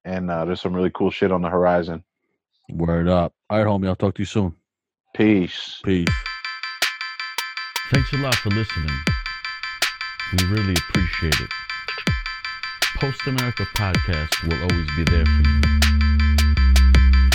and 0.05 0.29
uh, 0.29 0.45
there's 0.45 0.61
some 0.61 0.75
really 0.75 0.91
cool 0.93 1.09
shit 1.09 1.31
on 1.31 1.41
the 1.41 1.49
horizon. 1.49 2.03
word 2.69 3.07
up. 3.07 3.33
All 3.49 3.57
right, 3.57 3.65
homie. 3.65 3.87
I'll 3.87 3.95
talk 3.95 4.13
to 4.13 4.21
you 4.21 4.27
soon. 4.27 4.55
Peace. 5.15 5.81
Peace. 5.83 6.05
Thanks 7.91 8.13
a 8.13 8.17
lot 8.17 8.35
for 8.35 8.51
listening. 8.51 8.95
We 10.37 10.45
really 10.45 10.75
appreciate 10.75 11.33
it. 11.41 11.49
Post 12.97 13.25
America 13.25 13.65
Podcast 13.75 14.47
will 14.47 14.61
always 14.61 14.87
be 14.95 15.03
there 15.05 15.25
for 15.25 15.41
you. 15.41 15.61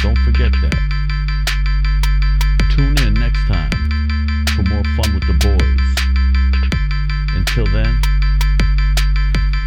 Don't 0.03 0.19
forget 0.19 0.53
that. 0.63 0.79
Tune 2.77 2.97
in 3.05 3.15
next 3.15 3.45
time 3.49 4.47
for 4.55 4.63
more 4.71 4.85
fun 4.85 5.15
with 5.15 5.27
the 5.27 5.35
boys. 5.43 5.97
Until 7.35 7.67
then, 7.67 8.01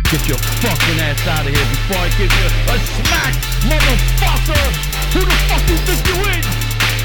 get 0.10 0.28
your 0.28 0.38
fucking 0.38 1.00
ass 1.06 1.22
out 1.28 1.46
of 1.46 1.54
here 1.54 1.70
before 1.70 2.02
I 2.02 2.10
give 2.18 2.34
you 2.34 2.48
a 2.66 2.78
smack, 2.82 3.34
motherfucker! 3.70 4.66
Who 5.14 5.22
the 5.22 5.38
fuck 5.46 5.62
you 5.70 5.78
think 5.86 6.02
you 6.10 6.18
is? 6.34 6.50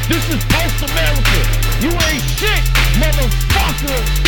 This 0.09 0.25
is 0.33 0.41
Post 0.49 0.89
America. 0.89 1.39
You 1.85 1.93
ain't 1.93 2.25
shit, 2.25 2.65
motherfucker! 2.97 4.25